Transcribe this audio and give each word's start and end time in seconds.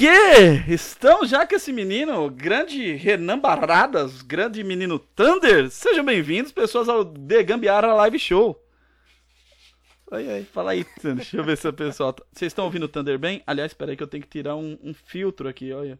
que? 0.00 0.72
Estão 0.72 1.26
já 1.26 1.46
com 1.46 1.54
esse 1.54 1.70
menino, 1.74 2.30
grande 2.30 2.94
Renan 2.94 3.38
Barradas, 3.38 4.22
grande 4.22 4.64
menino 4.64 4.98
Thunder. 4.98 5.70
Sejam 5.70 6.02
bem-vindos, 6.02 6.52
pessoas, 6.52 6.88
ao 6.88 7.04
The 7.04 7.42
Gambiara 7.42 7.92
Live 7.92 8.18
Show. 8.18 8.58
Oi, 10.10 10.26
oi, 10.26 10.44
fala 10.44 10.70
aí, 10.70 10.84
Thunder. 10.84 11.16
Deixa 11.16 11.36
eu 11.36 11.44
ver 11.44 11.58
se 11.58 11.68
o 11.68 11.72
pessoal. 11.74 12.14
tá- 12.14 12.24
Vocês 12.32 12.48
estão 12.50 12.64
ouvindo 12.64 12.84
o 12.84 12.88
Thunder 12.88 13.18
bem? 13.18 13.42
Aliás, 13.46 13.72
espera 13.72 13.90
aí 13.90 13.96
que 13.96 14.02
eu 14.02 14.06
tenho 14.06 14.22
que 14.22 14.28
tirar 14.30 14.56
um, 14.56 14.78
um 14.82 14.94
filtro 14.94 15.46
aqui, 15.46 15.70
olha. 15.70 15.98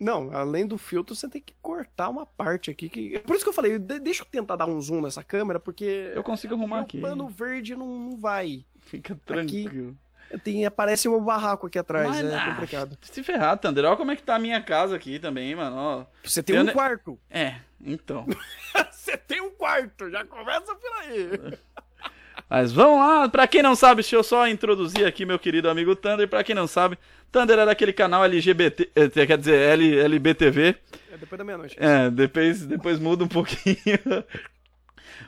Não, 0.00 0.34
além 0.34 0.66
do 0.66 0.78
filtro, 0.78 1.14
você 1.14 1.28
tem 1.28 1.42
que 1.42 1.52
cortar 1.60 2.08
uma 2.08 2.24
parte 2.24 2.70
aqui. 2.70 2.88
Que... 2.88 3.18
Por 3.18 3.36
isso 3.36 3.44
que 3.44 3.50
eu 3.50 3.54
falei, 3.54 3.78
de- 3.78 4.00
deixa 4.00 4.22
eu 4.22 4.26
tentar 4.26 4.56
dar 4.56 4.66
um 4.66 4.80
zoom 4.80 5.02
nessa 5.02 5.22
câmera, 5.22 5.60
porque. 5.60 6.10
Eu 6.14 6.22
consigo 6.24 6.54
arrumar 6.54 6.78
o 6.78 6.80
aqui. 6.84 6.98
pano 6.98 7.28
verde 7.28 7.76
não, 7.76 7.86
não 7.86 8.16
vai. 8.16 8.64
Fica 8.80 9.14
tranquilo. 9.26 9.94
Tem, 10.42 10.66
aparece 10.66 11.08
um 11.08 11.20
barraco 11.20 11.66
aqui 11.66 11.78
atrás, 11.78 12.08
Mas, 12.08 12.24
é 12.24 12.36
ah, 12.36 12.50
complicado. 12.50 12.98
Se 13.02 13.22
ferrar, 13.22 13.58
Thunder. 13.58 13.84
Olha 13.84 13.96
como 13.96 14.10
é 14.10 14.16
que 14.16 14.22
tá 14.22 14.36
a 14.36 14.38
minha 14.38 14.60
casa 14.60 14.96
aqui 14.96 15.18
também, 15.18 15.54
mano. 15.54 15.76
Ó. 15.76 16.04
Você 16.24 16.42
tem 16.42 16.56
eu 16.56 16.62
um 16.62 16.66
quarto. 16.66 17.18
É, 17.30 17.56
então. 17.84 18.26
você 18.90 19.16
tem 19.16 19.40
um 19.40 19.50
quarto, 19.50 20.10
já 20.10 20.24
começa 20.24 20.74
por 20.74 20.92
aí. 21.02 21.58
Mas 22.50 22.72
vamos 22.72 22.98
lá, 22.98 23.28
pra 23.28 23.46
quem 23.46 23.62
não 23.62 23.74
sabe, 23.74 24.02
deixa 24.02 24.16
eu 24.16 24.22
só 24.22 24.46
introduzir 24.46 25.06
aqui 25.06 25.24
meu 25.24 25.38
querido 25.38 25.68
amigo 25.68 25.96
Thunder. 25.96 26.28
Pra 26.28 26.44
quem 26.44 26.54
não 26.54 26.66
sabe, 26.66 26.98
Thunder 27.32 27.58
é 27.58 27.66
daquele 27.66 27.92
canal 27.92 28.24
LGBT, 28.24 28.90
eh, 28.94 29.26
quer 29.26 29.38
dizer, 29.38 29.54
L, 29.54 29.98
LBTV. 29.98 30.76
É 31.12 31.16
depois 31.16 31.38
da 31.38 31.44
meia-noite. 31.44 31.76
É, 31.78 32.10
depois, 32.10 32.66
depois 32.66 32.98
muda 32.98 33.24
um 33.24 33.28
pouquinho. 33.28 33.76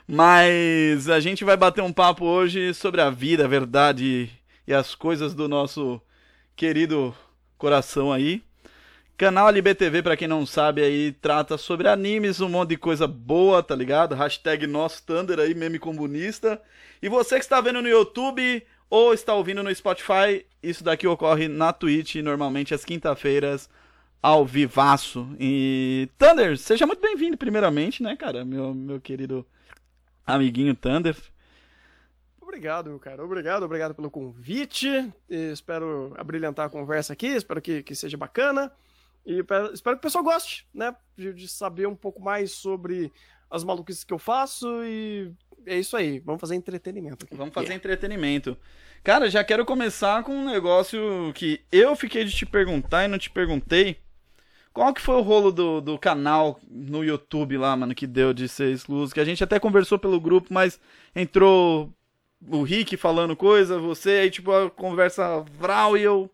Mas 0.07 1.09
a 1.09 1.19
gente 1.19 1.43
vai 1.43 1.57
bater 1.57 1.81
um 1.81 1.91
papo 1.91 2.23
hoje 2.23 2.73
sobre 2.73 3.01
a 3.01 3.09
vida, 3.09 3.45
a 3.45 3.47
verdade 3.47 4.29
e 4.67 4.73
as 4.73 4.93
coisas 4.93 5.33
do 5.33 5.47
nosso 5.47 6.01
querido 6.55 7.15
coração 7.57 8.11
aí. 8.11 8.43
Canal 9.17 9.49
LBTV, 9.49 10.03
pra 10.03 10.15
quem 10.15 10.27
não 10.27 10.45
sabe, 10.45 10.83
aí 10.83 11.11
trata 11.11 11.57
sobre 11.57 11.87
animes, 11.87 12.39
um 12.39 12.49
monte 12.49 12.69
de 12.69 12.77
coisa 12.77 13.07
boa, 13.07 13.63
tá 13.63 13.73
ligado? 13.73 14.13
Hashtag 14.13 14.67
nosso 14.67 15.03
Thunder 15.03 15.39
aí, 15.39 15.55
meme 15.55 15.79
comunista. 15.79 16.61
E 17.01 17.09
você 17.09 17.35
que 17.35 17.41
está 17.41 17.59
vendo 17.59 17.81
no 17.81 17.87
YouTube 17.87 18.63
ou 18.89 19.13
está 19.13 19.33
ouvindo 19.33 19.63
no 19.63 19.73
Spotify, 19.73 20.45
isso 20.61 20.83
daqui 20.83 21.07
ocorre 21.07 21.47
na 21.47 21.73
Twitch, 21.73 22.15
normalmente 22.17 22.75
às 22.75 22.85
quinta-feiras, 22.85 23.67
ao 24.21 24.45
vivaço. 24.45 25.27
E 25.39 26.09
Thunder, 26.17 26.55
seja 26.57 26.85
muito 26.85 27.01
bem-vindo 27.01 27.37
primeiramente, 27.37 28.03
né, 28.03 28.15
cara? 28.15 28.45
Meu, 28.45 28.71
meu 28.73 29.01
querido 29.01 29.43
amiguinho 30.27 30.75
Thunder. 30.75 31.15
Obrigado, 32.57 32.97
cara. 32.99 33.23
Obrigado, 33.23 33.63
obrigado 33.63 33.93
pelo 33.93 34.09
convite. 34.09 34.87
Espero 35.29 36.11
abrilhantar 36.17 36.65
a 36.65 36.69
conversa 36.69 37.13
aqui, 37.13 37.27
espero 37.27 37.61
que, 37.61 37.83
que 37.83 37.93
seja 37.93 38.17
bacana. 38.17 38.71
E 39.23 39.43
pe- 39.43 39.71
espero 39.73 39.95
que 39.95 39.99
o 39.99 40.01
pessoal 40.01 40.23
goste, 40.23 40.67
né? 40.73 40.95
De, 41.15 41.33
de 41.33 41.47
saber 41.47 41.87
um 41.87 41.95
pouco 41.95 42.19
mais 42.19 42.51
sobre 42.53 43.11
as 43.47 43.63
maluquices 43.63 44.03
que 44.03 44.11
eu 44.11 44.17
faço. 44.17 44.67
E 44.83 45.31
é 45.67 45.77
isso 45.77 45.95
aí. 45.95 46.17
Vamos 46.19 46.41
fazer 46.41 46.55
entretenimento 46.55 47.25
aqui. 47.27 47.35
Vamos 47.35 47.53
fazer 47.53 47.73
entretenimento. 47.73 48.57
Cara, 49.03 49.29
já 49.29 49.43
quero 49.43 49.63
começar 49.63 50.23
com 50.23 50.31
um 50.31 50.45
negócio 50.45 51.31
que 51.35 51.61
eu 51.71 51.95
fiquei 51.95 52.23
de 52.23 52.31
te 52.35 52.45
perguntar 52.45 53.05
e 53.05 53.07
não 53.07 53.19
te 53.19 53.29
perguntei. 53.29 53.97
Qual 54.73 54.91
que 54.95 55.01
foi 55.01 55.15
o 55.15 55.21
rolo 55.21 55.51
do, 55.51 55.79
do 55.79 55.99
canal 55.99 56.59
no 56.67 57.03
YouTube 57.03 57.55
lá, 57.57 57.75
mano, 57.77 57.93
que 57.93 58.07
deu 58.07 58.33
de 58.33 58.47
ser 58.49 58.71
excluso? 58.71 59.13
Que 59.13 59.19
a 59.19 59.25
gente 59.25 59.43
até 59.43 59.59
conversou 59.59 59.99
pelo 59.99 60.19
grupo, 60.19 60.51
mas 60.51 60.79
entrou 61.15 61.93
o 62.45 62.63
Rick 62.63 62.97
falando 62.97 63.35
coisa, 63.35 63.79
você, 63.79 64.09
aí 64.11 64.29
tipo 64.31 64.51
a 64.51 64.69
conversa 64.69 65.41
vral 65.41 65.97
e 65.97 66.01
eu. 66.03 66.29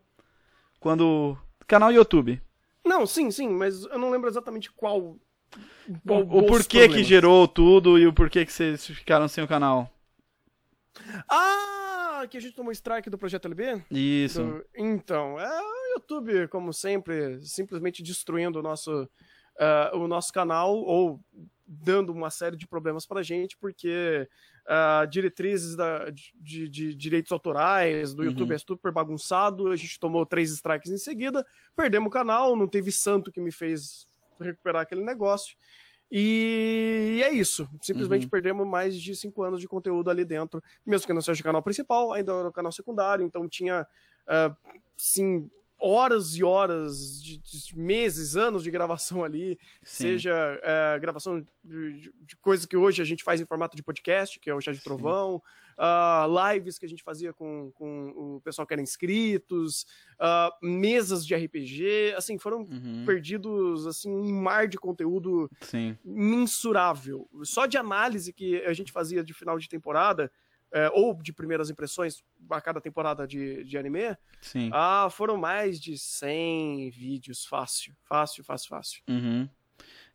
Quando. 0.80 1.38
Canal 1.68 1.92
YouTube. 1.92 2.42
Não, 2.86 3.06
sim, 3.06 3.32
sim, 3.32 3.48
mas 3.50 3.84
eu 3.86 3.98
não 3.98 4.10
lembro 4.12 4.30
exatamente 4.30 4.70
qual. 4.72 5.00
O, 5.00 5.20
qual 6.06 6.22
o 6.24 6.40
os 6.42 6.48
porquê 6.48 6.80
que 6.80 6.86
problemas. 6.86 7.08
gerou 7.08 7.48
tudo 7.48 7.98
e 7.98 8.06
o 8.06 8.14
porquê 8.14 8.46
que 8.46 8.52
vocês 8.52 8.86
ficaram 8.88 9.28
sem 9.28 9.44
o 9.44 9.48
canal. 9.48 9.90
Ah, 11.30 12.26
que 12.30 12.38
a 12.38 12.42
gente 12.42 12.56
tomou 12.56 12.72
strike 12.72 13.10
do 13.10 13.18
Projeto 13.18 13.46
LB? 13.46 13.84
Isso. 13.90 14.44
Do- 14.44 14.66
Então, 14.76 15.40
é 15.40 15.62
o 15.62 15.94
YouTube, 15.96 16.48
como 16.50 16.74
sempre, 16.74 17.40
simplesmente 17.46 18.04
destruindo 18.04 18.60
o 18.60 18.64
nosso, 18.64 19.10
ah, 19.60 19.92
o 19.94 20.08
nosso 20.08 20.32
canal 20.32 20.76
ou 20.76 21.20
dando 21.66 22.12
uma 22.12 22.30
série 22.30 22.58
de 22.58 22.68
problemas 22.68 23.06
pra 23.06 23.24
gente, 23.24 23.58
porque 23.58 24.28
ah, 24.68 25.06
diretrizes 25.06 25.76
da- 25.76 26.10
de, 26.10 26.70
de 26.70 26.96
direitos 26.96 27.32
autorais 27.32 28.14
do 28.14 28.22
Uhum. 28.22 28.30
YouTube 28.30 28.54
é 28.54 28.58
super 28.58 28.92
bagunçado, 28.92 29.68
a 29.72 29.76
gente 29.76 30.00
tomou 30.00 30.26
três 30.26 30.52
strikes 30.52 30.92
em 30.92 30.98
seguida, 30.98 31.46
perdemos 31.76 32.08
o 32.08 32.12
canal, 32.12 32.56
não 32.56 32.68
teve 32.68 32.92
santo 32.92 33.32
que 33.32 33.42
me 33.42 33.52
fez 33.52 34.08
recuperar 34.40 34.82
aquele 34.84 35.04
negócio. 35.04 35.56
E 36.16 37.22
é 37.24 37.32
isso. 37.32 37.68
Simplesmente 37.82 38.26
Uhum. 38.26 38.30
perdemos 38.30 38.68
mais 38.68 38.96
de 38.96 39.16
cinco 39.16 39.42
anos 39.42 39.60
de 39.60 39.68
conteúdo 39.68 40.12
ali 40.12 40.24
dentro. 40.24 40.62
Mesmo 40.86 41.08
que 41.08 41.14
não 41.14 41.22
seja 41.22 41.42
o 41.42 41.44
canal 41.44 41.64
principal, 41.64 42.14
ainda 42.14 42.32
era 42.34 42.48
o 42.48 42.52
canal 42.54 42.72
secundário, 42.72 43.26
então 43.26 43.50
tinha, 43.50 43.88
ah, 44.28 44.56
sim, 44.96 45.50
horas 45.86 46.36
e 46.38 46.44
horas, 46.44 47.22
de, 47.22 47.38
de 47.40 47.78
meses, 47.78 48.38
anos 48.38 48.64
de 48.64 48.72
gravação 48.72 49.24
ali, 49.24 49.60
Sim. 49.84 50.04
seja 50.18 50.34
ah, 50.64 50.98
gravação 50.98 51.42
de, 51.64 51.94
de- 52.02 52.14
de 52.22 52.36
coisas 52.38 52.66
que 52.66 52.78
hoje 52.78 53.02
a 53.02 53.06
gente 53.06 53.24
faz 53.24 53.42
em 53.42 53.46
formato 53.46 53.76
de 53.76 53.84
podcast, 53.84 54.40
que 54.40 54.50
é 54.50 54.56
o 54.56 54.62
Chá 54.62 54.72
de 54.72 54.82
Trovão, 54.82 55.42
ah, 55.78 56.26
lives 56.54 56.78
que 56.80 56.86
a 56.86 56.90
gente 56.90 57.04
fazia 57.04 57.34
com, 57.34 57.72
com 57.74 58.10
o 58.38 58.42
pessoal 58.42 58.66
que 58.66 58.74
era 58.74 58.82
inscritos, 58.82 59.86
ah, 60.20 60.50
mesas 60.62 61.26
de 61.26 61.36
RPG, 61.36 62.14
assim, 62.16 62.38
foram 62.38 62.60
Uhum. 62.62 63.04
perdidos, 63.06 63.86
assim, 63.86 64.10
um 64.10 64.32
mar 64.42 64.68
de 64.70 64.78
conteúdo 64.78 65.50
Sim. 65.62 65.98
mensurável. 66.06 67.28
Só 67.44 67.66
de 67.66 67.78
análise 67.78 68.32
que 68.32 68.62
a 68.64 68.74
gente 68.74 68.92
fazia 68.92 69.24
de 69.24 69.34
final 69.34 69.58
de 69.60 69.68
temporada, 69.68 70.32
é, 70.74 70.90
ou 70.92 71.14
de 71.22 71.32
primeiras 71.32 71.70
impressões 71.70 72.24
a 72.50 72.60
cada 72.60 72.82
temporada 72.82 73.28
de, 73.28 73.64
de 73.64 73.78
anime, 73.78 74.18
Sim. 74.42 74.70
ah, 74.74 75.08
foram 75.12 75.38
mais 75.38 75.80
de 75.80 75.98
100 75.98 76.90
vídeos, 76.90 77.46
fácil, 77.46 77.94
fácil, 78.10 78.44
fácil, 78.44 78.70
fácil. 78.70 79.02
Uhum. 79.08 79.48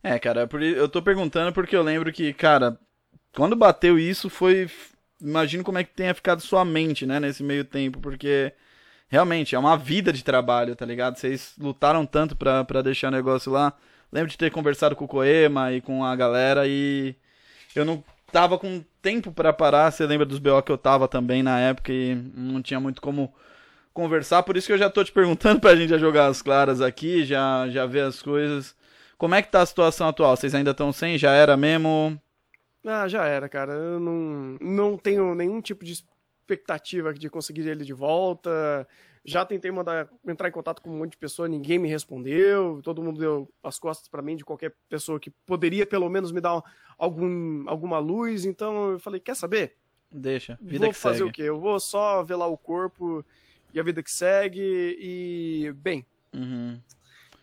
É, 0.03 0.19
cara, 0.19 0.47
eu 0.75 0.87
tô 0.87 1.01
perguntando 1.01 1.53
porque 1.53 1.75
eu 1.75 1.81
lembro 1.81 2.11
que, 2.11 2.33
cara, 2.33 2.77
quando 3.33 3.55
bateu 3.55 3.97
isso 3.97 4.29
foi. 4.29 4.69
Imagino 5.21 5.63
como 5.63 5.77
é 5.77 5.83
que 5.83 5.93
tenha 5.93 6.13
ficado 6.13 6.41
sua 6.41 6.63
mente, 6.63 7.05
né, 7.05 7.19
nesse 7.19 7.43
meio 7.43 7.65
tempo, 7.65 7.99
porque 7.99 8.53
realmente 9.09 9.53
é 9.53 9.59
uma 9.59 9.75
vida 9.77 10.13
de 10.13 10.23
trabalho, 10.23 10.75
tá 10.75 10.85
ligado? 10.85 11.17
Vocês 11.17 11.53
lutaram 11.57 12.05
tanto 12.05 12.37
pra, 12.37 12.63
pra 12.63 12.81
deixar 12.81 13.09
o 13.09 13.11
negócio 13.11 13.51
lá. 13.51 13.73
Lembro 14.11 14.29
de 14.29 14.37
ter 14.37 14.49
conversado 14.49 14.95
com 14.95 15.05
o 15.05 15.07
Koema 15.07 15.73
e 15.73 15.81
com 15.81 16.05
a 16.05 16.15
galera 16.15 16.65
e 16.65 17.15
eu 17.75 17.83
não 17.83 18.03
tava 18.31 18.57
com 18.57 18.83
tempo 19.01 19.31
pra 19.31 19.51
parar. 19.51 19.91
Você 19.91 20.05
lembra 20.05 20.25
dos 20.25 20.39
BO 20.39 20.61
que 20.61 20.71
eu 20.71 20.77
tava 20.77 21.07
também 21.07 21.43
na 21.43 21.59
época 21.59 21.91
e 21.91 22.15
não 22.15 22.61
tinha 22.61 22.79
muito 22.79 23.01
como 23.01 23.33
conversar, 23.93 24.43
por 24.43 24.55
isso 24.55 24.67
que 24.67 24.73
eu 24.73 24.77
já 24.77 24.89
tô 24.89 25.03
te 25.03 25.11
perguntando 25.11 25.59
pra 25.61 25.75
gente 25.75 25.89
já 25.89 25.97
jogar 25.97 26.27
as 26.27 26.41
claras 26.41 26.79
aqui, 26.79 27.25
já, 27.25 27.67
já 27.69 27.85
ver 27.85 28.01
as 28.01 28.21
coisas. 28.21 28.75
Como 29.17 29.35
é 29.35 29.41
que 29.41 29.51
tá 29.51 29.61
a 29.61 29.65
situação 29.65 30.07
atual? 30.07 30.37
Vocês 30.37 30.55
ainda 30.55 30.71
estão 30.71 30.93
sem? 30.93 31.17
Já 31.17 31.33
era 31.33 31.57
mesmo? 31.57 32.19
Ah, 32.85 33.07
já 33.07 33.25
era, 33.25 33.49
cara. 33.49 33.73
Eu 33.73 33.99
não, 33.99 34.57
não 34.61 34.97
tenho 34.97 35.35
nenhum 35.35 35.59
tipo 35.59 35.83
de 35.83 35.91
expectativa 35.91 37.13
de 37.13 37.29
conseguir 37.29 37.67
ele 37.67 37.83
de 37.83 37.91
volta. 37.91 38.87
Já 39.25 39.45
tentei 39.45 39.69
mandar 39.71 40.09
entrar 40.25 40.47
em 40.47 40.51
contato 40.51 40.81
com 40.81 40.89
um 40.89 40.97
monte 40.99 41.11
de 41.11 41.17
pessoa, 41.17 41.47
ninguém 41.47 41.77
me 41.77 41.87
respondeu. 41.89 42.79
Todo 42.83 43.03
mundo 43.03 43.19
deu 43.19 43.49
as 43.63 43.77
costas 43.77 44.07
pra 44.07 44.21
mim 44.21 44.35
de 44.35 44.45
qualquer 44.45 44.73
pessoa 44.87 45.19
que 45.19 45.29
poderia 45.45 45.85
pelo 45.85 46.09
menos 46.09 46.31
me 46.31 46.39
dar 46.41 46.57
um- 46.57 46.61
algum, 46.97 47.69
alguma 47.69 47.99
luz. 47.99 48.45
Então 48.45 48.91
eu 48.91 48.99
falei, 48.99 49.19
quer 49.19 49.35
saber? 49.35 49.75
Deixa. 50.11 50.57
Vida 50.61 50.85
vou 50.85 50.93
que 50.93 50.99
fazer 50.99 51.17
segue. 51.19 51.29
o 51.29 51.33
quê? 51.33 51.41
Eu 51.43 51.59
vou 51.59 51.79
só 51.79 52.23
velar 52.23 52.49
o 52.49 52.57
corpo 52.57 53.23
e 53.73 53.79
a 53.79 53.83
vida 53.83 54.01
que 54.01 54.11
segue 54.11 54.97
e 54.99 55.71
bem. 55.75 56.05
Uhum. 56.33 56.79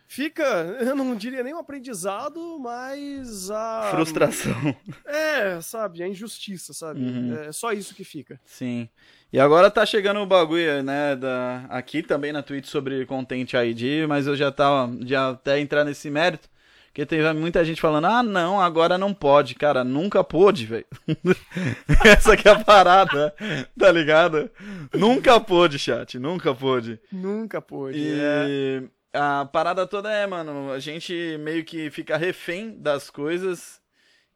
Fica, 0.07 0.43
eu 0.79 0.95
não 0.95 1.15
diria 1.15 1.43
nem 1.43 1.53
um 1.53 1.59
aprendizado, 1.59 2.57
mas 2.59 3.51
a 3.51 3.89
Frustração. 3.91 4.75
é, 5.05 5.59
sabe, 5.61 6.01
a 6.01 6.07
injustiça, 6.07 6.73
sabe? 6.73 7.01
Uhum. 7.01 7.35
É 7.43 7.51
só 7.51 7.73
isso 7.73 7.93
que 7.93 8.03
fica. 8.03 8.39
Sim. 8.45 8.87
E 9.31 9.39
agora 9.39 9.69
tá 9.69 9.85
chegando 9.85 10.21
o 10.21 10.25
bagulho, 10.25 10.81
né, 10.81 11.15
da... 11.15 11.65
aqui 11.69 12.01
também 12.01 12.31
na 12.31 12.41
Twitch 12.41 12.67
sobre 12.67 13.05
Content 13.05 13.51
ID, 13.53 14.07
mas 14.07 14.25
eu 14.25 14.37
já 14.37 14.49
tava, 14.49 14.89
já 15.05 15.31
até 15.31 15.59
entrar 15.59 15.83
nesse 15.83 16.09
mérito, 16.09 16.49
porque 16.87 17.05
teve 17.05 17.31
muita 17.33 17.63
gente 17.65 17.79
falando, 17.81 18.05
ah, 18.05 18.23
não, 18.23 18.59
agora 18.59 18.97
não 18.97 19.13
pode. 19.13 19.53
Cara, 19.53 19.83
nunca 19.83 20.23
pôde, 20.23 20.65
velho. 20.65 20.85
Essa 22.03 22.35
que 22.35 22.47
é 22.47 22.51
a 22.53 22.63
parada, 22.63 23.35
tá 23.77 23.91
ligado? 23.91 24.49
Nunca 24.91 25.39
pôde, 25.39 25.77
chat, 25.77 26.17
nunca 26.17 26.55
pôde. 26.55 26.99
Nunca 27.11 27.61
pôde. 27.61 27.99
é. 28.19 28.83
A 29.17 29.45
parada 29.45 29.87
toda 29.87 30.11
é, 30.11 30.27
mano, 30.27 30.71
a 30.71 30.79
gente 30.79 31.37
meio 31.39 31.65
que 31.65 31.89
fica 31.89 32.17
refém 32.17 32.77
das 32.77 33.09
coisas 33.09 33.81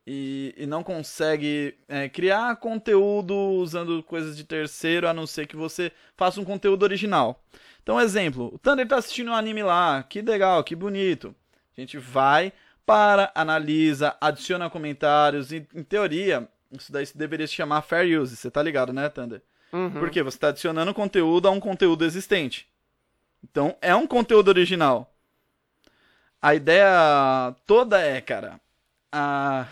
e, 0.08 0.56
e 0.58 0.66
não 0.66 0.82
consegue 0.84 1.76
é, 1.88 2.10
criar 2.10 2.56
conteúdo 2.56 3.36
usando 3.36 4.02
coisas 4.02 4.36
de 4.36 4.44
terceiro, 4.44 5.08
a 5.08 5.14
não 5.14 5.28
ser 5.28 5.46
que 5.46 5.56
você 5.56 5.92
faça 6.18 6.42
um 6.42 6.44
conteúdo 6.44 6.82
original. 6.82 7.44
Então, 7.84 8.00
exemplo, 8.00 8.52
o 8.54 8.58
Thunder 8.58 8.88
tá 8.88 8.98
assistindo 8.98 9.30
um 9.30 9.36
anime 9.36 9.62
lá, 9.62 10.02
que 10.04 10.22
legal, 10.22 10.64
que 10.64 10.76
bonito. 10.76 11.36
A 11.78 11.80
gente 11.80 12.00
vai, 12.00 12.52
para, 12.84 13.32
analisa, 13.36 14.16
adiciona 14.20 14.70
comentários, 14.70 15.52
e 15.52 15.68
em 15.76 15.84
teoria, 15.84 16.48
isso 16.72 16.92
daí 16.92 17.06
deveria 17.14 17.46
se 17.46 17.54
chamar 17.54 17.84
fair 17.84 18.20
use, 18.20 18.36
você 18.36 18.50
tá 18.50 18.64
ligado, 18.64 18.92
né, 18.92 19.10
Thunder? 19.10 19.42
Uhum. 19.72 19.92
Porque 19.92 20.24
você 20.24 20.38
está 20.38 20.50
adicionando 20.50 20.94
conteúdo 20.94 21.48
a 21.48 21.52
um 21.52 21.60
conteúdo 21.60 22.04
existente. 22.04 22.68
Então, 23.44 23.76
é 23.82 23.96
um 23.96 24.08
conteúdo 24.08 24.48
original. 24.50 25.14
A 26.42 26.56
ideia 26.56 27.56
toda 27.68 28.00
é, 28.00 28.20
cara, 28.20 28.60
a... 29.12 29.68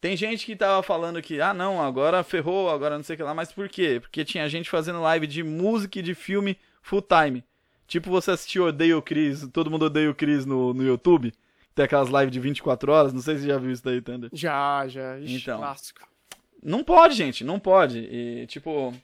tem 0.00 0.16
gente 0.16 0.46
que 0.46 0.56
tava 0.56 0.82
falando 0.82 1.20
que, 1.20 1.40
ah, 1.40 1.52
não, 1.52 1.82
agora 1.82 2.24
ferrou, 2.24 2.70
agora 2.70 2.96
não 2.96 3.04
sei 3.04 3.14
o 3.14 3.16
que 3.18 3.22
lá, 3.22 3.34
mas 3.34 3.52
por 3.52 3.68
quê? 3.68 3.98
Porque 4.00 4.24
tinha 4.24 4.48
gente 4.48 4.70
fazendo 4.70 5.02
live 5.02 5.26
de 5.26 5.42
música 5.42 5.98
e 5.98 6.02
de 6.02 6.14
filme 6.14 6.56
full 6.80 7.02
time. 7.02 7.44
Tipo 7.86 8.08
você 8.08 8.30
assistiu 8.30 8.66
Odeio 8.66 8.98
o 8.98 9.02
Chris, 9.02 9.46
todo 9.52 9.70
mundo 9.70 9.86
odeia 9.86 10.10
o 10.10 10.14
Chris 10.14 10.46
no, 10.46 10.72
no 10.72 10.82
YouTube. 10.82 11.32
Tem 11.74 11.84
aquelas 11.84 12.08
lives 12.08 12.30
de 12.30 12.40
24 12.40 12.92
horas, 12.92 13.12
não 13.12 13.20
sei 13.20 13.36
se 13.36 13.42
você 13.42 13.48
já 13.48 13.58
viu 13.58 13.70
isso 13.70 13.84
daí, 13.84 14.00
Thunder. 14.00 14.30
Já, 14.32 14.86
já. 14.88 15.18
Ixi, 15.18 15.36
Então. 15.36 15.58
clássico. 15.58 16.08
Não 16.62 16.84
pode, 16.84 17.14
gente, 17.14 17.42
não 17.42 17.58
pode. 17.58 17.98
E, 17.98 18.46
tipo, 18.46 18.94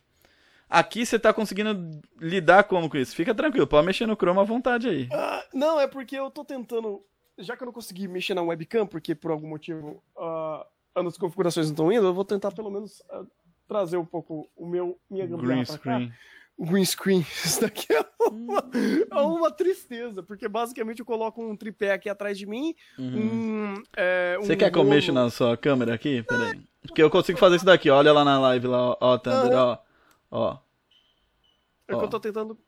aqui 0.68 1.04
você 1.06 1.18
tá 1.18 1.32
conseguindo 1.32 2.00
lidar 2.20 2.64
como 2.64 2.88
com 2.88 2.96
isso? 2.96 3.14
Fica 3.14 3.34
tranquilo, 3.34 3.66
pode 3.66 3.86
mexer 3.86 4.06
no 4.06 4.14
Chrome 4.16 4.40
à 4.40 4.44
vontade 4.44 4.88
aí. 4.88 5.08
Ah, 5.12 5.44
não, 5.52 5.80
é 5.80 5.86
porque 5.86 6.16
eu 6.16 6.30
tô 6.30 6.44
tentando. 6.44 7.02
Já 7.38 7.56
que 7.56 7.62
eu 7.62 7.66
não 7.66 7.72
consegui 7.72 8.08
mexer 8.08 8.34
na 8.34 8.42
webcam, 8.42 8.86
porque 8.86 9.14
por 9.14 9.30
algum 9.30 9.48
motivo 9.48 10.02
ah, 10.18 10.66
as 10.94 11.18
configurações 11.18 11.66
não 11.66 11.72
estão 11.74 11.92
indo, 11.92 12.06
eu 12.06 12.14
vou 12.14 12.24
tentar 12.24 12.50
pelo 12.52 12.70
menos 12.70 13.02
ah, 13.10 13.24
trazer 13.68 13.96
um 13.98 14.06
pouco 14.06 14.48
o 14.56 14.66
meu 14.66 14.98
minha 15.10 15.26
Green 15.26 15.64
pra 15.64 15.78
cá. 15.78 15.98
screen. 15.98 16.12
O 16.58 16.64
green 16.64 16.84
screen. 16.86 17.20
Isso 17.44 17.60
daqui 17.60 17.92
é 17.92 18.02
uma, 18.30 18.64
é 19.10 19.14
uma 19.20 19.50
tristeza, 19.50 20.22
porque 20.22 20.48
basicamente 20.48 21.00
eu 21.00 21.04
coloco 21.04 21.42
um 21.44 21.54
tripé 21.54 21.92
aqui 21.92 22.08
atrás 22.08 22.38
de 22.38 22.46
mim. 22.46 22.74
Um, 22.98 23.74
é, 23.94 24.36
Uhum. 24.38 24.46
Você 24.46 24.54
um 24.54 24.56
quer 24.56 24.70
que 24.72 24.78
eu 24.78 24.84
mexa 24.84 25.12
na 25.12 25.28
sua 25.28 25.54
câmera 25.56 25.92
aqui? 25.94 26.22
Pera 26.22 26.52
aí. 26.52 26.60
Porque 26.86 27.02
eu 27.02 27.10
consigo 27.10 27.38
fazer 27.38 27.56
isso 27.56 27.64
daqui, 27.66 27.90
olha 27.90 28.10
lá 28.12 28.24
na 28.24 28.40
live, 28.40 28.68
lá, 28.68 28.90
ó, 28.92 28.96
ó, 29.00 29.18
Thunder, 29.18 29.58
ó. 29.58 29.78
Ó. 30.31 30.58
É 31.88 31.93
que 31.93 31.99
Ó. 31.99 32.02
eu 32.02 32.08
tô 32.08 32.19
tentando. 32.20 32.58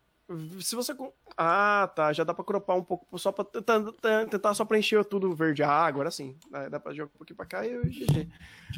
Se 0.61 0.77
você. 0.77 0.95
Ah, 1.37 1.91
tá. 1.97 2.13
Já 2.13 2.23
dá 2.23 2.35
pra 2.35 2.45
cropar 2.45 2.77
um 2.77 2.85
pouco, 2.85 3.19
só 3.19 3.33
pra 3.33 3.45
tentar, 4.31 4.53
só 4.55 4.65
preencher 4.65 5.03
tudo 5.05 5.35
verde. 5.35 5.63
Ah, 5.63 5.87
agora 5.87 6.11
sim. 6.11 6.37
Dá 6.71 6.79
pra 6.79 6.93
jogar 6.93 7.11
um 7.15 7.19
pouquinho 7.19 7.37
pra 7.37 7.47
cá 7.47 7.67
e 7.67 7.73
eu 7.73 7.83
GG. 7.83 8.29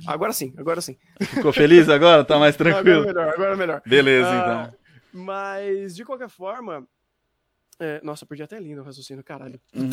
Agora 0.07 0.33
sim, 0.33 0.55
agora 0.57 0.81
sim. 0.81 0.97
Ficou 1.21 1.53
feliz 1.53 1.89
agora? 1.89 2.25
Tá 2.25 2.39
mais 2.39 2.55
Agora 2.55 2.71
é 2.71 2.73
tranquilo? 2.75 3.05
melhor, 3.07 3.29
agora 3.29 3.53
é 3.53 3.57
melhor. 3.57 3.83
Beleza, 3.85 4.29
Ah, 4.31 4.37
então. 4.71 4.81
Mas, 5.13 5.97
de 5.97 6.05
qualquer 6.05 6.29
forma. 6.29 6.87
É, 7.81 8.01
Nossa, 8.05 8.27
perdi 8.27 8.43
até 8.43 8.61
lindo 8.61 8.83
o 8.83 8.85
raciocínio, 8.85 9.25
caralho. 9.25 9.59
Uhum. 9.75 9.89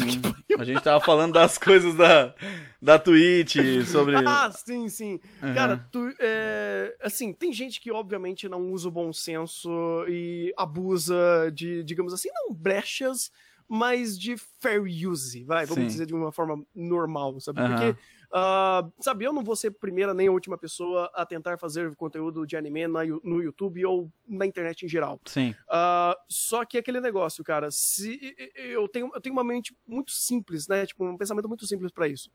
A 0.60 0.64
gente 0.66 0.84
tava 0.84 1.04
falando 1.04 1.34
das 1.34 1.58
coisas 1.58 1.96
da, 1.96 2.36
da 2.82 3.00
Twitch, 3.00 3.56
sobre. 3.86 4.16
Ah, 4.28 4.52
sim, 4.52 4.90
sim. 4.90 5.20
Uhum. 5.42 5.54
Cara, 5.54 5.88
tu, 5.90 6.14
é, 6.20 6.96
assim, 7.02 7.32
tem 7.32 7.54
gente 7.54 7.80
que 7.80 7.90
obviamente 7.90 8.50
não 8.50 8.72
usa 8.72 8.90
o 8.90 8.92
bom 8.92 9.14
senso 9.14 9.70
e 10.10 10.54
abusa 10.58 11.50
de, 11.54 11.84
digamos 11.84 12.14
assim, 12.14 12.30
não 12.34 12.54
brechas, 12.54 13.32
mas 13.68 14.20
de 14.20 14.36
fair 14.60 14.82
use, 14.82 15.44
vai, 15.44 15.66
vamos 15.66 15.84
Sim. 15.84 15.88
dizer 15.88 16.06
de 16.06 16.14
uma 16.14 16.32
forma 16.32 16.62
normal, 16.76 17.40
sabe? 17.40 17.62
Aham. 17.62 17.70
Porque, 17.70 18.00
ah, 18.34 18.88
sabe, 19.00 19.26
eu 19.26 19.32
não 19.34 19.44
vou 19.44 19.56
ser 19.56 19.68
a 19.68 19.72
primeira 19.72 20.14
nem 20.14 20.28
a 20.28 20.32
última 20.32 20.58
pessoa 20.58 21.10
a 21.14 21.26
tentar 21.26 21.58
fazer 21.58 21.96
conteúdo 21.96 22.46
de 22.46 22.58
anime 22.58 22.88
na 22.88 23.04
no 23.24 23.42
YouTube 23.42 23.86
ou 23.86 24.12
na 24.28 24.46
internet 24.46 24.86
em 24.86 24.90
geral. 24.90 25.20
Sim, 25.26 25.56
Ah, 25.70 26.16
só 26.30 26.66
que 26.66 26.78
aquele 26.78 27.00
negócio, 27.00 27.44
cara, 27.44 27.72
se 27.72 28.36
eu 28.56 28.88
tenho, 28.88 29.10
eu 29.14 29.22
tenho 29.22 29.34
uma 29.34 29.44
mente 29.44 29.76
muito 29.88 30.12
simples, 30.12 30.68
né? 30.68 30.86
Tipo, 30.86 31.06
um 31.06 31.18
pensamento 31.18 31.48
muito 31.48 31.66
simples 31.66 31.92
pra 31.92 32.08
isso. 32.08 32.30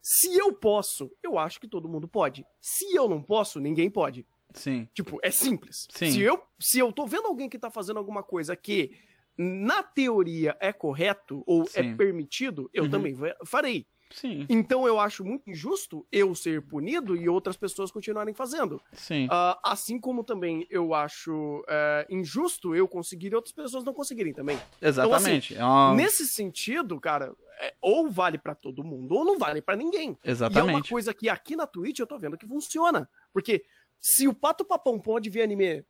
Se 0.00 0.36
eu 0.36 0.52
posso, 0.52 1.10
eu 1.22 1.38
acho 1.38 1.60
que 1.60 1.68
todo 1.68 1.88
mundo 1.88 2.08
pode. 2.08 2.44
Se 2.60 2.94
eu 2.94 3.08
não 3.08 3.22
posso, 3.22 3.60
ninguém 3.60 3.88
pode. 3.90 4.26
sim. 4.54 4.86
Tipo, 4.92 5.18
é 5.22 5.30
simples. 5.30 5.86
Sim. 5.90 6.10
Se 6.10 6.20
eu, 6.22 6.42
se 6.58 6.78
eu 6.78 6.92
tô 6.92 7.06
vendo 7.06 7.26
alguém 7.26 7.48
que 7.48 7.58
tá 7.58 7.70
fazendo 7.70 7.98
alguma 7.98 8.22
coisa 8.22 8.54
que 8.56 8.90
na 9.38 9.82
teoria 9.82 10.54
é 10.60 10.72
correto 10.74 11.42
ou 11.46 11.62
é 11.74 11.82
Sim. 11.82 11.96
permitido, 11.96 12.68
eu 12.74 12.84
Uhum. 12.84 12.90
também 12.90 13.16
farei. 13.46 13.86
Sim, 14.14 14.46
Então 14.48 14.86
eu 14.86 14.98
acho 15.00 15.24
muito 15.24 15.48
injusto 15.50 16.06
eu 16.10 16.34
ser 16.34 16.62
punido 16.62 17.16
e 17.16 17.28
outras 17.28 17.56
pessoas 17.56 17.90
continuarem 17.90 18.34
fazendo. 18.34 18.80
sim. 18.92 19.26
Ah, 19.30 19.58
assim 19.64 19.98
como 19.98 20.22
também 20.22 20.66
eu 20.70 20.94
acho 20.94 21.64
é, 21.68 22.06
injusto 22.10 22.74
eu 22.74 22.86
conseguir 22.86 23.32
e 23.32 23.34
outras 23.34 23.52
pessoas 23.54 23.84
não 23.84 23.94
conseguirem 23.94 24.32
também. 24.32 24.58
Exatamente. 24.80 25.56
é 25.56 25.64
uma... 25.64 25.94
Nesse 25.94 26.26
sentido, 26.26 27.00
cara, 27.00 27.32
é, 27.60 27.74
ou 27.80 28.10
vale 28.10 28.38
pra 28.38 28.54
todo 28.54 28.84
mundo 28.84 29.14
ou 29.14 29.24
não 29.24 29.38
vale 29.38 29.62
pra 29.62 29.76
ninguém. 29.76 30.10
E 30.10 30.10
é 30.10 30.14
uma 30.14 30.30
Exatamente. 30.32 30.90
coisa 30.90 31.14
que 31.14 31.28
aqui 31.28 31.56
na 31.56 31.66
Twitch 31.66 31.98
eu 31.98 32.06
tô 32.06 32.18
vendo 32.18 32.36
que 32.36 32.46
funciona. 32.46 33.08
Porque 33.32 33.64
se 34.00 34.26
o 34.26 34.34
Pato 34.34 34.64
Papão 34.64 34.98
pode 34.98 35.30
ver 35.30 35.42
anime 35.42 35.84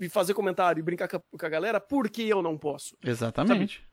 e 0.00 0.08
fazer 0.08 0.34
comentário 0.34 0.80
e 0.80 0.82
brincar 0.82 1.08
com 1.08 1.16
a, 1.16 1.20
com 1.20 1.46
a 1.46 1.48
galera, 1.48 1.80
por 1.80 2.10
que 2.10 2.28
eu 2.28 2.42
não 2.42 2.58
posso? 2.58 2.96
Exatamente. 3.02 3.86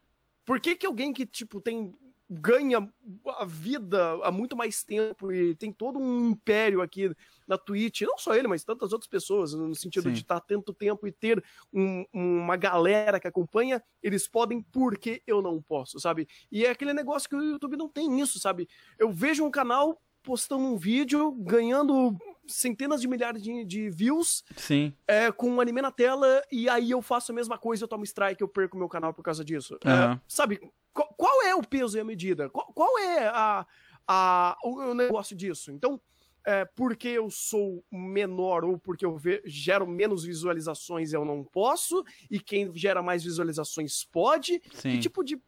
Por 0.43 0.59
que, 0.59 0.75
que 0.75 0.85
alguém 0.85 1.13
que, 1.13 1.25
tipo, 1.25 1.61
tem. 1.61 1.93
Ganha 2.33 2.89
a 3.37 3.43
vida 3.45 4.13
há 4.23 4.31
muito 4.31 4.55
mais 4.55 4.85
tempo 4.85 5.33
e 5.33 5.53
tem 5.55 5.73
todo 5.73 5.99
um 5.99 6.29
império 6.29 6.81
aqui 6.81 7.13
na 7.45 7.57
Twitch, 7.57 8.01
não 8.03 8.17
só 8.17 8.33
ele, 8.33 8.47
mas 8.47 8.63
tantas 8.63 8.93
outras 8.93 9.09
pessoas, 9.09 9.53
no 9.53 9.75
sentido 9.75 10.05
Sim. 10.05 10.13
de 10.13 10.21
estar 10.21 10.39
tanto 10.39 10.73
tempo 10.73 11.05
e 11.05 11.11
ter 11.11 11.43
um- 11.73 12.05
uma 12.13 12.55
galera 12.55 13.19
que 13.19 13.27
acompanha, 13.27 13.83
eles 14.01 14.29
podem 14.29 14.61
porque 14.61 15.21
eu 15.27 15.41
não 15.41 15.61
posso, 15.61 15.99
sabe? 15.99 16.25
E 16.49 16.65
é 16.65 16.69
aquele 16.69 16.93
negócio 16.93 17.27
que 17.27 17.35
o 17.35 17.43
YouTube 17.43 17.75
não 17.75 17.89
tem 17.89 18.21
isso, 18.21 18.39
sabe? 18.39 18.69
Eu 18.97 19.11
vejo 19.11 19.43
um 19.43 19.51
canal 19.51 20.01
postando 20.23 20.63
um 20.65 20.77
vídeo, 20.77 21.31
ganhando 21.33 22.17
centenas 22.47 23.01
de 23.01 23.07
milhares 23.07 23.41
de, 23.41 23.65
de 23.65 23.89
views, 23.89 24.43
Sim. 24.57 24.93
é, 25.07 25.31
com 25.31 25.49
um 25.49 25.61
anime 25.61 25.81
na 25.81 25.91
tela, 25.91 26.41
e 26.51 26.67
aí 26.69 26.91
eu 26.91 27.01
faço 27.01 27.31
a 27.31 27.35
mesma 27.35 27.57
coisa, 27.57 27.83
eu 27.83 27.87
tomo 27.87 28.03
strike, 28.03 28.41
eu 28.41 28.47
perco 28.47 28.77
meu 28.77 28.89
canal 28.89 29.13
por 29.13 29.23
causa 29.23 29.43
disso. 29.43 29.77
É, 29.85 29.89
Aham. 29.89 30.21
sabe, 30.27 30.59
qual, 30.93 31.07
qual 31.15 31.41
é 31.43 31.55
o 31.55 31.61
peso 31.61 31.97
e 31.97 32.01
a 32.01 32.03
medida? 32.03 32.49
Qual, 32.49 32.67
qual 32.73 32.99
é 32.99 33.27
a, 33.27 33.65
a, 34.07 34.57
o, 34.63 34.91
o 34.91 34.93
negócio 34.93 35.35
disso? 35.35 35.71
Então, 35.71 35.99
é, 36.45 36.65
porque 36.65 37.07
eu 37.07 37.29
sou 37.29 37.83
menor 37.91 38.65
ou 38.65 38.77
porque 38.77 39.05
eu 39.05 39.19
gero 39.45 39.87
menos 39.87 40.23
visualizações 40.23 41.13
eu 41.13 41.23
não 41.23 41.43
posso, 41.43 42.03
e 42.29 42.39
quem 42.39 42.75
gera 42.75 43.01
mais 43.01 43.23
visualizações 43.23 44.03
pode? 44.03 44.61
Sim. 44.73 44.91
Que 44.91 44.99
tipo 44.99 45.23
de, 45.23 45.39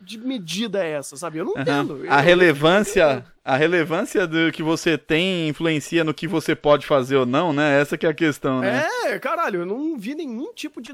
de, 0.00 0.18
medida 0.18 0.84
é 0.84 0.90
essa, 0.92 1.16
sabe? 1.16 1.38
Eu 1.38 1.44
não 1.44 1.52
Aham. 1.54 1.62
entendo. 1.62 2.02
A 2.08 2.20
Eu- 2.20 2.24
relevância, 2.24 3.24
a 3.44 3.56
relevância 3.56 4.26
do 4.26 4.52
que 4.52 4.62
você 4.62 4.98
tem 4.98 5.48
influencia 5.48 6.04
no 6.04 6.12
que 6.14 6.28
você 6.28 6.54
pode 6.54 6.86
fazer 6.86 7.16
ou 7.16 7.26
não, 7.26 7.52
né? 7.52 7.80
Essa 7.80 7.96
que 7.96 8.06
é 8.06 8.08
a 8.10 8.14
questão, 8.14 8.60
né? 8.60 8.86
É, 9.04 9.18
caralho, 9.18 9.60
eu 9.60 9.66
não 9.66 9.96
vi 9.96 10.14
nenhum 10.14 10.52
tipo 10.52 10.80
de, 10.82 10.92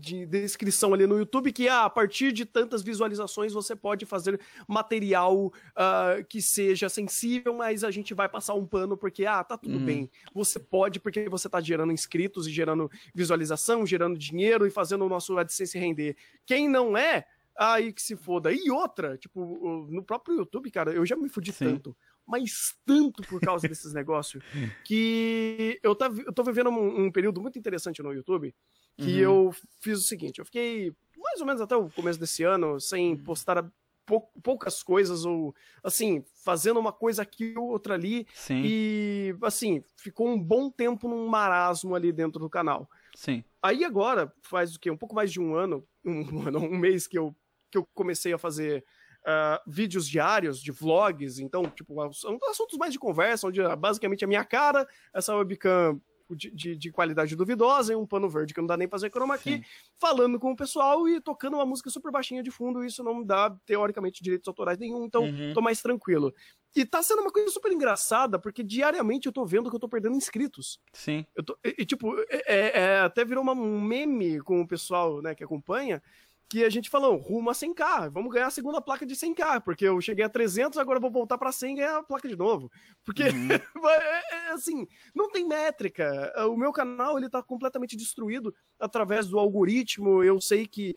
de 0.00 0.26
descrição 0.26 0.92
ali 0.94 1.06
no 1.06 1.18
YouTube 1.18 1.52
que 1.52 1.68
ah, 1.68 1.84
a 1.84 1.90
partir 1.90 2.32
de 2.32 2.44
tantas 2.44 2.82
visualizações 2.82 3.52
você 3.52 3.76
pode 3.76 4.04
fazer 4.06 4.40
material 4.66 5.52
ah, 5.76 6.16
que 6.28 6.42
seja 6.42 6.88
sensível, 6.88 7.54
mas 7.54 7.84
a 7.84 7.90
gente 7.90 8.14
vai 8.14 8.28
passar 8.28 8.54
um 8.54 8.66
pano 8.66 8.96
porque, 8.96 9.26
ah, 9.26 9.44
tá 9.44 9.56
tudo 9.56 9.78
Uhum. 9.78 9.84
bem. 9.84 10.10
Você 10.34 10.58
pode 10.58 10.98
porque 11.00 11.28
você 11.28 11.48
tá 11.48 11.60
gerando 11.60 11.92
inscritos 11.92 12.46
e 12.46 12.50
gerando 12.50 12.90
visualização, 13.14 13.86
gerando 13.86 14.18
dinheiro 14.18 14.66
e 14.66 14.70
fazendo 14.70 15.04
o 15.04 15.08
nosso 15.08 15.36
AdSense 15.38 15.78
render. 15.78 16.16
Quem 16.46 16.68
não 16.68 16.96
é, 16.96 17.26
aí 17.58 17.92
que 17.92 18.02
se 18.02 18.16
foda. 18.16 18.52
E 18.52 18.70
outra, 18.70 19.16
tipo, 19.18 19.86
no 19.90 20.02
próprio 20.04 20.36
YouTube, 20.36 20.70
cara, 20.70 20.92
eu 20.92 21.04
já 21.06 21.16
me 21.16 21.28
fudi 21.28 21.52
Sim. 21.52 21.76
tanto. 21.76 21.96
Mas 22.26 22.74
tanto 22.86 23.22
por 23.24 23.40
causa 23.40 23.68
desses 23.68 23.92
negócios 23.94 24.42
que 24.82 25.78
eu, 25.82 25.94
tá, 25.94 26.06
eu 26.26 26.32
tô 26.32 26.42
vivendo 26.42 26.70
um, 26.70 27.06
um 27.06 27.12
período 27.12 27.40
muito 27.40 27.58
interessante 27.58 28.02
no 28.02 28.12
YouTube 28.12 28.54
que 28.96 29.10
Uhum. 29.10 29.48
eu 29.48 29.54
fiz 29.80 29.98
o 29.98 30.02
seguinte, 30.02 30.38
eu 30.38 30.44
fiquei 30.44 30.92
mais 31.16 31.40
ou 31.40 31.46
menos 31.46 31.60
até 31.60 31.74
o 31.74 31.90
começo 31.90 32.18
desse 32.18 32.44
ano 32.44 32.78
sem 32.80 33.16
postar 33.16 33.58
a- 33.58 33.70
pou- 34.06 34.30
poucas 34.42 34.82
coisas 34.84 35.24
ou 35.24 35.54
assim, 35.82 36.24
fazendo 36.44 36.78
uma 36.78 36.92
coisa 36.92 37.22
aqui 37.22 37.54
ou 37.56 37.68
outra 37.70 37.94
ali 37.94 38.26
Sim, 38.32 38.62
e 38.64 39.34
assim, 39.42 39.82
ficou 39.96 40.28
um 40.28 40.40
bom 40.40 40.70
tempo 40.70 41.08
num 41.08 41.26
marasmo 41.26 41.94
ali 41.94 42.12
dentro 42.12 42.38
do 42.38 42.48
canal. 42.48 42.88
sim. 43.16 43.42
Aí 43.62 43.84
agora, 43.84 44.32
faz 44.42 44.76
o 44.76 44.80
quê? 44.80 44.90
Um 44.90 44.96
pouco 44.96 45.14
mais 45.14 45.32
de 45.32 45.40
um 45.40 45.54
ano, 45.54 45.84
um, 46.04 46.20
ano, 46.48 46.58
um 46.60 46.76
mês 46.78 47.06
que 47.06 47.18
eu, 47.18 47.34
que 47.74 47.78
eu 47.78 47.88
comecei 47.92 48.32
a 48.32 48.38
fazer 48.38 48.84
ah, 49.26 49.60
vídeos 49.66 50.08
diários 50.08 50.62
de 50.62 50.70
vlogs, 50.70 51.40
então, 51.40 51.64
tipo, 51.64 51.94
são 52.12 52.38
assuntos 52.48 52.78
mais 52.78 52.92
de 52.92 53.00
conversa, 53.00 53.48
onde 53.48 53.60
ah, 53.60 53.74
basicamente 53.74 54.24
a 54.24 54.28
minha 54.28 54.44
cara, 54.44 54.86
essa 55.12 55.34
webcam 55.34 56.00
de, 56.30 56.50
de, 56.52 56.76
de 56.76 56.90
qualidade 56.90 57.36
duvidosa 57.36 57.92
e 57.92 57.96
um 57.96 58.06
pano 58.06 58.30
verde 58.30 58.54
que 58.54 58.60
não 58.60 58.66
dá 58.66 58.76
nem 58.76 58.88
pra 58.88 58.96
fazer 58.96 59.10
chroma 59.10 59.36
key, 59.36 59.56
Sim. 59.56 59.64
falando 59.98 60.38
com 60.38 60.52
o 60.52 60.56
pessoal 60.56 61.06
e 61.08 61.20
tocando 61.20 61.54
uma 61.54 61.66
música 61.66 61.90
super 61.90 62.10
baixinha 62.12 62.42
de 62.44 62.50
fundo, 62.50 62.84
isso 62.84 63.02
não 63.02 63.16
me 63.16 63.24
dá, 63.26 63.50
teoricamente, 63.66 64.22
direitos 64.22 64.46
autorais 64.46 64.78
nenhum, 64.78 65.04
então 65.04 65.24
Uhum. 65.24 65.52
tô 65.52 65.60
mais 65.60 65.82
tranquilo. 65.82 66.32
E 66.76 66.84
tá 66.84 67.02
sendo 67.02 67.22
uma 67.22 67.30
coisa 67.30 67.50
super 67.50 67.72
engraçada, 67.72 68.38
porque 68.38 68.62
diariamente 68.62 69.26
eu 69.26 69.32
tô 69.32 69.44
vendo 69.44 69.68
que 69.68 69.76
eu 69.76 69.80
tô 69.80 69.88
perdendo 69.88 70.16
inscritos. 70.16 70.78
Sim. 70.92 71.26
Eu 71.34 71.44
tô, 71.44 71.58
e, 71.64 71.74
e, 71.78 71.84
tipo, 71.84 72.14
é, 72.30 72.80
é, 72.80 73.00
até 73.00 73.24
virou 73.24 73.42
uma, 73.42 73.52
um 73.52 73.80
meme 73.80 74.40
com 74.40 74.60
o 74.60 74.66
pessoal 74.68 75.20
né, 75.20 75.34
que 75.34 75.44
acompanha, 75.44 76.02
que 76.48 76.64
a 76.64 76.70
gente 76.70 76.90
falou, 76.90 77.16
rumo 77.16 77.50
a 77.50 77.52
100k, 77.52 78.10
vamos 78.10 78.32
ganhar 78.32 78.46
a 78.46 78.50
segunda 78.50 78.80
placa 78.80 79.04
de 79.06 79.14
100k, 79.14 79.62
porque 79.62 79.84
eu 79.84 80.00
cheguei 80.00 80.24
a 80.24 80.28
300, 80.28 80.78
agora 80.78 81.00
vou 81.00 81.10
voltar 81.10 81.38
para 81.38 81.50
100 81.50 81.72
e 81.72 81.76
ganhar 81.76 81.98
a 81.98 82.02
placa 82.02 82.28
de 82.28 82.36
novo. 82.36 82.70
Porque, 83.04 83.24
uhum. 83.24 83.48
é, 83.88 84.34
é, 84.34 84.50
assim, 84.52 84.86
não 85.14 85.30
tem 85.30 85.46
métrica. 85.46 86.32
O 86.48 86.56
meu 86.56 86.72
canal, 86.72 87.18
ele 87.18 87.28
tá 87.28 87.42
completamente 87.42 87.96
destruído 87.96 88.54
através 88.78 89.26
do 89.26 89.38
algoritmo. 89.38 90.22
Eu 90.22 90.40
sei 90.40 90.66
que 90.66 90.94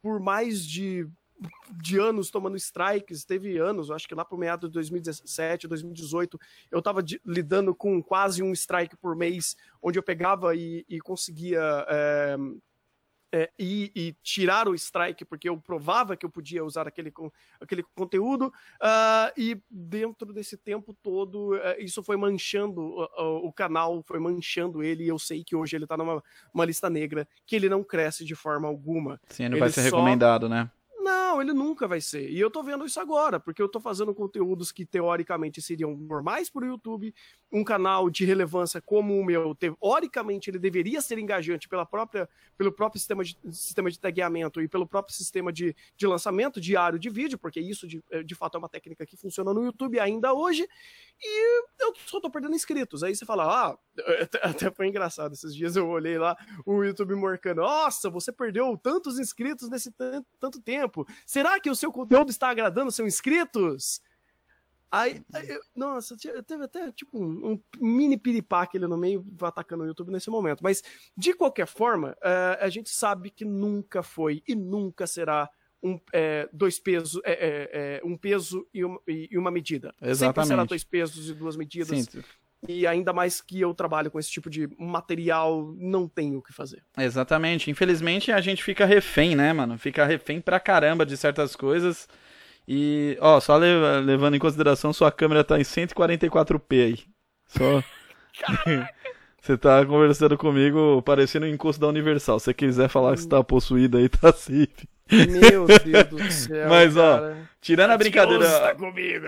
por 0.00 0.20
mais 0.20 0.64
de 0.64 1.08
de 1.82 1.98
anos 1.98 2.30
tomando 2.30 2.56
strikes, 2.56 3.24
teve 3.24 3.58
anos, 3.58 3.90
acho 3.90 4.08
que 4.08 4.14
lá 4.14 4.24
pro 4.24 4.38
meado 4.38 4.68
de 4.68 4.72
2017, 4.72 5.68
2018, 5.68 6.40
eu 6.70 6.80
tava 6.80 7.02
de, 7.02 7.20
lidando 7.24 7.74
com 7.74 8.02
quase 8.02 8.42
um 8.42 8.52
strike 8.52 8.96
por 8.96 9.14
mês, 9.14 9.54
onde 9.82 9.98
eu 9.98 10.02
pegava 10.02 10.56
e, 10.56 10.84
e 10.88 10.98
conseguia 10.98 11.60
é, 11.88 12.36
é, 13.36 13.50
e, 13.58 13.92
e, 13.94 14.16
tirar 14.22 14.66
o 14.66 14.74
strike, 14.74 15.24
porque 15.26 15.46
eu 15.46 15.58
provava 15.58 16.16
que 16.16 16.24
eu 16.24 16.30
podia 16.30 16.64
usar 16.64 16.88
aquele, 16.88 17.12
aquele 17.60 17.82
conteúdo, 17.94 18.46
uh, 18.46 19.30
e 19.36 19.60
dentro 19.70 20.32
desse 20.32 20.56
tempo 20.56 20.96
todo, 21.02 21.54
uh, 21.54 21.60
isso 21.78 22.02
foi 22.02 22.16
manchando 22.16 22.80
uh, 22.80 23.46
o 23.46 23.52
canal, 23.52 24.02
foi 24.02 24.18
manchando 24.18 24.82
ele, 24.82 25.04
e 25.04 25.08
eu 25.08 25.18
sei 25.18 25.44
que 25.44 25.54
hoje 25.54 25.76
ele 25.76 25.84
está 25.84 25.98
numa 25.98 26.64
lista 26.64 26.88
negra, 26.88 27.28
que 27.46 27.54
ele 27.54 27.68
não 27.68 27.84
cresce 27.84 28.24
de 28.24 28.34
forma 28.34 28.66
alguma. 28.66 29.20
Sim, 29.28 29.44
ele 29.44 29.52
não 29.52 29.58
vai 29.58 29.68
ser 29.68 29.90
só... 29.90 29.96
recomendado, 29.96 30.48
né? 30.48 30.70
Não, 31.06 31.40
ele 31.40 31.52
nunca 31.52 31.86
vai 31.86 32.00
ser. 32.00 32.28
E 32.28 32.40
eu 32.40 32.50
tô 32.50 32.64
vendo 32.64 32.84
isso 32.84 32.98
agora, 32.98 33.38
porque 33.38 33.62
eu 33.62 33.68
tô 33.68 33.78
fazendo 33.78 34.12
conteúdos 34.12 34.72
que 34.72 34.84
teoricamente 34.84 35.62
seriam 35.62 35.96
normais 35.96 36.50
para 36.50 36.64
o 36.64 36.66
YouTube, 36.66 37.14
um 37.52 37.62
canal 37.62 38.10
de 38.10 38.24
relevância 38.24 38.80
como 38.80 39.16
o 39.16 39.24
meu, 39.24 39.54
teoricamente 39.54 40.50
ele 40.50 40.58
deveria 40.58 41.00
ser 41.00 41.18
engajante 41.18 41.68
pela 41.68 41.86
própria, 41.86 42.28
pelo 42.58 42.72
próprio 42.72 42.98
sistema 42.98 43.22
de, 43.22 43.38
sistema 43.52 43.88
de 43.88 44.00
tagueamento 44.00 44.60
e 44.60 44.66
pelo 44.66 44.84
próprio 44.84 45.14
sistema 45.14 45.52
de, 45.52 45.76
de 45.96 46.06
lançamento 46.08 46.60
diário 46.60 46.98
de 46.98 47.08
vídeo, 47.08 47.38
porque 47.38 47.60
isso 47.60 47.86
de, 47.86 48.02
de 48.24 48.34
fato 48.34 48.56
é 48.56 48.58
uma 48.58 48.68
técnica 48.68 49.06
que 49.06 49.16
funciona 49.16 49.54
no 49.54 49.64
YouTube 49.64 50.00
ainda 50.00 50.34
hoje, 50.34 50.66
e 51.22 51.62
eu 51.78 51.94
só 52.04 52.20
tô 52.20 52.28
perdendo 52.28 52.56
inscritos. 52.56 53.04
Aí 53.04 53.14
você 53.14 53.24
fala, 53.24 53.44
ah, 53.44 53.78
até 54.42 54.72
foi 54.72 54.88
engraçado, 54.88 55.32
esses 55.34 55.54
dias 55.54 55.76
eu 55.76 55.88
olhei 55.88 56.18
lá 56.18 56.36
o 56.64 56.82
YouTube 56.82 57.14
morcando, 57.14 57.60
nossa, 57.60 58.10
você 58.10 58.32
perdeu 58.32 58.76
tantos 58.76 59.20
inscritos 59.20 59.68
nesse 59.68 59.94
tanto 60.40 60.60
tempo, 60.60 60.95
tempo. 60.96 61.06
Será 61.26 61.60
que 61.60 61.70
o 61.70 61.76
seu 61.76 61.92
conteúdo 61.92 62.30
está 62.30 62.48
agradando 62.48 62.90
seus 62.90 63.08
inscritos? 63.08 64.00
Aí, 64.90 65.20
aí 65.34 65.58
nossa, 65.74 66.16
teve 66.46 66.64
até 66.64 66.92
tipo 66.92 67.18
um, 67.18 67.52
um 67.52 67.60
mini 67.80 68.16
piripaque 68.16 68.78
ali 68.78 68.86
no 68.86 68.96
meio 68.96 69.26
atacando 69.42 69.82
o 69.82 69.86
YouTube 69.86 70.12
nesse 70.12 70.30
momento. 70.30 70.62
Mas, 70.62 70.82
de 71.16 71.34
qualquer 71.34 71.66
forma, 71.66 72.12
uh, 72.12 72.64
a 72.64 72.68
gente 72.68 72.88
sabe 72.88 73.30
que 73.30 73.44
nunca 73.44 74.02
foi 74.02 74.42
e 74.46 74.54
nunca 74.54 75.06
será 75.06 75.50
um, 75.82 76.00
é, 76.12 76.48
dois 76.52 76.78
pesos, 76.78 77.20
é, 77.24 77.32
é, 77.32 78.00
é 78.00 78.00
um 78.04 78.16
peso 78.16 78.66
e 78.72 78.84
uma, 78.84 79.00
e 79.06 79.36
uma 79.36 79.50
medida. 79.50 79.94
Exatamente. 80.00 80.18
Sempre 80.18 80.46
será 80.46 80.64
dois 80.64 80.84
pesos 80.84 81.28
e 81.28 81.34
duas 81.34 81.56
medidas. 81.56 82.04
Sim. 82.04 82.22
E 82.68 82.86
ainda 82.86 83.12
mais 83.12 83.40
que 83.40 83.60
eu 83.60 83.74
trabalho 83.74 84.10
com 84.10 84.18
esse 84.18 84.30
tipo 84.30 84.48
de 84.48 84.68
material, 84.78 85.74
não 85.76 86.08
tenho 86.08 86.38
o 86.38 86.42
que 86.42 86.52
fazer. 86.52 86.82
Exatamente. 86.98 87.70
Infelizmente 87.70 88.32
a 88.32 88.40
gente 88.40 88.62
fica 88.62 88.84
refém, 88.84 89.36
né, 89.36 89.52
mano? 89.52 89.78
Fica 89.78 90.04
refém 90.04 90.40
pra 90.40 90.58
caramba 90.58 91.04
de 91.04 91.16
certas 91.16 91.54
coisas. 91.54 92.08
E, 92.66 93.16
ó, 93.20 93.38
só 93.38 93.56
levando 93.56 94.34
em 94.34 94.40
consideração, 94.40 94.92
sua 94.92 95.12
câmera 95.12 95.44
tá 95.44 95.58
em 95.58 95.62
144p 95.62 96.84
aí. 96.84 96.98
Só. 97.46 97.82
Você 99.46 99.56
tá 99.56 99.86
conversando 99.86 100.36
comigo 100.36 101.00
parecendo 101.02 101.46
um 101.46 101.48
encosto 101.48 101.80
da 101.80 101.86
Universal. 101.86 102.40
Se 102.40 102.46
você 102.46 102.54
quiser 102.54 102.88
falar 102.88 103.14
que 103.14 103.20
você 103.20 103.28
tá 103.28 103.44
possuído 103.44 103.96
aí, 103.96 104.08
tá 104.08 104.32
safe. 104.32 104.88
Meu 105.10 105.66
Deus 105.66 106.06
do 106.08 106.30
céu. 106.32 106.68
Mas, 106.68 106.94
cara. 106.94 107.36
ó, 107.40 107.46
tirando 107.60 107.90
a 107.92 107.98
brincadeira. 107.98 108.60
Tá 108.60 108.74
comigo 108.74 109.26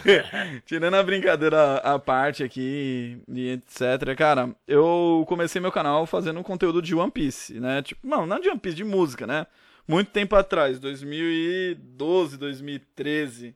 tirando 0.64 0.94
a 0.94 1.02
brincadeira 1.02 1.74
à 1.76 1.98
parte 1.98 2.42
aqui 2.42 3.20
e 3.28 3.50
etc. 3.50 4.16
Cara, 4.16 4.54
eu 4.66 5.24
comecei 5.28 5.60
meu 5.60 5.70
canal 5.70 6.06
fazendo 6.06 6.40
um 6.40 6.42
conteúdo 6.42 6.80
de 6.80 6.94
One 6.94 7.10
Piece, 7.10 7.60
né? 7.60 7.82
Tipo, 7.82 8.06
não, 8.06 8.26
não 8.26 8.40
de 8.40 8.48
One 8.48 8.58
Piece, 8.58 8.76
de 8.76 8.84
música, 8.84 9.26
né? 9.26 9.46
Muito 9.86 10.10
tempo 10.10 10.36
atrás, 10.36 10.78
2012, 10.78 12.38
2013. 12.38 13.54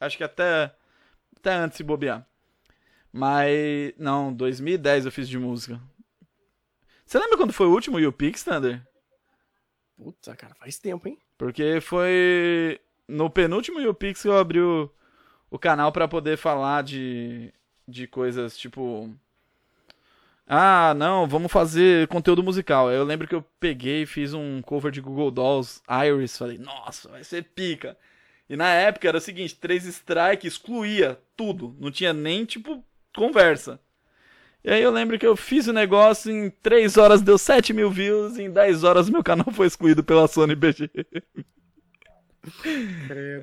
Acho 0.00 0.16
que 0.16 0.24
até, 0.24 0.72
até 1.36 1.54
antes 1.54 1.78
de 1.78 1.84
bobear. 1.84 2.26
Mas, 3.12 3.92
não, 3.98 4.32
2010 4.32 5.06
eu 5.06 5.12
fiz 5.12 5.28
de 5.28 5.38
música. 5.38 5.80
Você 7.04 7.18
lembra 7.18 7.36
quando 7.36 7.52
foi 7.52 7.66
o 7.66 7.72
último 7.72 7.98
YouPix, 7.98 8.44
Thunder? 8.44 8.80
Puta, 10.02 10.34
cara, 10.34 10.54
faz 10.54 10.78
tempo, 10.78 11.06
hein? 11.06 11.18
Porque 11.36 11.78
foi 11.82 12.80
no 13.06 13.28
penúltimo 13.28 13.80
YouPix 13.80 14.22
que 14.22 14.28
eu 14.28 14.38
abri 14.38 14.58
o, 14.58 14.90
o 15.50 15.58
canal 15.58 15.92
para 15.92 16.08
poder 16.08 16.38
falar 16.38 16.82
de, 16.82 17.52
de 17.86 18.06
coisas 18.06 18.56
tipo. 18.56 19.14
Ah, 20.46 20.94
não, 20.96 21.28
vamos 21.28 21.52
fazer 21.52 22.08
conteúdo 22.08 22.42
musical. 22.42 22.90
Eu 22.90 23.04
lembro 23.04 23.28
que 23.28 23.34
eu 23.34 23.44
peguei 23.60 24.02
e 24.02 24.06
fiz 24.06 24.32
um 24.32 24.62
cover 24.62 24.90
de 24.90 25.02
Google 25.02 25.30
Dolls 25.30 25.82
Iris. 25.86 26.38
Falei, 26.38 26.56
nossa, 26.56 27.10
vai 27.10 27.22
ser 27.22 27.44
pica. 27.44 27.96
E 28.48 28.56
na 28.56 28.68
época 28.70 29.06
era 29.06 29.18
o 29.18 29.20
seguinte: 29.20 29.54
três 29.54 29.84
strike 29.84 30.46
excluía 30.46 31.20
tudo. 31.36 31.76
Não 31.78 31.90
tinha 31.90 32.14
nem, 32.14 32.46
tipo, 32.46 32.82
conversa. 33.14 33.78
E 34.62 34.70
aí 34.70 34.82
eu 34.82 34.90
lembro 34.90 35.18
que 35.18 35.26
eu 35.26 35.36
fiz 35.36 35.66
o 35.66 35.72
negócio, 35.72 36.30
em 36.30 36.50
3 36.50 36.96
horas 36.98 37.22
deu 37.22 37.38
7 37.38 37.72
mil 37.72 37.90
views, 37.90 38.38
em 38.38 38.50
10 38.50 38.84
horas 38.84 39.08
meu 39.08 39.22
canal 39.22 39.50
foi 39.52 39.66
excluído 39.66 40.04
pela 40.04 40.28
Sony 40.28 40.54
BG. 40.54 40.90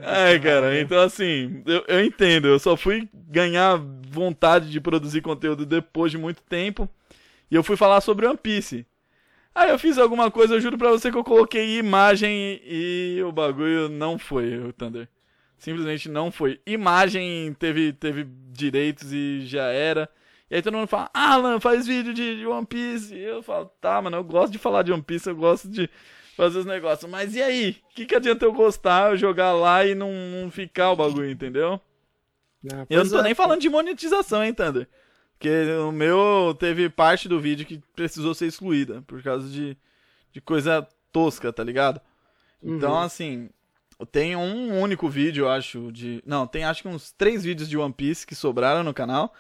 Ai, 0.04 0.40
cara, 0.40 0.80
então 0.80 1.00
assim, 1.00 1.64
eu, 1.66 1.84
eu 1.88 2.04
entendo, 2.04 2.48
eu 2.48 2.60
só 2.60 2.76
fui 2.76 3.10
ganhar 3.14 3.78
vontade 4.10 4.70
de 4.70 4.80
produzir 4.80 5.22
conteúdo 5.22 5.66
depois 5.66 6.12
de 6.12 6.18
muito 6.18 6.42
tempo, 6.44 6.90
e 7.50 7.56
eu 7.56 7.64
fui 7.64 7.76
falar 7.76 8.02
sobre 8.02 8.26
One 8.28 8.38
Piece. 8.38 8.86
Aí 9.54 9.72
eu 9.72 9.80
fiz 9.80 9.98
alguma 9.98 10.30
coisa, 10.30 10.54
eu 10.54 10.62
juro 10.62 10.78
pra 10.78 10.92
você 10.92 11.10
que 11.10 11.18
eu 11.18 11.24
coloquei 11.24 11.80
imagem 11.80 12.62
e 12.64 13.20
o 13.26 13.32
bagulho 13.32 13.90
não 13.90 14.20
foi, 14.20 14.56
o 14.56 14.72
Thunder. 14.72 15.08
Simplesmente 15.58 16.08
não 16.08 16.32
foi. 16.32 16.60
Imagem 16.64 17.56
teve, 17.58 17.92
teve 17.92 18.28
direitos 18.52 19.12
e 19.12 19.42
já 19.48 19.64
era. 19.64 20.08
E 20.50 20.56
aí 20.56 20.62
todo 20.62 20.78
mundo 20.78 20.88
fala, 20.88 21.10
Alan, 21.14 21.60
faz 21.60 21.86
vídeo 21.86 22.14
de, 22.14 22.38
de 22.38 22.48
One 22.48 22.66
Piece. 22.66 23.14
E 23.14 23.22
eu 23.22 23.44
falo, 23.44 23.66
tá, 23.82 24.02
mano, 24.02 24.18
eu 24.18 24.24
gosto 24.24 24.54
de 24.54 24.58
falar 24.58 24.84
de 24.84 24.92
One 24.92 25.04
Piece, 25.04 25.30
eu 25.30 25.36
gosto 25.36 25.68
de 25.68 25.90
fazer 26.36 26.60
os 26.60 26.66
negócios. 26.66 27.10
Mas 27.10 27.36
e 27.36 27.42
aí? 27.42 27.78
O 27.92 27.96
que, 27.96 28.06
que 28.06 28.16
adianta 28.16 28.46
eu 28.46 28.54
gostar, 28.54 29.12
eu 29.12 29.18
jogar 29.18 29.54
lá 29.54 29.86
e 29.86 29.94
não, 29.94 30.12
não 30.12 30.50
ficar 30.50 30.92
o 30.92 30.96
bagulho, 30.96 31.30
entendeu? 31.30 31.82
Ah, 32.72 32.86
eu 32.90 33.04
não 33.04 33.12
tô 33.12 33.20
é. 33.20 33.24
nem 33.24 33.36
falando 33.36 33.62
de 33.62 33.70
monetização, 33.70 34.44
hein, 34.44 34.54
Thunder? 34.54 34.88
Porque 35.38 35.50
o 35.88 35.92
meu 35.92 36.56
teve 36.58 36.90
parte 36.90 37.30
do 37.30 37.40
vídeo 37.40 37.66
que 37.66 37.82
precisou 37.96 38.34
ser 38.34 38.48
excluída 38.48 39.04
por 39.06 39.22
causa 39.22 39.48
de, 39.50 39.78
de 40.32 40.42
coisa 40.42 40.88
tosca, 41.12 41.54
tá 41.54 41.64
ligado? 41.64 42.02
Então, 42.62 42.94
uhum. 42.94 43.00
assim, 43.00 43.50
tem 44.12 44.36
um 44.36 44.80
único 44.80 45.08
vídeo, 45.08 45.46
eu 45.46 45.50
acho, 45.50 45.92
de. 45.92 46.24
Não, 46.26 46.48
tem 46.48 46.64
acho 46.64 46.82
que 46.82 46.88
uns 46.88 47.12
três 47.12 47.44
vídeos 47.44 47.70
de 47.70 47.78
One 47.78 47.94
Piece 47.94 48.26
que 48.26 48.34
sobraram 48.34 48.84
no 48.84 48.94
canal. 48.94 49.34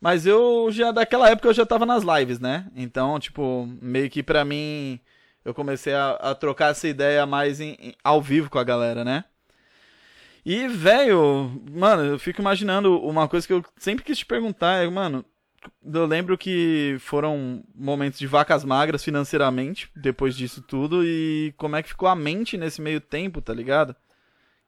Mas 0.00 0.24
eu 0.24 0.68
já, 0.70 0.90
daquela 0.92 1.28
época, 1.28 1.48
eu 1.48 1.54
já 1.54 1.66
tava 1.66 1.84
nas 1.84 2.02
lives, 2.02 2.40
né? 2.40 2.66
Então, 2.74 3.20
tipo, 3.20 3.68
meio 3.82 4.08
que 4.08 4.22
pra 4.22 4.44
mim, 4.44 4.98
eu 5.44 5.52
comecei 5.52 5.92
a, 5.92 6.12
a 6.12 6.34
trocar 6.34 6.70
essa 6.70 6.88
ideia 6.88 7.26
mais 7.26 7.60
em, 7.60 7.76
em, 7.80 7.94
ao 8.02 8.22
vivo 8.22 8.48
com 8.48 8.58
a 8.58 8.64
galera, 8.64 9.04
né? 9.04 9.24
E, 10.44 10.66
velho, 10.68 11.52
mano, 11.70 12.02
eu 12.04 12.18
fico 12.18 12.40
imaginando 12.40 12.98
uma 13.00 13.28
coisa 13.28 13.46
que 13.46 13.52
eu 13.52 13.64
sempre 13.76 14.04
quis 14.04 14.18
te 14.18 14.26
perguntar, 14.26 14.82
é, 14.82 14.88
mano, 14.88 15.22
eu 15.84 16.06
lembro 16.06 16.38
que 16.38 16.96
foram 17.00 17.62
momentos 17.74 18.18
de 18.18 18.26
vacas 18.26 18.64
magras 18.64 19.04
financeiramente, 19.04 19.90
depois 19.94 20.34
disso 20.34 20.62
tudo, 20.62 21.04
e 21.04 21.52
como 21.58 21.76
é 21.76 21.82
que 21.82 21.90
ficou 21.90 22.08
a 22.08 22.16
mente 22.16 22.56
nesse 22.56 22.80
meio 22.80 23.02
tempo, 23.02 23.42
tá 23.42 23.52
ligado? 23.52 23.94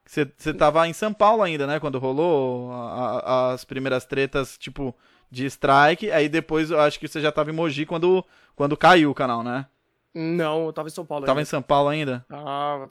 Você 0.05 0.53
tava 0.53 0.87
em 0.87 0.93
São 0.93 1.13
Paulo 1.13 1.41
ainda, 1.41 1.65
né, 1.65 1.79
quando 1.79 1.97
rolou 1.97 2.71
a, 2.71 3.19
a, 3.19 3.53
as 3.53 3.65
primeiras 3.65 4.05
tretas, 4.05 4.57
tipo, 4.57 4.95
de 5.29 5.45
strike, 5.45 6.11
aí 6.11 6.29
depois 6.29 6.71
eu 6.71 6.79
acho 6.79 6.99
que 6.99 7.07
você 7.07 7.19
já 7.19 7.31
tava 7.31 7.49
em 7.49 7.53
Mogi 7.53 7.85
quando, 7.85 8.23
quando 8.55 8.77
caiu 8.77 9.11
o 9.11 9.15
canal, 9.15 9.43
né? 9.43 9.65
Não, 10.13 10.67
eu 10.67 10.73
tava 10.73 10.87
em 10.87 10.91
São 10.91 11.03
Paulo 11.03 11.25
Tava 11.25 11.39
ainda. 11.39 11.47
em 11.47 11.49
São 11.49 11.61
Paulo 11.61 11.89
ainda? 11.89 12.23
Ah, 12.29 12.87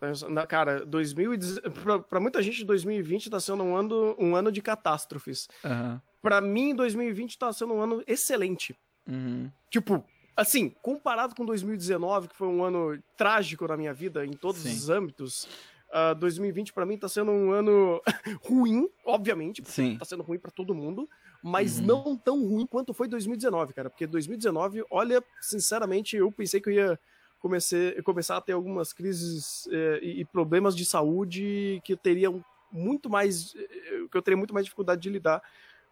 cara, 0.48 0.84
2000, 0.84 1.38
pra, 1.82 1.98
pra 2.00 2.20
muita 2.20 2.42
gente 2.42 2.64
2020 2.64 3.30
tá 3.30 3.38
sendo 3.38 3.62
um 3.62 3.76
ano, 3.76 4.16
um 4.18 4.34
ano 4.34 4.50
de 4.50 4.60
catástrofes. 4.60 5.48
Uhum. 5.64 6.00
Pra 6.20 6.40
mim, 6.40 6.74
2020 6.74 7.38
tá 7.38 7.52
sendo 7.52 7.74
um 7.74 7.80
ano 7.80 8.02
excelente. 8.08 8.76
Uhum. 9.08 9.48
Tipo, 9.70 10.04
assim, 10.36 10.68
comparado 10.82 11.34
com 11.36 11.44
2019, 11.44 12.28
que 12.28 12.36
foi 12.36 12.48
um 12.48 12.64
ano 12.64 12.98
trágico 13.16 13.68
na 13.68 13.76
minha 13.76 13.94
vida, 13.94 14.26
em 14.26 14.32
todos 14.32 14.62
Sim. 14.62 14.72
os 14.72 14.90
âmbitos, 14.90 15.48
Uh, 15.92 16.14
2020 16.14 16.72
para 16.72 16.86
mim 16.86 16.96
tá 16.96 17.06
sendo 17.06 17.30
um 17.30 17.52
ano 17.52 18.00
ruim, 18.42 18.88
obviamente. 19.04 19.62
Sim. 19.66 19.98
Tá 19.98 20.06
sendo 20.06 20.22
ruim 20.22 20.38
para 20.38 20.50
todo 20.50 20.74
mundo, 20.74 21.06
mas 21.42 21.78
uhum. 21.78 21.86
não 21.86 22.16
tão 22.16 22.46
ruim 22.46 22.66
quanto 22.66 22.94
foi 22.94 23.08
2019, 23.08 23.72
cara. 23.72 23.90
Porque 23.90 24.06
2019, 24.06 24.84
olha, 24.90 25.22
sinceramente, 25.40 26.16
eu 26.16 26.30
pensei 26.30 26.60
que 26.60 26.68
eu 26.68 26.74
ia 26.74 26.98
comecei, 27.42 28.00
começar 28.02 28.36
a 28.36 28.40
ter 28.40 28.52
algumas 28.52 28.92
crises 28.92 29.68
eh, 29.72 29.98
e, 30.00 30.24
problemas 30.24 30.76
de 30.76 30.84
saúde 30.84 31.82
que 31.84 31.94
eu 31.94 31.96
teria 31.96 32.32
muito 32.70 33.10
mais, 33.10 33.52
eh, 33.56 34.06
que 34.10 34.16
eu 34.16 34.22
teria 34.22 34.36
muito 34.36 34.54
mais 34.54 34.64
dificuldade 34.64 35.02
de 35.02 35.10
lidar, 35.10 35.42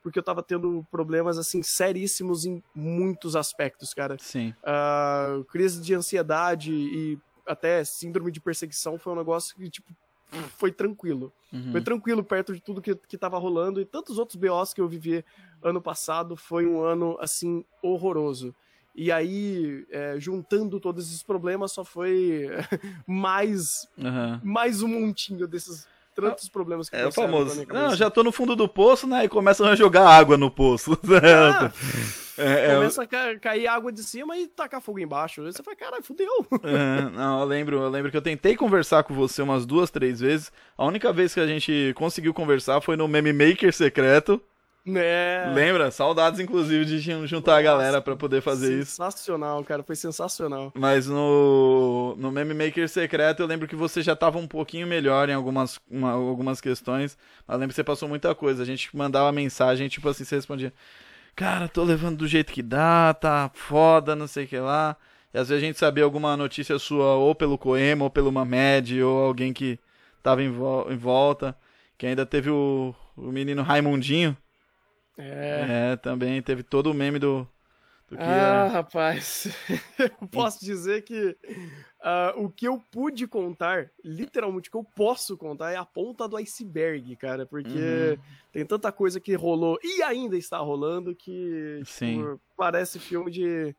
porque 0.00 0.16
eu 0.18 0.22
tava 0.22 0.44
tendo 0.44 0.86
problemas 0.92 1.36
assim 1.38 1.60
seríssimos 1.60 2.46
em 2.46 2.62
muitos 2.72 3.34
aspectos, 3.34 3.92
cara. 3.92 4.16
Sim. 4.20 4.54
Uh, 4.62 5.44
crise 5.46 5.82
de 5.82 5.92
ansiedade 5.92 6.72
e 6.72 7.18
até 7.44 7.82
síndrome 7.84 8.30
de 8.30 8.40
perseguição 8.40 8.96
foi 8.96 9.12
um 9.12 9.16
negócio 9.16 9.56
que 9.56 9.68
tipo 9.68 9.92
foi 10.56 10.70
tranquilo. 10.72 11.32
Uhum. 11.52 11.72
Foi 11.72 11.80
tranquilo 11.80 12.22
perto 12.22 12.54
de 12.54 12.60
tudo 12.60 12.80
que, 12.80 12.94
que 12.94 13.18
tava 13.18 13.38
rolando 13.38 13.80
e 13.80 13.84
tantos 13.84 14.18
outros 14.18 14.36
BOs 14.36 14.72
que 14.72 14.80
eu 14.80 14.88
vivi 14.88 15.24
ano 15.62 15.80
passado. 15.80 16.36
Foi 16.36 16.66
um 16.66 16.80
ano, 16.80 17.16
assim, 17.20 17.64
horroroso. 17.82 18.54
E 18.94 19.10
aí, 19.12 19.86
é, 19.90 20.16
juntando 20.18 20.80
todos 20.80 21.08
esses 21.08 21.22
problemas, 21.22 21.72
só 21.72 21.84
foi 21.84 22.48
mais, 23.06 23.88
uhum. 23.96 24.40
mais 24.42 24.82
um 24.82 24.88
montinho 24.88 25.46
desses 25.46 25.86
tantos 26.14 26.48
problemas 26.48 26.88
que 26.88 26.96
É 26.96 27.06
o 27.06 27.12
famoso. 27.12 27.64
Não, 27.68 27.94
já 27.94 28.10
tô 28.10 28.22
no 28.22 28.32
fundo 28.32 28.54
do 28.56 28.68
poço, 28.68 29.06
né? 29.06 29.24
E 29.24 29.28
começam 29.28 29.66
a 29.66 29.74
jogar 29.74 30.08
água 30.08 30.36
no 30.36 30.50
poço. 30.50 30.98
Ah, 31.22 31.72
é, 32.40 32.72
é, 32.72 32.74
começa 32.74 33.02
a 33.02 33.38
cair 33.38 33.66
água 33.66 33.92
de 33.92 34.02
cima 34.02 34.36
e 34.36 34.46
tacar 34.46 34.80
fogo 34.80 34.98
embaixo. 34.98 35.42
Aí 35.42 35.52
você 35.52 35.62
fala, 35.62 35.76
caralho, 35.76 36.02
fudeu. 36.02 36.46
É, 36.64 37.10
não, 37.10 37.40
eu 37.40 37.46
lembro, 37.46 37.76
eu 37.76 37.88
lembro 37.88 38.10
que 38.10 38.16
eu 38.16 38.22
tentei 38.22 38.56
conversar 38.56 39.02
com 39.02 39.14
você 39.14 39.42
umas 39.42 39.66
duas, 39.66 39.90
três 39.90 40.20
vezes. 40.20 40.52
A 40.76 40.84
única 40.84 41.12
vez 41.12 41.34
que 41.34 41.40
a 41.40 41.46
gente 41.46 41.92
conseguiu 41.96 42.32
conversar 42.32 42.80
foi 42.80 42.96
no 42.96 43.06
Meme 43.06 43.32
Maker 43.32 43.72
secreto. 43.72 44.40
É. 44.86 45.52
Lembra? 45.54 45.90
Saudades, 45.90 46.40
inclusive, 46.40 46.84
de 46.84 47.00
juntar 47.00 47.52
Nossa, 47.52 47.60
a 47.60 47.62
galera 47.62 48.00
para 48.00 48.16
poder 48.16 48.40
fazer 48.40 48.66
sensacional, 48.66 48.82
isso. 48.82 48.90
Sensacional, 48.96 49.64
cara. 49.64 49.82
Foi 49.82 49.96
sensacional. 49.96 50.72
Mas 50.74 51.06
no, 51.06 52.16
no 52.16 52.30
Meme 52.30 52.54
Maker 52.54 52.88
Secreto, 52.88 53.42
eu 53.42 53.46
lembro 53.46 53.68
que 53.68 53.76
você 53.76 54.02
já 54.02 54.16
tava 54.16 54.38
um 54.38 54.46
pouquinho 54.46 54.86
melhor 54.86 55.28
em 55.28 55.34
algumas, 55.34 55.78
uma, 55.90 56.12
algumas 56.12 56.60
questões. 56.60 57.16
Mas 57.46 57.54
eu 57.54 57.60
lembro 57.60 57.68
que 57.68 57.76
você 57.76 57.84
passou 57.84 58.08
muita 58.08 58.34
coisa. 58.34 58.62
A 58.62 58.66
gente 58.66 58.94
mandava 58.96 59.30
mensagem, 59.30 59.88
tipo 59.88 60.08
assim, 60.08 60.24
você 60.24 60.36
respondia: 60.36 60.72
Cara, 61.34 61.68
tô 61.68 61.82
levando 61.84 62.18
do 62.18 62.28
jeito 62.28 62.52
que 62.52 62.62
dá, 62.62 63.14
tá 63.14 63.50
foda, 63.54 64.14
não 64.14 64.26
sei 64.26 64.44
o 64.44 64.48
que 64.48 64.58
lá. 64.58 64.96
E 65.32 65.38
às 65.38 65.48
vezes 65.48 65.62
a 65.62 65.66
gente 65.66 65.78
sabia 65.78 66.04
alguma 66.04 66.36
notícia 66.36 66.78
sua 66.78 67.14
ou 67.14 67.34
pelo 67.34 67.56
Coema, 67.56 68.04
ou 68.04 68.10
pelo 68.10 68.32
Mamed, 68.32 69.02
ou 69.02 69.24
alguém 69.24 69.52
que 69.52 69.78
tava 70.22 70.42
em, 70.42 70.50
vo 70.50 70.86
em 70.90 70.96
volta. 70.96 71.56
Que 71.96 72.06
ainda 72.06 72.26
teve 72.26 72.50
o, 72.50 72.94
o 73.16 73.30
menino 73.30 73.62
Raimundinho 73.62 74.36
é. 75.20 75.92
é, 75.92 75.96
também 75.96 76.40
teve 76.40 76.62
todo 76.62 76.90
o 76.90 76.94
meme 76.94 77.18
do. 77.18 77.46
do 78.08 78.16
ah, 78.18 78.68
rapaz. 78.72 79.48
eu 79.98 80.28
posso 80.28 80.64
dizer 80.64 81.02
que 81.02 81.36
uh, 82.00 82.42
o 82.42 82.50
que 82.50 82.66
eu 82.66 82.78
pude 82.90 83.26
contar, 83.26 83.90
literalmente, 84.04 84.68
o 84.68 84.72
que 84.72 84.78
eu 84.78 84.84
posso 84.84 85.36
contar 85.36 85.72
é 85.72 85.76
a 85.76 85.84
ponta 85.84 86.28
do 86.28 86.36
iceberg, 86.36 87.16
cara. 87.16 87.46
Porque 87.46 87.68
uhum. 87.68 88.22
tem 88.52 88.66
tanta 88.66 88.90
coisa 88.90 89.20
que 89.20 89.34
rolou 89.34 89.78
e 89.82 90.02
ainda 90.02 90.36
está 90.36 90.58
rolando 90.58 91.14
que 91.14 91.80
tipo, 91.84 92.40
parece 92.56 92.98
filme 92.98 93.30
de 93.30 93.74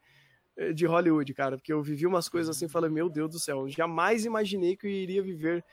de 0.76 0.86
Hollywood, 0.86 1.34
cara, 1.34 1.58
porque 1.58 1.72
eu 1.72 1.82
vivi 1.82 2.06
umas 2.06 2.28
coisas 2.28 2.56
assim, 2.56 2.68
falei, 2.68 2.90
meu 2.90 3.10
Deus 3.10 3.32
do 3.32 3.40
céu, 3.40 3.68
jamais 3.70 4.26
imaginei 4.26 4.76
que 4.76 4.86
eu 4.86 4.92
iria 4.92 5.24
viver 5.24 5.64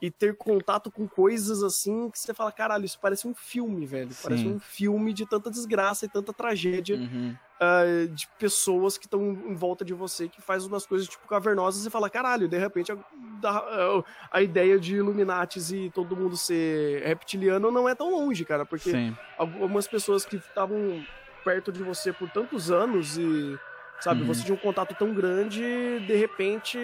e 0.00 0.10
ter 0.10 0.36
contato 0.36 0.90
com 0.90 1.08
coisas 1.08 1.62
assim 1.62 2.10
que 2.10 2.18
você 2.18 2.34
fala, 2.34 2.52
caralho, 2.52 2.84
isso 2.84 2.98
parece 3.00 3.26
um 3.26 3.34
filme, 3.34 3.86
velho. 3.86 4.12
Sim. 4.12 4.22
Parece 4.22 4.46
um 4.46 4.58
filme 4.58 5.12
de 5.12 5.26
tanta 5.26 5.50
desgraça 5.50 6.04
e 6.04 6.08
tanta 6.08 6.32
tragédia 6.34 6.96
uhum. 6.96 7.34
uh, 7.60 8.08
de 8.08 8.28
pessoas 8.38 8.98
que 8.98 9.06
estão 9.06 9.22
em 9.22 9.54
volta 9.54 9.84
de 9.84 9.94
você 9.94 10.28
que 10.28 10.42
faz 10.42 10.66
umas 10.66 10.84
coisas 10.84 11.08
tipo 11.08 11.26
cavernosas 11.26 11.86
e 11.86 11.90
fala, 11.90 12.10
caralho, 12.10 12.46
de 12.46 12.58
repente 12.58 12.92
a, 12.92 12.96
a, 13.44 14.04
a, 14.30 14.42
ideia 14.42 14.78
de 14.78 14.96
Illuminatis 14.96 15.70
e 15.70 15.90
todo 15.94 16.16
mundo 16.16 16.36
ser 16.36 17.02
reptiliano 17.02 17.70
não 17.70 17.88
é 17.88 17.94
tão 17.94 18.10
longe, 18.10 18.44
cara, 18.44 18.66
porque 18.66 18.90
Sim. 18.90 19.16
algumas 19.38 19.86
pessoas 19.86 20.26
que 20.26 20.36
estavam 20.36 21.02
perto 21.42 21.72
de 21.72 21.82
você 21.82 22.12
por 22.12 22.28
tantos 22.28 22.70
anos 22.70 23.16
e 23.16 23.58
sabe? 24.00 24.20
Uhum. 24.20 24.26
Você 24.26 24.44
tinha 24.44 24.54
um 24.54 24.58
contato 24.58 24.94
tão 24.94 25.12
grande, 25.12 25.60
de 25.60 26.14
repente 26.14 26.78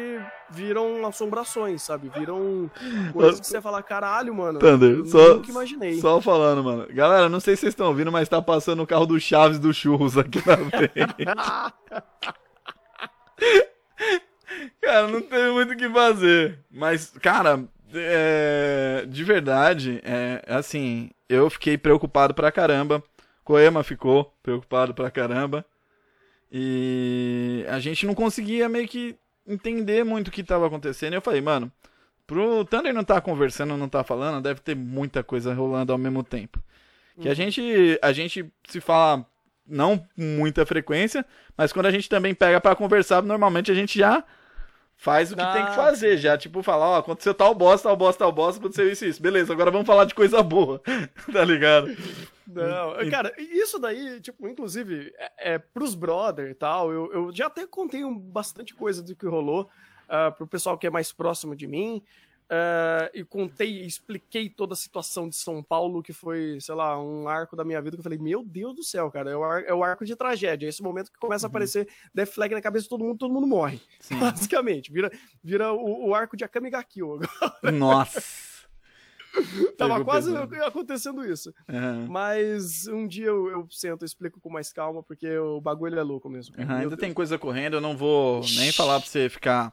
viram 0.51 1.07
assombrações, 1.07 1.83
sabe? 1.83 2.11
Viram 2.16 2.70
coisas 3.12 3.40
que 3.40 3.46
você 3.46 3.61
fala, 3.61 3.83
caralho, 3.83 4.35
mano. 4.35 4.59
Thunder, 4.59 4.98
eu 4.98 5.07
só, 5.07 5.35
nunca 5.35 5.51
imaginei. 5.51 6.01
Só 6.01 6.20
falando, 6.20 6.62
mano. 6.64 6.87
Galera, 6.90 7.29
não 7.29 7.40
sei 7.40 7.57
se 7.57 7.61
vocês 7.62 7.72
estão 7.72 7.88
ouvindo, 7.88 8.12
mas 8.12 8.29
tá 8.29 8.40
passando 8.42 8.83
o 8.83 8.87
carro 8.87 9.07
do 9.07 9.18
Chaves 9.20 9.59
do 9.59 9.72
Churros 9.72 10.16
aqui 10.18 10.38
na 10.46 10.57
frente. 10.57 11.25
cara, 14.83 15.09
não 15.09 15.20
tem 15.22 15.53
muito 15.53 15.72
o 15.72 15.77
que 15.77 15.88
fazer. 15.88 16.59
Mas, 16.70 17.11
cara, 17.20 17.64
é, 17.94 19.05
de 19.09 19.25
verdade, 19.25 20.01
é, 20.05 20.42
assim, 20.48 21.11
eu 21.29 21.48
fiquei 21.51 21.77
preocupado 21.79 22.35
pra 22.35 22.53
caramba. 22.53 23.03
Coema 23.44 23.83
ficou 23.83 24.33
preocupado 24.42 24.94
pra 24.94 25.11
caramba. 25.11 25.64
E 26.52 27.64
a 27.68 27.78
gente 27.78 28.06
não 28.06 28.14
conseguia 28.14 28.68
meio 28.68 28.86
que 28.86 29.16
entender 29.46 30.04
muito 30.04 30.28
o 30.28 30.30
que 30.30 30.42
estava 30.42 30.66
acontecendo. 30.66 31.14
E 31.14 31.16
eu 31.16 31.22
falei, 31.22 31.40
mano, 31.40 31.72
pro 32.26 32.64
Thunder 32.66 32.92
não 32.92 33.02
tá 33.02 33.20
conversando, 33.20 33.76
não 33.76 33.88
tá 33.88 34.04
falando, 34.04 34.42
deve 34.42 34.60
ter 34.60 34.76
muita 34.76 35.22
coisa 35.22 35.54
rolando 35.54 35.92
ao 35.92 35.98
mesmo 35.98 36.22
tempo. 36.22 36.62
Que 37.20 37.28
a 37.28 37.30
uhum. 37.30 37.34
gente 37.34 37.98
a 38.02 38.12
gente 38.12 38.52
se 38.68 38.80
fala 38.80 39.26
não 39.66 39.98
com 39.98 40.22
muita 40.22 40.66
frequência, 40.66 41.24
mas 41.56 41.72
quando 41.72 41.86
a 41.86 41.90
gente 41.90 42.08
também 42.08 42.34
pega 42.34 42.60
para 42.60 42.76
conversar, 42.76 43.22
normalmente 43.22 43.70
a 43.70 43.74
gente 43.74 43.98
já 43.98 44.22
faz 44.96 45.32
o 45.32 45.36
que 45.36 45.42
ah. 45.42 45.52
tem 45.52 45.66
que 45.66 45.74
fazer, 45.74 46.16
já 46.16 46.36
tipo 46.38 46.62
falar, 46.62 46.88
ó, 46.88 46.98
aconteceu 46.98 47.34
tal 47.34 47.54
bosta, 47.54 47.88
tal 47.88 47.96
bosta, 47.96 48.18
tal 48.24 48.32
bosta, 48.32 48.60
aconteceu 48.60 48.90
isso 48.90 49.04
isso. 49.04 49.22
Beleza, 49.22 49.52
agora 49.52 49.70
vamos 49.70 49.86
falar 49.86 50.04
de 50.04 50.14
coisa 50.14 50.42
boa. 50.42 50.80
tá 51.32 51.44
ligado? 51.44 51.94
Não, 52.54 53.10
cara, 53.10 53.32
isso 53.38 53.78
daí, 53.78 54.20
tipo, 54.20 54.46
inclusive, 54.48 55.12
é, 55.16 55.54
é 55.54 55.58
pros 55.58 55.94
brother 55.94 56.50
e 56.50 56.54
tal, 56.54 56.92
eu, 56.92 57.12
eu 57.12 57.32
já 57.32 57.46
até 57.46 57.66
contei 57.66 58.04
um, 58.04 58.18
bastante 58.18 58.74
coisa 58.74 59.02
do 59.02 59.14
que 59.14 59.26
rolou 59.26 59.70
uh, 60.08 60.32
pro 60.36 60.46
pessoal 60.46 60.76
que 60.76 60.86
é 60.86 60.90
mais 60.90 61.12
próximo 61.12 61.56
de 61.56 61.66
mim, 61.66 62.02
uh, 62.52 63.10
e 63.14 63.24
contei, 63.24 63.84
expliquei 63.84 64.48
toda 64.48 64.74
a 64.74 64.76
situação 64.76 65.28
de 65.28 65.36
São 65.36 65.62
Paulo, 65.62 66.02
que 66.02 66.12
foi, 66.12 66.58
sei 66.60 66.74
lá, 66.74 67.00
um 67.00 67.26
arco 67.28 67.56
da 67.56 67.64
minha 67.64 67.80
vida 67.80 67.96
que 67.96 68.00
eu 68.00 68.04
falei, 68.04 68.18
meu 68.18 68.44
Deus 68.44 68.74
do 68.74 68.82
céu, 68.82 69.10
cara, 69.10 69.30
é 69.30 69.36
o, 69.36 69.42
ar, 69.42 69.64
é 69.64 69.74
o 69.74 69.82
arco 69.82 70.04
de 70.04 70.14
tragédia, 70.14 70.66
é 70.66 70.68
esse 70.68 70.82
momento 70.82 71.10
que 71.10 71.18
começa 71.18 71.46
uhum. 71.46 71.48
a 71.48 71.52
aparecer 71.52 71.88
Death 72.14 72.30
Flag 72.30 72.54
na 72.54 72.60
cabeça 72.60 72.84
de 72.84 72.90
todo 72.90 73.04
mundo, 73.04 73.18
todo 73.18 73.32
mundo 73.32 73.46
morre, 73.46 73.80
Sim. 74.00 74.18
basicamente, 74.20 74.92
vira, 74.92 75.10
vira 75.42 75.72
o, 75.72 76.08
o 76.08 76.14
arco 76.14 76.36
de 76.36 76.44
Akame 76.44 76.70
ga 76.70 76.82
Kill 76.82 77.14
agora. 77.14 77.72
Nossa! 77.72 78.51
Tava 79.78 80.04
quase 80.04 80.30
acontecendo 80.64 81.24
isso. 81.24 81.54
Uhum. 81.68 82.06
Mas 82.08 82.86
um 82.86 83.06
dia 83.06 83.26
eu, 83.26 83.48
eu 83.50 83.66
sento 83.70 84.04
e 84.04 84.06
explico 84.06 84.40
com 84.40 84.50
mais 84.50 84.72
calma, 84.72 85.02
porque 85.02 85.36
o 85.38 85.60
bagulho 85.60 85.98
é 85.98 86.02
louco 86.02 86.28
mesmo. 86.28 86.54
Uhum, 86.58 86.70
ainda 86.70 86.88
Deus. 86.90 87.00
tem 87.00 87.12
coisa 87.12 87.38
correndo, 87.38 87.74
eu 87.74 87.80
não 87.80 87.96
vou 87.96 88.42
nem 88.56 88.72
falar 88.72 89.00
pra 89.00 89.08
você 89.08 89.28
ficar 89.28 89.72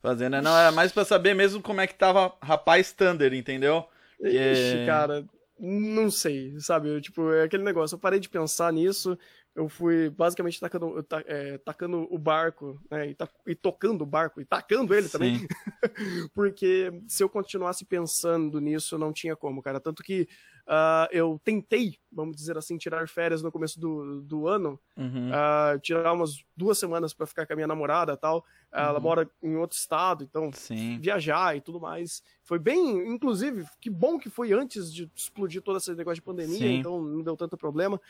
fazendo. 0.00 0.40
Não, 0.42 0.56
era 0.56 0.72
mais 0.72 0.92
pra 0.92 1.04
saber 1.04 1.34
mesmo 1.34 1.62
como 1.62 1.80
é 1.80 1.86
que 1.86 1.94
tava 1.94 2.34
rapaz 2.42 2.92
Thunder, 2.92 3.32
entendeu? 3.32 3.86
Ixi, 4.20 4.78
é... 4.78 4.86
cara, 4.86 5.24
não 5.58 6.10
sei, 6.10 6.58
sabe? 6.58 6.88
Eu, 6.88 7.00
tipo, 7.00 7.32
é 7.32 7.44
aquele 7.44 7.62
negócio, 7.62 7.94
eu 7.94 7.98
parei 7.98 8.18
de 8.18 8.28
pensar 8.28 8.72
nisso, 8.72 9.18
eu 9.54 9.68
fui 9.68 10.08
basicamente 10.08 10.58
tacando, 10.58 11.06
é, 11.26 11.58
tacando 11.58 12.06
o 12.10 12.18
barco, 12.18 12.80
né, 12.90 13.10
e, 13.10 13.16
e, 13.46 13.54
tocando 13.54 14.02
o 14.02 14.06
barco, 14.06 14.40
e 14.40 14.44
tacando 14.46 14.94
ele 14.94 15.08
Sim. 15.08 15.12
também, 15.12 15.46
porque 16.34 16.90
se 17.06 17.22
eu 17.22 17.28
continuasse 17.28 17.84
pensando 17.84 18.60
nisso, 18.60 18.96
não 18.96 19.12
tinha 19.12 19.36
como, 19.36 19.62
cara. 19.62 19.78
Tanto 19.78 20.02
que 20.02 20.26
uh, 20.66 21.06
eu 21.10 21.38
tentei, 21.44 21.98
vamos 22.10 22.34
dizer 22.34 22.56
assim, 22.56 22.78
tirar 22.78 23.06
férias 23.08 23.42
no 23.42 23.52
começo 23.52 23.78
do, 23.78 24.22
do 24.22 24.48
ano, 24.48 24.80
uhum. 24.96 25.28
uh, 25.28 25.78
tirar 25.80 26.14
umas 26.14 26.42
duas 26.56 26.78
semanas 26.78 27.12
para 27.12 27.26
ficar 27.26 27.46
com 27.46 27.52
a 27.52 27.56
minha 27.56 27.68
namorada 27.68 28.16
tal. 28.16 28.36
Uhum. 28.36 28.80
Ela 28.80 29.00
mora 29.00 29.30
em 29.42 29.56
outro 29.56 29.76
estado, 29.76 30.24
então 30.24 30.50
Sim. 30.54 30.98
viajar 30.98 31.54
e 31.54 31.60
tudo 31.60 31.78
mais. 31.78 32.22
Foi 32.42 32.58
bem, 32.58 33.06
inclusive, 33.06 33.66
que 33.78 33.90
bom 33.90 34.18
que 34.18 34.30
foi 34.30 34.52
antes 34.54 34.90
de 34.90 35.10
explodir 35.14 35.60
todo 35.60 35.76
esse 35.76 35.94
negócio 35.94 36.16
de 36.16 36.22
pandemia, 36.22 36.58
Sim. 36.58 36.78
então 36.78 37.02
não 37.02 37.22
deu 37.22 37.36
tanto 37.36 37.58
problema 37.58 38.00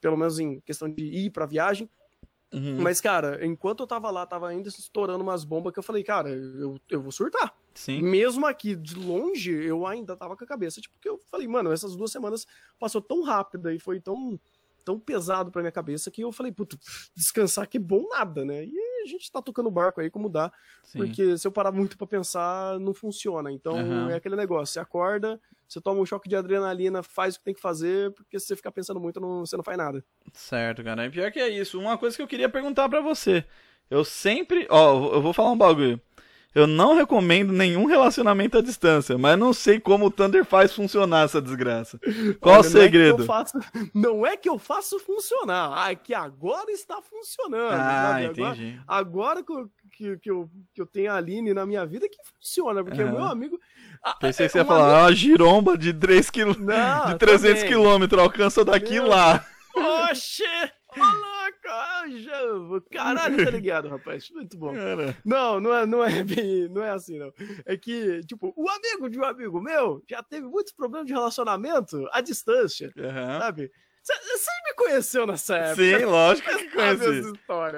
pelo 0.00 0.16
menos 0.16 0.38
em 0.38 0.60
questão 0.60 0.88
de 0.88 1.02
ir 1.02 1.30
pra 1.30 1.46
viagem. 1.46 1.88
Uhum. 2.52 2.80
Mas, 2.80 3.00
cara, 3.00 3.44
enquanto 3.46 3.80
eu 3.80 3.86
tava 3.86 4.10
lá, 4.10 4.26
tava 4.26 4.48
ainda 4.48 4.68
estourando 4.68 5.22
umas 5.22 5.44
bombas 5.44 5.72
que 5.72 5.78
eu 5.78 5.82
falei, 5.82 6.02
cara, 6.02 6.30
eu, 6.30 6.80
eu 6.90 7.00
vou 7.00 7.12
surtar. 7.12 7.54
Sim. 7.74 8.02
Mesmo 8.02 8.44
aqui 8.46 8.74
de 8.74 8.96
longe, 8.96 9.52
eu 9.52 9.86
ainda 9.86 10.16
tava 10.16 10.36
com 10.36 10.42
a 10.42 10.46
cabeça, 10.46 10.80
tipo, 10.80 10.98
que 11.00 11.08
eu 11.08 11.18
falei, 11.30 11.46
mano, 11.46 11.72
essas 11.72 11.94
duas 11.94 12.10
semanas 12.10 12.46
passou 12.78 13.00
tão 13.00 13.22
rápida 13.22 13.72
e 13.72 13.78
foi 13.78 14.00
tão, 14.00 14.38
tão 14.84 14.98
pesado 14.98 15.52
pra 15.52 15.62
minha 15.62 15.70
cabeça 15.70 16.10
que 16.10 16.22
eu 16.22 16.32
falei, 16.32 16.50
puto, 16.50 16.76
descansar 17.14 17.68
que 17.68 17.78
bom 17.78 18.08
nada, 18.08 18.44
né? 18.44 18.64
E 18.64 18.89
a 19.00 19.06
gente 19.06 19.30
tá 19.30 19.40
tocando 19.40 19.66
o 19.66 19.70
barco 19.70 20.00
aí 20.00 20.10
como 20.10 20.28
dá. 20.28 20.52
Sim. 20.82 20.98
Porque 20.98 21.36
se 21.36 21.46
eu 21.46 21.52
parar 21.52 21.72
muito 21.72 21.96
pra 21.96 22.06
pensar, 22.06 22.78
não 22.78 22.94
funciona. 22.94 23.50
Então 23.50 23.76
Aham. 23.76 24.10
é 24.10 24.16
aquele 24.16 24.36
negócio, 24.36 24.72
você 24.72 24.80
acorda, 24.80 25.40
você 25.66 25.80
toma 25.80 26.00
um 26.00 26.06
choque 26.06 26.28
de 26.28 26.36
adrenalina, 26.36 27.02
faz 27.02 27.34
o 27.34 27.38
que 27.38 27.44
tem 27.44 27.54
que 27.54 27.60
fazer, 27.60 28.12
porque 28.12 28.38
se 28.38 28.46
você 28.46 28.56
ficar 28.56 28.72
pensando 28.72 29.00
muito, 29.00 29.20
não, 29.20 29.46
você 29.46 29.56
não 29.56 29.64
faz 29.64 29.78
nada. 29.78 30.04
Certo, 30.32 30.82
cara. 30.82 31.06
E 31.06 31.10
pior 31.10 31.30
que 31.30 31.38
é 31.38 31.48
isso. 31.48 31.78
Uma 31.78 31.96
coisa 31.96 32.16
que 32.16 32.22
eu 32.22 32.28
queria 32.28 32.48
perguntar 32.48 32.88
pra 32.88 33.00
você. 33.00 33.44
Eu 33.88 34.04
sempre. 34.04 34.66
Ó, 34.70 35.14
eu 35.14 35.20
vou 35.20 35.32
falar 35.32 35.50
um 35.50 35.58
bagulho. 35.58 36.00
Eu 36.52 36.66
não 36.66 36.96
recomendo 36.96 37.52
nenhum 37.52 37.84
relacionamento 37.84 38.58
à 38.58 38.60
distância, 38.60 39.16
mas 39.16 39.38
não 39.38 39.52
sei 39.52 39.78
como 39.78 40.06
o 40.06 40.10
Thunder 40.10 40.44
faz 40.44 40.72
funcionar 40.72 41.24
essa 41.24 41.40
desgraça. 41.40 41.98
Qual 42.40 42.56
Olha, 42.56 42.60
o 42.68 42.70
não 42.72 42.80
é 42.80 42.82
segredo? 42.84 43.24
faço- 43.24 43.58
Não 43.94 44.26
é 44.26 44.36
que 44.36 44.48
eu 44.48 44.58
faço 44.58 44.98
funcionar, 44.98 45.70
ah, 45.72 45.92
é 45.92 45.94
que 45.94 46.12
agora 46.12 46.72
está 46.72 47.00
funcionando. 47.00 47.72
Ah, 47.80 48.12
sabe? 48.12 48.24
Agora, 48.26 48.54
entendi. 48.56 48.80
agora 48.88 49.42
que, 49.44 49.52
eu, 49.52 49.70
que, 49.92 50.16
que 50.18 50.30
eu, 50.30 50.50
que 50.74 50.82
eu 50.82 50.86
tenho 50.86 51.12
a 51.12 51.16
Aline 51.16 51.54
na 51.54 51.64
minha 51.64 51.86
vida 51.86 52.08
que 52.08 52.18
funciona, 52.34 52.82
porque 52.82 53.00
Aham. 53.00 53.12
meu 53.12 53.24
amigo. 53.24 53.56
ah, 54.04 54.14
Pensei 54.16 54.46
que 54.46 54.52
você 54.52 54.58
é 54.58 54.60
ia 54.62 54.64
uma 54.64 54.74
falar, 54.74 55.04
ah, 55.04 55.12
giromba 55.12 55.78
de 55.78 55.92
3 55.94 56.30
km, 56.30 56.54
Não, 56.58 57.06
de 57.12 57.18
300 57.18 57.60
também. 57.60 57.68
quilômetros, 57.68 58.20
alcança 58.20 58.64
daqui 58.64 58.94
Meu 58.94 59.06
lá. 59.06 59.44
Oxe! 60.10 60.42
Caraca! 60.92 61.20
Caralho, 62.90 63.44
tá 63.44 63.50
ligado, 63.50 63.88
rapaz? 63.88 64.28
Muito 64.30 64.58
bom. 64.58 64.74
Cara, 64.74 65.16
Não, 65.24 65.60
não 65.60 65.74
é, 65.74 65.86
não 65.86 66.04
é 66.04 66.22
bem, 66.24 66.68
não 66.68 66.82
é 66.82 66.90
assim, 66.90 67.18
não. 67.18 67.32
É 67.64 67.76
que, 67.76 68.20
tipo, 68.26 68.52
o 68.56 68.68
amigo 68.68 69.08
de 69.08 69.18
um 69.18 69.24
amigo 69.24 69.60
meu 69.60 70.02
já 70.08 70.22
teve 70.22 70.46
muitos 70.46 70.72
problemas 70.72 71.06
de 71.06 71.12
relacionamento 71.12 72.06
à 72.12 72.20
distância, 72.20 72.92
aham. 72.98 73.40
sabe? 73.40 73.70
Você 74.02 74.50
me 74.66 74.74
conheceu 74.74 75.26
nessa 75.26 75.56
época. 75.56 75.82
Sim, 75.82 76.04
lógico 76.06 76.48
que 76.56 76.70
conheci. 76.70 77.32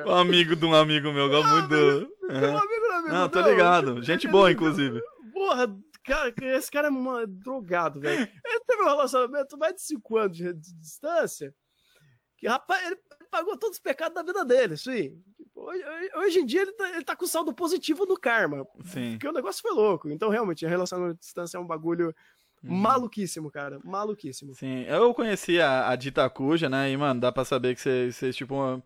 Um 0.06 0.14
amigo 0.14 0.54
de 0.56 0.64
um 0.64 0.74
amigo 0.74 1.12
meu, 1.12 1.28
gosto 1.28 1.48
muito 1.50 1.68
do... 1.68 2.08
Um 2.30 2.56
amigo 2.56 2.86
do 2.86 2.92
amigo 2.94 3.12
Não, 3.12 3.28
tô 3.28 3.40
ligado. 3.42 3.94
tipo, 3.94 4.02
Gente 4.02 4.28
boa, 4.28 4.50
inclusive. 4.52 5.00
Porra, 5.32 5.66
cara, 6.04 6.32
esse 6.56 6.70
cara 6.70 6.86
é 6.86 6.90
uma- 6.90 7.26
drogado, 7.26 8.00
velho. 8.00 8.20
Ele 8.46 8.60
teve 8.66 8.82
um 8.82 8.86
relacionamento 8.86 9.58
mais 9.58 9.74
de 9.74 9.82
5 9.82 10.16
anos 10.16 10.36
de, 10.36 10.52
de 10.54 10.74
distância. 10.78 11.52
Que, 12.38 12.48
rapaz, 12.48 12.84
ele 12.86 12.96
pagou 13.32 13.56
todos 13.56 13.78
os 13.78 13.82
pecados 13.82 14.14
da 14.14 14.22
vida 14.22 14.44
dele, 14.44 14.76
sim. 14.76 15.20
Hoje, 15.54 15.82
hoje 16.16 16.38
em 16.40 16.46
dia 16.46 16.62
ele 16.62 16.72
tá, 16.72 16.88
ele 16.90 17.04
tá 17.04 17.16
com 17.16 17.26
saldo 17.26 17.52
positivo 17.52 18.04
no 18.06 18.16
karma. 18.18 18.66
Sim. 18.84 19.12
Porque 19.12 19.26
o 19.28 19.32
negócio 19.32 19.62
foi 19.62 19.72
louco. 19.72 20.08
Então, 20.10 20.28
realmente, 20.28 20.64
a 20.66 20.68
relacionamento 20.68 21.16
à 21.16 21.20
distância 21.20 21.56
é 21.56 21.60
um 21.60 21.66
bagulho 21.66 22.14
Uhum. 22.64 22.76
maluquíssimo, 22.76 23.50
cara. 23.50 23.80
Maluquíssimo. 23.82 24.54
Sim, 24.54 24.84
eu 24.84 25.12
conheci 25.14 25.60
a, 25.60 25.88
a 25.88 25.96
Dita 25.96 26.30
Cuja, 26.30 26.68
né? 26.68 26.88
E, 26.92 26.96
mano, 26.96 27.20
dá 27.20 27.32
pra 27.32 27.44
saber 27.44 27.74
que 27.74 27.80
vocês, 27.80 28.36
tipo, 28.36 28.54
uma- 28.54 28.80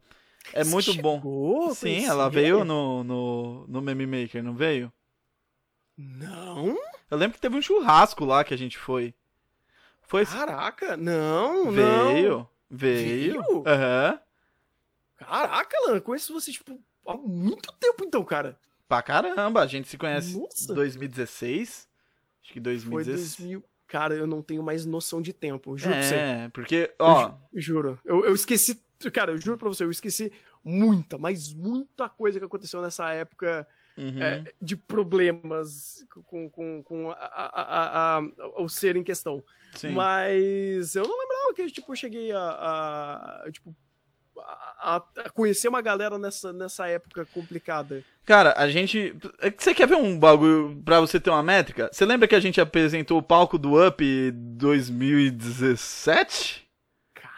é 0.54 0.64
Você 0.64 0.70
muito 0.70 0.94
bom. 1.02 1.16
chegou 1.16 1.70
a 1.70 1.74
Sim, 1.74 2.06
ela 2.06 2.30
veio 2.30 2.64
no, 2.64 3.04
no, 3.04 3.66
no 3.68 3.82
Meme 3.82 4.06
Maker, 4.06 4.42
não 4.42 4.54
veio? 4.54 4.90
Não? 5.96 6.76
Eu 7.10 7.18
lembro 7.18 7.34
que 7.34 7.40
teve 7.40 7.56
um 7.56 7.60
churrasco 7.62 8.24
lá 8.24 8.44
que 8.44 8.54
a 8.54 8.56
gente 8.56 8.78
foi. 8.78 9.14
Foi. 10.02 10.24
Caraca, 10.24 10.96
não, 10.96 11.64
não. 11.66 11.72
veio. 11.72 12.48
Veio. 12.70 13.42
Veio? 13.42 13.64
Aham. 13.66 14.18
Caraca, 15.16 15.76
Lan, 15.86 16.00
conheço 16.00 16.32
você, 16.32 16.52
tipo, 16.52 16.78
há 17.06 17.16
muito 17.16 17.72
tempo 17.80 18.04
então, 18.04 18.24
cara. 18.24 18.58
Pra 18.88 19.02
caramba, 19.02 19.62
a 19.62 19.66
gente 19.66 19.88
se 19.88 19.98
conhece 19.98 20.38
Nossa. 20.38 20.72
em 20.72 20.74
2016. 20.74 21.88
Acho 22.42 22.52
que 22.52 22.60
Foi 22.60 22.62
2016. 22.62 23.36
2000. 23.38 23.64
Cara, 23.88 24.14
eu 24.14 24.26
não 24.26 24.42
tenho 24.42 24.62
mais 24.62 24.84
noção 24.84 25.22
de 25.22 25.32
tempo, 25.32 25.76
juro 25.78 25.92
pra 25.92 26.02
você. 26.02 26.14
É, 26.14 26.48
porque, 26.52 26.92
ó, 26.98 27.32
Eu 27.52 27.60
juro. 27.60 28.00
Eu, 28.04 28.24
eu 28.24 28.34
esqueci. 28.34 28.80
Cara, 29.12 29.32
eu 29.32 29.38
juro 29.38 29.58
pra 29.58 29.68
você, 29.68 29.84
eu 29.84 29.90
esqueci 29.90 30.32
muita, 30.64 31.16
mas 31.16 31.52
muita 31.52 32.08
coisa 32.08 32.38
que 32.40 32.44
aconteceu 32.44 32.82
nessa 32.82 33.12
época 33.12 33.66
uhum, 33.96 34.20
é, 34.22 34.44
de 34.60 34.76
problemas 34.76 36.04
com, 36.24 36.50
com, 36.50 36.82
com 36.82 37.10
a, 37.10 37.14
a, 37.14 38.18
a, 38.18 38.20
o 38.60 38.68
ser 38.68 38.96
em 38.96 39.04
questão. 39.04 39.44
sim. 39.74 39.90
Mas 39.90 40.96
eu 40.96 41.06
não 41.06 41.18
lembrava 41.18 41.54
que 41.54 41.70
tipo, 41.70 41.92
eu 41.92 41.96
cheguei 41.96 42.32
a, 42.32 42.38
a, 43.44 43.50
tipo, 43.52 43.74
a, 44.38 45.02
a 45.24 45.30
conhecer 45.30 45.68
uma 45.68 45.80
galera 45.80 46.18
nessa, 46.18 46.52
nessa 46.52 46.86
época 46.86 47.26
complicada. 47.32 48.04
Cara, 48.24 48.54
a 48.56 48.68
gente. 48.68 49.14
é 49.40 49.50
Você 49.56 49.74
quer 49.74 49.86
ver 49.86 49.96
um 49.96 50.18
bagulho 50.18 50.80
pra 50.84 51.00
você 51.00 51.18
ter 51.20 51.30
uma 51.30 51.42
métrica? 51.42 51.88
Você 51.92 52.04
lembra 52.04 52.26
que 52.28 52.34
a 52.34 52.40
gente 52.40 52.60
apresentou 52.60 53.18
o 53.18 53.22
palco 53.22 53.56
do 53.58 53.84
Up 53.86 54.30
2017? 54.32 56.66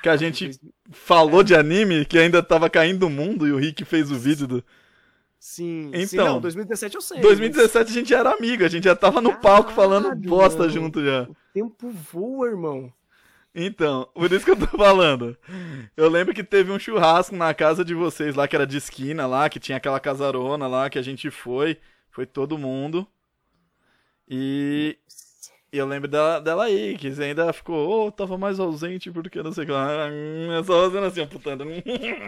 Que 0.02 0.08
a 0.08 0.16
gente 0.16 0.50
falou 0.90 1.42
de 1.42 1.54
anime, 1.54 2.04
que 2.04 2.18
ainda 2.18 2.42
tava 2.42 2.70
caindo 2.70 3.06
o 3.06 3.10
mundo 3.10 3.46
e 3.46 3.52
o 3.52 3.58
Rick 3.58 3.84
fez 3.84 4.10
o 4.10 4.16
vídeo 4.16 4.46
do. 4.46 4.64
Sim, 5.40 5.90
sim, 5.94 6.16
Então, 6.16 6.26
não, 6.34 6.40
2017 6.40 6.94
eu 6.96 7.00
sei. 7.00 7.20
2017 7.20 7.90
a 7.90 7.94
gente 7.94 8.12
era 8.14 8.30
amigo, 8.32 8.64
a 8.64 8.68
gente 8.68 8.84
já 8.84 8.96
tava 8.96 9.20
no 9.20 9.34
palco 9.36 9.70
falando 9.72 10.08
Caralho, 10.08 10.28
bosta 10.28 10.58
mano. 10.60 10.70
junto 10.70 11.04
já. 11.04 11.20
mas 11.20 11.28
O 11.30 11.36
tempo 11.52 11.90
voa, 11.90 12.48
irmão. 12.48 12.92
Então, 13.54 14.08
por 14.14 14.30
isso 14.32 14.44
que 14.44 14.50
eu 14.52 14.56
tô 14.56 14.66
falando. 14.66 15.36
Eu 15.96 16.08
lembro 16.08 16.34
que 16.34 16.44
teve 16.44 16.70
um 16.70 16.78
churrasco 16.78 17.34
na 17.34 17.52
casa 17.54 17.84
de 17.84 17.94
vocês 17.94 18.34
lá, 18.34 18.46
que 18.46 18.54
era 18.54 18.66
de 18.66 18.76
esquina 18.76 19.26
lá, 19.26 19.48
que 19.48 19.58
tinha 19.58 19.78
aquela 19.78 19.98
casarona 20.00 20.66
lá 20.66 20.88
que 20.90 20.98
a 20.98 21.02
gente 21.02 21.30
foi. 21.30 21.78
Foi 22.10 22.26
todo 22.26 22.58
mundo. 22.58 23.06
E 24.28 24.98
e 25.72 25.76
eu 25.78 25.86
lembro 25.86 26.08
dela, 26.08 26.40
dela 26.40 26.64
aí, 26.64 26.96
que 26.96 27.10
você 27.12 27.24
ainda 27.24 27.52
ficou, 27.52 28.06
oh, 28.06 28.10
tava 28.10 28.38
mais 28.38 28.58
ausente 28.58 29.10
porque 29.10 29.42
não 29.42 29.52
sei 29.52 29.64
o 29.64 29.66
que 29.66 29.72
lá. 29.72 30.08
Hum, 30.10 30.52
Eu 30.52 30.64
só 30.64 30.84
fazendo 30.90 31.06
assim, 31.06 31.20
ó, 31.20 31.26
pro 31.26 31.38
Thunder. 31.38 31.66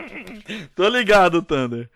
Tô 0.77 0.89
ligado, 0.89 1.43
Thunder. 1.43 1.89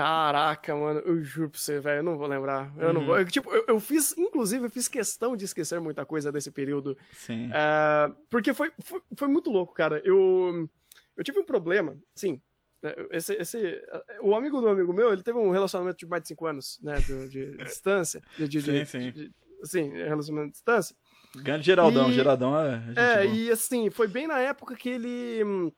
Caraca, 0.00 0.76
mano, 0.76 1.00
eu 1.06 1.22
juro 1.24 1.48
pra 1.48 1.58
você, 1.58 1.80
velho, 1.80 2.00
eu 2.00 2.02
não 2.02 2.18
vou 2.18 2.26
lembrar. 2.26 2.70
Eu 2.76 2.92
não 2.92 3.00
Uhum. 3.00 3.06
vou. 3.06 3.18
eu, 3.18 3.24
tipo, 3.24 3.50
eu, 3.50 3.64
eu 3.66 3.80
fiz, 3.80 4.14
inclusive, 4.18 4.66
eu 4.66 4.70
fiz 4.70 4.88
questão 4.88 5.34
de 5.34 5.46
esquecer 5.46 5.80
muita 5.80 6.04
coisa 6.04 6.30
desse 6.30 6.50
período. 6.50 6.98
Sim. 7.14 7.48
É, 7.50 8.12
porque 8.28 8.52
foi, 8.52 8.70
foi, 8.84 9.00
foi 9.16 9.26
muito 9.26 9.50
louco, 9.50 9.72
cara. 9.72 10.02
Eu, 10.04 10.68
eu 11.16 11.24
tive 11.24 11.38
um 11.40 11.46
problema, 11.46 11.96
sim. 12.14 12.42
né, 12.82 12.94
Esse, 13.10 13.32
esse, 13.36 13.82
o 14.20 14.34
amigo 14.36 14.60
do 14.60 14.68
amigo 14.68 14.92
meu, 14.92 15.14
ele 15.14 15.22
teve 15.22 15.38
um 15.38 15.50
relacionamento 15.50 15.96
de 15.96 16.06
mais 16.06 16.20
de 16.20 16.28
5 16.28 16.44
anos, 16.46 16.78
né? 16.82 16.96
De, 16.96 17.28
de 17.30 17.56
distância. 17.64 18.20
De, 18.36 18.46
de, 18.46 18.60
Sim, 18.60 18.84
sim. 18.84 19.10
de- 19.12 19.32
sim, 19.62 19.88
relacionamento 19.94 20.48
de 20.50 20.56
distância. 20.56 20.94
Grande 21.36 21.64
Geraldão, 21.64 22.10
E- 22.10 22.12
Geraldão 22.12 22.60
é. 22.60 22.82
É, 22.96 23.22
boa. 23.24 23.34
e 23.34 23.50
assim, 23.50 23.88
foi 23.88 24.08
bem 24.08 24.26
na 24.26 24.38
época 24.40 24.76
que 24.76 24.90
ele. 24.90 25.72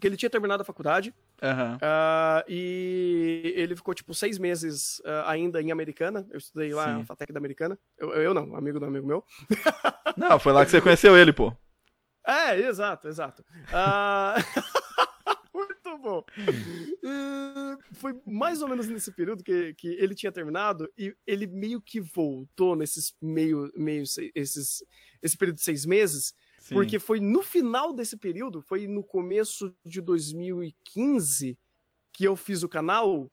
que 0.00 0.06
ele 0.06 0.16
tinha 0.16 0.30
terminado 0.30 0.62
a 0.62 0.64
faculdade. 0.64 1.12
Aham. 1.42 1.78
ah, 1.80 2.44
e 2.48 3.52
ele 3.56 3.74
ficou, 3.74 3.94
tipo, 3.94 4.12
seis 4.14 4.38
meses 4.38 5.00
ah, 5.04 5.30
ainda 5.30 5.60
em 5.62 5.70
Americana. 5.72 6.26
Eu 6.30 6.38
estudei 6.38 6.72
lá 6.74 6.86
Sim. 6.86 6.98
na 6.98 7.04
FATEC 7.04 7.32
da 7.32 7.38
Americana. 7.38 7.78
Eu, 7.98 8.10
eu 8.14 8.34
não, 8.34 8.54
amigo 8.54 8.78
do 8.78 8.86
amigo 8.86 9.06
meu. 9.06 9.24
Não, 10.16 10.38
foi 10.38 10.52
lá 10.52 10.64
que 10.64 10.70
você 10.70 10.80
conheceu 10.80 11.16
ele, 11.16 11.32
pô. 11.32 11.56
É, 12.26 12.58
exato, 12.58 13.08
exato. 13.08 13.44
Ah, 13.72 14.34
Muito 15.54 15.98
bom. 15.98 16.24
E 16.36 17.76
foi 17.94 18.20
mais 18.26 18.62
ou 18.62 18.68
menos 18.68 18.86
nesse 18.88 19.12
período 19.12 19.42
que, 19.42 19.74
que 19.74 19.88
ele 19.88 20.14
tinha 20.14 20.30
terminado 20.32 20.90
e 20.96 21.14
ele 21.26 21.46
meio 21.46 21.80
que 21.80 22.00
voltou 22.00 22.76
nesses 22.76 23.14
meio, 23.20 23.70
meio 23.74 24.06
se- 24.06 24.30
esses, 24.34 24.84
esse 25.22 25.36
período 25.36 25.56
de 25.56 25.64
seis 25.64 25.84
meses, 25.86 26.34
Sim. 26.70 26.74
porque 26.74 27.00
foi 27.00 27.18
no 27.18 27.42
final 27.42 27.92
desse 27.92 28.16
período, 28.16 28.62
foi 28.62 28.86
no 28.86 29.02
começo 29.02 29.74
de 29.84 30.00
2015 30.00 31.58
que 32.12 32.24
eu 32.24 32.36
fiz 32.36 32.62
o 32.62 32.68
canal. 32.68 33.28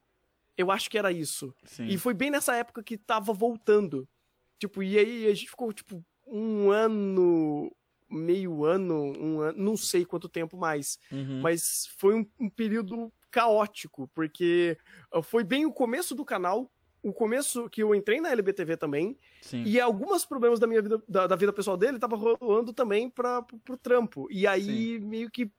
Eu 0.57 0.71
acho 0.71 0.89
que 0.89 0.97
era 0.97 1.11
isso. 1.11 1.53
Sim. 1.63 1.85
E 1.85 1.99
foi 1.99 2.15
bem 2.15 2.31
nessa 2.31 2.55
época 2.55 2.81
que 2.81 2.97
tava 2.97 3.31
voltando. 3.31 4.09
Tipo, 4.57 4.81
e 4.81 4.97
aí 4.97 5.27
a 5.27 5.35
gente 5.35 5.51
ficou, 5.51 5.71
tipo, 5.71 6.03
um 6.25 6.71
ano, 6.71 7.71
meio 8.09 8.65
ano, 8.65 9.13
um 9.15 9.41
ano, 9.41 9.63
não 9.63 9.77
sei 9.77 10.03
quanto 10.03 10.27
tempo 10.27 10.57
mais. 10.57 10.97
Uhum. 11.11 11.41
Mas 11.41 11.87
foi 11.95 12.15
um, 12.15 12.25
um 12.39 12.49
período 12.49 13.13
caótico, 13.29 14.07
porque 14.15 14.75
ah, 15.11 15.21
foi 15.21 15.43
bem 15.43 15.63
o 15.63 15.71
começo 15.71 16.15
do 16.15 16.25
canal, 16.25 16.71
o 17.03 17.13
começo 17.13 17.69
que 17.69 17.83
eu 17.83 17.93
entrei 17.95 18.19
na 18.19 18.29
LBTV 18.31 18.75
também, 18.75 19.17
Sim. 19.41 19.63
e 19.63 19.79
alguns 19.79 20.25
problemas 20.25 20.59
da 20.59 20.67
minha 20.67 20.81
vida, 20.81 21.01
da, 21.07 21.27
da 21.27 21.35
vida 21.35 21.53
pessoal 21.53 21.77
dele, 21.77 21.99
tava 21.99 22.15
rolando 22.15 22.73
também 22.73 23.09
para 23.09 23.41
pro, 23.43 23.77
trampo. 23.77 24.27
E 24.31 24.45
aí 24.47 24.99
meio 24.99 25.29
que 25.31 25.49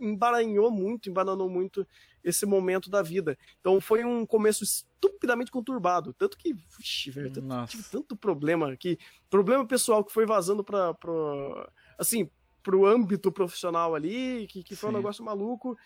embaranhou 0.00 0.70
muito, 0.70 1.08
embananou 1.08 1.48
muito 1.48 1.86
esse 2.22 2.44
momento 2.44 2.90
da 2.90 3.02
vida. 3.02 3.38
Então 3.60 3.80
foi 3.80 4.04
um 4.04 4.26
começo 4.26 4.64
estupidamente 4.64 5.50
conturbado. 5.50 6.12
Tanto 6.12 6.36
que, 6.36 6.52
vixe, 6.78 7.10
velho, 7.10 7.32
tanto- 7.32 7.66
tive 7.70 7.84
tanto 7.90 8.16
problema 8.16 8.72
aqui. 8.72 8.98
Problema 9.30 9.66
pessoal 9.66 10.04
que 10.04 10.12
foi 10.12 10.26
vazando 10.26 10.62
pra. 10.64 10.92
pro, 10.94 11.68
assim, 11.98 12.28
pro 12.62 12.86
âmbito 12.86 13.30
profissional 13.30 13.94
ali, 13.94 14.46
que, 14.48 14.62
que 14.62 14.74
foi 14.74 14.88
um 14.88 14.92
Sim. 14.92 14.96
negócio 14.98 15.24
maluco. 15.24 15.76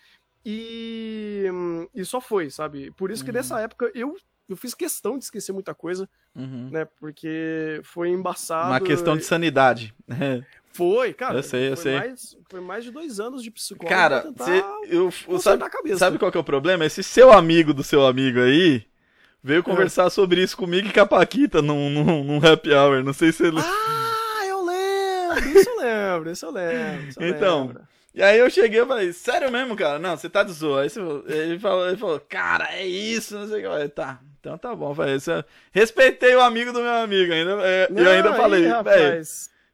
E, 0.45 1.45
e 1.93 2.05
só 2.05 2.21
foi, 2.21 2.49
sabe? 2.49 2.91
Por 2.91 3.11
isso 3.11 3.23
que 3.23 3.29
Uhum. 3.31 3.35
nessa 3.37 3.59
época 3.59 3.91
eu, 3.93 4.15
eu 4.49 4.57
fiz 4.57 4.73
questão 4.73 5.17
de 5.17 5.23
esquecer 5.25 5.51
muita 5.53 5.73
coisa 5.73 6.09
Uhum. 6.35 6.69
né? 6.71 6.85
Porque 6.99 7.79
foi 7.83 8.09
embaçado. 8.09 8.69
Uma 8.69 8.79
questão 8.79 9.15
de 9.17 9.23
sanidade. 9.23 9.93
Foi, 10.71 11.13
cara. 11.13 11.39
Eu 11.39 11.43
sei, 11.43 11.71
eu 11.71 11.75
foi 11.75 11.83
sei. 11.83 11.97
Mais, 11.99 12.37
foi 12.49 12.61
mais 12.61 12.83
de 12.83 12.91
dois 12.91 13.19
anos 13.19 13.41
de 13.43 13.49
psicólogo 13.49 13.89
Cara, 13.89 14.21
cê, 14.37 14.63
eu, 14.87 15.11
consertar 15.25 15.69
sabe, 15.71 15.97
sabe 15.97 16.19
qual 16.19 16.31
que 16.31 16.37
é 16.37 16.39
o 16.39 16.43
problema? 16.43 16.85
Esse 16.85 17.01
seu 17.03 17.33
amigo 17.33 17.73
do 17.73 17.83
seu 17.83 18.05
amigo 18.05 18.39
aí 18.39 18.85
veio 19.43 19.63
conversar 19.63 20.09
sobre 20.11 20.41
isso 20.43 20.55
comigo 20.55 20.87
e 20.87 20.93
com 20.93 21.01
a 21.01 21.05
Paquita 21.07 21.59
num, 21.61 21.89
num, 21.89 22.23
num 22.23 22.37
happy 22.37 22.71
hour. 22.71 23.03
Não 23.03 23.13
sei 23.13 23.31
se 23.31 23.47
ele. 23.47 23.59
Ah, 23.59 24.45
eu 24.47 24.63
lembro! 24.63 25.59
Isso 25.59 25.69
eu 25.69 25.77
lembro, 25.81 26.31
isso 26.31 26.45
eu 26.45 26.51
lembro. 26.51 27.09
Isso 27.09 27.19
eu 27.21 27.27
Então, 27.27 27.67
lembro. 27.67 27.81
E 28.13 28.21
aí 28.23 28.37
eu 28.39 28.49
cheguei 28.49 28.81
e 28.81 28.85
falei, 28.85 29.11
sério 29.11 29.51
mesmo, 29.51 29.75
cara? 29.75 29.97
Não, 29.99 30.15
você 30.15 30.29
tá 30.29 30.43
de 30.43 30.51
zoa. 30.53 30.83
Aí 30.83 30.89
você- 30.89 31.01
ele, 31.27 31.59
falou, 31.59 31.87
ele 31.87 31.97
falou, 31.97 32.19
cara, 32.19 32.69
é 32.73 32.85
isso, 32.85 33.37
não 33.37 33.47
sei 33.47 33.57
o 33.57 33.59
que. 33.59 33.65
Eu 33.65 33.71
falei, 33.71 33.89
tá, 33.89 34.19
então 34.39 34.57
tá 34.57 34.73
bom. 34.75 34.91
Eu 34.91 34.95
Falei, 34.95 35.19
"Cê- 35.19 35.43
respeitei 35.71 36.35
o 36.35 36.41
amigo 36.41 36.71
do 36.73 36.81
meu 36.81 36.91
amigo 36.93 37.31
ainda. 37.33 37.51
é, 37.67 37.87
e 37.91 37.99
eu 37.99 38.09
ainda 38.11 38.29
Não, 38.31 38.37
falei, 38.37 38.71
aí, 38.71 38.83
velho. 38.83 39.23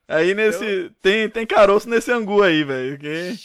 Aí 0.08 0.34
nesse. 0.36 0.91
Tem, 1.01 1.30
tem 1.30 1.45
caroço 1.47 1.89
nesse 1.89 2.12
angu 2.12 2.41
aí, 2.43 2.63
velho. 2.63 2.97
que- 2.97 3.36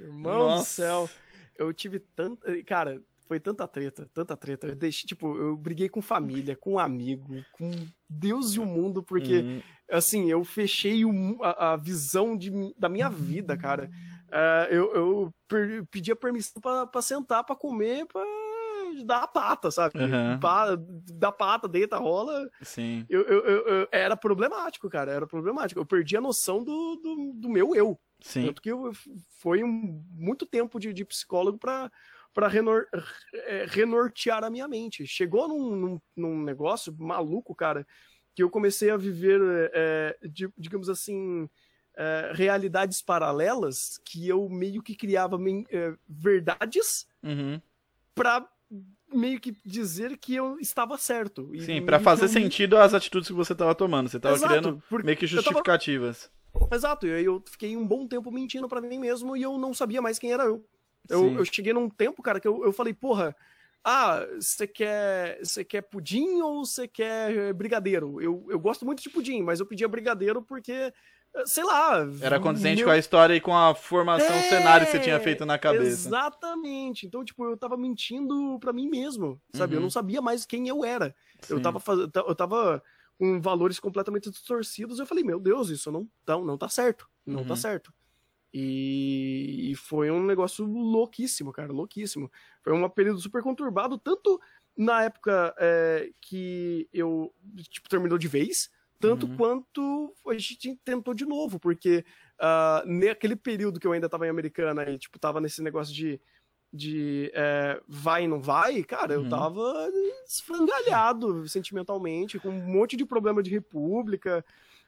Irmão 0.00 0.48
Nossa. 0.48 0.62
do 0.62 0.66
céu. 0.66 1.10
Eu 1.56 1.72
tive 1.72 1.98
tanta. 2.00 2.62
Cara, 2.64 3.00
foi 3.28 3.38
tanta 3.40 3.66
treta, 3.68 4.08
tanta 4.12 4.36
treta. 4.36 4.66
Eu 4.66 4.74
deixei, 4.74 5.06
tipo, 5.06 5.36
eu 5.38 5.56
briguei 5.56 5.88
com 5.88 6.02
família, 6.02 6.56
com 6.56 6.78
amigo, 6.78 7.42
com 7.52 7.70
Deus 8.08 8.54
e 8.54 8.60
o 8.60 8.66
mundo, 8.66 9.02
porque, 9.02 9.38
Hum, 9.38 9.62
assim, 9.90 10.30
eu 10.30 10.42
fechei 10.44 11.04
o- 11.04 11.38
a, 11.42 11.72
a 11.72 11.76
visão 11.76 12.36
de, 12.36 12.50
da 12.76 12.88
minha 12.88 13.08
vida, 13.08 13.56
cara. 13.56 13.88
Ah, 14.30 14.66
eu 14.70 14.94
eu 14.94 15.34
per- 15.46 15.84
pedia 15.90 16.16
permissão 16.16 16.60
pra, 16.60 16.86
pra 16.86 17.00
sentar, 17.02 17.44
pra 17.44 17.54
comer, 17.54 18.06
pra 18.06 18.22
dar 19.04 19.22
a 19.22 19.26
pata, 19.26 19.70
sabe? 19.70 19.98
Aham. 19.98 20.38
Pa- 20.40 20.76
dá 21.14 21.32
pata, 21.32 21.66
deita, 21.68 21.96
rola. 21.96 22.48
sim. 22.62 23.04
Eu, 23.08 23.22
eu- 23.22 23.44
eu- 23.44 23.66
eu- 23.68 23.88
era 23.90 24.16
problemático, 24.16 24.88
cara. 24.90 25.12
Era 25.12 25.26
problemático. 25.26 25.80
Eu 25.80 25.86
perdi 25.86 26.16
a 26.16 26.20
noção 26.20 26.62
do, 26.62 26.96
do, 26.96 27.32
do 27.34 27.48
meu 27.48 27.74
eu. 27.74 27.98
Sim. 28.20 28.46
Tanto 28.46 28.62
que 28.62 28.70
eu, 28.70 28.92
foi 29.40 29.64
um, 29.64 30.02
muito 30.12 30.46
tempo 30.46 30.78
de, 30.78 30.92
de 30.92 31.04
psicólogo 31.04 31.58
para 31.58 31.90
para 32.34 32.48
renor, 32.48 32.86
é, 33.34 33.66
renortear 33.68 34.42
a 34.42 34.48
minha 34.48 34.66
mente. 34.66 35.06
Chegou 35.06 35.46
num, 35.46 35.76
num, 35.76 36.00
num 36.16 36.42
negócio 36.42 36.90
maluco, 36.98 37.54
cara, 37.54 37.86
que 38.34 38.42
eu 38.42 38.48
comecei 38.48 38.88
a 38.88 38.96
viver, 38.96 39.38
é, 39.74 40.16
di- 40.30 40.48
digamos 40.56 40.88
assim, 40.88 41.46
é, 41.94 42.32
realidades 42.34 43.02
paralelas 43.02 44.00
que 44.02 44.26
eu 44.26 44.48
meio 44.48 44.82
que 44.82 44.96
criava 44.96 45.36
é, 45.70 45.92
verdades 46.08 47.06
Uhum. 47.22 47.60
para 48.14 48.48
meio 49.14 49.40
que 49.40 49.52
dizer 49.64 50.16
que 50.18 50.34
eu 50.34 50.58
estava 50.60 50.96
certo. 50.98 51.50
Sim, 51.60 51.82
que 51.84 51.98
fazer 52.00 52.24
eu 52.24 52.28
sentido 52.28 52.76
às 52.76 52.94
atitudes 52.94 53.28
que 53.28 53.34
você 53.34 53.54
tava 53.54 53.74
tomando. 53.74 54.08
Você 54.08 54.18
tava 54.20 54.34
Exato, 54.34 54.48
criando 54.48 54.82
meio 55.04 55.16
que 55.16 55.24
eu 55.24 55.28
tava- 55.28 55.42
justificativas. 55.42 56.30
Exato, 56.72 57.06
e 57.06 57.12
aí 57.12 57.24
eu 57.24 57.42
fiquei 57.46 57.76
um 57.76 57.86
bom 57.86 58.06
tempo 58.06 58.30
mentindo 58.30 58.68
pra 58.68 58.80
mim 58.80 58.98
mesmo 58.98 59.36
e 59.36 59.42
eu 59.42 59.56
não 59.58 59.72
sabia 59.72 60.02
mais 60.02 60.18
quem 60.18 60.32
era 60.32 60.44
eu. 60.44 60.64
Eu, 61.08 61.38
eu 61.38 61.44
cheguei 61.44 61.72
num 61.72 61.88
tempo, 61.88 62.22
cara, 62.22 62.38
que 62.38 62.46
eu, 62.46 62.64
eu 62.64 62.72
falei, 62.72 62.94
porra, 62.94 63.34
ah, 63.84 64.24
você 64.38 64.66
quer, 64.66 65.38
você 65.42 65.64
quer 65.64 65.82
pudim 65.82 66.40
ou 66.40 66.64
você 66.64 66.86
quer 66.86 67.36
eh, 67.36 67.52
brigadeiro? 67.52 68.20
Eu, 68.20 68.46
eu 68.48 68.60
gosto 68.60 68.84
muito 68.86 69.02
de 69.02 69.10
pudim, 69.10 69.42
mas 69.42 69.58
eu 69.60 69.66
pedia 69.66 69.88
brigadeiro 69.88 70.40
porque, 70.42 70.92
sei 71.46 71.64
lá... 71.64 72.06
Era 72.20 72.38
condizente 72.40 72.76
meu- 72.76 72.86
com 72.86 72.90
a 72.92 72.98
história 72.98 73.34
e 73.34 73.40
com 73.40 73.56
a 73.56 73.74
formação, 73.74 74.34
É, 74.34 74.42
cenário 74.48 74.86
que 74.86 74.92
você 74.92 75.00
tinha 75.00 75.18
feito 75.20 75.44
na 75.46 75.58
cabeça. 75.58 76.08
Exatamente. 76.08 77.06
Então, 77.06 77.24
tipo, 77.24 77.44
eu 77.44 77.56
tava 77.56 77.76
mentindo 77.76 78.58
pra 78.60 78.72
mim 78.72 78.88
mesmo, 78.88 79.40
sabe? 79.54 79.74
Eu 79.74 79.78
Uhum. 79.78 79.82
não 79.84 79.90
sabia 79.90 80.20
mais 80.20 80.44
quem 80.44 80.68
eu 80.68 80.84
era. 80.84 81.14
Eu 81.48 81.56
Sim. 81.56 81.62
tava, 81.62 81.80
faz... 81.80 81.98
eu 81.98 82.34
tava 82.34 82.82
com 83.18 83.40
valores 83.40 83.78
completamente 83.80 84.30
distorcidos. 84.30 84.98
Eu 84.98 85.06
falei, 85.06 85.24
meu 85.24 85.38
Deus, 85.40 85.68
isso 85.70 85.90
não, 85.90 86.08
não, 86.26 86.44
não 86.44 86.58
tá 86.58 86.68
certo. 86.68 87.08
Não 87.24 87.40
Uhum. 87.40 87.46
tá 87.48 87.56
certo. 87.56 87.92
E... 88.54 89.70
e 89.70 89.74
foi 89.74 90.10
um 90.10 90.22
negócio 90.24 90.64
louquíssimo, 90.66 91.52
cara, 91.52 91.72
louquíssimo. 91.72 92.30
Foi 92.62 92.72
um 92.72 92.88
período 92.88 93.18
super 93.20 93.42
conturbado, 93.42 93.96
tanto 93.98 94.40
na 94.76 95.02
época 95.04 95.54
é, 95.58 96.10
que 96.20 96.88
eu, 96.92 97.32
tipo, 97.70 97.88
terminou 97.88 98.18
de 98.18 98.28
vez, 98.28 98.70
tanto 99.02 99.26
Uhum. 99.26 99.36
quanto 99.36 100.14
a 100.28 100.32
gente 100.34 100.76
tentou 100.84 101.12
de 101.12 101.26
novo, 101.26 101.58
porque 101.58 102.04
ah, 102.38 102.82
naquele 102.86 103.34
período 103.36 103.80
que 103.80 103.86
eu 103.86 103.92
ainda 103.92 104.08
tava 104.08 104.26
em 104.26 104.30
Americana 104.30 104.88
e, 104.88 104.96
tipo, 104.96 105.18
tava 105.18 105.40
nesse 105.40 105.60
negócio 105.60 105.92
de, 105.92 106.20
de 106.72 107.30
é, 107.34 107.82
vai 107.88 108.24
e 108.24 108.28
não 108.28 108.40
vai, 108.40 108.82
cara, 108.84 109.18
Uhum. 109.18 109.24
eu 109.24 109.28
tava 109.28 109.90
esfrangalhado 110.24 111.48
sentimentalmente, 111.48 112.38
com 112.38 112.48
um 112.50 112.64
monte 112.64 112.96
de 112.96 113.04
problema 113.04 113.42
de 113.42 113.50
república, 113.50 114.44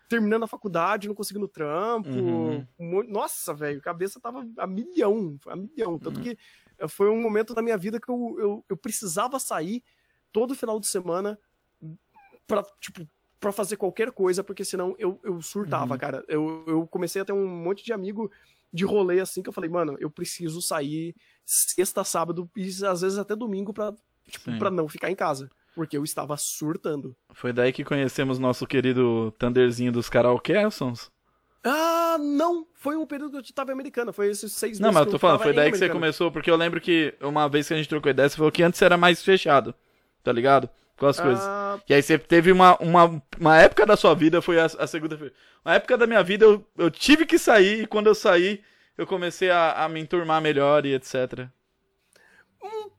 terminando 0.09 0.45
a 0.45 0.47
faculdade, 0.47 1.09
não 1.09 1.15
conseguindo 1.15 1.49
trampo. 1.49 2.09
Uhum. 2.09 2.67
um 2.79 3.03
Nossa, 3.03 3.53
velho, 3.53 3.79
a 3.81 3.83
cabeça 3.83 4.21
tava 4.21 4.47
a 4.59 4.67
milhão, 4.67 5.37
a 5.47 5.57
milhão. 5.57 5.99
Tanto 5.99 6.19
Uhum. 6.19 6.23
que 6.25 6.39
eh, 6.79 6.87
foi 6.89 7.09
um 7.11 7.21
momento 7.21 7.53
da 7.53 7.63
minha 7.63 7.77
vida 7.77 7.99
que 7.99 8.09
eu, 8.11 8.37
eu, 8.39 8.65
eu 8.69 8.77
precisava 8.77 9.39
sair 9.41 9.83
todo 10.31 10.55
final 10.55 10.79
de 10.79 10.87
semana 10.87 11.37
pra, 12.47 12.63
tipo, 12.81 13.09
pra 13.45 13.53
fazer 13.53 13.77
qualquer 13.77 14.11
coisa, 14.11 14.43
porque 14.43 14.65
senão 14.65 14.95
eu, 14.99 15.21
eu 15.23 15.41
surtava, 15.43 15.95
Uhum. 15.95 15.99
cara. 16.01 16.25
Eu, 16.29 16.65
eu 16.67 16.87
comecei 16.87 17.23
a 17.23 17.25
ter 17.25 17.33
um 17.33 17.47
monte 17.47 17.85
de 17.85 17.93
amigo 17.93 18.31
de 18.73 18.85
rolê 18.85 19.21
assim 19.21 19.43
que 19.43 19.49
eu 19.49 19.53
falei, 19.53 19.71
mano, 19.71 19.97
eu 20.01 20.11
preciso 20.11 20.61
sair 20.61 21.15
sexta, 21.45 22.03
sábado 22.03 22.51
e 22.57 22.67
às 22.85 23.03
vezes 23.03 23.19
até 23.19 23.37
domingo 23.37 23.73
pra, 23.73 23.93
tipo, 24.29 24.51
Sim. 24.51 24.59
pra 24.59 24.71
não 24.71 24.89
ficar 24.89 25.11
em 25.11 25.15
casa. 25.15 25.51
Porque 25.75 25.97
eu 25.97 26.05
estava 26.05 26.37
surtando. 26.37 27.17
Foi 27.33 27.53
daí 27.53 27.73
que 27.73 27.85
conhecemos 27.85 28.39
nosso 28.39 28.67
querido 28.67 29.33
Thunderzinho 29.39 29.91
dos 29.93 30.09
Karaokessons. 30.09 31.11
Ah, 31.65 32.17
não! 32.21 32.67
Foi 32.75 32.97
um 32.97 33.07
período 33.07 33.43
que 33.43 33.51
eu 33.51 33.55
tava 33.55 33.73
americana. 33.73 34.13
Foi 34.13 34.29
esses 34.31 34.53
seis 34.53 34.79
Não, 34.79 34.93
mas 34.93 35.05
eu 35.05 35.11
tô 35.11 35.17
eu 35.17 35.19
falando, 35.19 35.43
foi 35.43 35.53
daí 35.53 35.71
que 35.73 35.79
você 35.79 35.89
começou, 35.89 36.31
porque 36.31 36.51
eu 36.51 36.57
lembro 36.57 36.81
que 36.81 37.15
uma 37.21 37.49
vez 37.49 37.67
que 37.67 37.75
a 37.75 37.77
gente 37.77 37.89
trocou 37.89 38.11
ideia, 38.11 38.29
você 38.29 38.37
falou 38.37 38.53
que 38.53 38.63
antes 38.63 38.81
era 38.83 38.97
mais 38.97 39.23
fechado, 39.23 39.75
tá 40.23 40.31
ligado? 40.31 40.69
Com 40.97 41.07
as 41.07 41.19
coisas. 41.19 41.45
Ah, 41.45 41.79
E 41.89 41.95
aí 41.95 42.03
você 42.03 42.19
teve 42.19 42.53
uma, 42.53 42.77
uma, 42.79 43.23
uma 43.39 43.59
época 43.61 43.85
da 43.85 43.97
sua 43.97 44.15
vida, 44.15 44.41
foi 44.41 44.61
a, 44.61 44.67
a 44.67 44.87
segunda-feira. 44.87 45.35
Uma 45.65 45.75
época 45.75 45.99
da 45.99 46.07
minha 46.07 46.23
vida 46.23 46.45
eu, 46.45 46.65
eu 46.79 46.91
tive 46.91 47.27
que 47.27 47.39
sair, 47.39 47.83
e 47.83 47.87
quando 47.87 48.07
eu 48.07 48.15
saí, 48.15 48.63
eu 48.97 49.07
comecei 49.07 49.51
a, 49.51 49.85
a 49.85 49.89
me 49.89 50.01
enturmar 50.01 50.41
melhor 50.41 50.87
e 50.87 50.95
etc. 50.95 51.49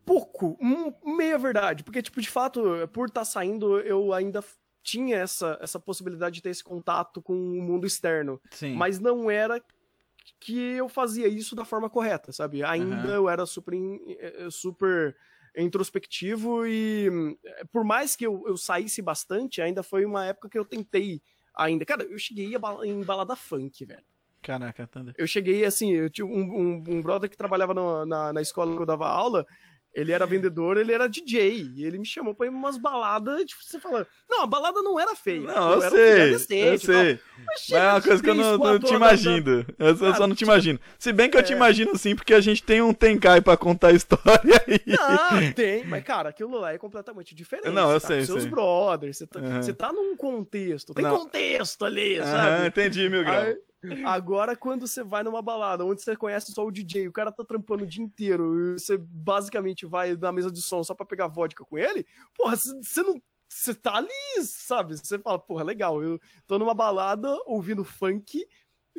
pouco, 0.06 0.58
um, 0.62 0.94
meia 1.16 1.38
verdade, 1.38 1.84
porque, 1.84 2.02
tipo, 2.02 2.22
de 2.22 2.30
fato, 2.30 2.88
por 2.94 3.08
estar 3.08 3.26
saindo, 3.26 3.80
eu 3.80 4.14
ainda 4.14 4.44
tinha 4.84 5.18
essa, 5.18 5.58
essa 5.60 5.80
possibilidade 5.80 6.36
de 6.36 6.42
ter 6.44 6.50
esse 6.52 6.64
contato 6.64 7.22
com 7.22 7.34
o 7.34 7.62
mundo 7.62 7.88
externo, 7.88 8.40
Sim. 8.52 8.76
mas 8.76 9.00
não 9.00 9.30
era 9.32 9.60
que 10.40 10.74
eu 10.74 10.88
fazia 10.88 11.28
isso 11.28 11.56
da 11.56 11.66
forma 11.66 11.90
correta, 11.90 12.32
sabe? 12.32 12.64
Ainda 12.64 12.94
Aham. 12.94 13.16
eu 13.16 13.30
era 13.30 13.46
super, 13.46 13.74
eh, 13.76 14.48
super 14.52 15.16
introspectivo 15.58 16.65
e 16.65 17.10
hum, 17.10 17.38
por 17.72 17.84
mais 17.84 18.15
que 18.15 18.26
eu, 18.26 18.44
eu 18.48 18.58
saísse 18.58 19.02
bastante, 19.02 19.62
ainda 19.62 19.82
foi 19.84 20.06
uma 20.06 20.26
época 20.26 20.50
que 20.50 20.58
eu 20.58 20.65
tentei 20.65 21.22
ainda. 21.56 21.86
Cara, 21.86 22.04
eu 22.04 22.18
cheguei 22.18 22.56
a 22.56 22.60
bala- 22.60 22.86
em 22.86 23.02
balada 23.04 23.36
funk, 23.36 23.86
velho. 23.86 24.04
Caraca, 24.41 24.86
Thunder. 24.86 25.15
Eu 25.18 25.26
cheguei 25.26 25.65
assim, 25.65 25.91
eu 25.91 26.10
tinha 26.10 26.26
um, 26.26 26.30
um, 26.32 26.84
um 26.88 27.02
brother 27.02 27.30
que 27.30 27.38
trabalhava 27.38 27.74
no- 27.74 28.06
na, 28.06 28.32
na 28.32 28.41
escola 28.41 28.76
que 28.76 28.82
eu 28.82 28.86
dava 28.86 29.08
aula. 29.08 29.46
Ele 29.96 30.12
era 30.12 30.26
vendedor, 30.26 30.76
ele 30.78 30.92
era 30.92 31.08
DJ. 31.08 31.72
E 31.76 31.86
ele 31.86 31.98
me 31.98 32.06
chamou 32.06 32.36
pra 32.36 32.46
ir 32.48 32.50
umas 32.50 32.78
baladas. 32.78 33.46
Tipo, 33.46 33.64
você 33.64 33.80
fala, 33.80 34.06
não, 34.30 34.44
a 34.44 34.48
balada 34.48 34.82
não 34.82 35.00
era 35.00 35.16
feia. 35.16 35.40
Não, 35.42 35.72
eu 35.72 35.82
era 35.84 35.94
um 35.94 35.98
sei, 35.98 36.22
eu 36.22 36.32
decente 36.32 36.84
e 36.84 36.88
tal. 36.94 37.04
sei. 37.04 37.20
Mas 37.38 37.68
Mas 37.70 37.72
é 37.72 37.92
uma 37.92 38.02
coisa 38.02 38.24
que 38.24 38.30
eu 38.30 38.36
não, 38.36 38.58
não 38.58 38.80
te 38.80 38.94
imagino. 38.94 39.66
Eu 39.80 39.96
só, 39.96 40.06
eu 40.08 40.16
só 40.16 40.28
não 40.28 40.36
te 40.36 40.44
imagino. 40.44 40.80
Se 41.00 41.14
bem 41.14 41.30
que 41.30 41.38
eu 41.38 41.44
te 41.44 41.54
É. 41.54 41.56
imagino 41.56 41.98
sim, 41.98 42.14
porque 42.16 42.34
a 42.34 42.42
gente 42.42 42.62
tem 42.62 42.82
um 42.82 42.94
Tenkai 42.94 43.40
pra 43.40 43.56
contar 43.56 43.88
a 43.88 43.92
história 43.94 44.62
aí. 44.68 44.82
Não, 44.86 45.54
tem, 45.54 45.86
mas 45.86 46.04
cara, 46.04 46.30
aquilo 46.30 46.60
lá 46.60 46.74
é 46.74 46.78
completamente 46.78 47.34
diferente. 47.34 47.70
Não, 47.70 47.92
eu 47.92 48.02
tá 48.02 48.08
sei, 48.08 48.20
com 48.20 48.26
seus 48.26 48.42
sei. 48.42 48.52
brothers, 48.52 49.18
você 49.18 49.28
tá, 49.28 49.40
Aham. 49.40 49.62
você 49.62 49.74
tá 49.74 49.94
num 49.94 50.16
contexto. 50.18 50.94
Tem 50.94 51.04
Não. 51.06 51.18
contexto 51.20 51.86
ali, 51.86 52.18
sabe? 52.18 52.68
entendi, 52.68 53.08
mil 53.10 53.24
grau. 53.24 53.44
Aí, 53.44 53.56
agora, 54.06 54.56
quando 54.56 54.88
você 54.88 55.04
vai 55.04 55.24
numa 55.24 55.42
balada 55.42 55.86
onde 55.86 56.02
você 56.02 56.16
conhece 56.16 56.52
só 56.52 56.66
o 56.66 56.72
DJ, 56.72 57.08
o 57.08 57.12
cara 57.14 57.32
tá 57.32 57.44
trampando 57.44 57.84
o 57.84 57.88
dia 57.88 58.04
inteiro, 58.04 58.76
e 58.76 58.80
você 58.80 58.98
basicamente 58.98 59.86
vai 59.86 60.16
na 60.16 60.32
mesa 60.32 60.52
de 60.52 60.62
som 60.62 60.84
só 60.84 60.94
pra 60.96 61.06
pegar 61.06 61.28
vodka 61.28 61.64
com 61.66 61.78
ele, 61.78 62.06
porra, 62.36 62.56
você 62.56 63.02
não. 63.04 63.22
Você 63.48 63.76
tá 63.76 63.98
ali, 63.98 64.10
sabe? 64.44 64.98
Você 64.98 65.20
fala, 65.20 65.38
porra, 65.38 65.64
legal, 65.64 66.02
eu 66.04 66.20
tô 66.48 66.58
numa 66.58 66.74
balada 66.74 67.30
ouvindo 67.46 67.84
funk, 67.84 68.44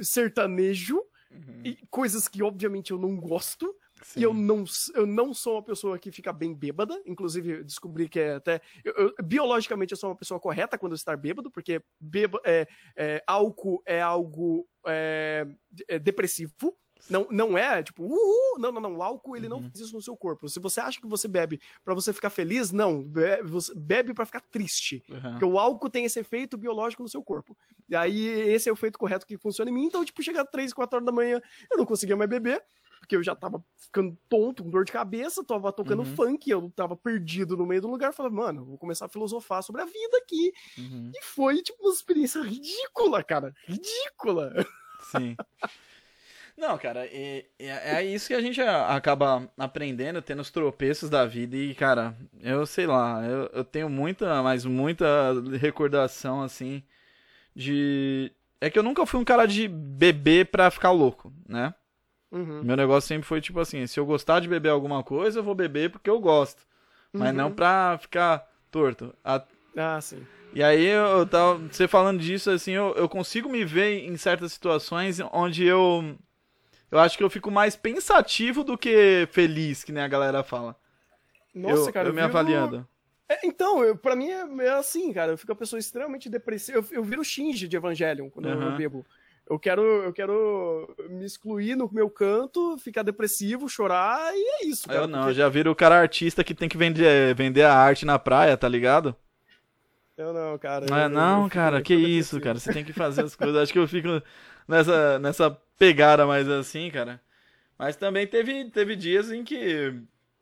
sertanejo, 0.00 1.02
Uhum. 1.28 1.62
e 1.64 1.76
coisas 1.90 2.28
que 2.28 2.42
obviamente 2.42 2.92
eu 2.92 2.98
não 2.98 3.16
gosto. 3.16 3.74
Sim. 4.06 4.20
E 4.20 4.22
eu 4.22 4.32
não, 4.32 4.64
eu 4.94 5.04
não 5.04 5.34
sou 5.34 5.54
uma 5.56 5.62
pessoa 5.64 5.98
que 5.98 6.12
fica 6.12 6.32
bem 6.32 6.54
bêbada. 6.54 7.02
Inclusive, 7.04 7.64
descobri 7.64 8.08
que 8.08 8.20
é 8.20 8.34
até. 8.34 8.60
eu- 8.84 8.92
eu- 8.94 9.14
biologicamente, 9.24 9.92
eu 9.92 9.96
sou 9.98 10.10
uma 10.10 10.16
pessoa 10.16 10.38
correta 10.38 10.78
quando 10.78 10.92
eu 10.92 10.96
estar 10.96 11.16
bêbado, 11.16 11.50
porque 11.50 11.82
bêba, 12.00 12.40
é, 12.44 12.68
é, 12.94 13.22
álcool 13.26 13.82
é 13.84 14.00
algo 14.00 14.64
é, 14.86 15.44
é 15.88 15.98
depressivo. 15.98 16.72
Não, 17.10 17.26
não 17.30 17.58
é 17.58 17.82
tipo, 17.82 18.02
uhul, 18.04 18.58
não, 18.58 18.72
não, 18.72 18.80
não. 18.80 18.96
O 18.96 19.02
álcool 19.02 19.36
ele 19.36 19.48
não 19.48 19.60
faz 19.60 19.78
isso 19.80 19.92
no 19.94 20.00
seu 20.00 20.16
corpo. 20.16 20.48
Se 20.48 20.58
você 20.58 20.80
acha 20.80 21.00
que 21.00 21.06
você 21.06 21.28
bebe 21.28 21.60
pra 21.84 21.92
você 21.94 22.12
ficar 22.12 22.30
feliz, 22.30 22.72
não. 22.72 23.02
Bebe, 23.02 23.48
você 23.48 23.72
bebe 23.74 24.14
para 24.14 24.24
ficar 24.24 24.40
triste. 24.40 25.02
Uhum. 25.10 25.20
Porque 25.32 25.44
o 25.44 25.58
álcool 25.58 25.90
tem 25.90 26.04
esse 26.04 26.18
efeito 26.20 26.56
biológico 26.56 27.02
no 27.02 27.08
seu 27.08 27.22
corpo. 27.22 27.56
E 27.88 27.94
aí, 27.94 28.26
esse 28.26 28.68
é 28.68 28.72
o 28.72 28.74
efeito 28.74 28.98
correto 28.98 29.26
que 29.26 29.36
funciona 29.36 29.70
em 29.70 29.74
mim. 29.74 29.84
Então, 29.84 30.04
tipo, 30.04 30.22
chegar 30.22 30.44
3, 30.46 30.72
4 30.72 30.96
horas 30.96 31.06
da 31.06 31.12
manhã, 31.12 31.40
eu 31.70 31.76
não 31.76 31.84
conseguia 31.84 32.16
mais 32.16 32.30
beber. 32.30 32.62
Porque 33.06 33.14
eu 33.14 33.22
já 33.22 33.36
tava 33.36 33.64
ficando 33.78 34.18
tonto, 34.28 34.64
com 34.64 34.70
dor 34.70 34.84
de 34.84 34.90
cabeça, 34.90 35.44
tava 35.44 35.72
tocando 35.72 36.00
Uhum. 36.00 36.16
funk, 36.16 36.50
eu 36.50 36.68
tava 36.74 36.96
perdido 36.96 37.56
no 37.56 37.64
meio 37.64 37.80
do 37.80 37.88
lugar. 37.88 38.12
Falei, 38.12 38.32
mano, 38.32 38.64
vou 38.64 38.76
começar 38.76 39.06
a 39.06 39.08
filosofar 39.08 39.62
sobre 39.62 39.80
a 39.80 39.84
vida 39.84 40.18
aqui. 40.20 40.52
Uhum. 40.76 41.12
E 41.14 41.24
foi, 41.24 41.62
tipo, 41.62 41.80
uma 41.84 41.92
experiência 41.92 42.42
ridícula, 42.42 43.22
cara. 43.22 43.54
Ridícula. 43.68 44.52
Sim. 45.12 45.36
Não, 46.56 46.76
cara, 46.78 47.06
é, 47.06 47.44
é, 47.60 47.96
é 47.96 48.04
isso 48.04 48.26
que 48.26 48.34
a 48.34 48.40
gente 48.40 48.60
acaba 48.60 49.48
aprendendo, 49.56 50.20
tendo 50.20 50.40
os 50.40 50.50
tropeços 50.50 51.08
da 51.08 51.24
vida. 51.24 51.54
E, 51.54 51.74
cara, 51.74 52.16
eu 52.40 52.66
sei 52.66 52.86
lá, 52.88 53.22
eu, 53.24 53.50
eu 53.52 53.64
tenho 53.64 53.88
muita, 53.88 54.42
mas 54.42 54.64
muita 54.64 55.06
recordação, 55.60 56.42
assim, 56.42 56.82
de. 57.54 58.32
É 58.60 58.68
que 58.68 58.78
eu 58.78 58.82
nunca 58.82 59.04
fui 59.06 59.20
um 59.20 59.24
cara 59.24 59.46
de 59.46 59.68
beber 59.68 60.46
pra 60.46 60.70
ficar 60.70 60.90
louco, 60.90 61.32
né? 61.46 61.72
Uhum. 62.36 62.62
Meu 62.62 62.76
negócio 62.76 63.08
sempre 63.08 63.26
foi 63.26 63.40
tipo 63.40 63.58
assim: 63.60 63.86
se 63.86 63.98
eu 63.98 64.06
gostar 64.06 64.40
de 64.40 64.48
beber 64.48 64.68
alguma 64.70 65.02
coisa, 65.02 65.38
eu 65.40 65.42
vou 65.44 65.54
beber 65.54 65.90
porque 65.90 66.10
eu 66.10 66.20
gosto. 66.20 66.62
Mas 67.12 67.30
Uhum. 67.30 67.36
não 67.36 67.52
pra 67.52 67.96
ficar 68.00 68.46
torto. 68.70 69.14
A- 69.24 69.42
Ah, 69.76 70.00
sim. 70.00 70.24
e 70.54 70.62
aí 70.62 70.84
eu 70.86 71.26
tava. 71.26 71.58
Você 71.70 71.86
falando 71.88 72.20
disso, 72.20 72.50
assim, 72.50 72.72
eu, 72.72 72.94
eu 72.96 73.08
consigo 73.08 73.48
me 73.48 73.64
ver 73.64 74.04
em 74.06 74.16
certas 74.16 74.52
situações 74.52 75.18
onde 75.32 75.64
eu. 75.64 76.16
Eu 76.90 76.98
acho 76.98 77.16
que 77.18 77.24
eu 77.24 77.30
fico 77.30 77.50
mais 77.50 77.74
pensativo 77.74 78.62
do 78.62 78.76
que 78.78 79.26
feliz, 79.32 79.82
que 79.82 79.90
nem 79.92 80.02
a 80.02 80.08
galera 80.08 80.42
fala. 80.44 80.76
Nossa, 81.54 81.88
eu, 81.88 81.92
cara. 81.92 82.08
eu 82.08 82.12
me 82.12 82.20
viro- 82.20 82.28
avaliando. 82.28 82.86
É, 83.28 83.44
então, 83.44 83.82
eu, 83.82 83.96
pra 83.96 84.14
mim 84.14 84.28
é, 84.30 84.66
é 84.66 84.70
assim, 84.70 85.12
cara. 85.12 85.32
Eu 85.32 85.38
fico 85.38 85.50
uma 85.50 85.58
pessoa 85.58 85.80
extremamente 85.80 86.28
depressiva. 86.28 86.78
Eu, 86.78 86.84
eu 86.92 87.02
viro 87.02 87.24
Shinji 87.24 87.66
de 87.66 87.76
Evangelion 87.76 88.30
quando 88.30 88.48
eu- 88.48 88.60
eu 88.62 88.76
bebo. 88.76 89.04
Eu 89.48 89.58
quero, 89.60 89.82
eu 89.82 90.12
quero 90.12 90.92
me 91.08 91.24
excluir 91.24 91.76
no 91.76 91.88
meu 91.92 92.10
canto, 92.10 92.76
ficar 92.78 93.02
depressivo, 93.02 93.68
chorar, 93.68 94.32
e 94.34 94.40
é 94.62 94.66
isso, 94.66 94.88
cara. 94.88 95.00
Eu 95.02 95.06
não, 95.06 95.18
eu 95.20 95.24
porque- 95.26 95.34
já 95.38 95.48
viro 95.48 95.70
o 95.70 95.74
cara 95.76 96.00
artista 96.00 96.42
que 96.42 96.52
tem 96.54 96.68
que 96.68 96.76
vender, 96.76 97.32
vender 97.36 97.62
a 97.62 97.72
arte 97.72 98.04
na 98.04 98.18
praia, 98.18 98.56
tá 98.56 98.68
ligado? 98.68 99.14
Eu 100.16 100.32
não, 100.32 100.58
cara. 100.58 100.86
Não, 100.88 100.96
eu- 100.96 101.02
eu 101.04 101.08
não 101.10 101.44
fico- 101.44 101.54
cara, 101.54 101.78
eu 101.78 101.82
que 101.82 101.94
isso, 101.94 102.40
cara. 102.40 102.58
Você 102.58 102.72
tem 102.72 102.84
que 102.84 102.92
fazer 102.92 103.22
as 103.22 103.36
coisas. 103.36 103.56
Acho 103.56 103.72
que 103.72 103.78
eu 103.78 103.86
fico 103.86 104.20
nessa, 104.66 105.18
nessa 105.20 105.50
pegada 105.78 106.26
mais 106.26 106.48
assim, 106.48 106.90
cara. 106.90 107.20
Mas 107.78 107.94
também 107.96 108.26
teve, 108.26 108.64
teve 108.70 108.96
dias 108.96 109.30
em 109.30 109.44
que 109.44 109.94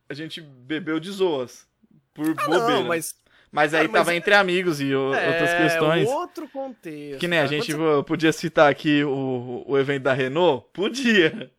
a 0.09 0.14
gente 0.14 0.40
bebeu 0.40 0.99
de 1.01 1.11
zoas. 1.11 1.67
Por 2.14 2.31
Ah, 2.38 2.45
bobeira. 2.47 2.69
não, 2.71 2.85
mas 2.85 3.14
Mas 3.55 3.73
aí 3.73 3.83
Cara, 3.83 3.93
mas 3.93 4.01
tava 4.01 4.17
entre 4.17 4.35
amigos 4.35 4.81
e 4.81 4.93
o- 4.93 5.14
é 5.14 5.29
outras 5.29 5.55
questões. 5.55 6.09
outro 6.09 6.49
contexto. 6.49 7.21
Que 7.21 7.29
nem 7.29 7.38
a 7.38 7.47
gente 7.47 7.73
Quando 7.73 8.03
podia 8.03 8.33
citar 8.33 8.69
aqui 8.71 9.05
o, 9.05 9.62
o 9.64 9.79
evento 9.79 10.03
da 10.03 10.12
Renault? 10.12 10.67
Podia. 10.73 11.53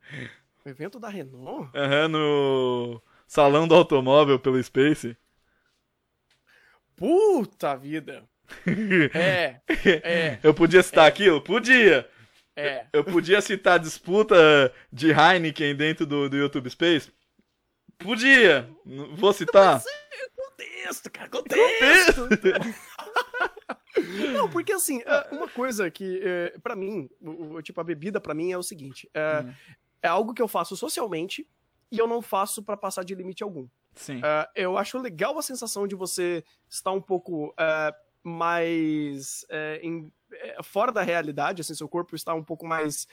O 0.66 0.70
evento 0.70 1.00
da 1.00 1.08
Renault? 1.08 1.70
Aham, 1.74 2.08
no 2.10 3.02
Salão 3.26 3.66
do 3.66 3.74
Automóvel 3.76 4.38
pelo 4.38 4.62
Space. 4.62 5.16
Puta 6.96 7.76
vida. 7.76 8.24
É, 9.16 9.60
é, 10.04 10.40
Eu 10.44 10.54
podia 10.54 10.84
citar 10.84 11.08
aquilo? 11.08 11.42
Podia. 11.42 12.08
é. 12.56 12.86
Eu 12.94 13.04
podia 13.04 13.42
citar 13.42 13.76
a 13.76 13.78
disputa 13.82 14.72
de 14.92 15.12
Heineken 15.12 15.76
dentro 15.76 16.06
do, 16.06 16.30
do 16.30 16.38
YouTube 16.38 16.70
Space? 16.70 17.12
Podia. 17.98 18.70
Vou 19.14 19.32
citar? 19.34 19.82
Contexto, 20.58 21.12
cara, 21.12 21.30
contexto. 21.30 22.28
Não, 24.34 24.50
porque 24.50 24.74
assim, 24.74 25.02
é, 25.06 25.28
uma 25.36 25.48
coisa 25.48 25.89
que, 25.89 26.20
é, 26.24 26.58
pra 26.62 26.76
mim, 26.76 27.10
tipo, 27.63 27.80
a 27.80 27.84
bebida 27.84 28.20
pra 28.20 28.34
mim 28.34 28.52
é 28.52 28.58
o 28.58 28.63
seguinte: 28.63 29.10
é, 29.13 29.41
Hum. 29.41 29.54
é 30.02 30.08
algo 30.08 30.34
que 30.34 30.41
eu 30.41 30.48
faço 30.48 30.76
socialmente 30.76 31.48
e 31.91 31.98
eu 31.98 32.08
não 32.08 32.22
faço 32.22 32.63
pra 32.63 32.76
passar 32.78 33.04
de 33.04 33.15
limite 33.15 33.44
algum. 33.44 33.68
Sim. 33.94 34.22
É, 34.24 34.50
eu 34.56 34.78
acho 34.78 34.98
legal 34.98 35.38
a 35.38 35.41
sensação 35.41 35.88
de 35.88 35.96
você 35.96 36.44
estar 36.70 36.91
um 36.91 37.02
pouco 37.02 37.54
é, 37.58 37.94
mais 38.24 39.46
é, 39.50 39.80
em- 39.82 40.08
é, 40.08 40.12
fora 40.63 40.91
da 40.91 41.02
realidade, 41.02 41.62
assim, 41.62 41.74
seu 41.76 41.88
corpo 41.88 42.15
está 42.15 42.34
um 42.34 42.43
pouco 42.43 42.65
mais 42.65 43.08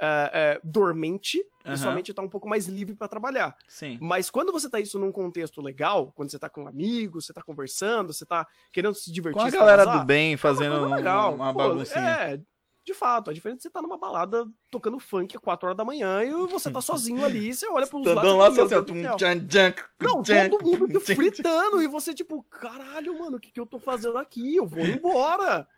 é, 0.00 0.30
é, 0.32 0.60
dormente 0.62 1.44
Aham. 1.64 1.74
e 1.74 1.78
sua 1.78 1.92
mente 1.92 2.10
está 2.10 2.22
um 2.22 2.28
pouco 2.28 2.48
mais 2.48 2.66
livre 2.66 2.94
pra 2.94 3.08
trabalhar. 3.08 3.56
Sim. 3.66 3.98
Mas 4.00 4.30
quando 4.30 4.52
você 4.52 4.70
tá 4.70 4.78
isso 4.80 4.98
num 4.98 5.10
contexto 5.12 5.60
legal, 5.60 6.12
quando 6.14 6.30
você 6.30 6.38
tá 6.38 6.48
com 6.48 6.66
amigos, 6.68 7.26
você 7.26 7.32
tá 7.32 7.42
conversando, 7.42 8.12
você 8.12 8.24
tá 8.24 8.46
querendo 8.72 8.94
se 8.94 9.12
divertir, 9.12 9.40
Com 9.40 9.46
a 9.46 9.50
galera 9.50 9.84
do 9.84 10.04
bem 10.04 10.36
fazendo 10.36 10.76
é 10.76 10.86
uma 10.86 11.28
uma, 11.30 11.52
Pô, 11.52 11.58
baguncinha. 11.58 12.00
É, 12.00 12.40
de 12.88 12.94
fato, 12.94 13.28
a 13.28 13.34
diferença 13.34 13.58
é 13.58 13.60
que 13.60 13.62
você 13.64 13.70
tá 13.70 13.82
numa 13.82 13.98
balada 13.98 14.46
tocando 14.70 14.98
funk 14.98 15.36
às 15.36 15.42
4 15.42 15.66
horas 15.66 15.76
da 15.76 15.84
manhã 15.84 16.22
e 16.22 16.30
você 16.46 16.70
tá 16.70 16.80
sozinho 16.80 17.22
ali, 17.22 17.52
você 17.52 17.68
olha 17.68 17.86
pros 17.86 18.06
lados 18.06 18.22
Tandão 18.22 18.36
e 18.36 18.38
lá 18.38 18.50
"Meu 18.50 18.64
assim, 18.64 18.82
tum, 18.84 19.02
céu." 19.02 19.16
tchan, 19.16 19.46
tchan, 19.46 19.74
Não, 20.00 20.22
tchan, 20.22 20.48
todo 20.48 20.64
mundo 20.64 21.00
tchan, 21.00 21.00
fritando 21.14 21.82
e 21.82 21.86
você 21.86 22.14
tipo, 22.14 22.42
caralho, 22.44 23.18
mano, 23.18 23.36
o 23.36 23.40
que, 23.40 23.50
que 23.50 23.60
eu 23.60 23.66
tô 23.66 23.78
fazendo 23.78 24.16
aqui? 24.16 24.56
Eu 24.56 24.66
vou 24.66 24.86
embora. 24.86 25.68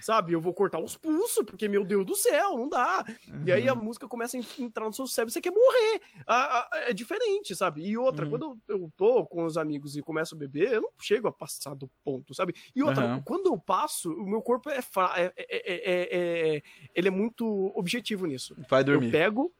Sabe, 0.00 0.32
eu 0.32 0.40
vou 0.40 0.54
cortar 0.54 0.78
os 0.80 0.96
pulsos, 0.96 1.44
porque, 1.44 1.68
meu 1.68 1.84
Deus 1.84 2.04
do 2.06 2.14
céu, 2.14 2.56
não 2.56 2.68
dá. 2.68 3.04
E 3.44 3.52
aí 3.52 3.68
a 3.68 3.74
Uhum. 3.74 3.84
música 3.84 4.06
começa 4.08 4.36
a 4.36 4.40
entrar 4.62 4.86
no 4.86 4.92
seu 4.92 5.06
cérebro, 5.06 5.32
você 5.32 5.40
quer 5.40 5.50
morrer. 5.52 6.00
Ah, 6.26 6.68
ah, 6.72 6.78
é 6.88 6.92
diferente, 6.92 7.54
sabe? 7.54 7.82
E 7.86 7.96
outra, 7.96 8.24
Uhum. 8.24 8.30
quando 8.30 8.58
eu, 8.68 8.76
eu 8.80 8.92
tô 8.96 9.26
com 9.26 9.44
os 9.44 9.56
amigos 9.56 9.96
e 9.96 10.02
começo 10.02 10.34
a 10.34 10.38
beber, 10.38 10.72
eu 10.72 10.82
não 10.82 10.90
chego 11.00 11.28
a 11.28 11.32
passar 11.32 11.74
do 11.74 11.90
ponto, 12.04 12.34
sabe? 12.34 12.54
E 12.74 12.82
outra, 12.82 13.04
Aham. 13.04 13.22
quando 13.24 13.46
eu 13.46 13.58
passo, 13.58 14.12
o 14.12 14.26
meu 14.28 14.42
corpo 14.42 14.70
é, 14.70 14.80
fra- 14.82 15.14
é, 15.16 15.32
é- 15.36 15.46
é- 15.48 16.56
é- 16.56 16.62
ele 16.94 17.08
é 17.08 17.10
muito 17.10 17.72
objetivo 17.74 18.26
nisso. 18.26 18.56
Vai 18.68 18.80
Eu 18.82 18.84
dormir. 18.86 19.10
pego, 19.10 19.52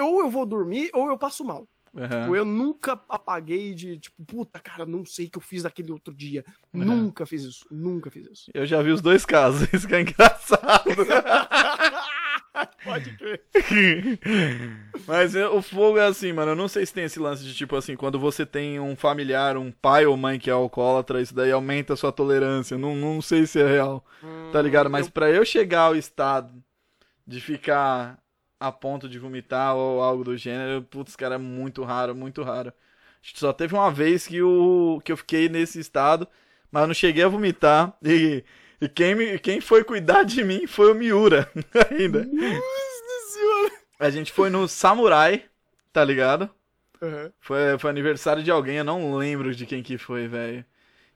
ou 0.00 0.20
eu 0.20 0.30
vou 0.30 0.44
dormir, 0.46 0.90
ou 0.92 1.08
eu 1.08 1.18
passo 1.18 1.44
mal. 1.44 1.66
Aham. 1.96 2.22
Tipo, 2.22 2.36
Eu 2.36 2.44
nunca 2.44 3.00
apaguei 3.08 3.74
de, 3.74 3.98
tipo, 3.98 4.24
puta, 4.24 4.60
cara, 4.60 4.84
não 4.84 5.04
sei 5.04 5.26
o 5.26 5.30
que 5.30 5.38
eu 5.38 5.42
fiz 5.42 5.62
naquele 5.62 5.90
outro 5.90 6.14
dia. 6.14 6.44
Uhum. 6.72 6.84
Nunca 6.84 7.24
fiz 7.24 7.42
isso. 7.42 7.66
Nunca 7.70 8.10
fiz 8.10 8.26
isso. 8.30 8.50
Eu 8.52 8.66
já 8.66 8.82
vi 8.82 8.90
os 8.90 9.00
dois 9.00 9.24
casos, 9.24 9.66
isso 9.72 9.88
que 9.88 9.94
é 9.94 10.02
engraçado. 10.02 10.84
Pode 12.84 13.16
crer. 13.16 13.42
Mas 15.06 15.34
é, 15.34 15.46
o 15.46 15.60
fogo 15.60 15.98
é 15.98 16.06
assim, 16.06 16.32
mano. 16.32 16.52
Eu 16.52 16.56
não 16.56 16.68
sei 16.68 16.86
se 16.86 16.94
tem 16.94 17.04
esse 17.04 17.18
lance 17.18 17.44
de 17.44 17.54
tipo 17.54 17.76
assim, 17.76 17.96
quando 17.96 18.18
você 18.18 18.46
tem 18.46 18.80
um 18.80 18.96
familiar, 18.96 19.56
um 19.56 19.70
pai 19.70 20.06
ou 20.06 20.16
mãe 20.16 20.38
que 20.38 20.48
é 20.48 20.52
alcoólatra, 20.52 21.20
isso 21.20 21.34
daí 21.34 21.50
aumenta 21.52 21.92
a 21.92 21.96
sua 21.96 22.12
tolerância. 22.12 22.78
Não, 22.78 22.96
não 22.96 23.20
sei 23.20 23.46
se 23.46 23.60
é 23.60 23.66
real, 23.66 24.04
tá 24.52 24.62
ligado? 24.62 24.88
Mas 24.88 25.08
pra 25.08 25.30
eu 25.30 25.44
chegar 25.44 25.82
ao 25.82 25.96
estado 25.96 26.62
de 27.26 27.40
ficar 27.40 28.18
a 28.58 28.72
ponto 28.72 29.08
de 29.08 29.18
vomitar 29.18 29.74
ou 29.74 30.02
algo 30.02 30.24
do 30.24 30.36
gênero, 30.36 30.82
putz, 30.82 31.14
cara, 31.14 31.34
é 31.34 31.38
muito 31.38 31.82
raro, 31.84 32.14
muito 32.14 32.42
raro. 32.42 32.72
Só 33.22 33.52
teve 33.52 33.74
uma 33.74 33.90
vez 33.90 34.26
que, 34.26 34.40
o, 34.40 35.00
que 35.04 35.12
eu 35.12 35.16
fiquei 35.16 35.48
nesse 35.48 35.80
estado, 35.80 36.26
mas 36.70 36.82
eu 36.82 36.86
não 36.86 36.94
cheguei 36.94 37.24
a 37.24 37.28
vomitar. 37.28 37.96
E, 38.02 38.44
e 38.80 38.88
quem, 38.88 39.14
me, 39.14 39.38
quem 39.38 39.60
foi 39.60 39.82
cuidar 39.84 40.22
de 40.22 40.44
mim 40.44 40.66
foi 40.66 40.90
o 40.92 40.94
Miura, 40.94 41.50
ainda. 41.90 42.24
Nossa 42.24 43.32
senhora. 43.32 43.72
A 43.98 44.10
gente 44.10 44.32
foi 44.32 44.50
no 44.50 44.68
Samurai, 44.68 45.44
tá 45.92 46.04
ligado? 46.04 46.48
Uhum. 47.00 47.30
Foi, 47.40 47.78
foi 47.78 47.90
aniversário 47.90 48.42
de 48.42 48.50
alguém, 48.50 48.76
eu 48.76 48.84
não 48.84 49.16
lembro 49.16 49.54
de 49.54 49.66
quem 49.66 49.82
que 49.82 49.98
foi, 49.98 50.28
velho. 50.28 50.64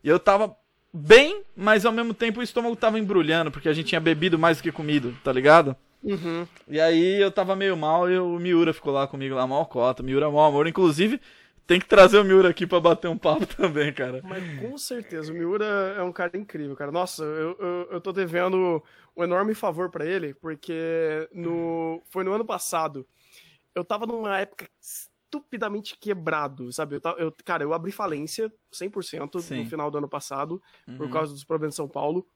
E 0.03 0.09
eu 0.09 0.19
tava 0.19 0.55
bem, 0.93 1.43
mas 1.57 1.87
ao 1.87 1.93
mesmo 1.93 2.13
tempo 2.13 2.41
o 2.41 2.43
estômago 2.43 2.75
tava 2.77 2.99
embrulhando, 2.99 3.51
porque 3.51 3.69
a 3.69 3.73
gente 3.73 3.87
tinha 3.87 4.01
bebido 4.01 4.39
mais 4.39 4.59
do 4.59 4.63
que 4.63 4.73
comido, 4.73 5.17
tá 5.23 5.33
ligado? 5.33 5.77
Uhum. 6.03 6.47
E 6.69 6.81
aí 6.81 7.21
eu 7.21 7.31
tava 7.31 7.55
meio 7.55 7.77
mal 7.77 8.11
e 8.11 8.19
o 8.19 8.39
Miura 8.39 8.73
ficou 8.73 8.93
lá 8.93 9.07
comigo 9.07 9.35
lá, 9.35 9.47
mal 9.47 9.67
cota. 9.67 10.03
Miura, 10.03 10.31
mal 10.31 10.47
amor. 10.47 10.67
Inclusive, 10.67 11.21
tem 11.67 11.79
que 11.79 11.87
trazer 11.87 12.19
o 12.19 12.25
Miura 12.25 12.49
aqui 12.49 12.67
pra 12.67 12.81
bater 12.81 13.09
um 13.09 13.19
papo 13.19 13.47
também, 13.55 13.93
cara. 13.93 14.21
Mas 14.25 14.43
com 14.61 14.77
certeza, 14.79 15.33
o 15.33 15.35
Miura 15.37 15.65
é 15.97 16.03
um 16.03 16.13
cara 16.13 16.37
incrível, 16.37 16.75
cara. 16.75 16.91
Nossa, 16.91 17.23
eu, 17.23 17.57
eu, 17.59 17.89
eu 17.93 18.01
tô 18.01 18.13
devendo 18.13 18.83
um 19.17 19.23
enorme 19.23 19.55
favor 19.55 19.91
pra 19.91 20.07
ele, 20.07 20.35
porque 20.35 21.29
no, 21.33 22.03
foi 22.11 22.25
no 22.25 22.33
ano 22.33 22.45
passado. 22.45 23.07
Eu 23.75 23.85
tava 23.85 24.07
numa 24.07 24.39
época 24.39 24.69
estupidamente 24.81 25.97
quebrado, 25.97 26.73
sabe? 26.73 26.97
Eu, 26.97 27.01
eu- 27.19 27.35
cara, 27.45 27.63
eu 27.63 27.73
abri 27.73 27.93
falência 27.93 28.53
100% 28.73 29.41
Sim. 29.41 29.59
no 29.63 29.67
final 29.67 29.91
do 29.91 29.99
ano 29.99 30.09
passado, 30.09 30.61
por 30.97 31.07
Uhum. 31.07 31.11
causa 31.13 31.33
dos 31.33 31.45
problemas 31.45 31.75
de 31.75 31.77
São 31.77 31.89
Paulo. 31.89 32.27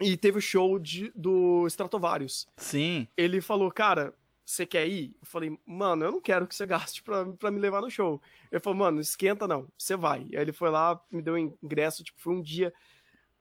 E 0.00 0.16
teve 0.16 0.38
o 0.38 0.42
show 0.42 0.78
de, 0.78 1.12
do 1.14 1.66
Stratovarius. 1.66 2.46
Sim. 2.56 3.06
Ele 3.16 3.40
falou, 3.40 3.70
cara, 3.70 4.14
você 4.44 4.66
quer 4.66 4.86
ir? 4.88 5.14
Eu 5.20 5.26
falei, 5.26 5.58
mano, 5.64 6.04
eu 6.04 6.12
não 6.12 6.20
quero 6.20 6.46
que 6.46 6.54
você 6.54 6.66
gaste 6.66 7.02
pra, 7.02 7.24
pra 7.24 7.50
me 7.50 7.60
levar 7.60 7.80
no 7.80 7.90
show. 7.90 8.20
Ele 8.50 8.60
falou, 8.60 8.78
mano, 8.78 9.00
esquenta 9.00 9.46
não, 9.46 9.68
você 9.78 9.96
vai. 9.96 10.20
Aí 10.32 10.36
ele 10.36 10.52
foi 10.52 10.70
lá, 10.70 11.00
me 11.10 11.22
deu 11.22 11.38
ingresso, 11.38 12.02
tipo, 12.02 12.20
foi 12.20 12.34
um 12.34 12.42
dia 12.42 12.72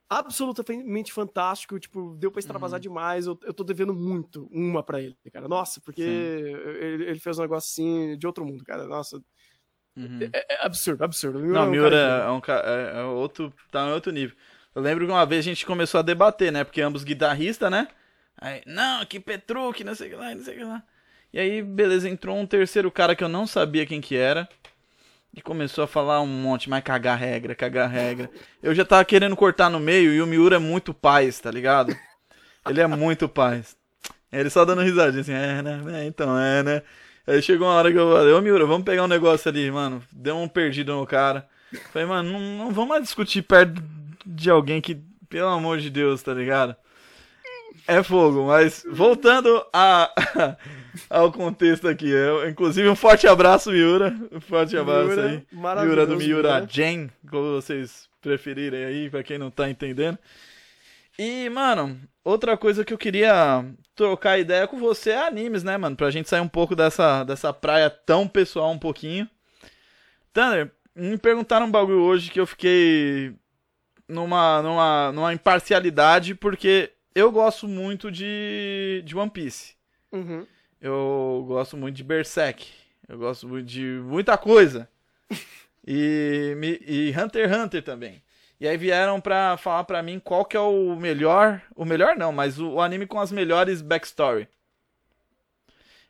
absolutamente 0.10 1.14
fantástico, 1.14 1.80
tipo, 1.80 2.16
deu 2.18 2.32
pra 2.32 2.40
extravasar 2.40 2.80
uhum. 2.80 2.82
demais, 2.82 3.28
eu, 3.28 3.40
eu 3.44 3.54
tô 3.54 3.64
devendo 3.64 3.94
muito 3.94 4.50
uma 4.52 4.82
pra 4.82 5.00
ele, 5.00 5.16
cara, 5.32 5.48
nossa, 5.48 5.80
porque 5.80 6.02
ele, 6.02 7.04
ele, 7.04 7.20
fez 7.20 7.38
um 7.38 7.44
negócio 7.44 7.70
assim 7.70 8.18
de 8.18 8.26
outro 8.26 8.44
mundo, 8.44 8.64
cara, 8.64 8.88
nossa, 8.88 9.22
uhum. 9.96 10.20
é, 10.34 10.56
é, 10.56 10.66
absurdo, 10.66 11.04
absurdo. 11.04 11.40
Não, 11.40 11.70
Miura 11.70 11.96
é, 11.96 12.32
um 12.32 12.42
é, 12.48 13.00
é, 13.02 13.04
outro, 13.04 13.54
tá 13.72 13.88
em 13.88 13.94
outro 13.94 14.12
nível. 14.12 14.36
Eu 14.76 14.82
lembro 14.82 15.06
que 15.06 15.12
uma 15.12 15.26
vez 15.26 15.40
a 15.46 15.50
gente 15.50 15.66
começou 15.66 16.00
a 16.00 16.04
debater, 16.04 16.52
né, 16.52 16.64
porque 16.64 16.82
ambos 16.82 17.04
guitarristas, 17.04 17.72
né, 17.72 17.88
aí, 18.38 18.62
não, 18.66 19.06
que 19.06 19.20
Petruc, 19.20 19.84
não 19.84 19.96
sei 19.96 20.08
o 20.08 20.10
que 20.12 20.16
lá, 20.16 20.36
não 20.36 20.44
sei 20.44 20.56
o 20.56 20.58
que 20.58 20.64
lá. 20.64 20.84
E 21.32 21.40
aí, 21.40 21.62
beleza, 21.62 22.10
entrou 22.10 22.38
um 22.38 22.46
terceiro 22.46 22.90
cara 22.90 23.16
que 23.16 23.24
eu 23.24 23.30
não 23.30 23.46
sabia 23.46 23.86
quem 23.86 24.02
que 24.02 24.16
era. 24.16 24.50
E 25.32 25.42
começou 25.42 25.84
a 25.84 25.88
falar 25.88 26.22
um 26.22 26.28
monte, 26.28 26.68
mas 26.68 26.84
cagar 26.84 27.16
regra, 27.16 27.54
cagar 27.54 27.88
regra. 27.88 28.32
Eu 28.64 28.74
já 28.74 28.84
tava 28.84 29.06
querendo 29.06 29.36
cortar 29.36 29.70
no 29.70 29.80
meio 29.80 30.12
e 30.12 30.20
o 30.22 30.26
Miura 30.26 30.56
é 30.56 30.60
muito 30.60 30.92
paz, 30.92 31.40
tá 31.40 31.52
ligado? 31.52 31.96
Ele 32.68 32.82
é 32.82 32.88
muito 32.88 33.30
paz. 33.30 33.78
Ele 34.32 34.50
só 34.50 34.66
dando 34.66 34.82
risadinha 34.82 35.22
assim, 35.22 35.34
é, 35.34 35.62
né? 35.62 36.02
É, 36.02 36.06
então, 36.06 36.38
é, 36.38 36.64
né? 36.64 36.82
Aí 37.28 37.42
chegou 37.44 37.68
uma 37.68 37.76
hora 37.76 37.92
que 37.92 37.98
eu 37.98 38.12
falei, 38.12 38.34
ô 38.34 38.42
Miura, 38.42 38.66
vamos 38.66 38.86
pegar 38.86 39.04
um 39.04 39.08
negócio 39.08 39.50
ali, 39.50 39.70
mano. 39.70 40.02
Deu 40.12 40.36
um 40.36 40.48
perdido 40.48 40.96
no 40.96 41.06
cara. 41.06 41.48
Falei, 41.92 42.08
mano, 42.08 42.32
não, 42.32 42.40
não 42.40 42.72
vamos 42.72 42.90
mais 42.90 43.04
discutir 43.04 43.44
perto 43.44 43.80
de 44.30 44.50
alguém 44.50 44.80
que, 44.80 45.02
pelo 45.28 45.48
amor 45.48 45.80
de 45.80 45.90
Deus, 45.90 46.22
tá 46.22 46.34
ligado? 46.34 46.76
É 47.88 48.04
fogo, 48.04 48.46
mas 48.46 48.86
voltando 48.88 49.66
a, 49.74 50.12
ao 51.10 51.32
contexto 51.32 51.88
aqui. 51.88 52.08
Eu, 52.10 52.48
inclusive, 52.48 52.88
um 52.88 52.96
forte 52.96 53.28
abraço, 53.28 53.72
Miura. 53.72 54.16
Um 54.32 54.40
forte 54.40 54.78
abraço 54.78 55.08
Miura, 55.08 55.28
aí. 55.28 55.48
Miura 55.52 56.06
do 56.06 56.16
Miura 56.16 56.62
né? 56.62 56.68
Jen, 56.70 57.10
como 57.28 57.56
vocês 57.56 58.08
preferirem 58.22 58.86
aí, 58.86 59.10
pra 59.10 59.24
quem 59.24 59.40
não 59.40 59.50
tá 59.50 59.70
entendendo. 59.70 60.20
E, 61.18 61.50
mano, 61.50 62.00
outra 62.24 62.56
coisa 62.56 62.86
que 62.86 62.94
eu 62.94 62.98
queria 62.98 63.66
trocar 63.96 64.38
ideia 64.38 64.68
com 64.68 64.78
você 64.78 65.12
é 65.12 65.28
animes, 65.28 65.64
né, 65.64 65.76
mano? 65.76 65.96
Pra 65.96 66.12
gente 66.12 66.30
sair 66.30 66.42
um 66.42 66.48
pouco 66.48 66.76
dessa, 66.76 67.24
dessa 67.24 67.52
praia 67.52 67.90
tão 67.90 68.28
pessoal 68.28 68.72
um 68.72 68.80
pouquinho. 68.80 69.28
Thunder, 70.32 70.72
me 70.96 71.18
perguntaram 71.18 71.66
um 71.66 71.72
bagulho 71.72 72.02
hoje 72.02 72.30
que 72.30 72.40
eu 72.40 72.46
fiquei 72.46 73.34
numa, 74.10 74.62
numa, 74.62 75.12
numa 75.12 75.34
imparcialidade, 75.34 76.34
porque 76.34 76.92
eu 77.14 77.32
gosto 77.32 77.68
muito 77.68 78.12
de, 78.12 79.04
de 79.06 79.16
One 79.16 79.30
Piece. 79.30 79.76
Uhum. 80.12 80.46
Eu 80.82 81.46
gosto 81.48 81.78
muito 81.78 81.96
de 81.96 82.04
Berserk. 82.04 82.68
Eu 83.08 83.18
gosto 83.18 83.48
muito 83.48 83.68
de 83.68 84.02
muita 84.04 84.38
coisa. 84.38 84.90
e, 85.88 86.56
e 86.86 87.14
Hunter 87.18 87.48
x 87.50 87.58
Hunter 87.58 87.84
também. 87.84 88.22
E 88.60 88.68
aí 88.68 88.76
vieram 88.76 89.22
pra 89.22 89.56
falar 89.58 89.84
pra 89.86 90.04
mim 90.04 90.20
qual 90.20 90.44
que 90.44 90.58
é 90.58 90.60
o 90.60 90.96
melhor. 90.96 91.62
O 91.76 91.86
melhor 91.86 92.16
não, 92.18 92.32
mas 92.32 92.60
o, 92.60 92.72
o 92.72 92.82
anime 92.82 93.06
com 93.06 93.20
as 93.20 93.32
melhores 93.32 93.82
backstory. 93.82 94.48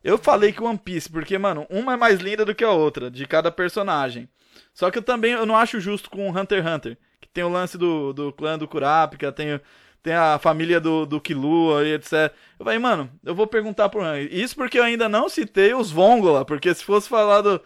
Eu 0.01 0.17
falei 0.17 0.53
que 0.53 0.63
One 0.63 0.77
Piece, 0.77 1.09
porque, 1.09 1.37
mano, 1.37 1.67
uma 1.69 1.93
é 1.93 1.97
mais 1.97 2.21
linda 2.21 2.45
do 2.45 2.55
que 2.55 2.63
a 2.63 2.71
outra, 2.71 3.11
de 3.11 3.25
cada 3.25 3.51
personagem. 3.51 4.29
Só 4.73 4.89
que 4.89 4.97
eu 4.97 5.03
também 5.03 5.33
eu 5.33 5.45
não 5.45 5.57
acho 5.57 5.79
justo 5.79 6.09
com 6.09 6.29
Hunter 6.29 6.59
x 6.59 6.73
Hunter. 6.73 6.97
Tem 7.33 7.43
o 7.43 7.49
lance 7.49 7.77
do, 7.77 8.13
do 8.13 8.33
clã 8.33 8.57
do 8.57 8.67
Kurapika, 8.67 9.31
tem 9.31 9.59
tem 10.01 10.13
a 10.13 10.39
família 10.39 10.79
do, 10.79 11.05
do 11.05 11.19
Killua 11.19 11.85
e 11.85 11.93
etc. 11.93 12.33
Eu 12.57 12.65
falei, 12.65 12.79
mano, 12.79 13.09
eu 13.23 13.35
vou 13.35 13.45
perguntar 13.47 13.89
pro. 13.89 14.01
Isso 14.17 14.55
porque 14.55 14.79
eu 14.79 14.83
ainda 14.83 15.09
não 15.09 15.27
citei 15.29 15.73
os 15.73 15.91
Vongola, 15.91 16.45
porque 16.45 16.73
se 16.73 16.83
fosse 16.83 17.09
falar 17.09 17.41
do. 17.41 17.61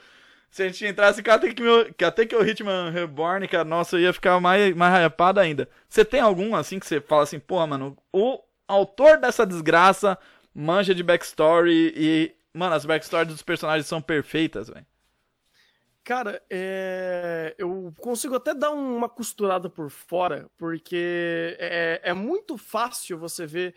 Se 0.49 0.63
a 0.63 0.67
gente 0.67 0.85
entrasse 0.85 1.21
até 1.27 1.51
que, 1.51 2.03
até 2.05 2.25
que 2.25 2.35
o 2.35 2.47
Hitman 2.47 2.91
Reborn, 2.91 3.47
cara, 3.47 3.63
nossa, 3.63 3.95
eu 3.95 4.01
ia 4.01 4.13
ficar 4.13 4.39
mais, 4.39 4.75
mais 4.75 4.93
hypado 5.05 5.39
ainda. 5.39 5.67
Você 5.89 6.05
tem 6.05 6.19
algum 6.19 6.55
assim 6.55 6.79
que 6.79 6.85
você 6.85 7.01
fala 7.01 7.23
assim, 7.23 7.39
pô, 7.39 7.65
mano, 7.65 7.97
o 8.11 8.39
autor 8.67 9.17
dessa 9.17 9.47
desgraça 9.47 10.17
manja 10.53 10.93
de 10.93 11.03
backstory 11.03 11.93
e. 11.95 12.35
Mano, 12.53 12.75
as 12.75 12.85
backstories 12.85 13.33
dos 13.33 13.41
personagens 13.41 13.87
são 13.87 13.99
perfeitas, 13.99 14.69
velho. 14.69 14.85
Cara, 16.03 16.43
é... 16.49 17.55
eu 17.57 17.93
consigo 17.97 18.35
até 18.35 18.53
dar 18.53 18.71
uma 18.71 19.07
costurada 19.07 19.69
por 19.69 19.89
fora, 19.89 20.49
porque 20.57 21.55
é, 21.59 22.01
é 22.03 22.13
muito 22.13 22.57
fácil 22.57 23.17
você 23.17 23.45
ver 23.45 23.73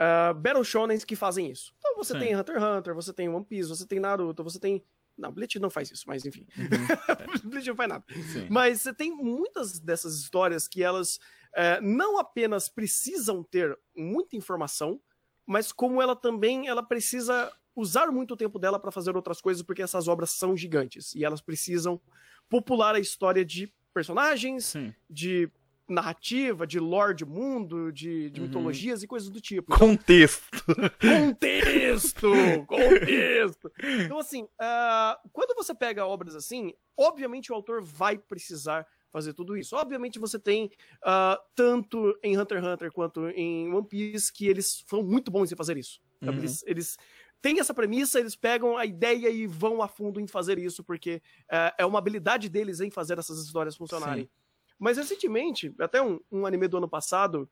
uh, 0.00 0.34
Battle 0.34 0.64
Shonens 0.64 1.04
que 1.04 1.14
fazem 1.14 1.50
isso. 1.50 1.72
Então 1.78 1.96
você 1.96 2.14
Sim. 2.14 2.20
tem 2.20 2.36
Hunter 2.36 2.56
x 2.56 2.64
Hunter, 2.64 2.94
você 2.94 3.12
tem 3.12 3.28
One 3.28 3.44
Piece, 3.44 3.68
você 3.68 3.86
tem 3.86 4.00
Naruto, 4.00 4.42
você 4.42 4.58
tem. 4.58 4.84
Não, 5.16 5.30
Bleach 5.30 5.58
não 5.58 5.68
faz 5.68 5.90
isso, 5.90 6.04
mas 6.06 6.24
enfim. 6.24 6.46
Uhum. 6.56 7.40
Bleach 7.50 7.68
não 7.68 7.76
faz 7.76 7.88
nada. 7.88 8.04
Sim. 8.32 8.46
Mas 8.48 8.80
você 8.80 8.94
tem 8.94 9.14
muitas 9.14 9.78
dessas 9.78 10.18
histórias 10.18 10.66
que 10.66 10.82
elas 10.82 11.16
uh, 11.16 11.82
não 11.82 12.18
apenas 12.18 12.68
precisam 12.68 13.42
ter 13.42 13.78
muita 13.94 14.36
informação, 14.36 14.98
mas 15.46 15.72
como 15.72 16.00
ela 16.00 16.16
também 16.16 16.68
ela 16.68 16.82
precisa 16.82 17.52
usar 17.80 18.08
muito 18.12 18.36
tempo 18.36 18.58
dela 18.58 18.78
para 18.78 18.90
fazer 18.90 19.16
outras 19.16 19.40
coisas, 19.40 19.62
porque 19.62 19.82
essas 19.82 20.08
obras 20.08 20.30
são 20.30 20.56
gigantes 20.56 21.14
e 21.14 21.24
elas 21.24 21.40
precisam 21.40 22.00
popular 22.48 22.94
a 22.94 23.00
história 23.00 23.44
de 23.44 23.72
personagens, 23.92 24.66
Sim. 24.66 24.94
de 25.08 25.50
narrativa, 25.88 26.66
de 26.66 26.78
lore 26.78 27.14
de 27.14 27.24
mundo, 27.24 27.92
de, 27.92 28.30
de 28.30 28.40
uhum. 28.40 28.46
mitologias 28.46 29.02
e 29.02 29.06
coisas 29.06 29.28
do 29.28 29.40
tipo. 29.40 29.76
Contexto. 29.76 30.64
Contexto! 31.00 32.30
contexto! 32.66 33.72
Então, 34.04 34.18
assim, 34.18 34.44
uh, 34.44 35.28
quando 35.32 35.54
você 35.54 35.74
pega 35.74 36.06
obras 36.06 36.34
assim, 36.34 36.72
obviamente 36.96 37.50
o 37.50 37.54
autor 37.54 37.82
vai 37.82 38.16
precisar 38.16 38.86
fazer 39.10 39.34
tudo 39.34 39.56
isso. 39.56 39.76
Obviamente 39.76 40.18
você 40.18 40.38
tem 40.38 40.70
uh, 41.04 41.36
tanto 41.54 42.16
em 42.22 42.38
Hunter 42.38 42.58
x 42.58 42.66
Hunter 42.66 42.92
quanto 42.92 43.28
em 43.30 43.72
One 43.72 43.86
Piece 43.86 44.32
que 44.32 44.46
eles 44.46 44.84
são 44.86 45.02
muito 45.02 45.30
bons 45.30 45.50
em 45.50 45.56
fazer 45.56 45.76
isso. 45.76 46.00
Uhum. 46.22 46.34
Eles, 46.34 46.62
eles 46.66 46.98
tem 47.42 47.58
essa 47.58 47.72
premissa, 47.72 48.20
eles 48.20 48.36
pegam 48.36 48.76
a 48.76 48.84
ideia 48.84 49.28
e 49.30 49.46
vão 49.46 49.82
a 49.82 49.88
fundo 49.88 50.20
em 50.20 50.26
fazer 50.26 50.58
isso, 50.58 50.84
porque 50.84 51.22
é, 51.50 51.74
é 51.78 51.86
uma 51.86 51.98
habilidade 51.98 52.48
deles 52.48 52.80
em 52.80 52.90
fazer 52.90 53.18
essas 53.18 53.38
histórias 53.38 53.76
funcionarem. 53.76 54.24
Sim. 54.24 54.30
Mas 54.78 54.96
recentemente, 54.96 55.74
até 55.78 56.02
um, 56.02 56.20
um 56.30 56.46
anime 56.46 56.68
do 56.68 56.78
ano 56.78 56.88
passado, 56.88 57.48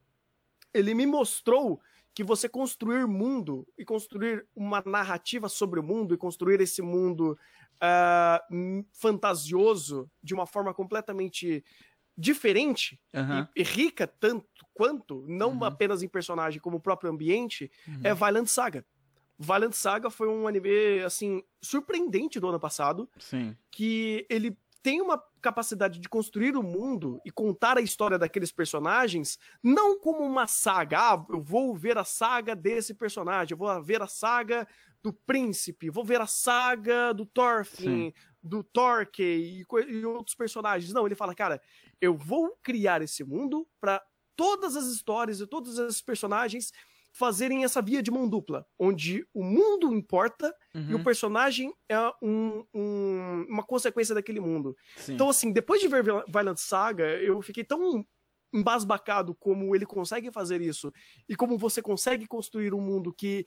ele 0.72 0.94
me 0.94 1.06
mostrou 1.06 1.80
que 2.14 2.24
você 2.24 2.48
construir 2.48 3.06
mundo 3.06 3.66
e 3.78 3.84
construir 3.84 4.46
uma 4.54 4.82
narrativa 4.84 5.48
sobre 5.48 5.78
o 5.78 5.82
mundo 5.82 6.14
e 6.14 6.18
construir 6.18 6.60
esse 6.60 6.82
mundo 6.82 7.38
uh, 7.76 8.84
fantasioso 8.92 10.10
de 10.22 10.34
uma 10.34 10.46
forma 10.46 10.74
completamente 10.74 11.64
diferente 12.16 13.00
uhum. 13.14 13.46
e, 13.54 13.60
e, 13.60 13.62
rica 13.62 14.06
tanto 14.06 14.48
quanto, 14.74 15.24
não 15.28 15.52
uhum. 15.52 15.64
apenas 15.64 16.02
em 16.02 16.08
personagem 16.08 16.60
como 16.60 16.78
o 16.78 16.80
próprio 16.80 17.10
ambiente, 17.10 17.70
uhum. 17.86 18.00
é 18.02 18.12
Violent 18.12 18.48
Saga. 18.48 18.84
Valiant 19.38 19.72
Saga 19.72 20.10
foi 20.10 20.28
um 20.28 20.48
anime, 20.48 21.00
assim, 21.04 21.42
surpreendente 21.62 22.40
do 22.40 22.48
ano 22.48 22.58
passado. 22.58 23.08
Sim. 23.18 23.56
Que 23.70 24.26
ele 24.28 24.58
tem 24.82 25.00
uma 25.00 25.22
capacidade 25.40 25.98
de 25.98 26.08
construir 26.08 26.56
o 26.56 26.62
mundo 26.62 27.20
e 27.24 27.30
contar 27.30 27.78
a 27.78 27.80
história 27.80 28.18
daqueles 28.18 28.50
personagens, 28.50 29.38
não 29.62 29.98
como 29.98 30.20
uma 30.20 30.46
saga. 30.46 30.98
Ah, 30.98 31.26
eu 31.28 31.40
vou 31.40 31.74
ver 31.76 31.98
a 31.98 32.04
saga 32.04 32.56
desse 32.56 32.94
personagem, 32.94 33.52
eu 33.52 33.58
vou 33.58 33.82
ver 33.82 34.02
a 34.02 34.06
saga 34.06 34.66
do 35.02 35.12
príncipe, 35.12 35.90
vou 35.90 36.04
ver 36.04 36.20
a 36.20 36.26
saga 36.26 37.12
do 37.12 37.24
Thorfinn, 37.24 38.10
Sim. 38.10 38.12
do 38.42 38.64
Torquay 38.64 39.62
e, 39.62 39.66
e 39.88 40.04
outros 40.04 40.34
personagens. 40.34 40.92
Não, 40.92 41.06
ele 41.06 41.14
fala, 41.14 41.34
cara, 41.34 41.60
eu 42.00 42.16
vou 42.16 42.56
criar 42.62 43.02
esse 43.02 43.22
mundo 43.22 43.68
para 43.80 44.02
todas 44.34 44.76
as 44.76 44.86
histórias 44.86 45.40
e 45.40 45.46
todos 45.46 45.78
esses 45.78 46.00
personagens 46.00 46.72
fazerem 47.18 47.64
essa 47.64 47.82
via 47.82 48.00
de 48.00 48.12
mão 48.12 48.28
dupla, 48.28 48.64
onde 48.78 49.26
o 49.34 49.42
mundo 49.42 49.92
importa 49.92 50.54
uhum. 50.72 50.82
e 50.82 50.94
o 50.94 50.98
uhum. 50.98 51.04
personagem 51.04 51.74
é 51.88 51.98
um, 52.22 52.64
um, 52.72 53.46
uma 53.48 53.64
consequência 53.64 54.14
daquele 54.14 54.38
mundo. 54.38 54.76
Sim. 54.96 55.14
Então, 55.14 55.28
assim, 55.28 55.52
depois 55.52 55.80
de 55.80 55.88
ver 55.88 56.04
Violent 56.04 56.58
Saga, 56.58 57.04
eu 57.20 57.42
fiquei 57.42 57.64
tão 57.64 58.06
embasbacado 58.54 59.34
como 59.34 59.74
ele 59.74 59.84
consegue 59.84 60.30
fazer 60.30 60.60
isso 60.60 60.92
e 61.28 61.34
como 61.34 61.58
você 61.58 61.82
consegue 61.82 62.24
construir 62.24 62.72
um 62.72 62.80
mundo 62.80 63.12
que 63.12 63.44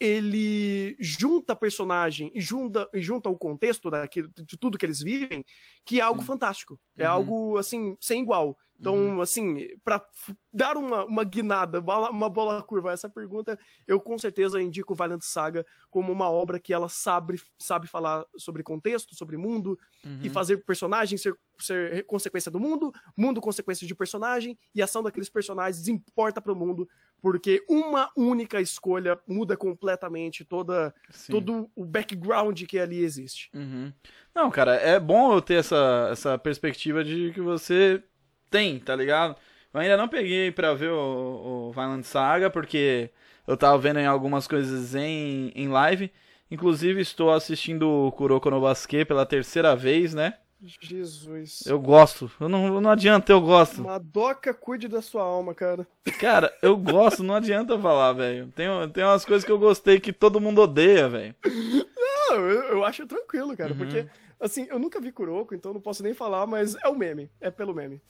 ele 0.00 0.96
junta 0.98 1.54
personagem 1.54 2.32
e 2.34 2.40
junta, 2.40 2.88
e 2.94 3.02
junta 3.02 3.28
o 3.28 3.36
contexto 3.36 3.90
daquilo, 3.90 4.30
de 4.34 4.56
tudo 4.56 4.78
que 4.78 4.86
eles 4.86 5.00
vivem, 5.00 5.44
que 5.84 6.00
é 6.00 6.02
algo 6.02 6.22
Sim. 6.22 6.26
fantástico. 6.26 6.80
É 6.96 7.06
uhum. 7.06 7.12
algo, 7.12 7.58
assim, 7.58 7.96
sem 8.00 8.22
igual. 8.22 8.56
Então, 8.80 8.94
uhum. 8.96 9.20
assim, 9.20 9.68
para 9.84 10.02
dar 10.50 10.78
uma, 10.78 11.04
uma 11.04 11.22
guinada, 11.22 11.80
uma 11.80 12.30
bola 12.30 12.62
curva 12.62 12.88
a 12.88 12.92
essa 12.94 13.10
pergunta, 13.10 13.58
eu 13.86 14.00
com 14.00 14.18
certeza 14.18 14.60
indico 14.60 14.94
Valiant 14.94 15.20
Saga 15.20 15.66
como 15.90 16.10
uma 16.10 16.30
obra 16.30 16.58
que 16.58 16.72
ela 16.72 16.88
sabe, 16.88 17.38
sabe 17.60 17.86
falar 17.86 18.24
sobre 18.38 18.62
contexto, 18.62 19.14
sobre 19.14 19.36
mundo, 19.36 19.78
uhum. 20.02 20.20
e 20.22 20.30
fazer 20.30 20.64
personagem 20.64 21.18
ser, 21.18 21.36
ser 21.58 22.06
consequência 22.06 22.50
do 22.50 22.58
mundo, 22.58 22.90
mundo 23.14 23.38
consequência 23.38 23.86
de 23.86 23.94
personagem, 23.94 24.58
e 24.74 24.80
a 24.80 24.86
ação 24.86 25.02
daqueles 25.02 25.28
personagens 25.28 25.86
importa 25.86 26.40
para 26.40 26.52
o 26.52 26.56
mundo, 26.56 26.88
porque 27.20 27.64
uma 27.68 28.10
única 28.16 28.60
escolha 28.60 29.18
muda 29.26 29.56
completamente 29.56 30.44
toda, 30.44 30.94
todo 31.28 31.70
o 31.74 31.84
background 31.84 32.62
que 32.64 32.78
ali 32.78 33.02
existe. 33.02 33.50
Uhum. 33.54 33.92
Não, 34.34 34.50
cara, 34.50 34.74
é 34.74 34.98
bom 34.98 35.32
eu 35.32 35.42
ter 35.42 35.54
essa, 35.54 36.08
essa 36.10 36.38
perspectiva 36.38 37.04
de 37.04 37.32
que 37.32 37.40
você 37.40 38.02
tem, 38.50 38.78
tá 38.78 38.94
ligado? 38.96 39.36
Eu 39.72 39.80
ainda 39.80 39.96
não 39.96 40.08
peguei 40.08 40.50
pra 40.50 40.74
ver 40.74 40.90
o, 40.90 41.68
o 41.68 41.72
Violent 41.72 42.04
Saga, 42.04 42.50
porque 42.50 43.10
eu 43.46 43.56
tava 43.56 43.78
vendo 43.78 44.00
em 44.00 44.06
algumas 44.06 44.46
coisas 44.46 44.94
em, 44.94 45.52
em 45.54 45.68
live. 45.68 46.10
Inclusive, 46.50 47.00
estou 47.00 47.32
assistindo 47.32 47.88
o 47.88 48.12
Kuroko 48.12 48.50
no 48.50 48.60
Basque 48.60 49.04
pela 49.04 49.24
terceira 49.24 49.76
vez, 49.76 50.12
né? 50.12 50.34
Jesus. 50.62 51.62
Eu 51.66 51.78
gosto. 51.80 52.30
Eu 52.40 52.48
não, 52.48 52.80
não 52.80 52.90
adianta, 52.90 53.32
eu 53.32 53.40
gosto. 53.40 53.82
Madoka, 53.82 54.52
cuide 54.52 54.88
da 54.88 55.00
sua 55.00 55.22
alma, 55.22 55.54
cara. 55.54 55.86
Cara, 56.20 56.52
eu 56.62 56.76
gosto, 56.76 57.22
não 57.22 57.34
adianta 57.34 57.78
falar, 57.78 58.12
velho. 58.12 58.52
Tem, 58.54 58.66
tem 58.92 59.04
umas 59.04 59.24
coisas 59.24 59.44
que 59.44 59.50
eu 59.50 59.58
gostei 59.58 59.98
que 59.98 60.12
todo 60.12 60.40
mundo 60.40 60.60
odeia, 60.62 61.08
velho. 61.08 61.34
Não, 61.44 62.36
eu, 62.36 62.62
eu 62.74 62.84
acho 62.84 63.06
tranquilo, 63.06 63.56
cara, 63.56 63.72
Uhum. 63.72 63.78
porque, 63.78 64.06
assim, 64.38 64.66
eu 64.70 64.78
nunca 64.78 65.00
vi 65.00 65.10
Kuroko, 65.10 65.54
então 65.54 65.72
não 65.72 65.80
posso 65.80 66.02
nem 66.02 66.14
falar, 66.14 66.46
mas 66.46 66.76
é 66.84 66.88
o 66.88 66.94
meme. 66.96 67.30
É 67.40 67.50
pelo 67.50 67.74
meme. 67.74 68.00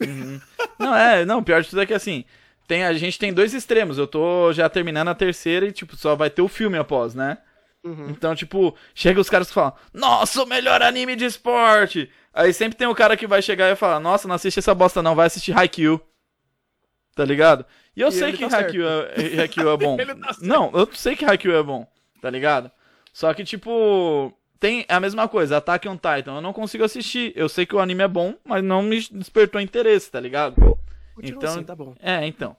Não, 0.79 0.95
é, 0.95 1.25
não, 1.25 1.43
pior 1.43 1.63
de 1.63 1.71
tudo 1.71 1.83
é 1.83 1.87
que 1.87 1.95
assim, 1.95 2.25
tem, 2.67 2.85
a 2.85 2.93
gente 2.95 3.19
tem 3.19 3.33
dois 3.33 3.55
extremos. 3.55 3.97
Eu 3.99 4.07
tô 4.07 4.53
já 4.53 4.69
terminando 4.69 5.09
a 5.09 5.15
terceira 5.15 5.67
e, 5.67 5.73
tipo, 5.73 5.97
só 5.97 6.17
vai 6.17 6.29
ter 6.31 6.43
o 6.43 6.49
filme 6.49 6.77
após, 6.79 7.15
né? 7.15 7.39
Uhum. 7.83 8.11
Então, 8.11 8.35
tipo, 8.35 8.75
chega 8.95 9.21
os 9.21 9.31
caras 9.31 9.49
que 9.49 9.55
falam, 9.55 9.73
nossa, 9.93 10.43
o 10.43 10.47
melhor 10.47 10.83
anime 10.83 11.17
de 11.17 11.25
esporte. 11.25 12.11
Aí 12.33 12.53
sempre 12.53 12.77
tem 12.77 12.87
o 12.87 12.95
cara 12.95 13.17
que 13.17 13.27
vai 13.27 13.41
chegar 13.43 13.71
e 13.71 13.77
falar, 13.77 13.99
nossa, 14.01 14.29
não 14.29 14.35
assiste 14.35 14.59
essa 14.59 14.75
bosta 14.75 15.03
não, 15.03 15.15
vai 15.15 15.27
assistir 15.27 15.57
Haikyuu. 15.57 16.01
Tá 17.15 17.25
ligado? 17.25 17.65
E 17.97 18.01
eu 18.01 18.09
E 18.09 18.13
sei 18.13 18.33
que 18.33 18.49
tá 18.49 18.59
Haikyuu 18.59 18.87
é, 18.87 19.41
Haikyuu 19.41 19.71
é 19.71 19.77
bom. 19.77 19.97
Tá 20.21 20.37
não, 20.43 20.71
eu 20.73 20.89
sei 20.93 21.17
que 21.17 21.25
Haikyuu 21.25 21.57
é 21.57 21.63
bom, 21.63 21.87
tá 22.21 22.31
ligado? 22.31 22.71
Só 23.13 23.33
que, 23.35 23.43
tipo, 23.45 24.33
tem 24.61 24.85
a 24.89 25.01
mesma 25.01 25.27
coisa, 25.27 25.57
Attack 25.57 25.89
on 25.89 25.97
Titan, 25.97 26.37
eu 26.37 26.41
não 26.41 26.53
consigo 26.53 26.85
assistir. 26.85 27.33
Eu 27.35 27.49
sei 27.49 27.67
que 27.67 27.75
o 27.75 27.81
anime 27.81 28.03
é 28.05 28.09
bom, 28.09 28.35
mas 28.45 28.63
não 28.63 28.83
me 28.83 29.01
despertou 29.11 29.61
interesse, 29.61 30.11
tá 30.11 30.21
ligado? 30.21 30.55
Continua 31.15 31.39
Então- 31.39 31.51
assim, 31.55 31.65
tá 31.65 31.75
bom. 31.75 31.95
É, 32.01 32.25
então. 32.27 32.57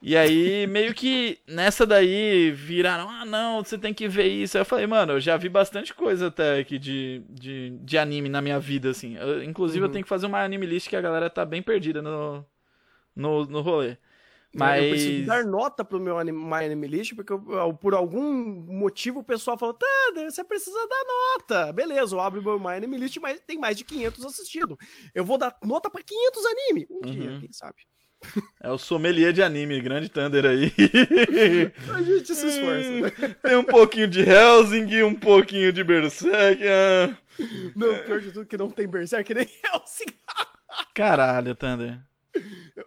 E 0.00 0.16
aí, 0.16 0.66
meio 0.66 0.94
que 0.94 1.38
nessa 1.46 1.84
daí 1.86 2.50
viraram, 2.52 3.08
ah 3.08 3.24
não, 3.24 3.64
você 3.64 3.76
tem 3.76 3.92
que 3.92 4.06
ver 4.06 4.26
isso. 4.28 4.56
Aí 4.56 4.60
eu 4.60 4.64
falei, 4.66 4.86
mano, 4.86 5.14
eu 5.14 5.20
já 5.20 5.36
vi 5.36 5.48
bastante 5.48 5.92
coisa 5.94 6.28
até 6.28 6.58
aqui 6.60 6.78
de, 6.78 7.22
de, 7.28 7.70
de 7.80 7.98
anime 7.98 8.28
na 8.28 8.40
minha 8.40 8.58
vida, 8.60 8.90
assim. 8.90 9.16
Eu- 9.16 9.42
inclusive, 9.42 9.82
eu 9.82 9.86
Uhum. 9.86 9.92
tenho 9.92 10.04
que 10.04 10.08
fazer 10.08 10.26
uma 10.26 10.42
anime 10.42 10.66
list 10.66 10.88
que 10.88 10.96
a 10.96 11.00
galera 11.00 11.28
tá 11.28 11.44
bem 11.44 11.60
perdida 11.62 12.00
no, 12.02 12.44
no, 13.14 13.44
no 13.46 13.60
rolê. 13.62 13.96
Eu 14.54 14.88
preciso 14.88 15.18
Mas. 15.18 15.26
dar 15.26 15.44
nota 15.44 15.84
pro 15.84 16.00
meu 16.00 16.18
anime, 16.18 16.38
My 16.38 16.64
Anime 16.64 16.86
List, 16.86 17.14
porque 17.14 17.30
eu- 17.30 17.44
eu- 17.50 17.74
por 17.74 17.92
algum 17.92 18.22
motivo 18.22 19.20
o 19.20 19.24
pessoal 19.24 19.58
falou, 19.58 19.74
tá, 19.74 19.86
você 20.14 20.42
precisa 20.42 20.78
dar 20.88 21.04
nota. 21.06 21.72
Beleza, 21.74 22.14
eu 22.14 22.20
abro 22.20 22.42
meu 22.42 22.58
My 22.58 22.68
Anime 22.76 22.96
List, 22.96 23.18
mas 23.18 23.38
tem 23.40 23.58
mais 23.58 23.76
de 23.76 23.84
500 23.84 24.24
assistidos. 24.24 24.76
Eu 25.14 25.26
vou 25.26 25.36
dar 25.36 25.54
nota 25.62 25.90
pra 25.90 26.02
500 26.02 26.42
anime. 26.46 26.86
Um 26.90 27.00
dia, 27.02 27.30
Uhum. 27.32 27.40
quem 27.40 27.52
sabe. 27.52 27.76
É 28.60 28.70
o 28.70 28.78
sommelier 28.78 29.32
de 29.32 29.42
anime, 29.42 29.80
grande 29.80 30.08
Thunder 30.08 30.44
aí. 30.44 30.72
A 31.94 32.02
gente 32.02 32.34
se 32.34 32.46
esforça. 32.46 32.90
né? 33.00 33.36
Tem 33.42 33.56
um 33.56 33.64
pouquinho 33.64 34.08
de 34.08 34.20
Helsing, 34.20 35.02
um 35.02 35.14
pouquinho 35.14 35.72
de 35.72 35.84
Berserk. 35.84 36.62
ah. 36.66 37.16
Não, 37.74 37.94
pior 38.04 38.20
de 38.20 38.32
tudo 38.32 38.46
que 38.46 38.56
não 38.56 38.70
tem 38.70 38.88
Berserk 38.88 39.32
nem 39.34 39.44
Helsing. 39.64 40.06
Caralho, 40.94 41.54
Thunder. 41.54 42.00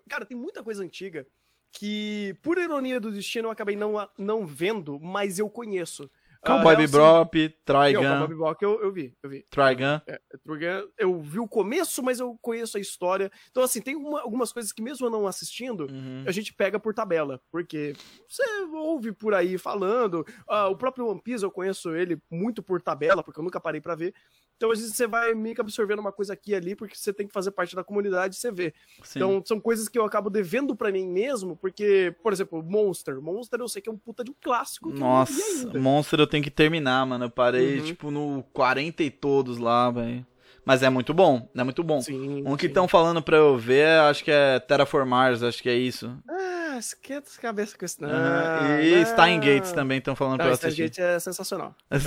Cara, 0.10 0.26
tem 0.26 0.36
muita 0.38 0.64
coisa 0.64 0.84
antiga 0.84 1.26
que, 1.72 2.36
por 2.42 2.58
ironia 2.58 3.00
do 3.00 3.12
destino, 3.12 3.48
eu 3.48 3.52
acabei 3.52 3.76
não, 3.76 4.10
não 4.18 4.46
vendo, 4.46 5.00
mas 5.00 5.38
eu 5.40 5.50
conheço. 5.50 6.10
Cowboy 6.46 6.74
Hellsing- 6.76 6.92
Bebop, 6.94 7.38
Não, 7.44 7.54
Trigun, 7.66 8.02
Cowboy 8.04 8.28
Bebop 8.30 8.64
eu, 8.64 8.82
eu 8.82 8.92
vi, 8.94 9.14
eu 9.22 9.30
vi. 9.30 9.46
Trigun. 9.50 10.00
É, 10.08 10.20
Trigun, 10.44 10.88
eu 10.98 11.22
vi 11.22 11.40
o 11.40 11.48
começo, 11.48 12.02
mas 12.02 12.20
eu 12.20 12.38
conheço 12.42 12.78
a 12.78 12.80
história. 12.80 13.30
Então, 13.52 13.62
assim, 13.62 13.82
tem 13.82 13.96
uma- 13.96 14.22
algumas 14.22 14.54
coisas 14.54 14.72
que, 14.72 14.82
mesmo 14.82 15.06
eu 15.06 15.10
não 15.12 15.28
assistindo, 15.28 15.82
Uhum. 15.92 16.24
a 16.26 16.32
gente 16.32 16.54
pega 16.54 16.80
por 16.80 16.94
tabela. 16.94 17.42
Porque 17.52 17.94
você 18.28 18.44
ouve 18.74 19.12
por 19.12 19.34
aí 19.34 19.58
falando. 19.58 20.26
ah, 20.48 20.68
o 20.68 20.76
próprio 20.78 21.08
One 21.08 21.22
Piece, 21.22 21.44
eu 21.44 21.52
conheço 21.52 21.94
ele 21.96 22.18
muito 22.32 22.64
por 22.64 22.82
tabela, 22.82 23.22
porque 23.24 23.40
eu 23.40 23.44
nunca 23.44 23.60
parei 23.60 23.82
pra 23.82 23.96
ver. 23.96 24.14
Então, 24.60 24.72
às 24.72 24.80
vezes, 24.80 24.94
você 24.94 25.08
vai 25.08 25.34
meio 25.34 25.56
que 25.56 25.62
absorvendo 25.62 26.00
uma 26.00 26.12
coisa 26.12 26.34
aqui 26.34 26.52
e 26.52 26.56
ali, 26.56 26.76
porque 26.76 26.94
você 26.94 27.14
tem 27.14 27.26
que 27.26 27.32
fazer 27.32 27.50
parte 27.52 27.78
da 27.78 27.82
comunidade 27.82 28.36
e 28.36 28.38
você 28.38 28.52
vê. 28.52 28.74
Sim. 29.04 29.18
Então, 29.20 29.42
são 29.46 29.58
coisas 29.58 29.88
que 29.88 29.98
eu 29.98 30.04
acabo 30.04 30.30
devendo 30.30 30.76
pra 30.76 30.92
mim 30.92 31.08
mesmo, 31.08 31.56
porque, 31.56 32.14
por 32.22 32.34
exemplo, 32.34 32.62
Monster. 32.62 33.22
Monster 33.22 33.58
eu 33.62 33.70
sei 33.70 33.82
que 33.82 33.88
é 33.88 33.92
um 33.94 33.98
puta 33.98 34.22
de 34.22 34.32
um 34.32 34.36
clássico. 34.42 34.90
Nossa. 34.92 35.80
Monster 35.80 36.20
eu 36.20 36.28
tenho 36.28 36.44
que 36.44 36.52
terminar, 36.52 37.06
mano. 37.06 37.24
Eu 37.24 37.30
parei, 37.30 37.80
Uhum. 37.80 37.86
tipo, 37.86 38.12
no 38.12 38.44
40 38.52 39.02
e 39.02 39.10
todos 39.10 39.58
lá, 39.60 39.90
velho. 39.90 40.28
Mas 40.66 40.84
é 40.84 40.90
muito 40.90 41.14
bom, 41.14 41.50
é 41.56 41.64
muito 41.64 41.84
bom. 41.84 42.02
Sim, 42.02 42.44
Um 42.46 42.56
que 42.56 42.68
estão 42.68 42.88
falando 42.88 43.22
pra 43.22 43.38
eu 43.38 43.58
ver, 43.58 43.88
acho 44.02 44.24
que 44.24 44.32
é 44.32 44.60
Terraformars, 44.60 45.44
acho 45.44 45.62
que 45.62 45.70
é 45.70 45.76
isso. 45.76 46.16
Ah, 46.30 46.78
esquenta 46.78 47.28
essa 47.28 47.42
cabeça 47.42 47.78
com 47.78 47.86
isso. 47.86 48.02
Não, 48.02 48.10
Aham. 48.10 48.82
E 48.82 48.96
não. 48.96 49.06
Stein 49.06 49.40
Gates 49.40 49.72
também 49.72 49.98
estão 49.98 50.16
falando 50.16 50.38
pra 50.38 50.46
Não, 50.46 50.52
eu 50.52 50.58
Stein 50.58 50.68
assistir. 50.70 50.84
Gate 50.84 51.00
é 51.00 51.20
sensacional. 51.20 51.76
Não, 51.90 52.00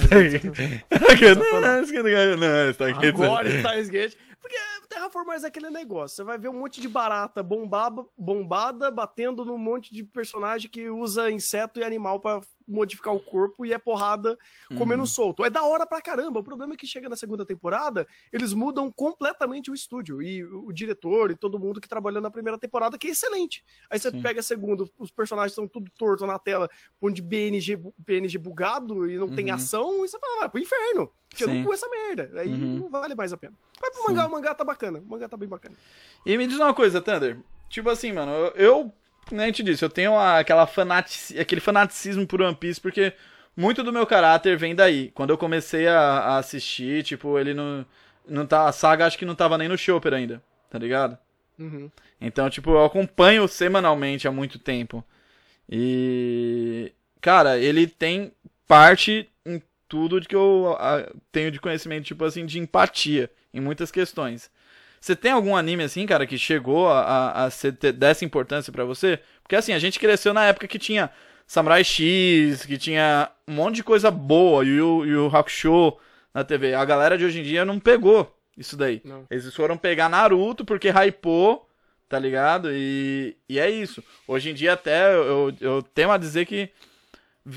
Stein 1.86 2.36
não, 2.36 2.72
Stein 2.72 2.94
Gates. 2.94 3.20
Agora 3.20 3.50
Steins 3.60 3.88
Gate. 3.88 4.16
Porque 4.40 4.56
Terraformars 4.88 5.44
é 5.44 5.46
aquele 5.46 5.70
negócio. 5.70 6.16
Você 6.16 6.24
vai 6.24 6.36
ver 6.36 6.48
um 6.48 6.58
monte 6.58 6.80
de 6.80 6.88
barata 6.88 7.42
bombaba, 7.42 8.04
bombada 8.18 8.90
batendo 8.90 9.44
num 9.44 9.56
monte 9.56 9.94
de 9.94 10.02
personagem 10.02 10.68
que 10.68 10.90
usa 10.90 11.30
inseto 11.30 11.78
e 11.78 11.84
animal 11.84 12.18
pra 12.20 12.40
modificar 12.66 13.14
o 13.14 13.20
corpo 13.20 13.64
e 13.66 13.72
é 13.72 13.78
porrada 13.78 14.38
comendo 14.78 15.00
Uhum. 15.02 15.06
solto. 15.06 15.44
É 15.44 15.50
da 15.50 15.62
hora 15.62 15.86
pra 15.86 16.00
caramba. 16.00 16.40
O 16.40 16.44
problema 16.44 16.74
é 16.74 16.76
que 16.76 16.86
chega 16.86 17.08
na 17.08 17.16
segunda 17.16 17.44
temporada, 17.44 18.06
eles 18.32 18.52
mudam 18.52 18.90
completamente 18.90 19.70
o 19.70 19.74
estúdio. 19.74 20.22
E 20.22 20.44
o 20.44 20.72
diretor 20.72 21.30
e 21.30 21.36
todo 21.36 21.58
mundo 21.58 21.80
que 21.80 21.88
trabalhou 21.88 22.20
na 22.20 22.30
primeira 22.30 22.58
temporada, 22.58 22.96
que 22.98 23.08
é 23.08 23.10
excelente. 23.10 23.64
Aí 23.90 23.98
você 23.98 24.10
Sim. 24.10 24.22
pega 24.22 24.40
a 24.40 24.42
segunda, 24.42 24.84
os 24.98 25.10
personagens 25.10 25.52
estão 25.52 25.66
tudo 25.68 25.90
torto 25.96 26.26
na 26.26 26.38
tela, 26.38 26.68
um 27.00 27.10
de 27.10 27.22
BNG, 27.22 27.78
PNG 28.04 28.38
bugado 28.38 29.08
e 29.10 29.16
não 29.18 29.28
tem 29.34 29.48
Uhum. 29.48 29.54
ação, 29.54 30.04
e 30.04 30.08
você 30.08 30.18
fala, 30.18 30.40
vai 30.40 30.48
pro 30.48 30.60
inferno. 30.60 31.10
Porque 31.28 31.44
eu 31.44 31.48
não 31.48 31.64
com 31.64 31.72
essa 31.72 31.88
merda. 31.88 32.30
Aí 32.40 32.48
Uhum. 32.52 32.78
não 32.80 32.90
vale 32.90 33.14
mais 33.14 33.32
a 33.32 33.36
pena. 33.38 33.54
Vai 33.80 33.90
pro 33.90 34.00
Sim. 34.02 34.08
mangá, 34.08 34.26
o 34.26 34.30
mangá 34.30 34.54
tá 34.54 34.64
bacana. 34.64 34.98
O 34.98 35.06
mangá 35.06 35.28
tá 35.28 35.36
bem 35.36 35.48
bacana. 35.48 35.74
E 36.26 36.36
me 36.36 36.46
diz 36.46 36.58
uma 36.58 36.74
coisa, 36.74 37.00
Thunder. 37.00 37.38
Tipo 37.70 37.88
assim, 37.88 38.12
mano, 38.12 38.30
eu, 38.54 38.92
eu 39.30 39.36
nem 39.36 39.52
te 39.52 39.62
disse, 39.62 39.84
eu 39.84 39.90
tenho 39.90 40.18
aquela 40.18 40.66
fanatici, 40.66 41.38
aquele 41.38 41.60
fanaticismo 41.60 42.26
por 42.26 42.42
One 42.42 42.54
Piece, 42.54 42.80
porque 42.80 43.12
muito 43.56 43.82
do 43.82 43.92
meu 43.92 44.06
caráter 44.06 44.56
vem 44.56 44.74
daí. 44.74 45.10
Quando 45.14 45.30
eu 45.30 45.38
comecei 45.38 45.86
a, 45.86 46.00
a 46.00 46.38
assistir, 46.38 47.02
tipo, 47.02 47.38
ele 47.38 47.54
não. 47.54 47.84
não 48.26 48.46
tá, 48.46 48.66
a 48.66 48.72
saga 48.72 49.06
acho 49.06 49.18
que 49.18 49.24
não 49.24 49.34
tava 49.34 49.58
nem 49.58 49.68
no 49.68 49.78
Chopper 49.78 50.14
ainda, 50.14 50.42
tá 50.70 50.78
ligado? 50.78 51.18
Uhum. 51.58 51.90
Então, 52.20 52.48
tipo, 52.48 52.70
eu 52.70 52.84
acompanho 52.84 53.46
semanalmente 53.46 54.26
há 54.26 54.32
muito 54.32 54.58
tempo. 54.58 55.04
E. 55.68 56.92
Cara, 57.20 57.58
ele 57.58 57.86
tem 57.86 58.32
parte 58.66 59.28
em 59.46 59.62
tudo 59.88 60.20
de 60.20 60.26
que 60.26 60.34
eu 60.34 60.76
tenho 61.30 61.50
de 61.50 61.60
conhecimento, 61.60 62.04
tipo 62.04 62.24
assim, 62.24 62.46
de 62.46 62.58
empatia 62.58 63.30
em 63.52 63.60
muitas 63.60 63.90
questões. 63.90 64.50
Você 65.02 65.16
tem 65.16 65.32
algum 65.32 65.56
anime 65.56 65.82
assim, 65.82 66.06
cara, 66.06 66.24
que 66.24 66.38
chegou 66.38 66.88
a, 66.88 67.00
a, 67.00 67.44
a 67.46 67.50
ser 67.50 67.72
dessa 67.72 68.24
importância 68.24 68.72
pra 68.72 68.84
você? 68.84 69.18
Porque 69.42 69.56
assim, 69.56 69.72
a 69.72 69.78
gente 69.80 69.98
cresceu 69.98 70.32
na 70.32 70.44
época 70.44 70.68
que 70.68 70.78
tinha 70.78 71.10
Samurai 71.44 71.82
X, 71.82 72.64
que 72.64 72.78
tinha 72.78 73.28
um 73.48 73.52
monte 73.52 73.74
de 73.74 73.82
coisa 73.82 74.12
boa, 74.12 74.64
e 74.64 74.80
o, 74.80 75.04
e 75.04 75.16
o 75.16 75.26
Hakusho 75.26 75.96
na 76.32 76.44
TV. 76.44 76.74
A 76.74 76.84
galera 76.84 77.18
de 77.18 77.24
hoje 77.24 77.40
em 77.40 77.42
dia 77.42 77.64
não 77.64 77.80
pegou 77.80 78.32
isso 78.56 78.76
daí. 78.76 79.02
Não. 79.04 79.26
Eles 79.28 79.52
foram 79.52 79.76
pegar 79.76 80.08
Naruto 80.08 80.64
porque 80.64 80.88
hypou, 80.88 81.68
tá 82.08 82.16
ligado? 82.16 82.68
E, 82.72 83.36
e 83.48 83.58
é 83.58 83.68
isso. 83.68 84.04
Hoje 84.28 84.50
em 84.50 84.54
dia 84.54 84.74
até 84.74 85.12
eu, 85.12 85.52
eu 85.60 85.82
tenho 85.82 86.12
a 86.12 86.16
dizer 86.16 86.46
que 86.46 86.70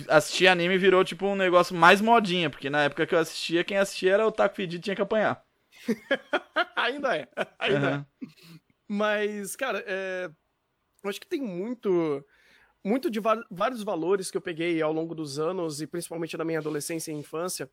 assistir 0.09 0.47
anime 0.47 0.79
virou 0.79 1.05
tipo 1.05 1.27
um 1.27 1.35
negócio 1.35 1.75
mais 1.75 2.01
modinha, 2.01 2.49
porque 2.49 2.71
na 2.71 2.85
época 2.85 3.05
que 3.05 3.13
eu 3.13 3.19
assistia, 3.19 3.63
quem 3.63 3.77
assistia 3.77 4.13
era 4.13 4.25
o 4.25 4.31
Taco 4.31 4.55
Fedido 4.55 4.83
tinha 4.83 4.95
que 4.95 5.01
apanhar. 5.03 5.45
Ainda 6.75 7.15
é. 7.17 7.27
Ainda 7.59 7.89
é. 7.91 7.93
Aham. 7.93 8.05
Mas, 8.87 9.55
cara, 9.55 9.83
é, 9.87 10.29
eu 11.03 11.09
acho 11.09 11.19
que 11.19 11.27
tem 11.27 11.41
muito, 11.41 12.23
muito 12.83 13.09
de 13.09 13.19
vários 13.51 13.83
valores 13.83 14.31
que 14.31 14.37
eu 14.37 14.41
peguei 14.41 14.81
ao 14.81 14.93
longo 14.93 15.15
dos 15.15 15.39
anos, 15.39 15.81
e 15.81 15.87
principalmente 15.87 16.37
na 16.37 16.45
minha 16.45 16.59
adolescência 16.59 17.11
e 17.11 17.15
infância, 17.15 17.69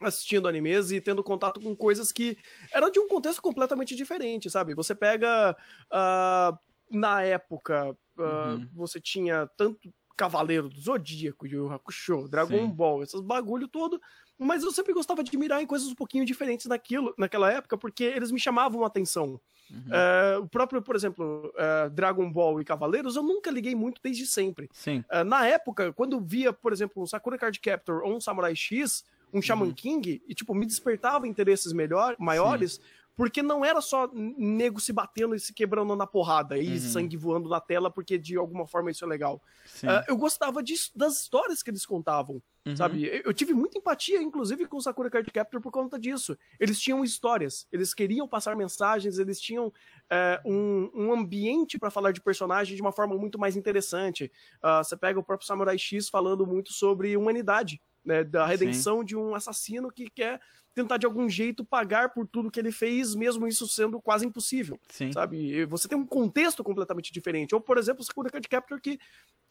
assistindo 0.00 0.48
animes 0.48 0.90
e 0.92 1.00
tendo 1.00 1.22
contato 1.22 1.60
com 1.60 1.76
coisas 1.76 2.12
que 2.12 2.38
eram 2.72 2.90
de 2.90 2.98
um 3.00 3.08
contexto 3.08 3.42
completamente 3.42 3.94
diferente, 3.96 4.50
sabe? 4.50 4.74
Você 4.74 4.94
pega. 4.94 5.56
ah, 5.92 6.58
na 6.90 7.22
época, 7.22 7.96
ah, 8.18 8.58
Uhum. 8.58 8.68
você 8.74 9.00
tinha 9.00 9.46
tanto 9.56 9.92
Cavaleiro 10.16 10.68
do 10.68 10.78
Zodíaco, 10.80 11.46
Yu 11.46 11.70
Hakusho, 11.72 12.28
Dragon 12.28 12.66
Sim. 12.66 12.72
Ball, 12.72 13.02
esses 13.02 13.20
bagulho 13.20 13.68
todo. 13.68 14.00
Mas 14.42 14.62
eu 14.62 14.72
sempre 14.72 14.94
gostava 14.94 15.22
de 15.22 15.36
mirar 15.36 15.62
em 15.62 15.66
coisas 15.66 15.88
um 15.88 15.94
pouquinho 15.94 16.24
diferentes 16.24 16.64
naquilo, 16.66 17.14
naquela 17.18 17.52
época, 17.52 17.76
porque 17.76 18.04
eles 18.04 18.30
me 18.32 18.40
chamavam 18.40 18.82
a 18.84 18.86
atenção. 18.86 19.38
Uhum. 19.70 19.84
É, 19.92 20.38
o 20.38 20.48
próprio, 20.48 20.80
por 20.80 20.96
exemplo, 20.96 21.52
é, 21.56 21.90
Dragon 21.90 22.28
Ball 22.32 22.60
e 22.60 22.64
Cavaleiros, 22.64 23.16
eu 23.16 23.22
nunca 23.22 23.50
liguei 23.50 23.74
muito 23.74 24.00
desde 24.02 24.26
sempre. 24.26 24.68
Sim. 24.72 25.04
É, 25.10 25.22
na 25.22 25.46
época, 25.46 25.92
quando 25.92 26.14
eu 26.16 26.20
via, 26.20 26.52
por 26.52 26.72
exemplo, 26.72 27.02
um 27.02 27.06
Sakura 27.06 27.36
Card 27.38 27.60
Captor 27.60 28.02
ou 28.02 28.16
um 28.16 28.20
Samurai 28.20 28.56
X, 28.56 29.04
um 29.32 29.42
Shaman 29.42 29.66
Uhum. 29.66 29.74
King, 29.74 30.22
e 30.26 30.34
tipo, 30.34 30.54
me 30.54 30.64
despertava 30.66 31.28
interesses 31.28 31.72
melhor, 31.72 32.16
maiores, 32.18 32.80
Porque 33.16 33.42
não 33.42 33.62
era 33.62 33.82
só 33.82 34.08
nego 34.14 34.80
se 34.80 34.94
batendo 34.94 35.34
e 35.34 35.40
se 35.40 35.52
quebrando 35.52 35.94
na 35.94 36.06
porrada 36.06 36.56
e 36.56 36.70
Uhum. 36.70 36.78
sangue 36.78 37.18
voando 37.18 37.50
na 37.50 37.60
tela, 37.60 37.90
porque 37.90 38.16
de 38.16 38.34
alguma 38.38 38.66
forma 38.66 38.90
isso 38.90 39.04
é 39.04 39.06
legal. 39.08 39.42
Sim. 39.66 39.88
Eu 40.08 40.16
gostava 40.16 40.62
disso, 40.62 40.90
das 40.96 41.20
histórias 41.20 41.62
que 41.62 41.68
eles 41.68 41.84
contavam, 41.84 42.40
Uhum. 42.66 42.76
sabe? 42.76 43.06
Eu, 43.24 43.32
tive 43.32 43.54
muita 43.54 43.78
empatia, 43.78 44.20
inclusive, 44.20 44.66
com 44.66 44.76
o 44.76 44.80
Sakura 44.80 45.08
Card 45.08 45.30
Captor 45.30 45.60
por 45.60 45.72
conta 45.72 45.98
disso. 45.98 46.36
Eles 46.58 46.78
tinham 46.78 47.02
histórias, 47.02 47.66
eles 47.72 47.94
queriam 47.94 48.28
passar 48.28 48.54
mensagens, 48.54 49.18
eles 49.18 49.40
tinham 49.40 49.72
é, 50.10 50.40
um, 50.44 50.90
um 50.94 51.12
ambiente 51.12 51.78
para 51.78 51.90
falar 51.90 52.12
de 52.12 52.20
personagem 52.20 52.76
de 52.76 52.82
uma 52.82 52.92
forma 52.92 53.16
muito 53.16 53.38
mais 53.38 53.56
interessante. 53.56 54.30
Ah, 54.62 54.84
você 54.84 54.96
pega 54.96 55.18
o 55.18 55.22
próprio 55.22 55.46
Samurai 55.46 55.78
X 55.78 56.08
falando 56.08 56.46
muito 56.46 56.72
sobre 56.72 57.16
humanidade, 57.16 57.80
né? 58.04 58.24
Da 58.24 58.46
redenção 58.46 59.02
de 59.02 59.16
um 59.16 59.34
assassino 59.34 59.90
que 59.90 60.10
quer 60.10 60.40
tentar 60.74 60.98
de 60.98 61.06
algum 61.06 61.28
jeito 61.28 61.64
pagar 61.64 62.10
por 62.10 62.26
tudo 62.26 62.50
que 62.50 62.60
ele 62.60 62.70
fez, 62.70 63.14
mesmo 63.14 63.46
isso 63.46 63.66
sendo 63.66 64.00
quase 64.00 64.24
impossível 64.24 64.78
Sim. 64.88 65.12
sabe? 65.12 65.36
E 65.36 65.64
Você 65.64 65.88
tem 65.88 65.98
um 65.98 66.06
contexto 66.06 66.62
completamente 66.62 67.12
diferente. 67.12 67.54
Ou, 67.54 67.60
por 67.60 67.76
exemplo, 67.76 68.04
Sakura 68.04 68.30
Card 68.30 68.48
Captor 68.48 68.80
que, 68.80 68.98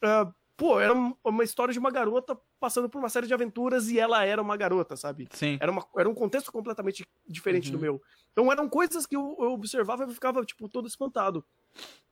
ah, 0.03 0.31
pô, 0.59 0.79
era 0.79 0.93
um- 0.93 1.15
uma 1.23 1.43
história 1.43 1.71
de 1.73 1.79
uma 1.79 1.89
garota 1.89 2.37
passando 2.59 2.89
por 2.89 2.99
uma 2.99 3.09
série 3.09 3.25
de 3.25 3.33
aventuras 3.33 3.89
e 3.89 3.97
ela 3.97 4.23
era 4.25 4.41
uma 4.41 4.55
garota, 4.57 4.95
sabe? 4.97 5.27
Sim. 5.31 5.57
Era, 5.59 5.71
uma, 5.71 5.85
era 5.97 6.09
um 6.09 6.13
contexto 6.13 6.51
completamente 6.51 7.07
diferente 7.25 7.71
do 7.71 7.75
Uhum. 7.77 7.81
meu. 7.81 8.01
Então 8.33 8.51
eram 8.51 8.67
coisas 8.69 9.05
que 9.05 9.15
eu, 9.15 9.35
eu 9.39 9.51
observava 9.53 10.03
e 10.05 10.13
ficava, 10.13 10.45
tipo, 10.45 10.67
todo 10.69 10.87
espantado. 10.87 11.43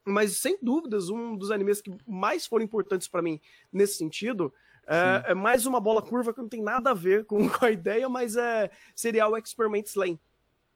Mas, 0.06 0.38
sem 0.38 0.58
dúvidas, 0.62 1.10
um 1.10 1.36
dos 1.36 1.52
animes 1.52 1.82
que 1.82 1.94
mais 2.08 2.48
foram 2.48 2.64
importantes 2.64 3.08
pra 3.10 3.22
mim 3.22 3.40
nesse 3.72 3.96
sentido 3.98 4.54
é, 4.88 5.32
é 5.32 5.34
mais 5.34 5.66
uma 5.66 5.82
bola 5.82 6.02
curva 6.02 6.34
que 6.34 6.40
não 6.42 6.48
tem 6.48 6.64
nada 6.64 6.92
a 6.92 6.94
ver 6.94 7.26
com, 7.26 7.40
a 7.62 7.70
ideia, 7.70 8.08
mas 8.08 8.38
é 8.38 8.72
seria 8.96 9.28
o 9.28 9.38
Experiment 9.38 9.84
Lane, 9.98 10.18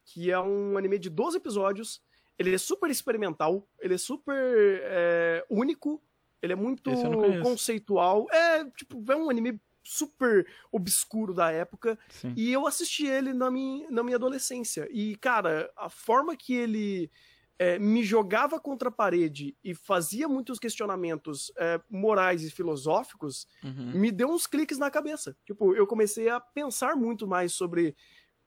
que 0.04 0.30
é 0.30 0.38
um 0.38 0.78
anime 0.78 1.00
de 1.00 1.10
12 1.10 1.38
episódios. 1.38 2.02
Ele 2.38 2.54
é 2.54 2.58
super 2.58 2.90
experimental, 2.90 3.66
ele 3.80 3.94
é 3.94 3.98
super 3.98 4.36
é, 4.84 5.46
único, 5.50 6.02
ele 6.42 6.54
é 6.54 6.56
muito 6.56 6.92
conceitual. 7.40 8.28
É, 8.32 8.66
tipo, 8.72 9.04
é 9.12 9.16
um 9.16 9.30
anime 9.30 9.60
super 9.84 10.46
obscuro 10.72 11.34
da 11.34 11.52
época. 11.52 11.98
Sim. 12.08 12.36
E 12.36 12.52
eu 12.52 12.68
assisti 12.68 13.06
ele 13.08 13.34
na 13.34 13.50
minha, 13.52 13.90
na 13.90 14.04
minha 14.04 14.16
adolescência. 14.16 14.88
E, 14.92 15.16
cara, 15.18 15.72
a 15.76 15.90
forma 15.90 16.36
que 16.36 16.54
ele 16.56 17.12
é, 17.58 17.78
me 17.80 18.04
jogava 18.04 18.60
contra 18.60 18.90
a 18.90 18.92
parede 18.92 19.56
e 19.64 19.74
fazia 19.76 20.28
muitos 20.28 20.60
questionamentos 20.60 21.52
é, 21.58 21.80
morais 21.90 22.44
e 22.44 22.52
filosóficos 22.52 23.48
Uhum. 23.64 23.94
me 23.94 24.12
deu 24.12 24.30
uns 24.30 24.48
cliques 24.48 24.78
na 24.78 24.90
cabeça. 24.90 25.36
Tipo, 25.46 25.76
eu 25.76 25.86
comecei 25.86 26.30
a 26.30 26.40
pensar 26.40 26.96
muito 26.96 27.28
mais 27.28 27.52
sobre 27.54 27.96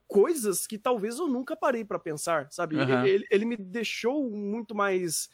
coisas 0.06 0.66
que 0.66 0.78
talvez 0.78 1.18
eu 1.18 1.28
nunca 1.28 1.56
parei 1.56 1.84
pra 1.84 1.98
pensar, 1.98 2.48
sabe? 2.50 2.82
Aham. 2.82 3.06
Ele, 3.06 3.24
ele 3.30 3.44
me 3.44 3.56
deixou 3.56 4.30
muito 4.30 4.74
mais 4.74 5.28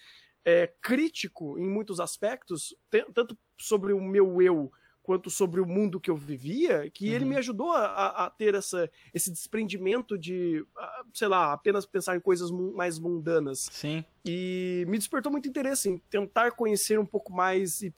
é, 0.45 0.67
crítico 0.81 1.59
em 1.59 1.69
muitos 1.69 2.01
aspectos, 2.01 2.75
tanto 3.15 3.37
sobre 3.59 3.93
o 3.93 4.01
meu 4.01 4.41
eu 4.41 4.73
quanto 5.03 5.31
sobre 5.31 5.61
o 5.61 5.67
mundo 5.67 5.99
que 5.99 6.11
eu 6.11 6.17
vivia, 6.17 6.89
que 6.91 7.09
ele 7.09 7.25
Uhum. 7.25 7.31
me 7.31 7.37
ajudou 7.39 7.73
a, 7.73 8.27
a- 8.27 8.31
ter 8.31 8.55
essa, 8.55 8.89
esse 9.13 9.31
desprendimento 9.31 10.17
de, 10.17 10.65
sei 11.13 11.27
lá, 11.27 11.53
apenas 11.53 11.85
pensar 11.87 12.17
em 12.17 12.21
coisas 12.21 12.51
mais 12.51 12.99
mundanas 12.99 13.69
Sim. 13.73 14.05
e 14.25 14.85
me 14.87 14.99
despertou 14.99 15.33
muito 15.33 15.49
interesse 15.49 15.89
em 15.89 15.99
tentar 15.99 16.53
conhecer 16.53 16.99
um 16.99 17.07
pouco 17.07 17.33
mais 17.33 17.81
e 17.83 17.93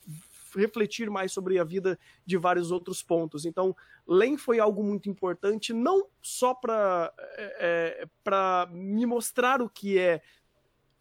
refletir 0.55 1.09
mais 1.09 1.31
sobre 1.31 1.59
a 1.59 1.63
vida 1.63 1.99
de 2.25 2.37
vários 2.37 2.71
outros 2.71 3.03
pontos. 3.03 3.45
Então, 3.45 3.75
Len 4.07 4.37
foi 4.37 4.59
algo 4.59 4.83
muito 4.83 5.09
importante, 5.09 5.73
não 5.73 6.07
só 6.21 6.53
para 6.53 7.13
é, 7.59 8.07
para 8.23 8.67
me 8.71 9.05
mostrar 9.05 9.61
o 9.61 9.69
que 9.69 9.97
é, 9.99 10.21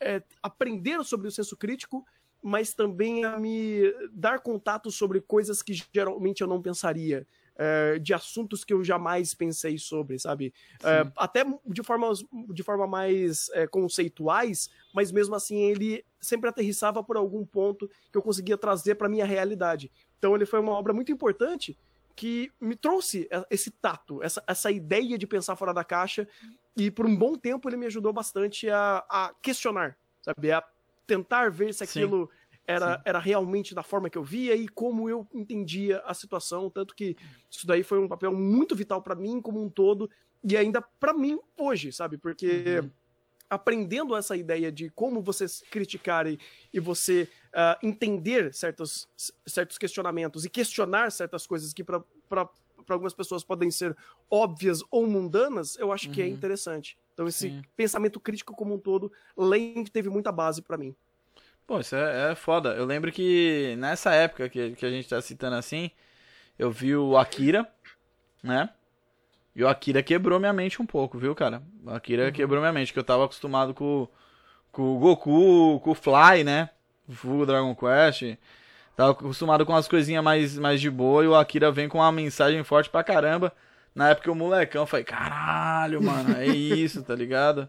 é 0.02 0.22
aprender 0.42 1.02
sobre 1.04 1.28
o 1.28 1.32
senso 1.32 1.56
crítico, 1.56 2.04
mas 2.42 2.74
também 2.74 3.24
a 3.24 3.38
me 3.38 3.82
dar 4.12 4.40
contato 4.40 4.90
sobre 4.90 5.20
coisas 5.20 5.62
que 5.62 5.72
geralmente 5.92 6.40
eu 6.40 6.48
não 6.48 6.60
pensaria. 6.60 7.26
é, 7.56 7.98
de 7.98 8.14
assuntos 8.14 8.64
que 8.64 8.72
eu 8.72 8.82
jamais 8.82 9.34
pensei 9.34 9.78
sobre, 9.78 10.18
sabe? 10.18 10.52
É, 10.82 11.06
até 11.16 11.44
de 11.66 11.82
forma, 11.82 12.10
de 12.52 12.62
forma 12.62 12.86
mais 12.86 13.48
é, 13.52 13.66
conceituais, 13.66 14.70
mas 14.94 15.12
mesmo 15.12 15.34
assim 15.34 15.58
ele 15.58 16.04
sempre 16.20 16.48
aterrissava 16.48 17.02
por 17.02 17.16
algum 17.16 17.44
ponto 17.44 17.88
que 18.10 18.16
eu 18.16 18.22
conseguia 18.22 18.56
trazer 18.56 18.94
para 18.94 19.08
minha 19.08 19.24
realidade. 19.24 19.90
Então 20.18 20.34
ele 20.34 20.46
foi 20.46 20.60
uma 20.60 20.72
obra 20.72 20.92
muito 20.92 21.12
importante 21.12 21.76
que 22.14 22.50
me 22.60 22.76
trouxe 22.76 23.28
esse 23.50 23.70
tato, 23.70 24.22
essa, 24.22 24.42
essa 24.46 24.70
ideia 24.70 25.16
de 25.18 25.26
pensar 25.26 25.56
fora 25.56 25.72
da 25.72 25.84
caixa 25.84 26.28
e 26.76 26.90
por 26.90 27.06
um 27.06 27.16
bom 27.16 27.34
tempo 27.36 27.68
ele 27.68 27.76
me 27.76 27.86
ajudou 27.86 28.12
bastante 28.12 28.68
a, 28.68 29.04
a 29.08 29.34
questionar, 29.42 29.96
sabe? 30.22 30.52
A 30.52 30.62
tentar 31.06 31.50
ver 31.50 31.72
se 31.74 31.84
Sim. 31.86 32.00
aquilo 32.00 32.30
era, 32.66 32.96
Sim. 32.96 33.02
era 33.04 33.18
realmente 33.18 33.74
da 33.74 33.82
forma 33.82 34.08
que 34.08 34.16
eu 34.16 34.24
via 34.24 34.54
e 34.54 34.68
como 34.68 35.08
eu 35.08 35.26
entendia 35.34 35.98
a 36.06 36.14
situação, 36.14 36.70
tanto 36.70 36.94
que 36.94 37.16
isso 37.50 37.66
daí 37.66 37.82
foi 37.82 37.98
um 37.98 38.08
papel 38.08 38.32
muito 38.32 38.74
vital 38.74 39.02
para 39.02 39.14
mim 39.14 39.40
como 39.40 39.62
um 39.62 39.68
todo 39.68 40.08
e 40.44 40.56
ainda 40.56 40.80
para 40.80 41.12
mim 41.12 41.38
hoje, 41.56 41.92
sabe? 41.92 42.18
Porque 42.18 42.80
Uhum. 42.82 42.90
aprendendo 43.50 44.16
essa 44.16 44.36
ideia 44.36 44.72
de 44.72 44.88
como 44.90 45.22
você 45.22 45.44
criticar 45.70 46.26
e, 46.26 46.38
e 46.72 46.80
você 46.80 47.28
ah, 47.54 47.78
entender 47.82 48.52
certos, 48.54 49.08
certos 49.46 49.78
questionamentos 49.78 50.44
e 50.44 50.50
questionar 50.50 51.10
certas 51.12 51.46
coisas 51.46 51.72
que 51.72 51.84
para 51.84 52.02
algumas 52.88 53.14
pessoas 53.14 53.44
podem 53.44 53.70
ser 53.70 53.96
óbvias 54.30 54.82
ou 54.90 55.06
mundanas, 55.06 55.76
eu 55.78 55.92
acho 55.92 56.10
que 56.10 56.22
é 56.22 56.26
Uhum. 56.26 56.32
interessante. 56.32 56.98
Então 57.14 57.26
esse 57.28 57.50
Sim. 57.50 57.62
pensamento 57.76 58.18
crítico 58.20 58.54
como 58.54 58.74
um 58.74 58.78
todo, 58.78 59.12
Lane 59.36 59.84
teve 59.90 60.08
muita 60.08 60.32
base 60.32 60.62
para 60.62 60.76
mim. 60.78 60.94
Pô, 61.66 61.80
isso 61.80 61.94
é, 61.96 62.32
é 62.32 62.34
foda. 62.34 62.74
Eu 62.74 62.84
lembro 62.84 63.12
que 63.12 63.76
nessa 63.78 64.12
época 64.14 64.48
que, 64.48 64.72
que 64.72 64.86
a 64.86 64.90
gente 64.90 65.08
tá 65.08 65.20
citando 65.20 65.56
assim, 65.56 65.90
eu 66.58 66.70
vi 66.70 66.96
o 66.96 67.16
Akira, 67.18 67.68
né? 68.42 68.70
E 69.54 69.64
o 69.64 69.68
Akira 69.68 70.02
quebrou 70.02 70.40
minha 70.40 70.52
mente 70.52 70.82
um 70.82 70.86
pouco, 70.86 71.18
viu, 71.18 71.34
cara? 71.34 71.62
O 71.84 71.90
Akira 71.90 72.32
quebrou 72.32 72.60
minha 72.60 72.72
mente, 72.72 72.92
que 72.92 72.98
eu 72.98 73.04
tava 73.04 73.24
acostumado 73.24 73.74
com, 73.74 74.08
com 74.72 74.96
o 74.96 74.98
Goku, 74.98 75.80
com 75.80 75.90
o 75.92 75.94
Fly, 75.94 76.44
né? 76.44 76.70
O 77.08 77.12
Full 77.12 77.46
Dragon 77.46 77.74
Quest. 77.74 78.36
Tava 78.96 79.12
acostumado 79.12 79.64
com 79.64 79.72
umas 79.72 79.88
coisinhas 79.88 80.22
mais, 80.22 80.58
mais 80.58 80.80
de 80.80 80.90
boa 80.90 81.24
e 81.24 81.26
o 81.26 81.34
Akira 81.34 81.70
vem 81.72 81.88
com 81.88 81.98
uma 81.98 82.12
mensagem 82.12 82.62
forte 82.62 82.90
pra 82.90 83.02
caramba. 83.02 83.52
Na 83.94 84.10
época 84.10 84.30
o 84.30 84.34
molecão, 84.34 84.86
falei, 84.86 85.04
caralho, 85.04 86.02
mano, 86.02 86.36
é 86.36 86.46
isso, 86.46 87.02
tá 87.02 87.14
ligado? 87.14 87.68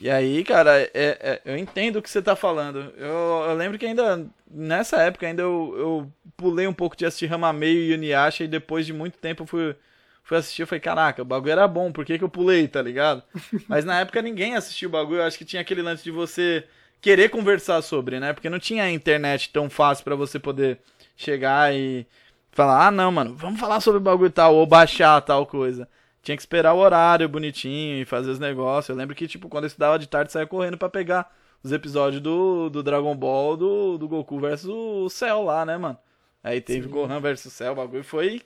E 0.00 0.08
aí, 0.08 0.42
cara, 0.42 0.80
é- 0.80 0.90
é- 0.94 1.42
eu 1.44 1.56
entendo 1.56 1.96
o 1.96 2.02
que 2.02 2.08
você 2.08 2.22
tá 2.22 2.34
falando. 2.34 2.92
Eu, 2.96 3.44
eu 3.48 3.54
lembro 3.54 3.78
que 3.78 3.84
ainda, 3.84 4.24
nessa 4.50 4.96
época, 5.02 5.26
ainda 5.26 5.42
eu, 5.42 5.74
eu 5.76 6.12
pulei 6.36 6.66
um 6.66 6.72
pouco 6.72 6.96
de 6.96 7.04
assistir 7.04 7.26
Ramameio 7.26 7.78
e 7.78 7.92
Yuniasha 7.92 8.44
e 8.44 8.48
depois 8.48 8.86
de 8.86 8.92
muito 8.94 9.18
tempo 9.18 9.42
eu 9.42 9.46
fui, 9.46 9.76
fui 10.24 10.38
assistir. 10.38 10.62
Eu 10.62 10.66
falei, 10.66 10.80
caraca, 10.80 11.20
o 11.20 11.26
bagulho 11.26 11.52
era 11.52 11.68
bom, 11.68 11.92
por 11.92 12.06
que, 12.06 12.16
que 12.16 12.24
eu 12.24 12.28
pulei, 12.28 12.66
tá 12.68 12.80
ligado? 12.80 13.22
Mas 13.68 13.84
na 13.84 14.00
época 14.00 14.22
ninguém 14.22 14.56
assistiu 14.56 14.88
o 14.88 14.92
bagulho, 14.92 15.20
eu 15.20 15.24
acho 15.26 15.36
que 15.36 15.44
tinha 15.44 15.60
aquele 15.60 15.82
lance 15.82 16.02
de 16.02 16.10
você 16.10 16.64
querer 17.02 17.28
conversar 17.28 17.82
sobre, 17.82 18.18
né? 18.20 18.32
Porque 18.32 18.48
não 18.48 18.60
tinha 18.60 18.90
internet 18.90 19.50
tão 19.50 19.68
fácil 19.68 20.04
pra 20.04 20.14
você 20.14 20.38
poder 20.38 20.80
chegar 21.16 21.74
e 21.74 22.06
falar, 22.52 22.86
ah, 22.86 22.90
não, 22.90 23.10
mano, 23.10 23.34
vamos 23.34 23.60
falar 23.60 23.80
sobre 23.80 23.98
o 23.98 24.02
bagulho 24.02 24.30
tal, 24.30 24.54
ou 24.54 24.66
baixar 24.66 25.20
tal 25.20 25.44
coisa. 25.44 25.88
Tinha 26.22 26.36
que 26.36 26.42
esperar 26.42 26.72
o 26.72 26.78
horário 26.78 27.28
bonitinho 27.28 28.00
e 28.00 28.04
fazer 28.04 28.30
os 28.30 28.38
negócios. 28.38 28.88
Eu 28.88 28.96
lembro 28.96 29.16
que, 29.16 29.26
tipo, 29.26 29.48
quando 29.48 29.64
eu 29.64 29.68
estudava 29.68 29.98
de 29.98 30.06
tarde, 30.06 30.30
saía 30.30 30.46
correndo 30.46 30.78
pra 30.78 30.88
pegar 30.88 31.34
os 31.62 31.72
episódios 31.72 32.22
do, 32.22 32.70
do 32.70 32.82
Dragon 32.82 33.16
Ball, 33.16 33.56
do, 33.56 33.98
do 33.98 34.08
Goku 34.08 34.38
versus 34.38 34.70
o 34.70 35.08
Cell 35.08 35.42
lá, 35.42 35.66
né, 35.66 35.76
mano? 35.76 35.98
Aí 36.42 36.60
teve 36.60 36.86
Sim. 36.86 36.90
Gohan 36.90 37.20
versus 37.20 37.52
Cell, 37.52 37.72
o 37.72 37.76
bagulho 37.76 38.04
foi. 38.04 38.40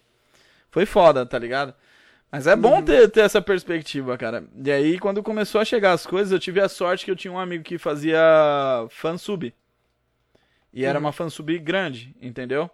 Foi 0.70 0.86
foda, 0.86 1.26
tá 1.26 1.38
ligado? 1.38 1.74
Mas 2.36 2.46
é 2.46 2.54
bom 2.54 2.82
ter, 2.82 3.10
ter 3.10 3.20
essa 3.20 3.40
perspectiva, 3.40 4.18
cara. 4.18 4.44
E 4.62 4.70
aí, 4.70 4.98
quando 4.98 5.22
começou 5.22 5.58
a 5.58 5.64
chegar 5.64 5.92
as 5.92 6.04
coisas, 6.06 6.30
eu 6.30 6.38
tive 6.38 6.60
a 6.60 6.68
sorte 6.68 7.02
que 7.06 7.10
eu 7.10 7.16
tinha 7.16 7.32
um 7.32 7.38
amigo 7.38 7.64
que 7.64 7.78
fazia 7.78 8.20
fansub. 8.90 9.54
E 10.70 10.84
era 10.84 10.98
Uhum. 10.98 11.06
uma 11.06 11.12
fansub 11.12 11.58
grande, 11.58 12.14
entendeu? 12.20 12.68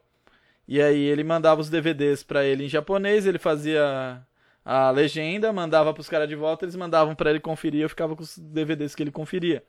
E 0.66 0.82
aí 0.82 1.00
ele 1.00 1.22
mandava 1.22 1.60
os 1.60 1.70
DVDs 1.70 2.24
pra 2.24 2.44
ele 2.44 2.64
em 2.64 2.68
japonês, 2.68 3.24
ele 3.24 3.38
fazia 3.38 4.20
a 4.64 4.90
legenda, 4.90 5.52
mandava 5.52 5.94
pros 5.94 6.08
caras 6.08 6.28
de 6.28 6.34
volta, 6.34 6.64
eles 6.64 6.74
mandavam 6.74 7.14
pra 7.14 7.30
ele 7.30 7.38
conferir, 7.38 7.82
eu 7.82 7.88
ficava 7.88 8.16
com 8.16 8.22
os 8.24 8.36
DVDs 8.36 8.96
que 8.96 9.02
ele 9.04 9.12
conferia. 9.12 9.62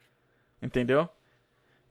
Entendeu? 0.60 1.08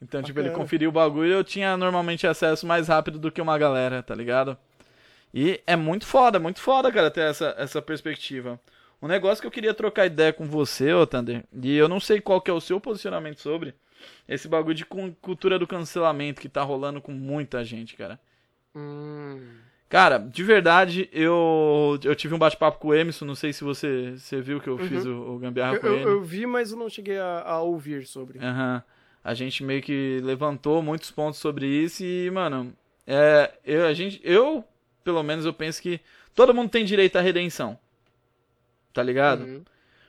Então, 0.02 0.20
tipo, 0.24 0.40
ele 0.40 0.48
Bacana. 0.48 0.64
conferia 0.64 0.88
o 0.88 0.92
bagulho 0.92 1.28
e 1.28 1.32
eu 1.32 1.44
tinha 1.44 1.76
normalmente 1.76 2.26
acesso 2.26 2.66
mais 2.66 2.88
rápido 2.88 3.20
do 3.20 3.30
que 3.30 3.40
uma 3.40 3.56
galera, 3.56 4.02
tá 4.02 4.12
ligado? 4.12 4.58
E 5.34 5.62
é 5.66 5.76
muito 5.76 6.06
foda, 6.06 6.38
muito 6.38 6.60
foda, 6.60 6.92
cara, 6.92 7.10
ter 7.10 7.22
essa, 7.22 7.54
essa 7.58 7.80
perspectiva. 7.80 8.60
Um 9.00 9.08
negócio 9.08 9.40
que 9.40 9.46
eu 9.46 9.50
queria 9.50 9.74
trocar 9.74 10.06
ideia 10.06 10.32
com 10.32 10.44
você, 10.44 10.92
ô 10.92 11.06
Thunder, 11.06 11.44
e 11.52 11.76
eu 11.76 11.88
não 11.88 11.98
sei 11.98 12.20
qual 12.20 12.40
que 12.40 12.50
é 12.50 12.54
o 12.54 12.60
seu 12.60 12.80
posicionamento 12.80 13.40
sobre 13.40 13.74
esse 14.28 14.48
bagulho 14.48 14.74
de 14.74 14.84
cu- 14.84 15.16
cultura 15.20 15.58
do 15.58 15.66
cancelamento 15.66 16.40
que 16.40 16.48
tá 16.48 16.62
rolando 16.62 17.00
com 17.00 17.12
muita 17.12 17.64
gente, 17.64 17.96
cara. 17.96 18.20
Hum. 18.74 19.40
Cara, 19.88 20.18
de 20.18 20.42
verdade, 20.42 21.08
eu, 21.12 21.98
eu 22.02 22.14
tive 22.14 22.34
um 22.34 22.38
bate-papo 22.38 22.78
com 22.78 22.88
o 22.88 22.94
Emerson, 22.94 23.26
não 23.26 23.34
sei 23.34 23.52
se 23.52 23.62
você, 23.62 24.12
você 24.16 24.40
viu 24.40 24.58
que 24.60 24.68
eu 24.68 24.76
uhum. 24.76 24.88
fiz 24.88 25.04
o, 25.04 25.34
o 25.34 25.38
gambiarra 25.38 25.74
eu, 25.74 25.80
com 25.80 25.86
ele. 25.86 26.04
Eu, 26.04 26.10
eu 26.12 26.22
vi, 26.22 26.46
mas 26.46 26.72
eu 26.72 26.78
não 26.78 26.88
cheguei 26.88 27.18
a, 27.18 27.42
a 27.42 27.60
ouvir 27.60 28.06
sobre. 28.06 28.38
Aham. 28.38 28.76
Uhum. 28.76 28.92
A 29.24 29.34
gente 29.34 29.62
meio 29.62 29.82
que 29.82 30.20
levantou 30.22 30.82
muitos 30.82 31.10
pontos 31.10 31.38
sobre 31.38 31.66
isso 31.66 32.02
e, 32.02 32.28
mano, 32.30 32.72
é, 33.06 33.52
eu, 33.64 33.86
a 33.86 33.92
gente, 33.92 34.20
eu, 34.24 34.64
pelo 35.02 35.22
menos, 35.22 35.44
eu 35.44 35.52
penso 35.52 35.80
que 35.80 36.00
todo 36.34 36.54
mundo 36.54 36.70
tem 36.70 36.84
direito 36.84 37.16
à 37.16 37.20
redenção. 37.20 37.78
Tá 38.92 39.02
ligado? 39.02 39.44
Uhum. 39.44 39.64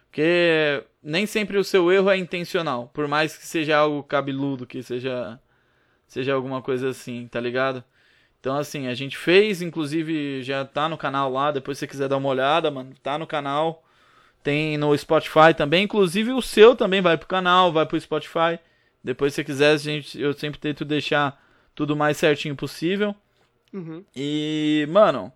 Porque 0.10 0.84
nem 1.02 1.26
sempre 1.26 1.58
o 1.58 1.64
seu 1.64 1.92
erro 1.92 2.10
é 2.10 2.18
intencional, 2.18 2.90
por 2.94 3.08
mais 3.08 3.36
que 3.36 3.46
seja 3.46 3.78
algo 3.78 4.04
cabeludo, 4.04 4.68
que 4.68 4.84
seja 4.84 5.40
seja 6.08 6.34
alguma 6.34 6.62
coisa 6.62 6.90
assim, 6.90 7.28
tá 7.28 7.40
ligado? 7.40 7.84
Então, 8.40 8.56
assim, 8.56 8.88
a 8.88 8.94
gente 8.94 9.18
fez, 9.18 9.62
inclusive 9.62 10.44
já 10.44 10.64
tá 10.66 10.88
no 10.88 10.98
canal 10.98 11.32
lá, 11.32 11.50
depois 11.50 11.78
se 11.78 11.80
você 11.80 11.88
quiser 11.88 12.08
dar 12.08 12.18
uma 12.18 12.30
olhada, 12.30 12.70
mano, 12.70 12.94
tá 13.02 13.18
no 13.18 13.26
canal. 13.26 13.84
Tem 14.44 14.78
no 14.78 14.96
Spotify 14.98 15.54
também, 15.56 15.86
inclusive 15.86 16.32
o 16.32 16.42
seu 16.42 16.76
também 16.76 17.02
vai 17.02 17.18
pro 17.18 17.28
canal, 17.28 17.72
vai 17.72 17.86
pro 17.86 18.00
Spotify. 18.00 18.60
Depois 19.04 19.34
se 19.34 19.38
você 19.38 19.44
quiser, 19.46 19.78
gente, 19.80 20.22
eu 20.22 20.34
sempre 20.34 20.60
tento 20.60 20.84
deixar 20.86 21.42
tudo 21.74 21.96
mais 21.96 22.18
certinho 22.18 22.56
possível. 22.56 23.16
Uhum. 23.74 24.06
E, 24.16 24.88
mano, 24.90 25.34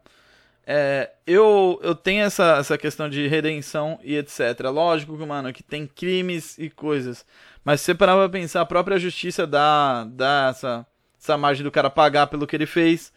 é, 0.65 1.09
eu, 1.25 1.79
eu 1.81 1.95
tenho 1.95 2.23
essa, 2.23 2.57
essa 2.57 2.77
questão 2.77 3.09
de 3.09 3.27
redenção 3.27 3.99
e 4.03 4.15
etc. 4.15 4.39
Lógico 4.71 5.17
que, 5.17 5.25
mano, 5.25 5.53
que 5.53 5.63
tem 5.63 5.87
crimes 5.87 6.57
e 6.57 6.69
coisas. 6.69 7.25
Mas 7.63 7.81
se 7.81 7.85
você 7.85 7.95
parar 7.95 8.15
pra 8.15 8.29
pensar, 8.29 8.61
a 8.61 8.65
própria 8.65 8.99
justiça 8.99 9.47
dá, 9.47 10.03
dá 10.03 10.49
essa, 10.51 10.85
essa 11.19 11.37
margem 11.37 11.63
do 11.63 11.71
cara 11.71 11.89
pagar 11.89 12.27
pelo 12.27 12.45
que 12.45 12.55
ele 12.55 12.65
fez 12.65 13.11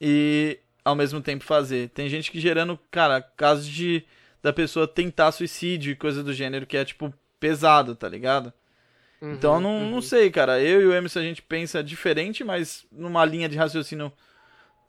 e 0.00 0.58
ao 0.84 0.94
mesmo 0.94 1.20
tempo 1.20 1.44
fazer. 1.44 1.90
Tem 1.90 2.08
gente 2.08 2.30
que 2.30 2.40
gerando, 2.40 2.78
cara, 2.90 3.20
casos 3.20 3.66
de 3.66 4.04
da 4.42 4.54
pessoa 4.54 4.88
tentar 4.88 5.32
suicídio 5.32 5.92
e 5.92 5.96
coisa 5.96 6.22
do 6.22 6.32
gênero 6.32 6.66
que 6.66 6.76
é, 6.76 6.82
tipo, 6.82 7.12
pesado, 7.38 7.94
tá 7.94 8.08
ligado? 8.08 8.52
Uhum, 9.20 9.34
então 9.34 9.56
eu 9.56 9.60
não, 9.60 9.78
uhum. 9.82 9.90
não 9.90 10.02
sei, 10.02 10.30
cara. 10.30 10.60
Eu 10.60 10.80
e 10.80 10.86
o 10.86 10.94
Emerson 10.94 11.18
a 11.18 11.22
gente 11.22 11.42
pensa 11.42 11.84
diferente, 11.84 12.42
mas 12.42 12.86
numa 12.90 13.22
linha 13.24 13.48
de 13.50 13.56
raciocínio 13.58 14.10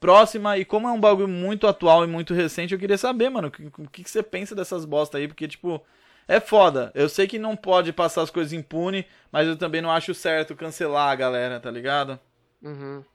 próxima. 0.02 0.58
E 0.58 0.66
como 0.66 0.90
é 0.90 0.92
um 0.92 1.00
bagulho 1.00 1.30
muito 1.30 1.66
atual 1.68 2.04
e 2.04 2.08
muito 2.08 2.34
recente, 2.34 2.74
eu 2.74 2.80
queria 2.80 2.98
saber, 2.98 3.30
mano, 3.30 3.48
o 3.48 3.52
que, 3.52 3.64
o 3.64 3.90
que 3.90 4.10
você 4.10 4.22
pensa 4.22 4.54
dessas 4.54 4.84
bosta 4.84 5.18
aí? 5.18 5.28
Porque, 5.28 5.48
tipo, 5.48 5.82
é 6.28 6.42
foda. 6.42 6.92
Eu 6.94 7.08
sei 7.08 7.28
que 7.28 7.40
não 7.40 7.56
pode 7.56 7.94
passar 7.94 8.24
as 8.24 8.32
coisas 8.32 8.52
impune, 8.52 9.06
mas 9.32 9.48
eu 9.48 9.56
também 9.56 9.80
não 9.82 9.92
acho 9.92 10.14
certo 10.14 10.56
cancelar 10.56 11.12
a 11.12 11.16
galera, 11.16 11.60
tá 11.60 11.72
ligado? 11.72 12.20
Uhum. 12.62 13.06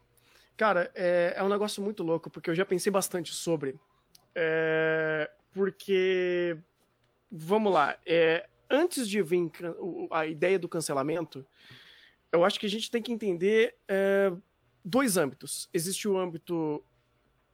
Cara, 0.57 0.91
é, 0.95 1.35
é 1.37 1.43
um 1.43 1.49
negócio 1.49 1.83
muito 1.83 2.03
louco, 2.03 2.31
porque 2.31 2.49
eu 2.49 2.55
já 2.55 2.65
pensei 2.65 2.91
bastante 2.91 3.35
sobre. 3.35 3.75
É, 4.35 5.29
porque. 5.53 6.57
Vamos 7.31 7.73
lá. 7.73 7.97
É, 8.07 8.47
antes 8.71 9.09
de 9.09 9.21
vir 9.21 9.51
a 10.13 10.27
ideia 10.27 10.59
do 10.59 10.69
cancelamento, 10.69 11.45
eu 12.31 12.45
acho 12.45 12.59
que 12.59 12.67
a 12.67 12.71
gente 12.71 12.91
tem 12.91 13.03
que 13.03 13.13
entender 13.13 13.75
é, 13.89 14.33
dois 14.87 15.17
âmbitos. 15.17 15.69
Existe 15.75 16.07
o 16.07 16.17
âmbito 16.17 16.83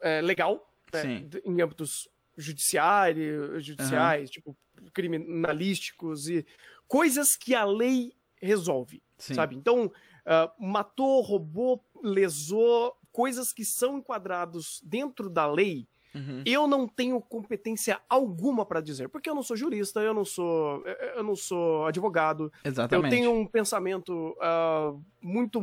é, 0.00 0.20
legal, 0.20 0.70
né, 0.92 1.26
em 1.44 1.62
âmbitos 1.62 2.06
judiciários, 2.36 3.64
judiciais, 3.64 4.28
uhum. 4.28 4.32
tipo 4.32 4.56
criminalísticos 4.92 6.28
e 6.28 6.44
coisas 6.86 7.36
que 7.36 7.54
a 7.54 7.64
lei 7.64 8.12
resolve, 8.36 9.02
Sim. 9.16 9.34
sabe? 9.34 9.56
Então, 9.56 9.86
uh, 9.86 10.64
matou, 10.64 11.20
roubou, 11.22 11.82
lesou, 12.02 12.96
coisas 13.12 13.52
que 13.52 13.64
são 13.64 13.98
enquadrados 13.98 14.82
dentro 14.84 15.30
da 15.30 15.46
lei, 15.46 15.86
Uhum. 16.14 16.42
Eu 16.44 16.66
não 16.66 16.86
tenho 16.86 17.20
competência 17.20 18.00
alguma 18.08 18.66
para 18.66 18.80
dizer, 18.80 19.08
porque 19.08 19.30
eu 19.30 19.34
não 19.34 19.42
sou 19.42 19.56
jurista, 19.56 20.00
eu 20.00 20.12
não 20.12 20.24
sou, 20.24 20.84
eu 21.16 21.22
não 21.22 21.34
sou 21.34 21.86
advogado. 21.86 22.52
Exatamente. 22.64 23.06
Eu 23.06 23.10
tenho 23.10 23.32
um 23.32 23.46
pensamento 23.46 24.36
uh, 24.36 25.02
muito 25.20 25.60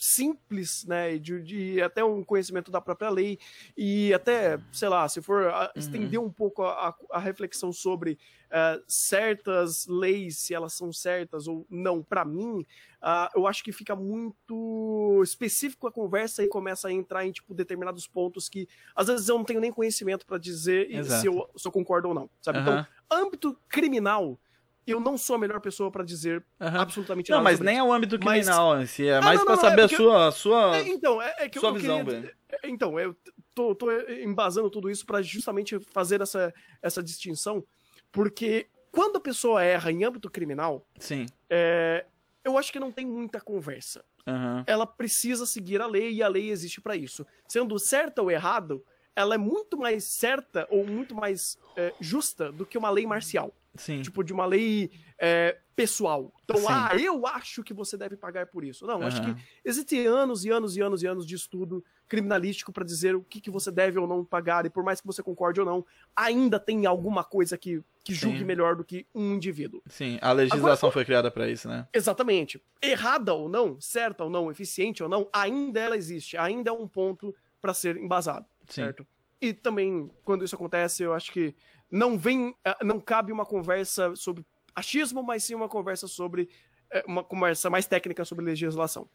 simples, 0.00 0.86
né, 0.86 1.18
de, 1.18 1.42
de, 1.42 1.82
até 1.82 2.02
um 2.02 2.24
conhecimento 2.24 2.70
da 2.70 2.80
própria 2.80 3.10
lei 3.10 3.38
e 3.76 4.14
até, 4.14 4.58
sei 4.72 4.88
lá, 4.88 5.06
se 5.06 5.20
for 5.20 5.48
a, 5.48 5.64
uhum. 5.64 5.68
estender 5.76 6.18
um 6.18 6.30
pouco 6.30 6.62
a, 6.62 6.96
a 7.10 7.18
reflexão 7.18 7.70
sobre 7.70 8.12
uh, 8.12 8.82
certas 8.88 9.86
leis, 9.86 10.38
se 10.38 10.54
elas 10.54 10.72
são 10.72 10.90
certas 10.90 11.46
ou 11.46 11.66
não, 11.68 12.02
para 12.02 12.24
mim, 12.24 12.60
uh, 13.02 13.28
eu 13.36 13.46
acho 13.46 13.62
que 13.62 13.72
fica 13.72 13.94
muito 13.94 15.20
específico 15.22 15.86
a 15.86 15.92
conversa 15.92 16.42
e 16.42 16.48
começa 16.48 16.88
a 16.88 16.92
entrar 16.92 17.26
em 17.26 17.30
tipo 17.30 17.52
determinados 17.52 18.06
pontos 18.06 18.48
que 18.48 18.66
às 18.96 19.08
vezes 19.08 19.28
eu 19.28 19.36
não 19.36 19.44
tenho 19.44 19.60
nem 19.60 19.70
conhecimento 19.70 20.24
para 20.24 20.38
dizer 20.38 20.88
se 21.04 21.26
eu, 21.26 21.46
se 21.54 21.68
eu, 21.68 21.72
concordo 21.72 22.08
ou 22.08 22.14
não, 22.14 22.30
sabe? 22.40 22.58
Uhum. 22.58 22.64
Então, 22.64 22.86
âmbito 23.10 23.58
criminal 23.68 24.40
eu 24.86 25.00
não 25.00 25.16
sou 25.16 25.36
a 25.36 25.38
melhor 25.38 25.60
pessoa 25.60 25.90
para 25.90 26.04
dizer 26.04 26.44
uhum. 26.60 26.80
absolutamente 26.80 27.30
nada. 27.30 27.38
Não, 27.38 27.44
mas 27.44 27.60
nem 27.60 27.78
é 27.78 27.82
o 27.82 27.92
âmbito 27.92 28.18
criminal 28.18 28.74
mas... 28.74 28.82
em 28.82 28.86
si, 28.86 29.08
é 29.08 29.18
ah, 29.18 29.22
mais 29.22 29.42
para 29.42 29.56
saber 29.56 29.82
é 29.82 29.84
a 29.84 29.88
sua, 29.88 30.26
a 30.28 30.32
sua, 30.32 30.76
é, 30.76 30.88
então, 30.88 31.20
é, 31.20 31.34
é 31.38 31.48
que 31.48 31.60
sua 31.60 31.70
eu, 31.70 31.74
visão, 31.74 32.04
queria... 32.04 32.34
É, 32.48 32.68
então, 32.68 32.98
eu 32.98 33.16
tô, 33.54 33.74
tô 33.74 33.90
embasando 34.08 34.70
tudo 34.70 34.90
isso 34.90 35.06
para 35.06 35.22
justamente 35.22 35.78
fazer 35.92 36.20
essa, 36.20 36.52
essa 36.82 37.02
distinção, 37.02 37.64
porque 38.10 38.68
quando 38.90 39.16
a 39.16 39.20
pessoa 39.20 39.62
erra 39.62 39.92
em 39.92 40.04
âmbito 40.04 40.30
criminal, 40.30 40.86
Sim. 40.98 41.26
É, 41.48 42.04
eu 42.44 42.58
acho 42.58 42.72
que 42.72 42.80
não 42.80 42.90
tem 42.90 43.06
muita 43.06 43.40
conversa. 43.40 44.04
Uhum. 44.26 44.64
Ela 44.66 44.86
precisa 44.86 45.46
seguir 45.46 45.80
a 45.80 45.86
lei 45.86 46.12
e 46.12 46.22
a 46.22 46.28
lei 46.28 46.50
existe 46.50 46.80
para 46.80 46.96
isso. 46.96 47.26
Sendo 47.48 47.78
certa 47.78 48.22
ou 48.22 48.30
errado, 48.30 48.84
ela 49.14 49.34
é 49.34 49.38
muito 49.38 49.76
mais 49.76 50.04
certa 50.04 50.66
ou 50.70 50.86
muito 50.86 51.14
mais 51.14 51.58
é, 51.76 51.92
justa 52.00 52.50
do 52.50 52.64
que 52.66 52.78
uma 52.78 52.90
lei 52.90 53.06
marcial. 53.06 53.54
Sim. 53.74 54.02
Tipo, 54.02 54.24
de 54.24 54.32
uma 54.32 54.46
lei 54.46 54.90
é, 55.18 55.58
pessoal. 55.76 56.32
Então, 56.44 56.56
Sim. 56.56 56.66
ah, 56.68 56.90
eu 56.98 57.26
acho 57.26 57.62
que 57.62 57.72
você 57.72 57.96
deve 57.96 58.16
pagar 58.16 58.46
por 58.46 58.64
isso. 58.64 58.86
Não, 58.86 59.00
uhum. 59.00 59.06
acho 59.06 59.22
que 59.22 59.34
existem 59.64 60.06
anos 60.06 60.44
e 60.44 60.50
anos 60.50 60.76
e 60.76 60.80
anos 60.82 61.02
e 61.02 61.06
anos 61.06 61.26
de 61.26 61.34
estudo 61.34 61.84
criminalístico 62.06 62.72
para 62.72 62.84
dizer 62.84 63.14
o 63.14 63.22
que, 63.22 63.40
que 63.40 63.50
você 63.50 63.70
deve 63.70 63.98
ou 63.98 64.06
não 64.06 64.24
pagar, 64.24 64.66
e 64.66 64.70
por 64.70 64.82
mais 64.82 65.00
que 65.00 65.06
você 65.06 65.22
concorde 65.22 65.60
ou 65.60 65.64
não, 65.64 65.86
ainda 66.14 66.58
tem 66.58 66.84
alguma 66.84 67.22
coisa 67.22 67.56
que, 67.56 67.82
que 68.04 68.12
julgue 68.12 68.40
Sim. 68.40 68.44
melhor 68.44 68.74
do 68.74 68.84
que 68.84 69.06
um 69.14 69.34
indivíduo. 69.34 69.80
Sim, 69.86 70.18
a 70.20 70.32
legislação 70.32 70.88
Agora, 70.88 70.92
foi 70.92 71.04
criada 71.04 71.30
para 71.30 71.48
isso, 71.48 71.68
né? 71.68 71.86
Exatamente. 71.94 72.60
Errada 72.82 73.32
ou 73.32 73.48
não, 73.48 73.80
certa 73.80 74.24
ou 74.24 74.28
não, 74.28 74.50
eficiente 74.50 75.02
ou 75.02 75.08
não, 75.08 75.28
ainda 75.32 75.78
ela 75.78 75.96
existe, 75.96 76.36
ainda 76.36 76.70
é 76.70 76.72
um 76.72 76.88
ponto 76.88 77.34
para 77.60 77.72
ser 77.72 77.96
embasado, 77.96 78.44
Sim. 78.68 78.82
certo? 78.82 79.06
E 79.40 79.54
também, 79.54 80.10
quando 80.22 80.44
isso 80.44 80.54
acontece, 80.54 81.02
eu 81.02 81.14
acho 81.14 81.32
que 81.32 81.54
não 81.90 82.18
vem, 82.18 82.54
eh, 82.64 82.84
não 82.84 83.00
cabe 83.00 83.32
uma 83.32 83.44
conversa 83.44 84.14
sobre 84.14 84.44
achismo, 84.74 85.22
mas 85.22 85.44
sim 85.44 85.54
uma 85.54 85.68
conversa 85.68 86.06
sobre 86.06 86.48
eh, 86.90 87.04
uma 87.06 87.24
conversa 87.24 87.68
mais 87.68 87.86
técnica 87.86 88.24
sobre 88.24 88.44
legislação. 88.44 89.08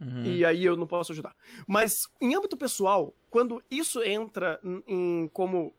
Uhum. 0.00 0.24
E 0.24 0.44
aí 0.44 0.64
eu 0.64 0.76
não 0.76 0.86
posso 0.86 1.12
ajudar. 1.12 1.34
Mas 1.66 2.08
em 2.20 2.34
âmbito 2.34 2.56
pessoal, 2.56 3.14
quando 3.30 3.62
isso 3.70 4.02
entra 4.02 4.60
em, 4.86 5.28
como 5.32 5.74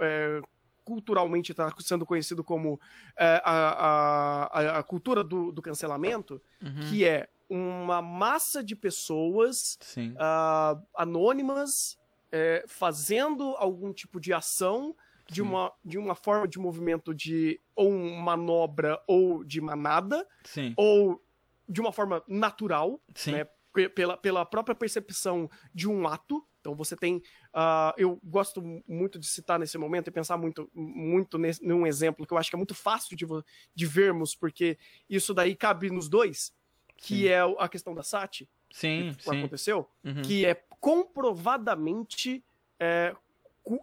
é, 0.00 0.40
culturalmente 0.84 1.52
está 1.52 1.72
sendo 1.80 2.06
conhecido 2.06 2.42
como 2.42 2.80
é, 3.16 3.42
a, 3.44 4.48
a, 4.50 4.78
a, 4.78 4.82
cultura 4.82 5.22
do, 5.22 5.52
do 5.52 5.60
cancelamento, 5.60 6.40
uhum. 6.62 6.88
que 6.88 7.04
é 7.04 7.28
uma 7.48 8.00
massa 8.00 8.64
de 8.64 8.74
pessoas 8.74 9.78
uh, 9.98 10.82
anônimas 10.96 11.98
é, 12.30 12.64
fazendo 12.66 13.54
algum 13.58 13.92
tipo 13.92 14.18
de 14.18 14.32
ação 14.32 14.96
de 15.32 15.42
uma, 15.42 15.72
de 15.84 15.98
uma 15.98 16.14
forma 16.14 16.46
de 16.46 16.58
movimento 16.58 17.14
de 17.14 17.60
ou 17.74 17.90
manobra 17.92 19.00
ou 19.06 19.42
de 19.42 19.60
manada, 19.60 20.26
Sim. 20.44 20.74
ou 20.76 21.22
de 21.68 21.80
uma 21.80 21.92
forma 21.92 22.22
natural, 22.28 23.00
né? 23.26 23.46
Pela, 23.94 24.18
pela 24.18 24.44
própria 24.44 24.74
percepção 24.74 25.50
de 25.74 25.88
um 25.88 26.06
ato. 26.06 26.46
Então 26.60 26.74
você 26.74 26.94
tem. 26.94 27.16
Uh, 27.16 27.92
eu 27.96 28.20
gosto 28.22 28.62
muito 28.86 29.18
de 29.18 29.26
citar 29.26 29.58
nesse 29.58 29.78
momento 29.78 30.08
e 30.08 30.10
pensar 30.10 30.36
muito, 30.36 30.70
muito 30.74 31.38
nesse, 31.38 31.64
num 31.64 31.86
exemplo 31.86 32.26
que 32.26 32.34
eu 32.34 32.38
acho 32.38 32.50
que 32.50 32.56
é 32.56 32.58
muito 32.58 32.74
fácil 32.74 33.16
de, 33.16 33.26
de 33.74 33.86
vermos, 33.86 34.34
porque 34.34 34.78
isso 35.08 35.32
daí 35.32 35.56
cabe 35.56 35.90
nos 35.90 36.06
dois, 36.06 36.52
que 36.98 37.20
sim. 37.20 37.28
é 37.28 37.40
a 37.58 37.68
questão 37.68 37.94
da 37.94 38.02
SAT. 38.02 38.42
Sim, 38.70 39.14
que 39.16 39.24
sim. 39.24 39.38
aconteceu, 39.38 39.88
uhum. 40.02 40.22
que 40.22 40.46
é 40.46 40.54
comprovadamente 40.80 42.42
é, 42.80 43.14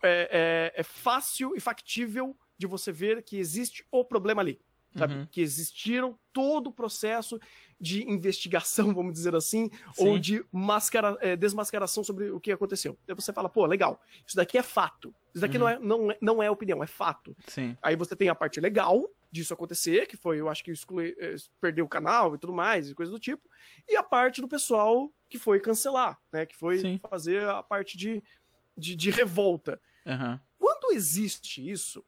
é, 0.03 0.71
é, 0.75 0.81
é, 0.81 0.83
fácil 0.83 1.55
e 1.55 1.59
factível 1.59 2.35
de 2.57 2.67
você 2.67 2.91
ver 2.91 3.23
que 3.23 3.37
existe 3.37 3.85
o 3.91 4.03
problema 4.03 4.41
ali. 4.41 4.59
Sabe? 4.97 5.13
Uhum. 5.13 5.27
Que 5.29 5.41
existiram 5.41 6.17
todo 6.33 6.67
o 6.67 6.73
processo 6.73 7.39
de 7.79 8.03
investigação, 8.09 8.91
vamos 8.93 9.13
dizer 9.13 9.35
assim, 9.35 9.69
Sim. 9.93 10.07
ou 10.07 10.17
de 10.17 10.43
mascara, 10.51 11.15
é, 11.21 11.35
desmascaração 11.35 12.03
sobre 12.03 12.31
o 12.31 12.39
que 12.39 12.51
aconteceu. 12.51 12.97
Aí 13.07 13.13
você 13.13 13.31
fala, 13.31 13.47
pô, 13.47 13.65
legal, 13.65 14.01
isso 14.25 14.35
daqui 14.35 14.57
é 14.57 14.63
fato. 14.63 15.13
Isso 15.33 15.41
daqui 15.41 15.57
uhum. 15.57 15.63
não, 15.63 15.69
é, 15.69 15.79
não, 15.79 16.11
é, 16.11 16.17
não 16.19 16.43
é 16.43 16.49
opinião, 16.49 16.83
é 16.83 16.87
fato. 16.87 17.37
Sim. 17.47 17.77
Aí 17.81 17.95
você 17.95 18.15
tem 18.15 18.29
a 18.29 18.35
parte 18.35 18.59
legal 18.59 19.07
disso 19.31 19.53
acontecer, 19.53 20.07
que 20.07 20.17
foi, 20.17 20.39
eu 20.39 20.49
acho 20.49 20.63
que 20.63 20.71
exclui, 20.71 21.15
é, 21.19 21.35
perdeu 21.61 21.85
o 21.85 21.89
canal 21.89 22.33
e 22.33 22.37
tudo 22.37 22.51
mais, 22.51 22.89
e 22.89 22.95
coisa 22.95 23.11
do 23.11 23.19
tipo, 23.19 23.47
e 23.87 23.95
a 23.95 24.03
parte 24.03 24.41
do 24.41 24.47
pessoal 24.47 25.11
que 25.29 25.37
foi 25.37 25.59
cancelar, 25.59 26.19
né? 26.33 26.45
Que 26.45 26.55
foi 26.55 26.79
Sim. 26.79 26.99
fazer 27.09 27.47
a 27.47 27.61
parte 27.61 27.95
de 27.95 28.23
de, 28.79 28.95
de 28.95 29.09
revolta. 29.11 29.79
Aham. 30.05 30.39
Quando 30.57 30.91
existe 30.93 31.67
isso, 31.69 32.03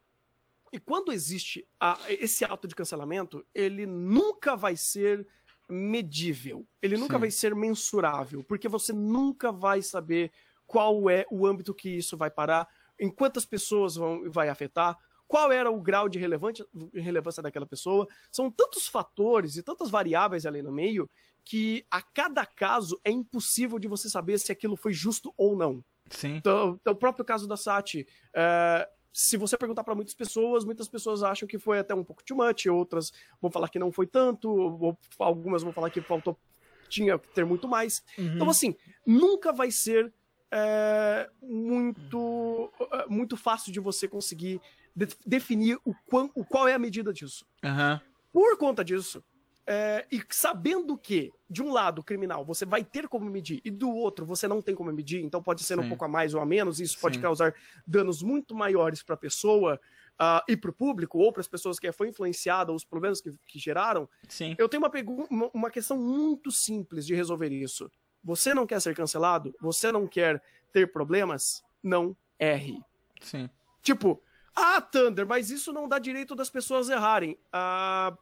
e 0.74 0.80
quando 0.80 1.12
existe 1.12 1.68
a- 1.80 2.00
esse 2.08 2.46
ato 2.46 2.68
de 2.68 2.74
cancelamento, 2.74 3.46
ele 3.54 3.86
nunca 3.86 4.56
vai 4.56 4.76
ser 4.78 5.28
medível. 5.70 6.66
Ele 6.82 6.98
nunca 6.98 7.16
Sim. 7.16 7.20
vai 7.20 7.32
ser 7.32 7.56
mensurável, 7.56 8.44
porque 8.44 8.68
você 8.68 8.92
nunca 8.94 9.52
vai 9.52 9.82
saber 9.82 10.32
qual 10.66 11.10
é 11.10 11.26
o 11.30 11.46
âmbito 11.46 11.74
que 11.74 11.90
isso 11.90 12.16
vai 12.18 12.32
parar, 12.32 12.68
em 13.00 13.10
quantas 13.10 13.46
pessoas 13.46 13.96
vão, 13.96 14.30
vai 14.32 14.48
afetar, 14.50 14.98
qual 15.28 15.52
era 15.52 15.72
o 15.72 15.82
grau 15.82 16.10
de 16.10 16.20
relevância 16.20 17.42
daquela 17.42 17.66
pessoa. 17.66 18.08
São 18.32 18.52
tantos 18.52 18.88
fatores 18.88 19.56
e 19.56 19.64
tantas 19.64 19.90
variáveis 19.90 20.46
ali 20.46 20.62
no 20.62 20.72
meio 20.72 21.10
que 21.44 21.86
a 21.90 22.02
cada 22.02 22.46
caso 22.46 23.00
é 23.04 23.12
impossível 23.12 23.80
de 23.80 23.88
você 23.88 24.10
saber 24.10 24.38
se 24.40 24.52
aquilo 24.52 24.76
foi 24.76 24.94
justo 24.94 25.34
ou 25.38 25.56
não. 25.56 25.84
Sim. 26.10 26.36
Então, 26.38 26.78
então, 26.82 26.94
o 26.94 26.96
próprio 26.96 27.24
caso 27.24 27.48
da 27.48 27.56
Sati, 27.56 28.08
é, 28.34 28.90
se 29.14 29.38
você 29.38 29.58
perguntar 29.58 29.84
para 29.84 29.96
muitas 29.96 30.14
pessoas, 30.14 30.64
muitas 30.66 30.88
pessoas 30.88 31.24
acham 31.24 31.48
que 31.48 31.60
foi 31.60 31.80
até 31.80 31.94
um 31.94 32.04
pouco 32.04 32.24
too 32.24 32.38
much, 32.38 32.66
outras 32.68 33.12
vão 33.42 33.52
falar 33.52 33.70
que 33.70 33.80
não 33.80 33.92
foi 33.92 34.08
tanto, 34.08 34.50
ou 34.50 34.98
algumas 35.20 35.64
vão 35.64 35.74
falar 35.74 35.90
que 35.90 36.02
faltou, 36.02 36.40
tinha 36.88 37.18
que 37.20 37.28
ter 37.30 37.46
muito 37.46 37.68
mais. 37.68 38.04
Então, 38.18 38.50
assim, 38.50 38.76
nunca 39.06 39.52
vai 39.52 39.72
ser 39.72 40.14
é, 40.52 41.30
muito, 41.42 42.72
é, 42.92 43.06
muito 43.08 43.38
fácil 43.38 43.72
de 43.72 43.80
você 43.80 44.08
conseguir 44.08 44.62
de- 44.96 45.08
definir 45.26 45.80
o, 45.86 45.94
quão, 46.10 46.30
o 46.36 46.44
qual 46.44 46.68
é 46.68 46.74
a 46.74 46.80
medida 46.80 47.14
disso. 47.14 47.46
Aham. 47.64 48.02
Por 48.34 48.58
conta 48.58 48.84
disso, 48.84 49.24
é, 49.66 50.06
e 50.12 50.22
sabendo 50.30 50.98
que, 50.98 51.32
de 51.50 51.62
um 51.62 51.72
lado, 51.72 52.04
criminal, 52.04 52.44
você 52.44 52.66
vai 52.66 52.84
ter 52.84 53.08
como 53.08 53.26
medir, 53.30 53.62
e 53.64 53.72
do 53.72 53.90
outro, 53.90 54.26
você 54.26 54.48
não 54.48 54.62
tem 54.62 54.76
como 54.76 54.92
medir, 54.92 55.24
então 55.24 55.42
pode 55.42 55.64
ser 55.64 55.80
um 55.80 55.84
Sim. 55.84 55.90
pouco 55.90 56.06
a 56.06 56.08
mais 56.08 56.34
ou 56.34 56.42
a 56.42 56.46
menos, 56.46 56.80
e 56.80 56.84
isso 56.84 57.00
pode 57.00 57.16
Sim. 57.16 57.22
causar 57.22 57.54
danos 57.86 58.22
muito 58.22 58.56
maiores 58.56 59.04
para 59.04 59.16
a 59.16 59.18
pessoa 59.18 59.80
ah, 60.18 60.44
e 60.48 60.58
para 60.58 60.72
o 60.72 60.74
público, 60.74 61.20
ou 61.20 61.32
para 61.32 61.42
as 61.42 61.48
pessoas 61.48 61.80
que 61.80 61.92
foi 61.92 62.10
influenciada, 62.10 62.72
os 62.72 62.84
problemas 62.84 63.22
que, 63.22 63.34
que 63.48 63.60
geraram. 63.60 64.10
Sim. 64.28 64.56
Eu 64.58 64.68
tenho 64.68 64.84
uma, 64.84 64.92
uma, 65.30 65.52
uma 65.54 65.72
questão 65.72 65.98
muito 65.98 66.52
simples 66.52 67.06
de 67.06 67.16
resolver 67.16 67.52
isso. 67.52 67.90
Você 68.24 68.54
não 68.54 68.68
quer 68.68 68.80
ser 68.80 68.96
cancelado? 68.96 69.54
Você 69.60 69.92
não 69.92 70.08
quer 70.08 70.42
ter 70.72 70.92
problemas? 70.92 71.64
Não 71.82 72.16
erre. 72.38 72.80
Sim. 73.20 73.50
Tipo, 73.82 74.22
ah, 74.56 74.82
Thunder, 74.82 75.26
mas 75.26 75.50
isso 75.50 75.72
não 75.74 75.88
dá 75.88 75.98
direito 75.98 76.36
das 76.36 76.50
pessoas 76.50 76.90
errarem. 76.90 77.38
Ah, 77.52 78.16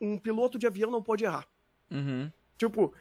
um 0.00 0.18
piloto 0.18 0.58
de 0.58 0.66
avião 0.66 0.90
não 0.90 1.02
pode 1.02 1.24
errar. 1.24 1.46
Uhum. 1.90 2.30
Tipo, 2.58 2.92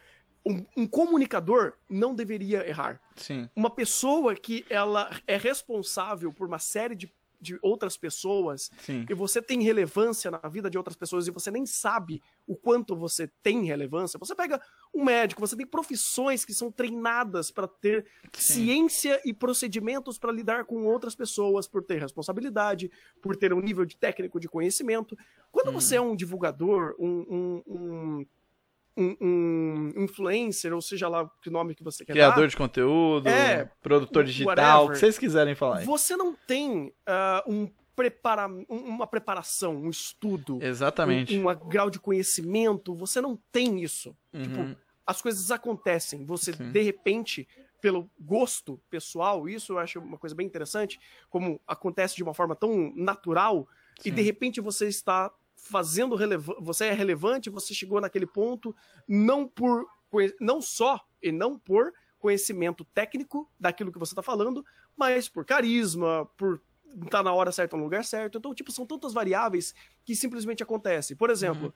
um, 0.45 0.65
um 0.77 0.87
comunicador 0.87 1.73
não 1.89 2.13
deveria 2.13 2.67
errar. 2.67 3.01
Sim. 3.15 3.49
Uma 3.55 3.69
pessoa 3.69 4.35
que 4.35 4.65
ela 4.69 5.09
é 5.25 5.37
responsável 5.37 6.31
por 6.31 6.47
uma 6.47 6.59
série 6.59 6.95
de, 6.95 7.11
de 7.45 7.59
outras 7.61 7.95
pessoas 7.95 8.71
Sim. 8.79 9.05
e 9.09 9.13
você 9.13 9.41
tem 9.41 9.61
relevância 9.61 10.31
na 10.31 10.49
vida 10.49 10.69
de 10.69 10.77
outras 10.77 10.95
pessoas 10.95 11.27
e 11.27 11.31
você 11.31 11.51
nem 11.51 11.65
sabe 11.65 12.21
o 12.47 12.55
quanto 12.55 12.95
você 12.95 13.27
tem 13.43 13.63
relevância. 13.65 14.17
Você 14.19 14.33
pega 14.33 14.59
um 14.93 15.03
médico, 15.03 15.39
você 15.39 15.55
tem 15.55 15.65
profissões 15.65 16.43
que 16.43 16.53
são 16.53 16.71
treinadas 16.71 17.51
para 17.51 17.67
ter 17.67 18.05
Sim. 18.33 18.65
ciência 18.65 19.21
e 19.23 19.33
procedimentos 19.33 20.17
para 20.17 20.31
lidar 20.31 20.65
com 20.65 20.85
outras 20.85 21.15
pessoas, 21.15 21.67
por 21.67 21.83
ter 21.83 21.99
responsabilidade, 21.99 22.89
por 23.21 23.35
ter 23.35 23.53
um 23.53 23.61
nível 23.61 23.85
de 23.85 23.95
técnico 23.95 24.39
de 24.39 24.49
conhecimento. 24.49 25.17
Quando 25.51 25.69
Hum. 25.69 25.73
você 25.73 25.95
é 25.97 26.01
um 26.01 26.15
divulgador, 26.15 26.95
um, 26.99 27.07
um, 27.07 27.63
um, 27.67 28.25
um- 28.97 29.17
um 29.21 30.03
influencer, 30.03 30.73
ou 30.73 30.81
seja 30.81 31.07
lá 31.07 31.29
que 31.41 31.49
nome 31.49 31.75
que 31.75 31.83
você 31.83 32.05
quer 32.05 32.13
Criador 32.13 32.43
dar, 32.43 32.47
de 32.47 32.57
conteúdo, 32.57 33.27
É, 33.27 33.69
produtor 33.81 34.23
digital, 34.23 34.47
whatever. 34.55 34.85
o 34.85 34.91
que 34.91 34.97
vocês 34.99 35.17
quiserem 35.17 35.55
falar. 35.55 35.79
aí. 35.79 35.85
você 35.85 36.15
não 36.15 36.33
tem 36.47 36.93
ah, 37.05 37.43
um 37.47 37.69
prepara 37.95 38.47
um- 38.47 38.65
uma 38.69 39.07
preparação, 39.07 39.75
um 39.77 39.89
estudo, 39.89 40.59
Exatamente. 40.61 41.37
um, 41.37 41.49
um 41.49 41.55
grau 41.69 41.89
de 41.89 41.97
conhecimento, 41.99 42.93
você 42.93 43.21
não 43.21 43.39
tem 43.53 43.81
isso. 43.81 44.13
Tipo, 44.33 44.59
Uhum. 44.59 44.75
as 45.07 45.21
coisas 45.21 45.49
acontecem. 45.49 46.25
Você, 46.25 46.51
Sim. 46.51 46.71
de 46.71 46.81
repente, 46.81 47.47
pelo 47.81 48.09
gosto 48.19 48.81
pessoal, 48.89 49.47
isso 49.47 49.73
eu 49.73 49.79
acho 49.79 49.99
uma 49.99 50.17
coisa 50.17 50.35
bem 50.35 50.45
interessante, 50.45 50.99
como 51.29 51.61
acontece 51.65 52.15
de 52.17 52.23
uma 52.23 52.33
forma 52.33 52.53
tão 52.55 52.91
natural, 52.95 53.65
e 53.99 54.03
Sim. 54.09 54.11
de 54.11 54.21
repente 54.21 54.59
você 54.59 54.87
está 54.89 55.31
fazendo 55.65 56.15
relevante, 56.15 56.61
você 56.61 56.85
é 56.85 56.93
relevante, 56.93 57.49
você 57.49 57.73
chegou 57.73 57.99
naquele 57.99 58.27
ponto, 58.27 58.75
não 59.07 59.47
por 59.47 59.85
não 60.39 60.61
só 60.61 61.03
e 61.21 61.31
não 61.31 61.59
por 61.59 61.91
conhecimento 62.19 62.85
técnico 62.85 63.51
daquilo 63.59 63.91
que 63.91 63.99
você 63.99 64.13
está 64.13 64.21
falando, 64.21 64.63
mas 64.95 65.27
por 65.27 65.43
carisma, 65.43 66.25
por 66.37 66.61
estar 67.03 67.21
na 67.21 67.33
hora 67.33 67.51
certa 67.51 67.75
no 67.75 67.83
lugar 67.83 68.05
certo. 68.05 68.37
Então, 68.37 68.53
tipo, 68.53 68.71
são 68.71 68.85
tantas 68.85 69.11
variáveis 69.11 69.73
que 70.05 70.15
simplesmente 70.15 70.63
acontecem. 70.63 71.17
Por 71.17 71.29
exemplo, 71.29 71.73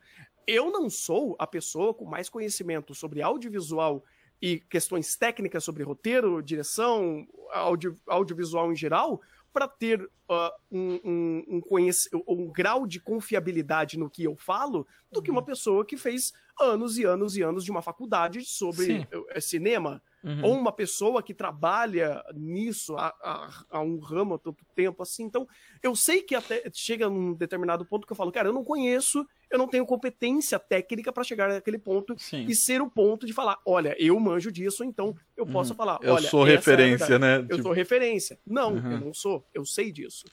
eu 0.48 0.72
não 0.72 0.90
sou 0.90 1.36
a 1.38 1.46
pessoa 1.46 1.94
com 1.94 2.06
mais 2.06 2.30
conhecimento 2.30 2.96
sobre 2.96 3.22
audiovisual 3.22 4.04
e 4.42 4.60
questões 4.60 5.18
técnicas 5.18 5.64
sobre 5.64 5.84
roteiro, 5.84 6.42
direção, 6.42 7.28
audio, 7.52 8.00
audiovisual 8.08 8.72
em 8.72 8.76
geral, 8.76 9.20
para 9.52 9.68
ter 9.68 10.10
ah, 10.30 10.54
um, 10.72 11.00
um, 11.04 11.44
um, 11.58 11.62
conhec- 11.62 12.10
um 12.28 12.48
grau 12.52 12.86
de 12.86 13.00
confiabilidade 13.00 13.98
no 13.98 14.10
que 14.10 14.24
eu 14.24 14.36
falo 14.36 14.86
do 15.12 15.22
que 15.22 15.32
uma 15.32 15.44
pessoa 15.44 15.84
que 15.86 15.98
fez 15.98 16.32
anos 16.60 16.98
e 16.98 17.04
anos 17.06 17.36
e 17.38 17.42
anos 17.42 17.64
de 17.64 17.72
uma 17.72 17.82
faculdade 17.82 18.44
sobre 18.46 18.86
Sim. 18.86 19.08
eh, 19.30 19.42
cinema. 19.42 20.02
Uhum. 20.24 20.44
Ou 20.44 20.54
uma 20.58 20.72
pessoa 20.74 21.24
que 21.24 21.34
trabalha 21.34 22.22
nisso 22.34 22.98
há, 22.98 23.08
há- 23.24 23.64
há 23.70 23.82
um 23.82 23.98
ramo 24.00 24.34
há 24.36 24.38
tanto 24.40 24.66
tempo 24.76 25.02
assim. 25.02 25.24
Então, 25.24 25.48
eu 25.82 25.96
sei 25.96 26.22
que 26.22 26.36
até 26.36 26.70
chega 26.74 27.10
num 27.10 27.34
determinado 27.34 27.86
ponto 27.86 28.06
que 28.06 28.12
eu 28.12 28.18
falo, 28.18 28.32
cara, 28.32 28.50
eu 28.50 28.54
não 28.54 28.64
conheço, 28.66 29.26
eu 29.52 29.58
não 29.58 29.68
tenho 29.68 29.86
competência 29.86 30.60
técnica 30.60 31.12
para 31.12 31.24
chegar 31.24 31.50
naquele 31.50 31.80
ponto 31.80 32.16
Sim. 32.18 32.46
e 32.48 32.56
ser 32.56 32.82
o 32.82 32.90
ponto 32.90 33.26
de 33.26 33.34
falar, 33.34 33.60
olha, 33.66 33.96
eu 33.98 34.20
manjo 34.20 34.52
disso, 34.52 34.84
então 34.84 35.16
eu 35.36 35.46
posso 35.46 35.74
falar, 35.74 36.00
Uhum. 36.02 36.08
Eu 36.08 36.14
olha, 36.16 36.30
sou 36.30 36.48
é 36.48 36.52
referência, 36.52 37.08
verdade. 37.08 37.42
né? 37.44 37.46
Eu 37.50 37.58
Tipo, 37.58 37.64
sou 37.64 37.72
referência. 37.72 38.40
Não, 38.46 38.74
Uhum. 38.74 38.92
eu 38.92 39.00
não 39.00 39.14
sou. 39.14 39.46
Eu 39.54 39.66
sei 39.66 39.92
disso. 39.92 40.26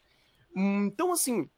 Então, 0.55 1.13
assim, 1.13 1.49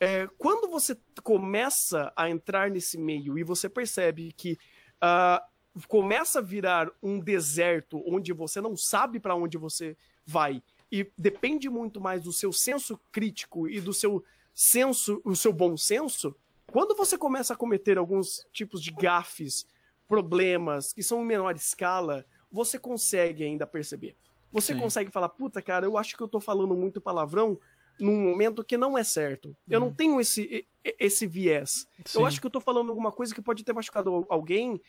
é, 0.00 0.28
quando 0.38 0.68
você 0.68 0.96
começa 1.22 2.12
a 2.16 2.28
entrar 2.30 2.70
nesse 2.70 2.98
meio 2.98 3.38
e 3.38 3.42
você 3.42 3.68
percebe 3.68 4.32
que 4.32 4.58
ah, 5.00 5.42
começa 5.88 6.38
a 6.38 6.42
virar 6.42 6.90
um 7.02 7.18
deserto 7.18 8.02
onde 8.06 8.32
você 8.32 8.60
não 8.60 8.76
sabe 8.76 9.20
para 9.20 9.34
onde 9.34 9.58
você 9.58 9.96
vai 10.24 10.62
e 10.90 11.10
depende 11.18 11.68
muito 11.68 12.00
mais 12.00 12.22
do 12.22 12.32
seu 12.32 12.52
senso 12.52 12.98
crítico 13.12 13.68
e 13.68 13.80
do 13.80 13.92
seu 13.92 14.22
senso, 14.54 15.20
o 15.24 15.34
seu 15.34 15.52
bom 15.52 15.76
senso, 15.76 16.34
quando 16.72 16.94
você 16.96 17.16
começa 17.16 17.54
a 17.54 17.56
cometer 17.56 17.96
alguns 17.98 18.46
tipos 18.52 18.82
de 18.82 18.90
gafes, 18.90 19.66
problemas 20.08 20.92
que 20.92 21.02
são 21.02 21.22
em 21.22 21.26
menor 21.26 21.54
escala, 21.56 22.24
você 22.50 22.78
consegue 22.78 23.44
ainda 23.44 23.66
perceber. 23.66 24.16
Você 24.52 24.72
Sim. 24.72 24.80
consegue 24.80 25.10
falar, 25.10 25.28
puta, 25.28 25.60
cara, 25.60 25.84
eu 25.86 25.98
acho 25.98 26.16
que 26.16 26.22
eu 26.22 26.28
tô 26.28 26.40
falando 26.40 26.74
muito 26.74 27.00
palavrão 27.00 27.58
num 27.98 28.20
momento 28.20 28.62
que 28.64 28.76
não 28.76 28.96
é 28.96 29.02
certo. 29.02 29.56
Eu 29.68 29.80
não 29.80 29.92
tenho 29.92 30.20
esse, 30.20 30.66
esse 30.84 31.26
viés. 31.26 31.86
Uhum. 31.98 32.04
sim. 32.06 32.18
Eu 32.20 32.26
acho 32.26 32.40
que 32.40 32.46
eu 32.46 32.50
tô 32.50 32.60
falando 32.60 32.90
alguma 32.90 33.10
coisa 33.10 33.34
que 33.34 33.42
pode 33.42 33.64
ter 33.64 33.72
machucado 33.72 34.10
al- 34.14 34.26
alguém 34.28 34.80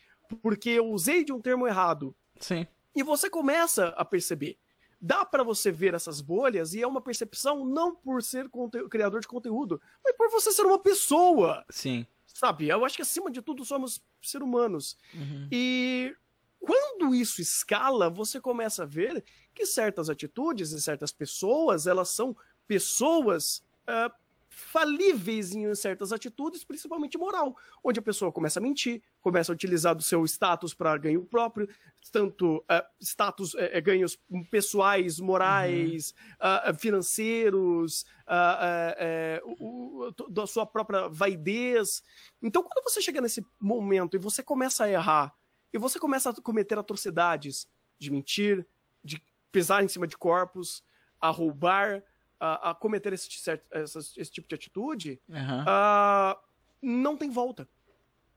porque 0.41 0.69
eu 0.71 0.87
usei 0.91 1.23
de 1.23 1.31
um 1.33 1.39
termo 1.41 1.67
errado. 1.67 2.15
Sim. 2.39 2.67
E 2.95 3.01
você 3.03 3.29
começa 3.29 3.87
a 3.89 4.03
perceber. 4.05 4.57
Dá 4.99 5.23
pra 5.23 5.43
você 5.43 5.71
ver 5.71 5.93
essas 5.93 6.21
bolhas 6.21 6.73
e 6.73 6.81
é 6.81 6.87
uma 6.87 7.01
percepção 7.01 7.65
não 7.65 7.95
por 7.95 8.23
ser 8.23 8.49
criador 8.89 9.21
de 9.21 9.27
conteúdo, 9.27 9.79
mas 10.03 10.15
por 10.15 10.29
você 10.29 10.51
ser 10.51 10.65
uma 10.65 10.79
pessoa. 10.79 11.63
Sim. 11.69 12.05
Sabe? 12.25 12.67
Eu 12.67 12.83
acho 12.83 12.95
que 12.95 13.01
acima 13.01 13.31
de 13.31 13.41
tudo 13.41 13.63
somos 13.63 14.01
seres 14.21 14.45
humanos. 14.45 14.97
Uhum. 15.13 15.47
E 15.51 16.15
quando 16.59 17.13
isso 17.13 17.41
escala, 17.41 18.09
você 18.09 18.41
começa 18.41 18.83
a 18.83 18.85
ver 18.85 19.23
que 19.53 19.65
certas 19.65 20.09
atitudes 20.09 20.71
e 20.71 20.81
certas 20.81 21.11
pessoas, 21.11 21.87
elas 21.87 22.09
são 22.09 22.35
pessoas 22.67 23.63
ah, 23.87 24.11
falíveis 24.57 25.53
em 25.53 25.73
certas 25.75 26.11
atitudes, 26.11 26.63
principalmente 26.63 27.15
moral, 27.17 27.55
onde 27.83 27.99
a 27.99 28.01
pessoa 28.01 28.31
começa 28.31 28.59
a 28.59 28.61
mentir, 28.63 29.03
começa 29.21 29.51
a 29.51 29.53
utilizar 29.55 29.93
do 29.95 30.01
seu 30.01 30.25
status 30.25 30.73
para 30.73 30.97
ganho 30.97 31.23
próprio, 31.23 31.69
tanto 32.11 32.63
ah, 32.67 32.83
status, 32.99 33.53
eh, 33.53 33.77
eh, 33.77 33.81
ganhos 33.81 34.17
pessoais, 34.49 35.19
morais, 35.19 36.11
ah, 36.39 36.69
ah, 36.69 36.73
financeiros, 36.73 38.03
ah, 38.25 38.95
eh, 38.97 39.41
o- 39.45 40.07
o- 40.07 40.11
da 40.29 40.47
sua 40.47 40.65
própria 40.65 41.07
vaidez. 41.07 42.01
Então, 42.41 42.63
quando 42.63 42.83
você 42.83 42.99
chega 42.99 43.21
nesse 43.21 43.45
momento 43.59 44.15
e 44.15 44.19
você 44.19 44.41
começa 44.41 44.85
a 44.85 44.89
errar, 44.89 45.35
e 45.71 45.77
você 45.77 45.99
começa 45.99 46.31
a 46.31 46.41
cometer 46.41 46.79
atrocidades 46.79 47.67
de 47.99 48.09
mentir, 48.09 48.65
de 49.03 49.21
pisar 49.51 49.83
em 49.83 49.87
cima 49.87 50.07
de 50.07 50.17
corpos, 50.17 50.83
a 51.21 51.29
roubar, 51.29 52.03
a, 52.39 52.71
a 52.71 52.75
cometer 52.75 53.13
esse, 53.13 53.29
cer- 53.31 53.63
essas- 53.71 54.15
esse 54.17 54.31
tipo 54.31 54.47
de 54.47 54.55
atitude, 54.55 55.19
ah, 55.67 56.39
não 56.81 57.15
tem 57.17 57.29
volta. 57.29 57.67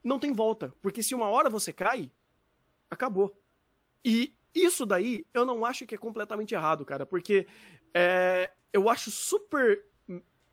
Não 0.03 0.17
tem 0.19 0.33
volta. 0.33 0.73
Porque 0.81 1.03
se 1.03 1.13
uma 1.13 1.27
hora 1.27 1.49
você 1.49 1.71
cai, 1.71 2.11
acabou. 2.89 3.35
E 4.03 4.33
isso 4.53 4.85
daí 4.85 5.25
eu 5.33 5.45
não 5.45 5.63
acho 5.63 5.85
que 5.85 5.95
é 5.95 5.97
completamente 5.97 6.53
errado, 6.55 6.83
cara, 6.85 7.05
porque 7.05 7.47
é, 7.93 8.51
eu 8.73 8.89
acho 8.89 9.11
super 9.11 9.85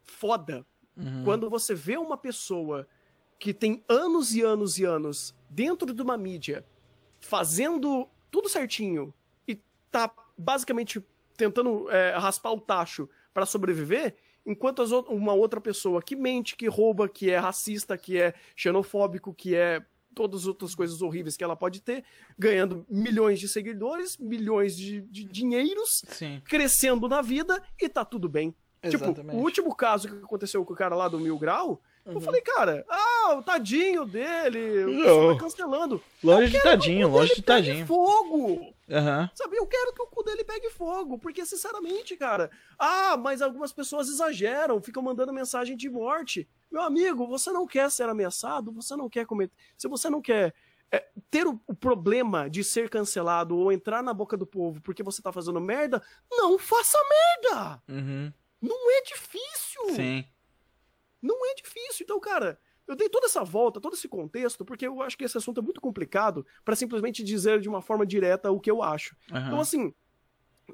foda 0.03 0.65
Uhum. 0.97 1.23
quando 1.25 1.49
você 1.49 1.77
vê 1.77 1.97
uma 1.97 2.17
pessoa 2.17 2.85
que 3.39 3.55
tem 3.55 3.85
anos 3.89 4.35
e 4.35 4.43
anos 4.43 4.81
e 4.81 4.85
anos 4.85 5.33
dentro 5.49 5.95
de 5.95 6.03
uma 6.03 6.19
mídia 6.19 6.67
fazendo 7.21 8.09
tudo 8.33 8.49
certinho 8.49 9.15
e 9.47 9.55
tá 9.93 10.13
basicamente 10.37 11.01
tentando 11.37 11.89
é, 11.89 12.17
raspar 12.17 12.51
o 12.53 12.61
tacho 12.61 13.09
para 13.39 13.47
sobreviver, 13.47 14.17
enquanto 14.45 14.83
as 14.83 14.91
uma 14.91 15.33
outra 15.33 15.61
pessoa 15.61 16.03
que 16.03 16.17
mente, 16.17 16.57
que 16.57 16.67
rouba, 16.67 17.09
que 17.09 17.31
é 17.31 17.39
racista, 17.39 17.97
que 17.97 18.21
é 18.21 18.35
xenofóbico, 18.57 19.33
que 19.33 19.55
é 19.55 19.81
todas 20.13 20.41
as 20.41 20.47
outras 20.49 20.75
coisas 20.75 21.01
horríveis 21.01 21.37
que 21.37 21.45
ela 21.45 21.55
pode 21.55 21.81
ter, 21.81 22.03
ganhando 22.37 22.85
milhões 22.91 23.39
de 23.39 23.47
seguidores, 23.47 24.17
milhões 24.19 24.77
de, 24.77 25.03
de 25.03 25.23
dinheiros, 25.25 26.03
Sim. 26.09 26.43
crescendo 26.45 27.09
na 27.09 27.23
vida 27.23 27.63
e 27.81 27.89
tá 27.89 28.05
tudo 28.05 28.29
bem. 28.29 28.53
Tipo, 28.91 29.05
Exatamente. 29.05 29.37
o 29.37 29.41
último 29.41 29.73
caso 29.73 30.09
que 30.09 30.17
aconteceu 30.25 30.65
com 30.65 30.73
o 30.73 30.77
cara 30.77 30.97
lá 30.97 31.07
do 31.07 31.21
Mil 31.21 31.39
Grau, 31.39 31.81
Uhum. 32.05 32.15
eu 32.15 32.21
falei, 32.23 32.41
cara, 32.41 32.85
ah, 32.89 33.35
o 33.37 33.43
tadinho 33.43 34.07
dele, 34.07 35.05
tá 35.05 35.39
cancelando. 35.39 36.03
Longe 36.25 36.51
de 36.51 36.57
Eu 36.57 36.63
tadinho, 36.63 37.09
longe 37.09 37.35
de 37.35 37.43
tadinho. 37.43 37.87
fogo! 37.87 38.75
Aham. 38.91 39.31
Sabe, 39.35 39.57
eu 39.57 39.67
quero 39.67 39.93
que 39.93 40.03
o 40.03 40.07
cu 40.07 40.23
dele 40.23 40.45
pegue 40.45 40.71
fogo, 40.71 41.19
porque, 41.19 41.45
sinceramente, 41.45 42.17
cara, 42.17 42.51
ah, 42.79 43.17
mas 43.17 43.43
algumas 43.43 43.73
pessoas 43.73 44.09
exageram, 44.09 44.81
ficam 44.81 45.03
mandando 45.03 45.33
mensagem 45.33 45.77
de 45.77 45.91
morte. 45.91 46.49
Meu 46.71 46.83
amigo, 46.83 47.27
você 47.27 47.51
não 47.51 47.67
quer 47.67 47.91
ser 47.91 48.09
ameaçado, 48.09 48.73
você 48.73 48.97
não 48.97 49.09
quer 49.09 49.27
cometer. 49.27 49.55
Se 49.77 49.89
você 49.89 50.09
não 50.09 50.23
quer 50.23 50.55
é, 50.91 51.07
ter 51.31 51.47
o, 51.47 51.61
o 51.67 51.75
problema 51.75 52.49
de 52.49 52.65
ser 52.65 52.89
cancelado 52.89 53.57
ou 53.57 53.71
entrar 53.71 54.03
na 54.03 54.15
boca 54.15 54.37
do 54.37 54.47
povo 54.47 54.81
porque 54.81 55.03
você 55.03 55.21
tá 55.21 55.31
fazendo 55.33 55.61
merda, 55.61 56.03
não 56.31 56.59
faça 56.59 56.99
merda! 57.11 57.83
Uhum. 57.89 58.33
Não 58.61 58.91
é 58.91 59.03
difícil! 59.03 59.95
Sim. 59.95 60.25
Não 61.21 61.47
é 61.47 61.55
difícil. 61.55 62.05
Então, 62.05 62.19
cara, 62.21 62.59
eu 62.89 62.97
dei 62.97 63.09
toda 63.09 63.27
essa 63.27 63.45
volta, 63.45 63.81
todo 63.81 63.95
esse 63.95 64.09
contexto, 64.09 64.65
porque 64.65 64.87
eu 64.87 65.03
acho 65.03 65.17
que 65.17 65.25
esse 65.25 65.37
assunto 65.37 65.61
é 65.61 65.63
muito 65.63 65.81
complicado 65.81 66.45
pra 66.65 66.75
simplesmente 66.75 67.23
dizer 67.23 67.61
de 67.61 67.69
uma 67.69 67.83
forma 67.83 68.07
direta 68.07 68.51
o 68.51 68.59
que 68.59 68.71
eu 68.71 68.83
acho. 68.83 69.15
Então, 69.27 69.39
Aham. 69.39 69.61
assim, 69.61 69.95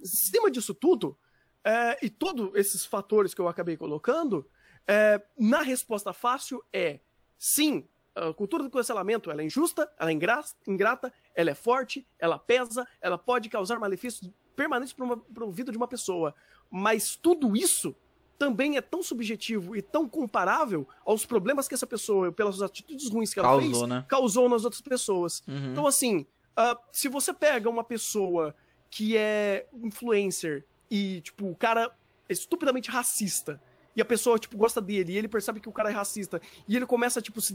em 0.01 0.07
cima 0.07 0.49
disso 0.51 0.73
tudo, 0.73 1.19
é, 1.65 1.99
e 2.05 2.09
todos 2.09 2.55
esses 2.55 2.87
fatores 2.87 3.35
que 3.35 3.41
eu 3.41 3.49
acabei 3.49 3.77
colocando, 3.77 4.49
é, 4.87 5.21
na 5.37 5.63
resposta 5.63 6.13
fácil 6.13 6.63
é 6.73 7.01
sim, 7.37 7.89
a 8.15 8.33
cultura 8.33 8.63
do 8.63 8.71
cancelamento 8.71 9.29
ela 9.29 9.43
é 9.43 9.45
injusta, 9.45 9.93
ela 9.99 10.11
é 10.11 10.13
ingra- 10.13 10.45
ingrata, 10.69 11.13
ela 11.35 11.51
é 11.51 11.55
forte, 11.55 12.07
ela 12.17 12.39
pesa, 12.39 12.87
ela 13.01 13.19
pode 13.19 13.49
causar 13.49 13.81
malefícios 13.81 14.31
permanentes 14.55 14.93
para 14.95 15.45
o 15.45 15.51
vida 15.51 15.73
de 15.73 15.77
uma 15.77 15.89
pessoa. 15.89 16.33
Mas 16.71 17.17
tudo 17.17 17.57
isso 17.57 17.95
também 18.39 18.77
é 18.77 18.81
tão 18.81 19.03
subjetivo 19.03 19.77
e 19.77 19.83
tão 19.83 20.09
comparável 20.09 20.87
aos 21.05 21.25
problemas 21.25 21.69
que 21.69 21.75
essa 21.75 21.87
pessoa, 21.87 22.33
pelas 22.33 22.61
atitudes 22.61 23.09
ruins 23.11 23.33
que 23.33 23.39
ela 23.39 23.49
Causou, 23.49 23.71
fez, 23.71 23.89
né? 23.89 24.05
causou 24.09 24.49
nas 24.49 24.65
outras 24.65 24.83
pessoas. 24.83 25.43
Uhum. 25.47 25.73
Então, 25.73 25.87
assim, 25.87 26.27
ah, 26.57 26.79
se 26.93 27.09
você 27.09 27.33
pega 27.33 27.69
uma 27.69 27.85
pessoa 27.85 28.55
que 28.91 29.17
é 29.17 29.67
influencer 29.83 30.65
e, 30.91 31.21
tipo, 31.21 31.49
o 31.51 31.57
cara 31.57 31.91
é 32.29 32.33
estupidamente 32.33 32.91
racista, 32.91 33.61
e 33.97 34.01
a 34.01 34.05
pessoa, 34.05 34.39
tipo, 34.39 34.57
gosta 34.57 34.81
dele, 34.81 35.13
e 35.13 35.17
ele 35.19 35.29
percebe 35.29 35.61
que 35.61 35.69
o 35.69 35.73
cara 35.73 35.91
é 35.91 35.93
racista, 35.93 36.41
e 36.69 36.77
ele 36.77 36.87
começa, 36.87 37.21
tipo, 37.23 37.41
se 37.41 37.55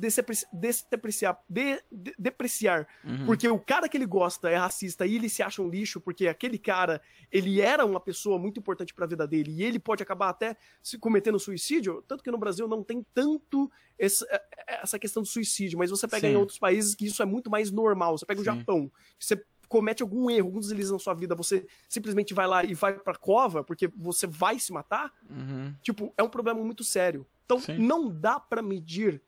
desdepreciar, 0.54 1.40
de, 1.50 1.82
de- 1.92 2.14
depreciar, 2.18 2.88
Uhum. 3.04 3.26
porque 3.26 3.48
o 3.48 3.60
cara 3.60 3.88
que 3.90 3.98
ele 3.98 4.06
gosta 4.06 4.50
é 4.50 4.56
racista 4.56 5.06
e 5.06 5.16
ele 5.16 5.30
se 5.30 5.42
acha 5.44 5.62
um 5.62 5.70
lixo, 5.70 6.00
porque 6.00 6.28
aquele 6.28 6.58
cara, 6.58 7.02
ele 7.32 7.60
era 7.62 7.86
uma 7.86 8.00
pessoa 8.00 8.38
muito 8.40 8.60
importante 8.60 8.94
pra 8.94 9.06
vida 9.06 9.28
dele, 9.28 9.52
e 9.52 9.64
ele 9.64 9.80
pode 9.80 10.02
acabar 10.04 10.30
até 10.30 10.56
se 10.82 10.98
cometendo 10.98 11.40
suicídio, 11.40 12.04
tanto 12.08 12.24
que 12.24 12.32
no 12.32 12.38
Brasil 12.38 12.68
não 12.68 12.84
tem 12.84 13.06
tanto 13.14 13.70
esse- 13.98 14.26
essa 14.68 14.98
questão 14.98 15.22
do 15.24 15.28
suicídio, 15.28 15.78
mas 15.78 15.90
você 15.90 16.08
pega 16.08 16.28
Sim. 16.28 16.34
em 16.34 16.38
outros 16.38 16.58
países 16.58 16.96
que 16.96 17.06
isso 17.06 17.22
é 17.22 17.26
muito 17.26 17.50
mais 17.50 17.72
normal. 17.72 18.18
Você 18.18 18.26
pega 18.26 18.40
o 18.40 18.44
Sim. 18.44 18.52
Japão, 18.58 18.92
que 19.18 19.26
você 19.26 19.44
comete 19.70 20.02
algum 20.04 20.30
erro, 20.30 20.48
algum 20.48 20.60
deslize 20.60 20.92
na 20.92 21.00
sua 21.00 21.14
vida, 21.14 21.36
você 21.36 21.66
simplesmente 21.88 22.34
vai 22.34 22.48
lá 22.48 22.64
e 22.66 22.74
vai 22.74 22.94
pra 23.00 23.16
cova 23.16 23.64
porque 23.64 23.88
você 23.96 24.28
vai 24.28 24.60
se 24.60 24.74
matar, 24.74 25.14
Uhum. 25.30 25.74
tipo, 25.82 26.12
é 26.18 26.24
um 26.24 26.30
problema 26.30 26.60
muito 26.62 26.84
sério. 26.84 27.26
Então, 27.46 27.60
Sim. 27.60 27.78
não 27.78 28.10
dá 28.10 28.40
pra 28.40 28.62
medir 28.62 29.22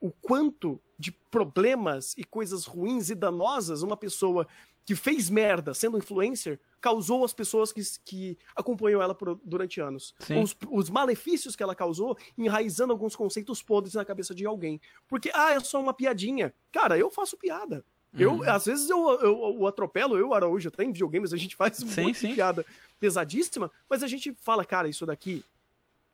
o 0.00 0.10
quanto 0.10 0.78
de 0.98 1.10
problemas 1.10 2.14
e 2.18 2.24
coisas 2.24 2.66
ruins 2.66 3.08
e 3.08 3.14
danosas 3.14 3.82
uma 3.82 3.96
pessoa 3.96 4.46
que 4.84 4.94
fez 4.94 5.30
merda 5.30 5.72
sendo 5.72 5.96
influencer 5.96 6.60
causou 6.78 7.24
às 7.24 7.32
pessoas 7.32 7.72
que, 7.72 7.80
que 8.04 8.38
acompanham 8.54 9.00
ela 9.00 9.14
por- 9.14 9.40
durante 9.42 9.80
anos. 9.80 10.14
Os, 10.42 10.54
os 10.70 10.90
malefícios 10.90 11.56
que 11.56 11.62
ela 11.62 11.74
causou 11.74 12.18
enraizando 12.36 12.92
alguns 12.92 13.16
conceitos 13.16 13.62
podres 13.62 13.94
na 13.94 14.04
cabeça 14.04 14.34
de 14.34 14.44
alguém. 14.44 14.78
Porque, 15.08 15.30
ah, 15.32 15.52
é 15.52 15.60
só 15.60 15.80
uma 15.80 15.94
piadinha. 15.94 16.52
Cara, 16.70 16.98
eu 16.98 17.10
faço 17.10 17.38
piada. 17.38 17.82
Eu, 18.16 18.34
Uhum. 18.34 18.50
às 18.50 18.66
vezes 18.66 18.88
eu, 18.88 18.98
eu, 19.20 19.56
eu 19.58 19.66
atropelo, 19.66 20.16
eu, 20.16 20.32
Araújo, 20.32 20.68
até 20.68 20.84
em 20.84 20.92
videogames 20.92 21.32
a 21.32 21.36
gente 21.36 21.56
faz 21.56 21.82
um 21.82 21.86
Sim, 21.88 22.12
de 22.12 22.34
piada 22.34 22.64
pesadíssima, 23.00 23.70
mas 23.88 24.02
a 24.02 24.06
gente 24.06 24.32
fala, 24.40 24.64
cara, 24.64 24.88
isso 24.88 25.04
daqui 25.04 25.44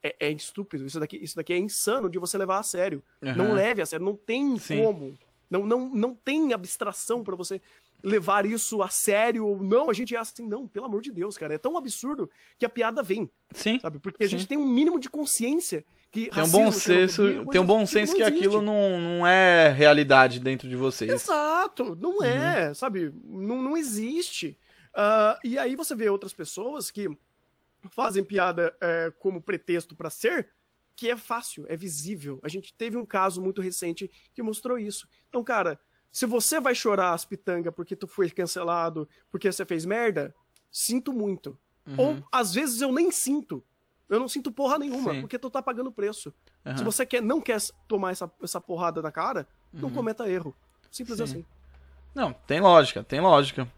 é, 0.03 0.17
é 0.19 0.31
estúpido, 0.31 0.87
isso 0.87 0.99
daqui, 0.99 1.19
isso 1.23 1.37
daqui 1.37 1.53
é 1.53 1.59
insano 1.59 2.09
de 2.09 2.19
você 2.19 2.39
levar 2.39 2.59
a 2.59 2.63
sério. 2.63 3.03
Não 3.21 3.47
Aham. 3.47 3.55
leve 3.55 3.83
a 3.83 3.87
sério, 3.87 4.05
não 4.05 4.17
tem 4.17 4.57
Sim. 4.59 4.83
como. 4.83 5.19
Não, 5.51 5.67
não, 5.67 5.89
não 5.91 6.15
tem 6.15 6.53
abstração 6.53 7.23
pra 7.25 7.35
você 7.37 7.61
levar 8.03 8.47
isso 8.47 8.83
a 8.83 8.89
sério 8.89 9.47
ou 9.47 9.63
não, 9.63 9.91
a 9.91 9.93
gente 9.93 10.15
é 10.17 10.19
assim, 10.19 10.47
não, 10.47 10.67
pelo 10.67 10.87
amor 10.87 11.03
de 11.03 11.13
Deus, 11.13 11.37
cara, 11.37 11.53
é 11.55 11.59
tão 11.59 11.77
absurdo 11.77 12.31
que 12.59 12.65
a 12.65 12.69
piada 12.69 13.03
vem, 13.03 13.29
Sim. 13.53 13.79
sabe? 13.79 13.99
Porque 13.99 14.25
a 14.25 14.27
Sim. 14.27 14.39
gente 14.39 14.49
tem 14.49 14.57
um 14.57 14.67
mínimo 14.67 14.99
de 14.99 15.11
consciência 15.11 15.85
que 16.11 16.29
Tem 16.29 16.43
um 16.43 16.49
bom 16.49 16.73
senso, 16.73 17.23
xenofobia, 17.27 17.33
tem 17.33 17.41
um 17.41 17.45
coisa 17.45 17.63
bom 17.65 17.87
senso 17.87 18.15
que 18.17 18.23
existe. 18.23 18.39
aquilo 18.39 18.61
não, 18.63 18.99
não 19.01 19.27
é 19.27 19.69
realidade 19.69 20.41
dentro 20.41 20.69
de 20.69 20.75
vocês. 20.77 21.11
Exato, 21.11 21.97
não 21.97 22.23
é, 22.25 22.69
Uhum. 22.69 22.75
sabe? 22.75 23.15
Não, 23.25 23.63
não 23.63 23.77
existe. 23.77 24.59
Ah, 24.93 25.39
e 25.45 25.57
aí 25.59 25.77
você 25.77 25.95
vê 25.95 26.09
outras 26.09 26.33
pessoas 26.33 26.91
que 26.91 27.09
fazem 27.91 28.25
piada 28.25 28.75
é, 28.81 29.13
como 29.21 29.41
pretexto 29.41 29.95
pra 29.95 30.11
ser, 30.11 30.49
que 30.97 31.09
é 31.11 31.17
fácil, 31.17 31.65
é 31.69 31.77
visível. 31.77 32.41
A 32.43 32.49
gente 32.49 32.75
teve 32.75 32.97
um 32.97 33.07
caso 33.07 33.41
muito 33.41 33.63
recente 33.63 34.11
que 34.35 34.43
mostrou 34.43 34.79
isso. 34.79 35.09
Então, 35.29 35.43
cara, 35.45 35.79
se 36.13 36.27
você 36.27 36.61
vai 36.61 36.75
chorar 36.75 37.15
as 37.15 37.25
pitangas 37.25 37.73
porque 37.75 37.95
tu 37.97 38.07
foi 38.09 38.29
cancelado, 38.29 39.09
porque 39.31 39.51
você 39.51 39.65
fez 39.65 39.85
merda, 39.87 40.35
sinto 40.71 41.13
muito. 41.13 41.57
Uhum. 41.87 41.95
Ou 41.97 42.23
às 42.33 42.53
vezes 42.53 42.81
eu 42.81 42.93
nem 42.93 43.11
sinto. 43.13 43.65
Eu 44.11 44.19
não 44.21 44.29
sinto 44.29 44.51
porra 44.51 44.79
nenhuma, 44.79 45.13
Sim. 45.15 45.21
porque 45.21 45.39
tu 45.39 45.49
tá 45.49 45.63
pagando 45.63 45.93
preço. 45.93 46.35
Aham. 46.67 46.77
Se 46.77 46.85
você 46.85 47.07
quer, 47.07 47.23
não 47.23 47.41
quer 47.41 47.59
tomar 47.87 48.11
essa, 48.11 48.31
essa 48.43 48.61
porrada 48.61 49.01
na 49.01 49.13
cara, 49.13 49.47
não 49.73 49.89
Uhum. 49.89 49.95
cometa 49.95 50.29
erro. 50.29 50.55
Simples 50.91 51.17
Sim. 51.19 51.23
assim. 51.23 51.45
Não, 52.15 52.33
tem 52.33 52.61
lógica, 52.61 53.05
tem 53.05 53.21
lógica. 53.21 53.69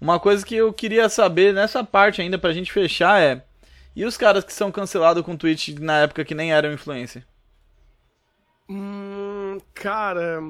Uma 0.00 0.20
coisa 0.20 0.46
que 0.46 0.54
eu 0.54 0.72
queria 0.72 1.08
saber 1.08 1.52
nessa 1.52 1.82
parte 1.82 2.22
ainda 2.22 2.38
pra 2.38 2.52
gente 2.52 2.72
fechar 2.72 3.20
é. 3.20 3.44
E 3.96 4.04
os 4.04 4.16
caras 4.16 4.44
que 4.44 4.52
são 4.52 4.70
cancelados 4.72 5.22
com 5.24 5.36
tweet 5.36 5.78
na 5.80 5.98
época 5.98 6.24
que 6.24 6.34
nem 6.34 6.52
eram 6.52 6.72
influencer? 6.72 7.26
Hum, 8.68 9.58
cara, 9.74 10.40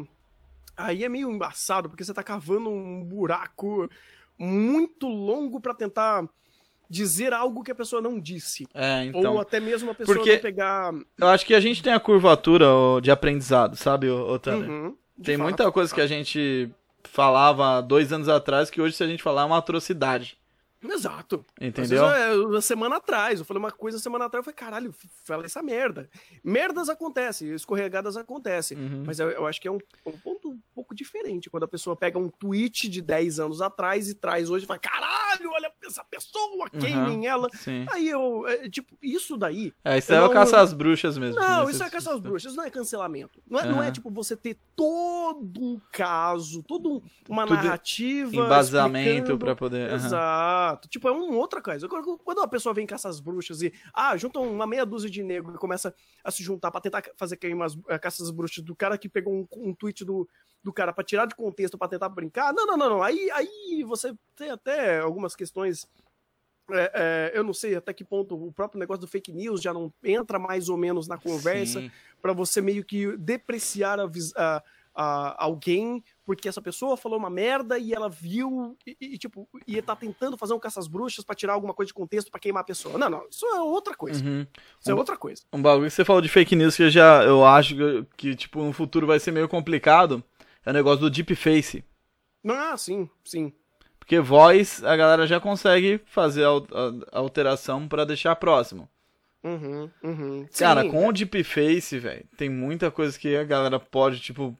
aí 0.76 1.02
é 1.04 1.08
meio 1.08 1.30
embaçado, 1.30 1.88
porque 1.88 2.04
você 2.04 2.14
tá 2.14 2.22
cavando 2.22 2.70
um 2.70 3.02
buraco 3.02 3.88
muito 4.38 5.06
longo 5.08 5.60
pra 5.60 5.74
tentar 5.74 6.28
dizer 6.94 7.32
algo 7.32 7.62
que 7.64 7.72
a 7.72 7.74
pessoa 7.74 8.00
não 8.00 8.18
disse. 8.20 8.66
É, 8.72 9.04
então. 9.06 9.34
Ou 9.34 9.40
até 9.40 9.58
mesmo 9.58 9.90
a 9.90 9.94
pessoa 9.94 10.16
porque- 10.16 10.34
não 10.34 10.40
pegar. 10.40 10.92
Eu 11.18 11.28
acho 11.28 11.44
que 11.44 11.54
a 11.54 11.60
gente 11.60 11.82
tem 11.82 11.92
a 11.92 11.98
curvatura 12.00 12.66
de 13.02 13.10
aprendizado, 13.10 13.76
sabe, 13.76 14.06
Tanner? 14.40 14.70
Uhum, 14.70 14.96
Tem 15.22 15.36
fato. 15.36 15.44
muita 15.44 15.72
coisa 15.72 15.92
que 15.94 16.00
a 16.00 16.06
gente 16.06 16.70
falava 17.02 17.80
dois 17.82 18.12
anos 18.12 18.28
atrás 18.28 18.70
que 18.70 18.80
hoje, 18.80 18.94
se 18.96 19.02
a 19.02 19.06
gente 19.06 19.22
falar, 19.22 19.42
é 19.42 19.44
uma 19.46 19.58
atrocidade. 19.58 20.36
Exato. 20.92 21.44
Entendeu? 21.60 22.06
vezes, 22.08 22.18
é, 22.20 22.32
uma 22.34 22.60
semana 22.60 22.96
atrás, 22.96 23.38
eu 23.40 23.44
falei 23.44 23.58
uma 23.62 23.70
coisa 23.72 23.98
semana 23.98 24.26
atrás, 24.26 24.40
eu 24.46 24.52
falei, 24.52 24.56
caralho, 24.56 24.94
falei 25.24 25.46
essa 25.46 25.62
merda. 25.62 26.08
Merdas 26.42 26.88
acontecem, 26.88 27.52
escorregadas 27.54 28.16
acontecem. 28.16 28.76
Uhum. 28.76 29.04
Mas 29.06 29.18
eu, 29.18 29.30
eu 29.30 29.46
acho 29.46 29.60
que 29.60 29.68
é 29.68 29.70
um, 29.70 29.78
um 30.06 30.12
ponto 30.12 30.50
um 30.50 30.60
pouco 30.74 30.94
diferente. 30.94 31.48
Quando 31.48 31.64
a 31.64 31.68
pessoa 31.68 31.96
pega 31.96 32.18
um 32.18 32.28
tweet 32.28 32.88
de 32.88 33.00
10 33.00 33.40
anos 33.40 33.60
atrás 33.62 34.08
e 34.08 34.14
traz 34.14 34.50
hoje 34.50 34.64
e 34.64 34.68
fala, 34.68 34.78
caralho, 34.78 35.50
olha 35.52 35.72
essa 35.86 36.04
pessoa, 36.04 36.68
queimem 36.70 37.26
ela. 37.26 37.48
Sim. 37.54 37.86
Aí 37.90 38.08
eu, 38.08 38.46
é, 38.46 38.68
tipo, 38.68 38.96
isso 39.02 39.36
daí. 39.36 39.72
É, 39.84 39.98
isso 39.98 40.12
é 40.12 40.22
o 40.22 40.30
caça 40.30 40.60
às 40.60 40.72
bruxas 40.72 41.16
mesmo. 41.18 41.40
Não, 41.40 41.60
Nesse- 41.60 41.72
isso 41.74 41.84
é 41.84 41.90
caça 41.90 42.12
às 42.12 42.20
bruxas, 42.20 42.52
isso 42.52 42.56
não 42.56 42.64
é 42.64 42.70
cancelamento. 42.70 43.40
Não 43.48 43.60
é, 43.60 43.64
não 43.66 43.82
é 43.82 43.86
Aham. 43.86 43.92
tipo 43.92 44.10
você 44.10 44.36
ter 44.36 44.56
todo 44.76 45.60
um 45.62 45.80
caso, 45.92 46.62
toda 46.62 46.88
um- 46.88 47.02
uma 47.28 47.46
Tudo 47.46 47.54
narrativa. 47.56 48.36
Embasamento 48.36 49.38
pra 49.38 49.54
poder. 49.56 49.90
aham. 49.90 50.73
Exato. 50.74 50.88
Tipo, 50.88 51.08
é 51.08 51.12
uma 51.12 51.36
outra 51.36 51.62
coisa. 51.62 51.88
Quando 51.88 52.38
uma 52.38 52.48
pessoa 52.48 52.74
vem 52.74 52.86
caçar 52.86 53.10
as 53.10 53.20
bruxas 53.20 53.62
e, 53.62 53.72
ah, 53.92 54.16
juntam 54.16 54.42
uma 54.42 54.66
meia 54.66 54.84
dúzia 54.84 55.08
de 55.08 55.22
negros 55.22 55.54
e 55.54 55.58
começa 55.58 55.94
a 56.22 56.30
se 56.30 56.42
juntar 56.42 56.70
pra 56.70 56.80
tentar 56.80 57.02
fazer 57.16 57.36
queimar 57.36 57.66
as, 57.66 57.78
a 57.88 57.98
caça 57.98 58.22
às 58.22 58.30
bruxas 58.30 58.62
do 58.62 58.74
cara 58.74 58.98
que 58.98 59.08
pegou 59.08 59.32
um, 59.32 59.46
um 59.56 59.74
tweet 59.74 60.04
do, 60.04 60.28
do 60.62 60.72
cara 60.72 60.92
para 60.92 61.04
tirar 61.04 61.26
de 61.26 61.34
contexto 61.34 61.78
para 61.78 61.88
tentar 61.88 62.08
brincar, 62.08 62.52
não, 62.52 62.66
não, 62.66 62.76
não, 62.76 62.90
não. 62.90 63.02
Aí, 63.02 63.30
aí 63.30 63.84
você 63.86 64.14
tem 64.36 64.50
até 64.50 65.00
algumas 65.00 65.34
questões. 65.34 65.86
É, 66.70 67.30
é, 67.34 67.38
eu 67.38 67.44
não 67.44 67.52
sei 67.52 67.74
até 67.76 67.92
que 67.92 68.02
ponto 68.02 68.34
o 68.34 68.50
próprio 68.50 68.80
negócio 68.80 69.02
do 69.02 69.06
fake 69.06 69.30
news 69.30 69.60
já 69.60 69.70
não 69.74 69.92
entra 70.02 70.38
mais 70.38 70.70
ou 70.70 70.78
menos 70.78 71.06
na 71.06 71.18
conversa 71.18 71.92
para 72.22 72.32
você 72.32 72.62
meio 72.62 72.82
que 72.82 73.14
depreciar 73.18 74.00
a, 74.00 74.10
a, 74.34 74.62
a, 74.94 75.44
alguém 75.44 76.02
porque 76.24 76.48
essa 76.48 76.62
pessoa 76.62 76.96
falou 76.96 77.18
uma 77.18 77.30
merda 77.30 77.78
e 77.78 77.92
ela 77.92 78.08
viu 78.08 78.76
e, 78.86 78.96
e 79.00 79.18
tipo, 79.18 79.48
e 79.66 79.80
tá 79.82 79.94
tentando 79.94 80.36
fazer 80.36 80.54
um 80.54 80.58
caças 80.58 80.86
bruxas 80.86 81.24
para 81.24 81.34
tirar 81.34 81.52
alguma 81.52 81.74
coisa 81.74 81.88
de 81.88 81.94
contexto 81.94 82.30
para 82.30 82.40
queimar 82.40 82.62
a 82.62 82.64
pessoa. 82.64 82.98
Não, 82.98 83.10
não, 83.10 83.26
isso 83.30 83.46
é 83.46 83.60
outra 83.60 83.94
coisa. 83.94 84.24
Uhum. 84.24 84.46
Isso 84.80 84.90
é 84.90 84.94
outra 84.94 85.16
coisa. 85.16 85.42
Um 85.52 85.60
bagulho 85.60 85.88
que 85.88 85.94
você 85.94 86.04
falou 86.04 86.22
de 86.22 86.28
fake 86.28 86.56
news 86.56 86.76
que 86.76 86.84
eu 86.84 86.90
já 86.90 87.22
eu 87.24 87.44
acho 87.44 87.74
que, 88.16 88.34
tipo 88.34 88.62
no 88.62 88.72
futuro 88.72 89.06
vai 89.06 89.20
ser 89.20 89.32
meio 89.32 89.48
complicado 89.48 90.22
é 90.64 90.70
o 90.70 90.74
negócio 90.74 91.00
do 91.00 91.10
deepface. 91.10 91.84
Ah, 92.46 92.76
sim, 92.76 93.08
sim. 93.24 93.52
Porque 93.98 94.20
voz 94.20 94.82
a 94.84 94.96
galera 94.96 95.26
já 95.26 95.40
consegue 95.40 96.00
fazer 96.06 96.44
a 96.44 97.18
alteração 97.18 97.88
para 97.88 98.04
deixar 98.04 98.36
próximo. 98.36 98.88
Uhum, 99.44 99.90
uhum. 100.02 100.46
Cara, 100.58 100.82
Sim. 100.82 100.90
com 100.90 101.06
o 101.06 101.12
deepface, 101.12 101.98
velho, 101.98 102.24
tem 102.34 102.48
muita 102.48 102.90
coisa 102.90 103.18
que 103.18 103.36
a 103.36 103.44
galera 103.44 103.78
pode, 103.78 104.18
tipo, 104.18 104.56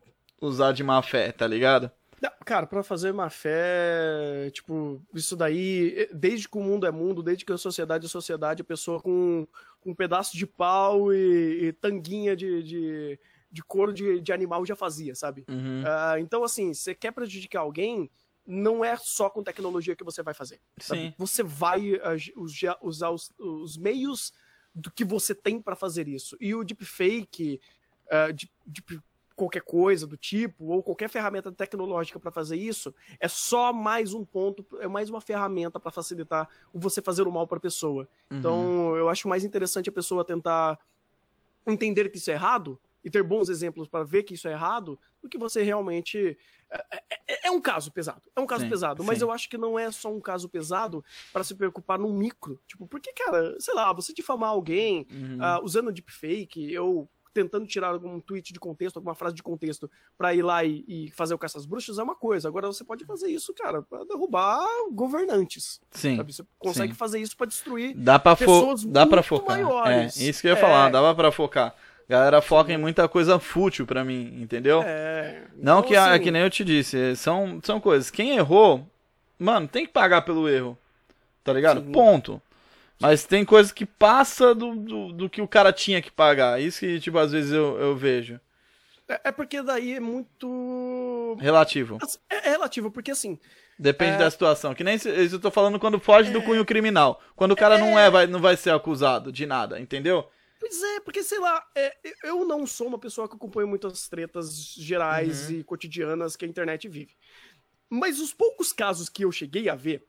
usar 0.47 0.73
de 0.73 0.83
má 0.83 1.03
fé, 1.03 1.33
tá 1.33 1.47
ligado? 1.47 1.91
Não, 2.21 2.31
cara, 2.45 2.67
pra 2.67 2.83
fazer 2.83 3.13
má 3.13 3.29
fé, 3.29 4.51
tipo, 4.51 5.03
isso 5.13 5.37
daí, 5.37 6.09
desde 6.13 6.49
que 6.49 6.57
o 6.57 6.63
mundo 6.63 6.87
é 6.87 6.91
mundo, 6.91 7.23
desde 7.23 7.45
que 7.45 7.53
a 7.53 7.59
sociedade 7.59 8.07
é 8.07 8.09
sociedade, 8.09 8.63
a 8.63 8.65
pessoa 8.65 9.01
com, 9.01 9.47
com 9.81 9.91
um 9.91 9.95
pedaço 9.95 10.35
de 10.37 10.47
pau 10.47 11.13
e, 11.13 11.67
e 11.67 11.73
tanguinha 11.73 12.35
de, 12.35 12.63
de, 12.63 13.21
de 13.51 13.63
couro 13.63 13.93
de, 13.93 14.21
de 14.23 14.33
animal 14.33 14.65
já 14.65 14.75
fazia, 14.75 15.15
sabe? 15.15 15.45
Uhum. 15.49 15.83
Uh, 15.83 16.19
então, 16.19 16.43
assim, 16.43 16.73
você 16.73 16.95
quer 16.95 17.13
prejudicar 17.13 17.61
alguém, 17.61 18.11
não 18.47 18.85
é 18.85 18.97
só 18.97 19.29
com 19.29 19.43
tecnologia 19.43 19.95
que 19.97 20.05
você 20.05 20.23
vai 20.23 20.33
fazer. 20.33 20.61
Sim. 20.79 21.13
Você 21.19 21.43
vai 21.43 21.93
uh, 21.93 22.79
usar 22.81 23.11
os, 23.11 23.33
os 23.39 23.77
meios 23.77 24.33
do 24.75 24.91
que 24.91 25.05
você 25.05 25.35
tem 25.35 25.61
para 25.61 25.77
fazer 25.77 26.09
isso. 26.09 26.37
E 26.41 26.55
o 26.55 26.65
deepfake, 26.65 27.61
uh, 28.07 28.33
de, 28.33 28.51
de 28.67 28.83
qualquer 29.35 29.63
coisa 29.63 30.07
do 30.07 30.17
tipo, 30.17 30.67
ou 30.67 30.83
qualquer 30.83 31.09
ferramenta 31.09 31.51
tecnológica 31.51 32.21
para 32.21 32.31
fazer 32.31 32.57
isso, 32.57 32.95
é 33.19 33.29
só 33.29 33.73
mais 33.73 34.15
um 34.15 34.25
ponto, 34.25 34.65
é 34.81 34.87
mais 34.87 35.11
uma 35.11 35.21
ferramenta 35.21 35.81
para 35.81 35.91
facilitar 35.91 36.49
você 36.73 37.03
fazer 37.03 37.27
o 37.27 37.33
mal 37.33 37.47
para 37.47 37.59
a 37.59 37.61
pessoa. 37.61 38.09
Uhum. 38.31 38.39
Então, 38.39 38.97
eu 38.97 39.09
acho 39.09 39.29
mais 39.29 39.45
interessante 39.45 39.89
a 39.89 39.93
pessoa 39.93 40.25
tentar 40.25 40.79
entender 41.67 42.09
que 42.11 42.19
isso 42.19 42.31
é 42.31 42.35
errado 42.35 42.79
e 43.03 43.11
ter 43.11 43.23
bons 43.23 43.49
exemplos 43.49 43.87
para 43.89 44.05
ver 44.05 44.23
que 44.23 44.35
isso 44.35 44.49
é 44.49 44.53
errado, 44.53 44.99
do 45.23 45.29
que 45.29 45.37
você 45.37 45.63
realmente. 45.63 46.39
É, 46.71 47.03
é, 47.29 47.49
é 47.49 47.51
um 47.51 47.61
caso 47.61 47.93
pesado. 47.93 48.23
É 48.35 48.41
um 48.41 48.47
caso 48.47 48.65
Sim, 48.65 48.71
pesado, 48.71 49.05
mas 49.05 49.19
sim. 49.19 49.25
eu 49.25 49.31
acho 49.31 49.49
que 49.49 49.59
não 49.59 49.79
é 49.79 49.91
só 49.91 50.13
um 50.13 50.21
caso 50.21 50.49
pesado 50.49 51.05
para 51.33 51.45
se 51.45 51.55
preocupar 51.55 51.99
num 51.99 52.13
micro. 52.13 52.61
Tipo, 52.67 52.87
porque, 52.87 53.13
cara, 53.13 53.55
sei 53.61 53.75
lá, 53.75 53.93
você 53.93 54.13
difamar 54.13 54.51
alguém 54.51 55.07
Uhum. 55.11 55.39
ah, 55.41 55.61
usando 55.63 55.93
deepfake, 55.93 56.77
ou 56.79 57.09
tentando 57.35 57.67
tirar 57.67 57.89
algum 57.89 58.21
tweet 58.21 58.53
de 58.53 58.61
contexto, 58.61 58.97
alguma 58.97 59.15
frase 59.15 59.35
de 59.35 59.43
contexto, 59.43 59.91
pra 60.17 60.33
ir 60.33 60.43
lá 60.43 60.65
e, 60.65 60.85
e 60.89 61.11
fazer 61.11 61.35
o 61.35 61.39
caça 61.39 61.59
às 61.59 61.67
bruxas 61.67 61.99
é 61.99 62.03
uma 62.03 62.15
coisa. 62.15 62.49
Agora 62.49 62.69
você 62.69 62.85
pode 62.85 63.05
fazer 63.05 63.29
isso, 63.29 63.53
cara, 63.53 63.83
pra 63.83 64.05
derrubar 64.05 64.65
governantes. 64.93 65.81
Sim. 65.91 66.17
Sabe? 66.17 66.33
Você 66.33 66.45
consegue 66.59 66.93
sim. 66.93 66.99
fazer 66.99 67.19
isso 67.21 67.37
pra 67.37 67.47
destruir 67.47 67.95
Dá 67.97 68.19
pra, 68.19 68.37
fo 68.37 68.45
pessoas 68.45 68.85
dá 68.85 69.05
pra 69.07 69.17
muito 69.17 69.29
focar. 69.29 69.61
maiores. 69.61 70.21
É, 70.21 70.25
isso 70.31 70.41
que 70.41 70.47
eu 70.47 70.53
ia 70.53 70.59
É. 70.59 70.61
falar, 70.61 70.89
dava 70.91 71.15
pra 71.15 71.31
focar. 71.33 71.75
Galera 72.09 72.41
foca 72.43 72.71
em 72.73 72.77
muita 72.77 73.09
coisa 73.09 73.39
fútil 73.39 73.87
pra 73.87 74.05
mim, 74.05 74.41
entendeu? 74.41 74.83
É. 74.85 75.43
Não 75.57 75.79
Então, 75.79 75.83
que, 75.89 75.97
assim, 75.97 76.23
que 76.23 76.31
nem 76.31 76.43
eu 76.43 76.51
te 76.51 76.63
disse, 76.65 77.17
são, 77.17 77.61
são 77.63 77.81
coisas. 77.81 78.11
Quem 78.11 78.37
errou, 78.37 78.87
mano, 79.39 79.67
tem 79.67 79.87
que 79.87 79.93
pagar 79.93 80.23
pelo 80.23 80.49
erro. 80.49 80.77
Tá 81.43 81.53
ligado? 81.53 81.81
Sim. 81.83 81.93
Ponto. 81.93 82.41
Mas 83.07 83.25
tem 83.25 83.45
coisa 83.45 83.73
que 83.73 83.85
passa 83.85 84.55
do, 84.55 84.75
do, 84.77 85.13
do 85.13 85.31
que 85.31 85.43
o 85.43 85.49
cara 85.49 85.73
tinha 85.73 86.01
que 86.01 86.11
pagar. 86.11 86.61
Isso 86.61 86.81
que, 86.81 86.99
tipo, 87.01 87.19
às 87.19 87.33
vezes 87.33 87.53
eu, 87.53 87.79
eu 87.79 87.95
vejo. 87.97 88.41
É, 89.07 89.21
é 89.25 89.33
porque 89.33 89.61
daí 89.63 89.93
é 89.93 90.01
muito. 90.01 91.37
Relativo. 91.39 91.99
É, 92.31 92.49
é 92.49 92.51
relativo, 92.53 92.91
porque 92.91 93.11
assim. 93.11 93.39
Depende 93.79 94.13
É. 94.15 94.19
da 94.19 94.31
situação. 94.31 94.75
Que 94.75 94.83
nem 94.85 94.95
isso 94.95 95.09
eu 95.09 95.39
tô 95.41 95.51
falando 95.51 95.79
quando 95.79 95.99
foge 96.01 96.31
do 96.31 96.41
cunho 96.43 96.65
criminal. 96.65 97.21
Quando 97.37 97.53
o 97.53 97.57
cara 97.57 97.77
não 97.77 97.99
é, 97.99 98.09
vai, 98.09 98.27
não 98.27 98.41
vai 98.41 98.57
ser 98.57 98.71
acusado 98.71 99.31
de 99.33 99.45
nada, 99.45 99.79
entendeu? 99.81 100.27
Pois 100.61 100.83
é, 100.83 101.01
porque 101.01 101.23
sei 101.23 101.39
lá, 101.41 101.63
é, 101.75 101.95
eu 102.23 102.47
não 102.47 102.67
sou 102.67 102.87
uma 102.87 102.99
pessoa 102.99 103.29
que 103.29 103.35
acompanha 103.37 103.67
muitas 103.67 104.09
tretas 104.09 104.57
gerais 104.75 105.51
Uhum. 105.51 105.57
e 105.57 105.65
cotidianas 105.65 106.37
que 106.37 106.45
a 106.47 106.49
internet 106.49 106.89
vive. 106.89 107.15
Mas 107.91 108.19
os 108.19 108.33
poucos 108.33 108.73
casos 108.73 109.11
que 109.11 109.25
eu 109.27 109.31
cheguei 109.33 109.69
a 109.69 109.75
ver, 109.75 110.07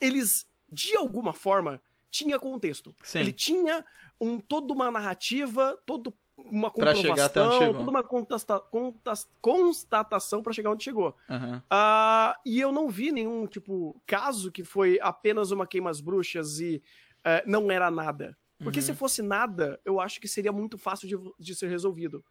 eles, 0.00 0.46
de 0.70 0.94
alguma 0.96 1.32
forma, 1.32 1.80
tinha 2.10 2.38
contexto. 2.38 2.94
Sim. 3.02 3.20
Ele 3.20 3.32
tinha 3.32 3.84
um, 4.20 4.38
toda 4.40 4.72
uma 4.72 4.90
narrativa, 4.90 5.78
toda 5.86 6.12
uma 6.36 6.70
comprovação, 6.70 7.72
toda 7.74 7.90
uma 7.90 8.02
contasta, 8.02 8.58
contas- 8.58 9.28
constatação 9.40 10.42
pra 10.42 10.52
chegar 10.52 10.70
onde 10.70 10.84
chegou. 10.84 11.14
Aham. 11.28 11.62
Ah, 11.70 12.36
e 12.44 12.58
eu 12.60 12.72
não 12.72 12.88
vi 12.88 13.12
nenhum, 13.12 13.46
tipo, 13.46 14.00
caso 14.06 14.50
que 14.50 14.64
foi 14.64 14.98
apenas 15.02 15.50
uma 15.50 15.66
queima 15.66 15.90
às 15.90 16.00
bruxas 16.00 16.58
e 16.60 16.82
eh, 17.24 17.44
não 17.46 17.70
era 17.70 17.90
nada. 17.90 18.36
Porque 18.62 18.78
Uhum. 18.78 18.84
se 18.86 18.94
fosse 18.94 19.22
nada, 19.22 19.80
eu 19.84 20.00
acho 20.00 20.20
que 20.20 20.28
seria 20.28 20.52
muito 20.52 20.76
fácil 20.78 21.08
de, 21.08 21.16
de 21.38 21.54
ser 21.54 21.68
resolvido. 21.68 22.24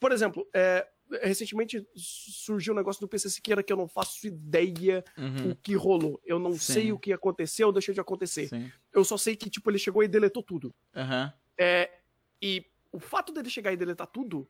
Por 0.00 0.12
exemplo, 0.12 0.46
eh, 0.54 0.86
recentemente 1.22 1.86
surgiu 1.94 2.72
um 2.72 2.76
negócio 2.76 3.00
do 3.00 3.08
PC 3.08 3.30
Siqueira 3.30 3.62
que 3.62 3.72
eu 3.72 3.76
não 3.76 3.88
faço 3.88 4.26
ideia 4.26 5.04
Uhum. 5.16 5.50
o 5.50 5.56
que 5.56 5.74
rolou. 5.74 6.20
Eu 6.24 6.38
não 6.38 6.52
Sim. 6.52 6.58
sei 6.58 6.92
o 6.92 6.98
que 6.98 7.12
aconteceu 7.12 7.68
ou 7.68 7.72
deixou 7.72 7.94
de 7.94 8.00
acontecer. 8.00 8.48
Sim. 8.48 8.72
Eu 8.92 9.04
só 9.04 9.16
sei 9.16 9.36
que, 9.36 9.50
tipo, 9.50 9.70
ele 9.70 9.78
chegou 9.78 10.02
e 10.02 10.08
deletou 10.08 10.42
tudo. 10.42 10.74
Aham. 10.94 11.32
É, 11.58 11.90
e 12.42 12.64
o 12.92 13.00
fato 13.00 13.32
dele 13.32 13.50
chegar 13.50 13.72
e 13.72 13.76
deletar 13.76 14.06
tudo, 14.08 14.48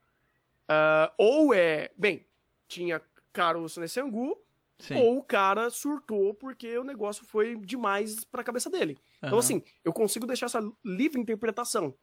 ah, 0.68 1.12
ou 1.18 1.54
é, 1.54 1.90
bem, 1.96 2.26
tinha 2.68 3.02
caroço 3.32 3.80
nesse 3.80 4.00
angu, 4.00 4.36
Sim. 4.78 4.94
ou 4.96 5.18
o 5.18 5.22
cara 5.24 5.70
surtou 5.70 6.34
porque 6.34 6.78
o 6.78 6.84
negócio 6.84 7.24
foi 7.24 7.56
demais 7.58 8.24
pra 8.24 8.44
cabeça 8.44 8.70
dele. 8.70 8.98
Então, 9.26 9.38
Aham. 9.38 9.38
assim, 9.38 9.62
eu 9.84 9.92
consigo 9.92 10.26
deixar 10.26 10.46
essa 10.46 10.60
livre 10.84 11.20
interpretação, 11.20 11.94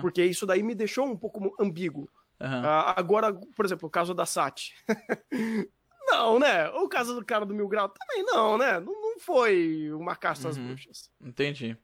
porque 0.00 0.24
isso 0.24 0.46
daí 0.46 0.62
me 0.62 0.74
deixou 0.74 1.06
um 1.06 1.16
pouco 1.16 1.54
ambíguo. 1.60 2.08
Aham. 2.42 2.62
Ah, 2.64 2.94
agora, 2.98 3.32
por 3.32 3.64
exemplo, 3.64 3.86
o 3.86 3.90
caso 3.90 4.14
da 4.14 4.26
Sati. 4.26 4.74
não, 6.06 6.38
né? 6.38 6.68
O 6.70 6.88
caso 6.88 7.14
do 7.14 7.24
cara 7.24 7.46
do 7.46 7.54
Mil 7.54 7.68
Grau 7.68 7.88
também 7.88 8.24
não, 8.24 8.58
né? 8.58 8.80
Não, 8.80 8.92
não 8.92 9.18
foi 9.18 9.90
uma 9.92 10.16
caça 10.16 10.48
às 10.48 10.56
Uhum. 10.56 10.68
bruxas. 10.68 11.10
Entendi. 11.24 11.76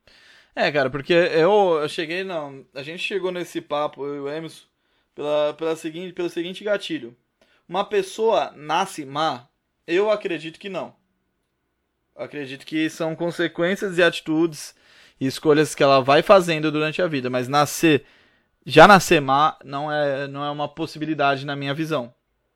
É, 0.54 0.70
cara, 0.72 0.90
porque 0.90 1.12
eu, 1.12 1.78
eu 1.82 1.88
cheguei, 1.88 2.24
não. 2.24 2.66
A 2.74 2.82
gente 2.82 3.02
chegou 3.02 3.30
nesse 3.30 3.60
papo, 3.60 4.04
eu 4.04 4.16
e 4.16 4.20
o 4.20 4.28
Emerson, 4.28 4.66
pela, 5.14 5.54
pela 5.54 5.76
seguinte, 5.76 6.12
pelo 6.12 6.28
seguinte 6.30 6.64
gatilho. 6.64 7.16
Uma 7.68 7.84
pessoa 7.84 8.52
nasce 8.56 9.04
má? 9.04 9.48
Eu 9.86 10.10
acredito 10.10 10.58
que 10.58 10.68
não. 10.68 10.96
Acredito 12.16 12.66
que 12.66 12.90
são 12.90 13.14
consequências 13.14 13.96
e 13.96 14.02
atitudes 14.02 14.74
e 15.20 15.26
escolhas 15.26 15.74
que 15.74 15.82
ela 15.82 16.00
vai 16.00 16.22
fazendo 16.22 16.70
durante 16.72 17.00
a 17.00 17.06
vida. 17.06 17.30
Mas 17.30 17.46
nascer, 17.48 18.04
já 18.64 18.86
nascer 18.86 19.20
má, 19.20 19.56
não 19.64 19.90
é, 19.90 20.26
não 20.28 20.44
é 20.44 20.50
uma 20.50 20.68
possibilidade 20.68 21.46
na 21.46 21.56
minha 21.56 21.74
visão. 21.74 22.12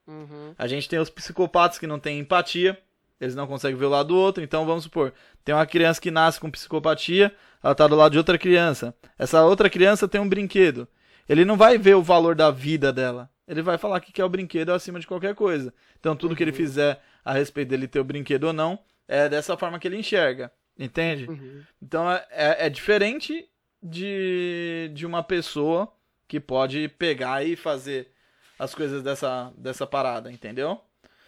Uhum. 0.07 0.55
A 0.59 0.67
gente 0.67 0.89
tem 0.89 0.99
os 0.99 1.11
psicopatas 1.11 1.79
que 1.79 1.87
não 1.87 1.99
têm 1.99 2.19
empatia, 2.19 2.79
eles 3.21 3.35
não 3.35 3.47
conseguem 3.47 3.79
ver 3.79 3.87
o 3.87 3.91
lado 3.91 4.09
do 4.09 4.17
outro. 4.17 4.43
Então 4.43 4.67
vamos 4.67 4.85
supor, 4.85 5.13
tem 5.45 5.55
uma 5.55 5.67
criança 5.67 6.01
que 6.01 6.11
nasce 6.11 6.41
com 6.41 6.51
psicopatia, 6.51 7.35
ela 7.63 7.75
tá 7.75 7.87
do 7.87 7.97
lado 7.97 8.13
de 8.13 8.19
outra 8.19 8.37
criança. 8.37 8.95
Essa 9.19 9.45
outra 9.45 9.71
criança 9.71 10.09
tem 10.09 10.21
um 10.21 10.29
brinquedo. 10.29 10.89
Ele 11.29 11.45
não 11.45 11.57
vai 11.57 11.79
ver 11.79 11.95
o 11.95 12.03
valor 12.03 12.35
da 12.35 12.51
vida 12.51 12.93
dela. 12.93 13.31
Ele 13.47 13.62
vai 13.62 13.79
falar 13.79 14.01
que 14.01 14.12
quer 14.12 14.24
o 14.24 14.29
brinquedo 14.29 14.70
acima 14.70 14.99
de 14.99 15.07
qualquer 15.07 15.35
coisa. 15.35 15.73
Então 15.99 16.16
tudo 16.16 16.35
que 16.35 16.43
ele 16.43 16.53
fizer 16.53 17.01
a 17.24 17.33
respeito 17.33 17.69
dele 17.69 17.87
ter 17.87 18.01
o 18.01 18.05
brinquedo 18.05 18.45
ou 18.45 18.53
não, 18.53 18.79
é 19.07 19.29
dessa 19.29 19.57
forma 19.57 19.79
que 19.79 19.87
ele 19.87 19.97
enxerga. 19.97 20.51
Entende? 20.79 21.27
Uhum. 21.29 21.62
Então 21.81 22.11
é, 22.11 22.27
é, 22.31 22.66
é 22.66 22.70
diferente 22.70 23.49
de, 23.83 24.91
de 24.95 25.05
uma 25.07 25.23
pessoa 25.23 25.93
que 26.29 26.39
pode 26.41 26.89
pegar 26.89 27.45
e 27.45 27.57
fazer 27.57 28.11
as 28.59 28.75
coisas 28.75 29.03
dessa, 29.03 29.53
dessa 29.57 29.87
parada, 29.87 30.31
entendeu? 30.31 30.81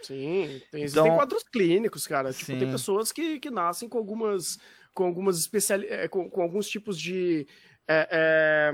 Sim, 0.03 0.61
tem, 0.71 0.83
existem 0.83 1.03
Então- 1.05 1.17
quadros 1.17 1.43
clínicos, 1.45 2.07
cara. 2.07 2.33
Tipo, 2.33 2.45
Sim. 2.53 2.59
tem 2.59 2.71
pessoas 2.71 3.11
que, 3.11 3.41
que 3.41 3.51
nascem 3.51 3.89
com 3.89 3.99
algumas 3.99 4.59
com 4.93 5.05
algumas 5.07 5.39
especiali 5.39 5.87
é, 5.89 6.07
com, 6.07 6.31
com 6.31 6.41
alguns 6.41 6.69
tipos 6.69 6.97
de 7.01 7.49
é, 7.89 8.09
é, 8.13 8.73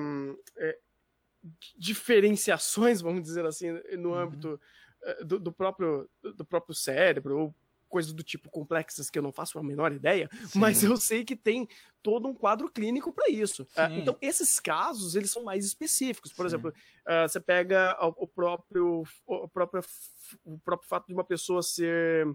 é, 0.59 0.79
diferenciações, 1.79 3.01
vamos 3.03 3.23
dizer 3.23 3.45
assim, 3.47 3.71
no 3.97 4.11
Uhum. 4.11 4.15
âmbito 4.19 4.61
é, 5.03 5.25
do, 5.25 5.39
do 5.41 5.53
próprio 5.53 6.09
do 6.23 6.45
próprio 6.45 6.75
cérebro 6.75 7.39
ou 7.39 7.55
coisas 7.91 8.13
do 8.13 8.23
tipo 8.23 8.49
complexas 8.49 9.11
que 9.11 9.19
eu 9.19 9.23
não 9.23 9.33
faço 9.33 9.59
a 9.59 9.63
menor 9.63 9.93
ideia, 9.93 10.31
Sim. 10.47 10.59
mas 10.59 10.83
eu 10.83 10.97
sei 10.97 11.25
que 11.25 11.37
tem 11.37 11.69
todo 12.03 12.27
um 12.29 12.35
quadro 12.35 12.71
clínico 12.71 13.13
para 13.13 13.29
isso. 13.29 13.65
Uh, 13.77 13.93
então, 13.99 14.17
esses 14.23 14.59
casos, 14.59 15.15
eles 15.15 15.31
são 15.31 15.45
mais 15.45 15.67
específicos. 15.67 16.33
Por 16.33 16.49
Sim. 16.49 16.57
exemplo, 16.57 16.71
uh, 16.71 17.29
você 17.29 17.41
pega 17.41 17.99
o, 18.17 18.27
próprio, 18.27 19.03
o, 19.27 19.49
próprio, 19.49 19.83
o 20.45 20.59
próprio 20.61 20.89
fato 20.89 21.09
de 21.09 21.13
uma 21.13 21.25
pessoa 21.25 21.63
ser 21.63 22.27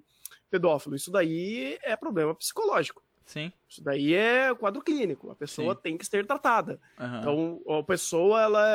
pedófilo. 0.52 0.96
Isso 0.96 1.10
daí 1.10 1.80
é 1.82 1.96
problema 1.96 2.36
psicológico. 2.36 3.02
Sim. 3.26 3.52
Isso 3.68 3.84
daí 3.84 4.14
é 4.14 4.54
quadro 4.54 4.84
clínico. 4.84 5.32
A 5.32 5.36
pessoa 5.36 5.74
Sim. 5.74 5.82
tem 5.82 5.98
que 5.98 6.06
ser 6.06 6.28
tratada. 6.28 6.80
Uhum. 7.00 7.20
Então, 7.20 7.80
a 7.80 7.84
pessoa 7.84 8.42
ela 8.42 8.70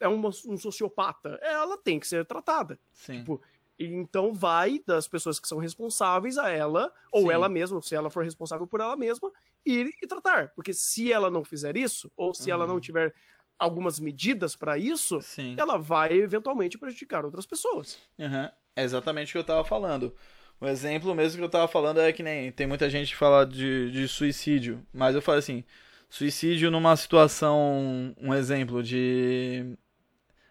é, 0.00 0.04
é 0.06 0.08
um 0.08 0.30
sociopata. 0.30 1.38
Ela 1.42 1.76
tem 1.76 1.98
que 1.98 2.06
ser 2.06 2.24
tratada. 2.24 2.78
Sim. 2.92 3.18
Tipo, 3.18 3.42
então 3.78 4.32
vai 4.32 4.80
das 4.86 5.06
pessoas 5.06 5.38
que 5.38 5.48
são 5.48 5.58
responsáveis 5.58 6.38
a 6.38 6.48
ela, 6.48 6.92
ou 7.12 7.22
Sim. 7.22 7.32
ela 7.32 7.48
mesma, 7.48 7.82
se 7.82 7.94
ela 7.94 8.10
for 8.10 8.24
responsável 8.24 8.66
por 8.66 8.80
ela 8.80 8.96
mesma, 8.96 9.30
ir 9.64 9.90
e 10.02 10.06
tratar. 10.06 10.52
Porque 10.54 10.72
se 10.72 11.12
ela 11.12 11.30
não 11.30 11.44
fizer 11.44 11.76
isso, 11.76 12.10
ou 12.16 12.32
se 12.32 12.50
ela 12.50 12.66
não 12.66 12.74
uhum. 12.74 12.80
tiver 12.80 13.14
algumas 13.58 13.98
medidas 14.00 14.56
para 14.56 14.78
isso, 14.78 15.20
Sim. 15.20 15.54
ela 15.58 15.76
vai 15.76 16.12
eventualmente 16.12 16.78
prejudicar 16.78 17.24
outras 17.24 17.46
pessoas. 17.46 17.98
Uhum. 18.18 18.48
É 18.74 18.82
exatamente 18.82 19.30
o 19.30 19.32
que 19.32 19.38
eu 19.38 19.42
estava 19.42 19.64
falando. 19.64 20.14
O 20.60 20.66
exemplo 20.66 21.14
mesmo 21.14 21.38
que 21.38 21.44
eu 21.44 21.50
tava 21.50 21.68
falando 21.68 22.00
é 22.00 22.12
que 22.12 22.22
nem 22.22 22.50
tem 22.50 22.66
muita 22.66 22.88
gente 22.88 23.10
que 23.10 23.16
fala 23.16 23.44
de, 23.44 23.90
de 23.90 24.08
suicídio, 24.08 24.82
mas 24.92 25.14
eu 25.14 25.20
falo 25.20 25.38
assim, 25.38 25.64
suicídio 26.08 26.70
numa 26.70 26.96
situação, 26.96 28.14
um 28.18 28.32
exemplo 28.32 28.82
de 28.82 29.76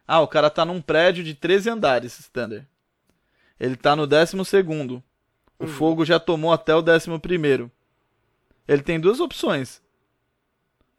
ah, 0.08 0.22
o 0.22 0.28
cara 0.28 0.50
tá 0.52 0.64
num 0.64 0.82
prédio 0.82 1.24
de 1.24 1.34
13 1.34 1.72
andares, 1.72 2.20
standard. 2.20 2.68
Ele 3.60 3.76
tá 3.76 3.96
no 3.96 4.06
12 4.06 4.44
segundo. 4.46 5.04
O 5.58 5.64
uhum. 5.64 5.70
fogo 5.70 6.06
já 6.06 6.20
tomou 6.20 6.52
até 6.52 6.76
o 6.76 6.80
11 6.80 7.20
primeiro. 7.20 7.72
Ele 8.68 8.82
tem 8.82 9.00
duas 9.00 9.20
opções: 9.20 9.82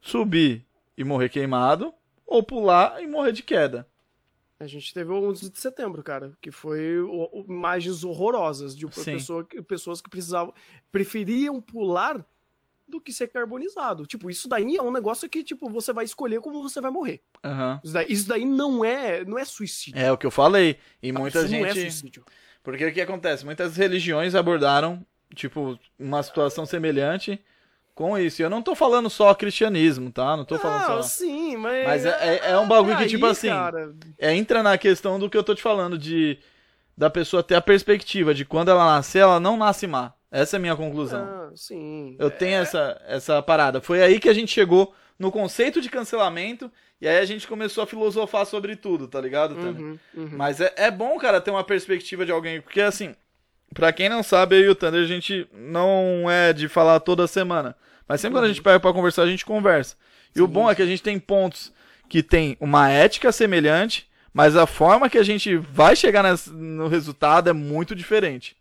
subir 0.00 0.64
e 0.96 1.04
morrer 1.04 1.28
queimado 1.28 1.92
ou 2.26 2.42
pular 2.42 3.02
e 3.02 3.06
morrer 3.06 3.32
de 3.32 3.42
queda. 3.42 3.86
A 4.58 4.66
gente 4.66 4.92
teve 4.94 5.10
o 5.10 5.28
11 5.28 5.50
de 5.50 5.60
setembro, 5.60 6.02
cara, 6.02 6.32
que 6.40 6.50
foi 6.50 6.98
o, 6.98 7.28
o, 7.30 7.44
imagens 7.46 8.02
horrorosas 8.02 8.74
de 8.74 8.86
pessoa, 8.86 9.46
pessoas 9.68 10.00
que 10.00 10.08
precisavam, 10.08 10.54
preferiam 10.90 11.60
pular 11.60 12.24
do 12.88 12.98
que 12.98 13.12
ser 13.12 13.28
carbonizado. 13.28 14.06
Tipo, 14.06 14.30
isso 14.30 14.48
daí 14.48 14.76
é 14.76 14.82
um 14.82 14.90
negócio 14.90 15.28
que, 15.28 15.44
tipo, 15.44 15.68
você 15.68 15.92
vai 15.92 16.06
escolher 16.06 16.40
como 16.40 16.62
você 16.62 16.80
vai 16.80 16.90
morrer. 16.90 17.22
Uhum. 17.44 17.80
Isso, 17.84 17.92
daí, 17.92 18.06
isso, 18.08 18.28
daí, 18.28 18.44
não 18.46 18.82
é 18.82 19.24
não 19.26 19.38
é 19.38 19.44
suicídio. 19.44 20.00
É 20.00 20.10
o 20.10 20.16
que 20.16 20.24
eu 20.24 20.30
falei. 20.30 20.78
E 21.02 21.12
muita 21.12 21.40
isso 21.40 21.48
gente. 21.48 21.60
Não 21.60 21.68
é 21.68 21.74
suicídio. 21.74 22.24
Porque 22.66 22.84
o 22.84 22.92
que 22.92 23.00
acontece? 23.00 23.44
Muitas 23.44 23.76
religiões 23.76 24.34
abordaram, 24.34 25.00
tipo, 25.36 25.78
uma 25.96 26.20
situação 26.20 26.66
semelhante 26.66 27.40
com 27.94 28.18
isso. 28.18 28.42
E 28.42 28.44
eu 28.44 28.50
não 28.50 28.60
tô 28.60 28.74
falando 28.74 29.08
só 29.08 29.32
cristianismo, 29.36 30.10
tá? 30.10 30.36
Não 30.36 30.44
tô 30.44 30.58
falando 30.58 30.82
ah, 30.82 30.86
só. 30.86 31.02
sim, 31.02 31.56
mas. 31.56 31.86
Mas 31.86 32.04
é, 32.04 32.40
é, 32.42 32.50
é 32.50 32.58
um 32.58 32.66
bagulho 32.66 32.96
que, 32.96 33.06
tipo 33.06 33.24
assim. 33.24 33.50
Cara... 33.50 33.94
É, 34.18 34.34
entra 34.34 34.64
na 34.64 34.76
questão 34.76 35.16
do 35.16 35.30
que 35.30 35.38
eu 35.38 35.44
tô 35.44 35.54
te 35.54 35.62
falando, 35.62 35.96
de. 35.96 36.40
Da 36.96 37.08
pessoa 37.08 37.40
ter 37.40 37.54
a 37.54 37.60
perspectiva 37.60 38.34
de 38.34 38.44
quando 38.44 38.68
ela 38.68 38.84
nascer, 38.84 39.20
ela 39.20 39.38
não 39.38 39.56
nasce 39.56 39.86
má. 39.86 40.12
Essa 40.28 40.56
é 40.56 40.58
a 40.58 40.60
minha 40.60 40.74
conclusão. 40.74 41.22
Ah, 41.22 41.52
sim. 41.54 42.16
Eu 42.18 42.32
tenho 42.32 42.56
é... 42.56 42.62
essa, 42.62 43.00
essa 43.06 43.40
parada. 43.42 43.80
Foi 43.80 44.02
aí 44.02 44.18
que 44.18 44.28
a 44.28 44.34
gente 44.34 44.50
chegou 44.50 44.92
no 45.18 45.32
conceito 45.32 45.80
de 45.80 45.88
cancelamento. 45.88 46.70
E 47.00 47.06
aí 47.06 47.18
a 47.18 47.24
gente 47.24 47.46
começou 47.46 47.84
a 47.84 47.86
filosofar 47.86 48.46
sobre 48.46 48.74
tudo, 48.74 49.06
tá 49.06 49.20
ligado, 49.20 49.54
Uhum, 49.54 49.98
uhum. 50.14 50.30
Mas 50.32 50.60
é, 50.60 50.72
é 50.76 50.90
bom, 50.90 51.18
cara, 51.18 51.40
ter 51.40 51.50
uma 51.50 51.64
perspectiva 51.64 52.24
de 52.24 52.32
alguém. 52.32 52.60
Porque 52.60 52.80
assim, 52.80 53.14
Pra 53.74 53.92
quem 53.92 54.08
não 54.08 54.22
sabe, 54.22 54.56
eu 54.56 54.60
e 54.60 54.68
o 54.68 54.74
Thunder, 54.74 55.02
a 55.02 55.06
gente 55.06 55.46
não 55.52 56.30
é 56.30 56.52
de 56.52 56.68
falar 56.68 57.00
toda 57.00 57.26
semana. 57.26 57.76
Mas 58.08 58.20
sempre 58.20 58.34
uhum. 58.34 58.40
quando 58.40 58.44
a 58.44 58.48
gente 58.48 58.62
pega 58.62 58.80
pra 58.80 58.92
conversar, 58.92 59.22
a 59.22 59.26
gente 59.26 59.44
conversa. 59.44 59.96
E 60.34 60.38
Sim. 60.38 60.44
o 60.44 60.46
bom 60.46 60.70
é 60.70 60.74
que 60.74 60.82
a 60.82 60.86
gente 60.86 61.02
tem 61.02 61.18
pontos 61.18 61.72
que 62.08 62.22
tem 62.22 62.56
uma 62.60 62.88
ética 62.88 63.32
semelhante, 63.32 64.08
mas 64.32 64.56
a 64.56 64.66
forma 64.66 65.10
que 65.10 65.18
a 65.18 65.22
gente 65.22 65.56
vai 65.56 65.96
chegar 65.96 66.24
no 66.52 66.88
resultado 66.88 67.50
é 67.50 67.52
muito 67.52 67.94
diferente. 67.94 68.56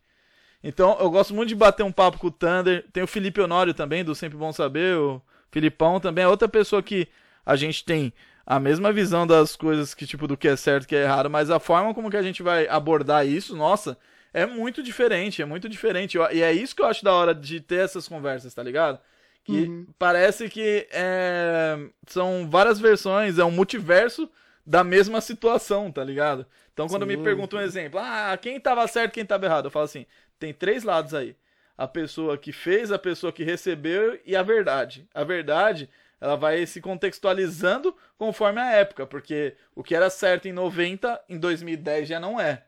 Então, 0.64 0.98
eu 1.00 1.12
gosto 1.12 1.34
muito 1.34 1.50
de 1.50 1.56
bater 1.56 1.84
um 1.84 1.92
papo 1.92 2.18
com 2.18 2.28
o 2.28 2.32
Thunder. 2.32 2.84
Tem 2.92 3.04
o 3.04 3.08
Felipe 3.08 3.40
Honório 3.40 3.74
também, 3.74 4.04
do 4.04 4.16
Sempre 4.16 4.38
Bom 4.38 4.52
Saber. 4.52 4.98
O 4.98 5.22
Filipão 5.56 6.02
também 6.02 6.26
é 6.26 6.28
outra 6.28 6.50
pessoa 6.50 6.84
que 6.84 7.08
a 7.46 7.56
gente 7.56 7.86
tem 7.86 8.12
a 8.46 8.60
mesma 8.60 8.92
visão 8.92 9.26
das 9.26 9.56
coisas 9.56 9.94
que, 9.94 10.06
tipo, 10.06 10.28
do 10.28 10.36
que 10.36 10.50
é 10.50 10.58
certo 10.58 10.84
e 10.84 10.88
que 10.88 10.96
é 10.98 11.04
errado, 11.04 11.30
mas 11.30 11.50
a 11.50 11.62
forma 11.62 11.94
como 11.94 12.12
que 12.12 12.18
a 12.18 12.22
gente 12.22 12.44
vai 12.44 12.68
abordar 12.68 13.26
isso, 13.26 13.56
nossa, 13.56 13.98
é 14.34 14.46
muito 14.46 14.84
diferente, 14.84 15.42
é 15.42 15.46
muito 15.46 15.70
diferente. 15.70 16.18
E 16.34 16.44
é 16.44 16.52
isso 16.52 16.76
que 16.76 16.82
eu 16.82 16.88
acho 16.88 17.06
da 17.06 17.14
hora 17.14 17.34
de 17.34 17.62
ter 17.62 17.86
essas 17.86 18.06
conversas, 18.06 18.54
tá 18.54 18.62
ligado? 18.62 19.00
Que 19.46 19.62
uhum. 19.62 19.88
parece 19.98 20.50
que 20.50 20.90
é, 20.92 21.80
são 22.06 22.50
várias 22.50 22.78
versões, 22.78 23.40
é 23.40 23.46
um 23.46 23.52
multiverso 23.52 24.30
da 24.66 24.84
mesma 24.84 25.22
situação, 25.22 25.90
tá 25.90 26.04
ligado? 26.04 26.46
Então 26.74 26.90
quando 26.90 27.04
Sim. 27.04 27.16
me 27.16 27.24
perguntam 27.24 27.60
um 27.60 27.62
exemplo, 27.62 27.98
ah, 27.98 28.38
quem 28.42 28.60
tava 28.60 28.86
certo, 28.90 29.14
quem 29.14 29.26
tava 29.26 29.46
errado, 29.46 29.68
eu 29.68 29.72
falo 29.72 29.86
assim, 29.86 30.06
tem 30.38 30.54
três 30.54 30.84
lados 30.84 31.14
aí. 31.14 31.34
A 31.78 31.88
pessoa 31.88 32.38
que 32.38 32.52
fez, 32.52 32.92
a 32.92 33.00
pessoa 33.00 33.34
que 33.34 33.44
recebeu 33.44 34.20
e 34.26 34.36
a 34.36 34.44
verdade. 34.44 35.08
A 35.14 35.24
verdade, 35.24 35.90
ela 36.20 36.36
vai 36.36 36.66
se 36.66 36.80
contextualizando 36.80 37.96
conforme 38.18 38.62
a 38.62 38.72
época, 38.72 39.06
porque 39.06 39.56
o 39.76 39.84
que 39.84 39.94
era 39.94 40.10
certo 40.10 40.48
em 40.48 40.54
90, 40.54 41.24
em 41.28 41.38
2010 41.38 42.08
já 42.08 42.20
não 42.20 42.40
é. 42.40 42.66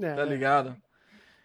é 0.00 0.14
tá 0.14 0.24
ligado? 0.24 0.76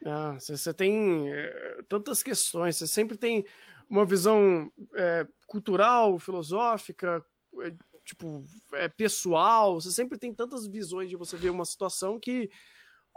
Ah, 0.06 0.38
você 0.40 0.74
tem 0.74 1.32
é, 1.32 1.80
tantas 1.88 2.22
questões, 2.22 2.76
você 2.76 2.86
sempre 2.86 3.18
tem 3.18 3.46
uma 3.90 4.06
visão 4.06 4.72
é, 4.94 5.26
cultural, 5.48 6.20
filosófica, 6.20 7.26
é, 7.62 7.74
tipo, 8.04 8.46
é, 8.74 8.88
pessoal, 8.88 9.82
você 9.82 9.92
sempre 9.92 10.18
tem 10.18 10.34
tantas 10.34 10.68
visões 10.68 11.10
de 11.10 11.16
você 11.16 11.36
ver 11.36 11.50
uma 11.50 11.66
situação 11.66 12.20
que 12.20 12.50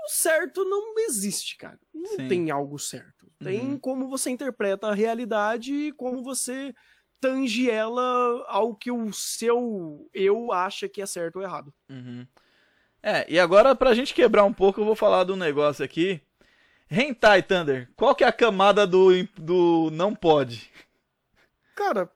o 0.05 0.09
certo 0.09 0.65
não 0.65 0.99
existe, 0.99 1.57
cara. 1.57 1.79
Não 1.93 2.17
Sim. 2.17 2.29
tem 2.29 2.51
algo 2.51 2.79
certo. 2.79 3.31
Tem 3.43 3.61
uhum. 3.61 3.79
como 3.79 4.09
você 4.09 4.31
interpreta 4.31 4.89
a 4.89 4.95
realidade 4.95 5.73
e 5.73 5.93
como 5.93 6.23
você 6.23 6.75
tange 7.21 7.71
ela 7.71 8.45
ao 8.49 8.75
que 8.75 8.91
o 8.91 9.13
seu 9.13 10.09
eu 10.15 10.53
acha 10.53 10.89
que 10.89 11.03
é 11.03 11.07
certo 11.07 11.37
ou 11.37 11.43
errado. 11.43 11.73
Uhum. 11.89 12.27
É, 13.03 13.25
e 13.29 13.39
agora 13.39 13.75
pra 13.75 13.95
gente 13.95 14.15
quebrar 14.15 14.45
um 14.45 14.53
pouco, 14.53 14.81
eu 14.81 14.85
vou 14.85 14.97
falar 14.97 15.25
de 15.25 15.33
um 15.33 15.37
negócio 15.37 15.85
aqui 15.85 16.21
Hentai 16.91 17.43
Thunder, 17.43 17.91
qual 17.95 18.15
que 18.15 18.25
é 18.25 18.27
a 18.27 18.33
camada 18.33 18.87
do, 18.87 19.11
do 19.37 19.91
não 19.93 20.15
pode? 20.15 20.71
Cara, 21.77 22.11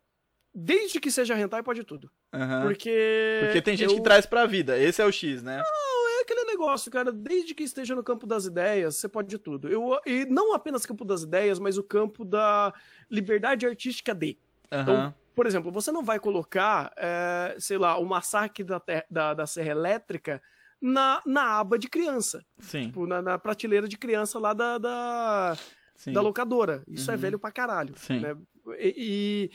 desde 0.54 0.98
que 0.98 1.10
seja 1.10 1.38
hentai 1.38 1.62
pode 1.62 1.84
tudo. 1.84 2.10
Uhum. 2.32 2.62
Porque. 2.62 3.40
Porque 3.44 3.62
tem 3.62 3.76
gente 3.76 3.90
eu... 3.90 3.96
que 3.96 4.02
traz 4.02 4.24
pra 4.24 4.46
vida. 4.46 4.78
Esse 4.78 5.02
é 5.02 5.04
o 5.04 5.12
X, 5.12 5.42
né? 5.42 5.59
Não, 5.59 5.62
aquele 5.62 6.01
negócio, 6.62 6.90
cara. 6.90 7.12
Desde 7.12 7.55
que 7.55 7.64
esteja 7.64 7.94
no 7.94 8.02
campo 8.02 8.26
das 8.26 8.47
ideias, 8.47 8.97
você 8.97 9.09
pode 9.09 9.28
de 9.28 9.39
tudo. 9.39 9.68
Eu, 9.68 9.98
e 10.06 10.24
não 10.26 10.55
apenas 10.55 10.86
campo 10.86 11.05
das 11.05 11.22
ideias, 11.22 11.59
mas 11.59 11.76
o 11.76 11.82
campo 11.82 12.24
da 12.24 12.72
liberdade 13.10 13.66
artística 13.66 14.14
de. 14.14 14.39
Uhum. 14.70 14.80
Então, 14.80 15.14
por 15.34 15.47
exemplo, 15.47 15.70
você 15.72 15.90
não 15.90 16.05
vai 16.05 16.18
colocar, 16.18 16.93
é, 16.97 17.56
sei 17.59 17.78
lá, 17.78 17.98
o 17.98 18.05
massacre 18.05 18.64
da, 18.64 18.80
da, 19.10 19.34
da 19.34 19.47
Serra 19.47 19.70
Elétrica 19.70 20.43
na, 20.80 21.20
na 21.26 21.59
aba 21.59 21.78
de 21.78 21.89
criança. 21.89 22.44
Sim. 22.59 22.86
Tipo, 22.86 23.06
na, 23.06 23.20
na 23.20 23.39
prateleira 23.39 23.89
de 23.89 23.98
criança 23.98 24.39
lá 24.39 24.52
da, 24.52 24.78
da, 24.78 25.56
da 26.06 26.20
locadora. 26.20 26.82
Isso 26.86 27.10
é 27.10 27.14
uhum. 27.14 27.18
é 27.18 27.22
velho 27.22 27.39
pra 27.39 27.52
caralho. 27.52 27.94
Sim. 27.97 28.20
Né? 28.20 28.36
E, 28.78 28.94
e, 28.97 29.51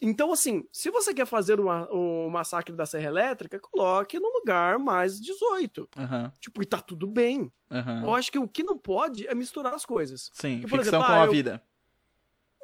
então, 0.00 0.32
assim, 0.32 0.64
se 0.72 0.90
você 0.90 1.12
quer 1.12 1.26
fazer 1.26 1.60
uma, 1.60 1.92
um 1.92 2.28
massacre 2.30 2.74
da 2.74 2.86
Serra 2.86 3.06
Elétrica, 3.06 3.58
coloque 3.58 4.18
no 4.18 4.28
lugar 4.32 4.78
mais 4.78 5.20
18. 5.20 5.88
Uhum. 5.96 6.32
Tipo, 6.40 6.62
e 6.62 6.66
tá 6.66 6.80
tudo 6.80 7.06
bem. 7.06 7.52
Uhum. 7.70 8.04
Eu 8.04 8.14
acho 8.14 8.32
que 8.32 8.38
o 8.38 8.48
que 8.48 8.62
não 8.62 8.78
pode 8.78 9.26
é 9.26 9.34
misturar 9.34 9.74
as 9.74 9.84
coisas. 9.84 10.30
Sim, 10.32 10.60
Porque, 10.60 10.78
ficção 10.78 11.00
exemplo, 11.00 11.06
com 11.06 11.12
ah, 11.12 11.22
a 11.22 11.26
eu... 11.26 11.32
vida 11.32 11.62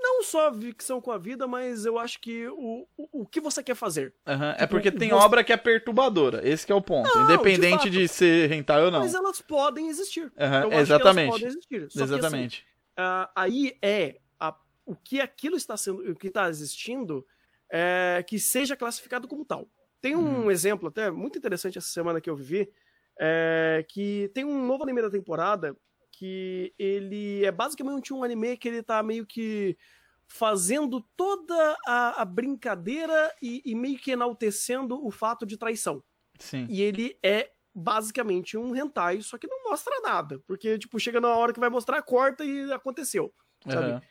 não 0.07 0.23
só 0.23 0.49
a 0.49 0.55
ficção 0.55 1.01
com 1.01 1.11
a 1.11 1.19
vida, 1.19 1.47
mas 1.49 1.85
eu 1.85 1.99
acho 1.99 2.21
que 2.21 2.47
o, 2.49 2.87
o, 2.97 3.23
o 3.23 3.27
que 3.27 3.41
você 3.41 3.63
quer 3.63 3.75
fazer. 3.75 4.15
Uhum. 4.27 4.53
Tipo, 4.53 4.63
é 4.63 4.67
porque 4.67 4.93
tem 4.93 5.09
você... 5.09 5.15
obra 5.17 5.43
que 5.43 5.53
é 5.53 5.57
perturbadora. 5.57 6.47
Esse 6.47 6.71
é 6.71 6.75
o 6.75 6.81
ponto. 6.81 7.13
Não, 7.13 7.25
Independente 7.25 7.91
de, 7.91 8.03
de, 8.03 8.09
ser 8.09 8.49
rentável 8.49 8.87
ou 8.87 8.91
não. 8.91 9.01
Mas 9.01 9.15
elas 9.15 9.41
podem 9.41 9.89
existir. 9.89 10.33
Exatamente. 10.73 11.31
podem 11.31 11.47
existir. 11.49 11.89
Exatamente. 11.95 12.65
Que, 12.95 13.01
assim, 13.01 13.25
uh, 13.25 13.29
aí 13.35 13.77
é 13.83 14.17
o 14.87 14.95
que 14.95 15.21
aquilo 15.21 15.57
está 15.57 15.77
sendo, 15.77 16.11
o 16.11 16.15
que 16.15 16.29
está 16.29 16.49
existindo, 16.49 17.27
é, 17.71 18.25
que 18.27 18.39
seja 18.39 18.77
classificado 18.77 19.27
como 19.27 19.45
tal. 19.45 19.69
Tem 20.01 20.15
um 20.15 20.43
uhum. 20.43 20.51
exemplo 20.51 20.89
até 20.89 21.11
muito 21.11 21.37
interessante 21.37 21.77
essa 21.77 21.89
semana 21.89 22.21
que 22.21 22.31
eu 22.31 22.37
vivi, 22.37 22.71
é, 23.19 23.85
que 23.89 24.31
tem 24.33 24.45
um 24.45 24.65
novo 24.65 24.85
anime 24.85 25.03
da 25.03 25.11
temporada 25.11 25.77
que 26.13 26.73
ele 26.79 27.45
é 27.45 27.53
basicamente 27.53 28.15
um 28.15 28.25
anime 28.25 28.57
que 28.57 28.69
ele 28.69 28.83
tá 28.83 29.03
meio 29.03 29.27
que 29.27 29.77
fazendo 30.27 31.01
toda 31.17 31.77
a, 31.87 32.23
a 32.23 32.25
brincadeira 32.25 33.35
e, 33.41 33.63
e, 33.65 33.75
meio 33.75 33.99
que 33.99 34.13
enaltecendo 34.13 35.05
o 35.05 35.11
fato 35.11 35.45
de 35.45 35.57
traição. 35.57 36.03
Sim. 36.39 36.67
E 36.71 36.83
ele 36.83 37.19
é 37.23 37.51
basicamente 37.75 38.57
um 38.57 38.75
hentai, 38.75 39.21
só 39.21 39.37
que 39.37 39.47
não 39.47 39.65
mostra 39.65 40.01
nada. 40.01 40.41
Porque, 40.47 40.79
tipo, 40.79 40.99
chega 40.99 41.21
na 41.21 41.29
hora 41.29 41.53
que 41.53 41.61
vai 41.61 41.69
mostrar, 41.69 42.01
corta 42.03 42.45
e 42.45 42.73
aconteceu. 42.73 43.33
sabe? 43.65 43.93
Aham. 43.93 44.03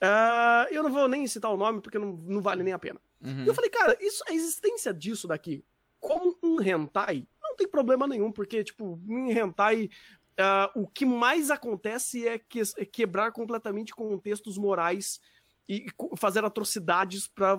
Ah, 0.00 0.66
eu 0.70 0.82
não 0.82 0.92
vou 0.92 1.08
nem 1.08 1.26
citar 1.26 1.50
o 1.52 1.56
nome 1.56 1.80
porque 1.80 1.98
não, 1.98 2.12
não 2.12 2.40
vale 2.40 2.62
nem 2.62 2.72
a 2.72 2.78
pena. 2.78 3.00
Uhum. 3.20 3.44
E 3.44 3.46
eu 3.46 3.54
falei, 3.54 3.70
cara, 3.70 3.96
isso, 4.00 4.22
a 4.28 4.32
existência 4.32 4.92
disso 4.92 5.26
daqui, 5.26 5.64
como 5.98 6.36
um 6.42 6.60
hentai, 6.60 7.26
não 7.42 7.56
tem 7.56 7.66
problema 7.66 8.06
nenhum, 8.06 8.30
porque, 8.30 8.62
tipo, 8.62 9.00
em 9.08 9.30
hentai, 9.30 9.88
ah, 10.38 10.70
o 10.74 10.86
que 10.86 11.06
mais 11.06 11.50
acontece 11.50 12.26
é, 12.26 12.38
que, 12.38 12.60
é 12.76 12.84
quebrar 12.84 13.32
completamente 13.32 13.94
contextos 13.94 14.58
morais 14.58 15.20
e, 15.68 15.86
e 15.86 16.16
fazer 16.16 16.44
atrocidades 16.44 17.26
pra, 17.26 17.58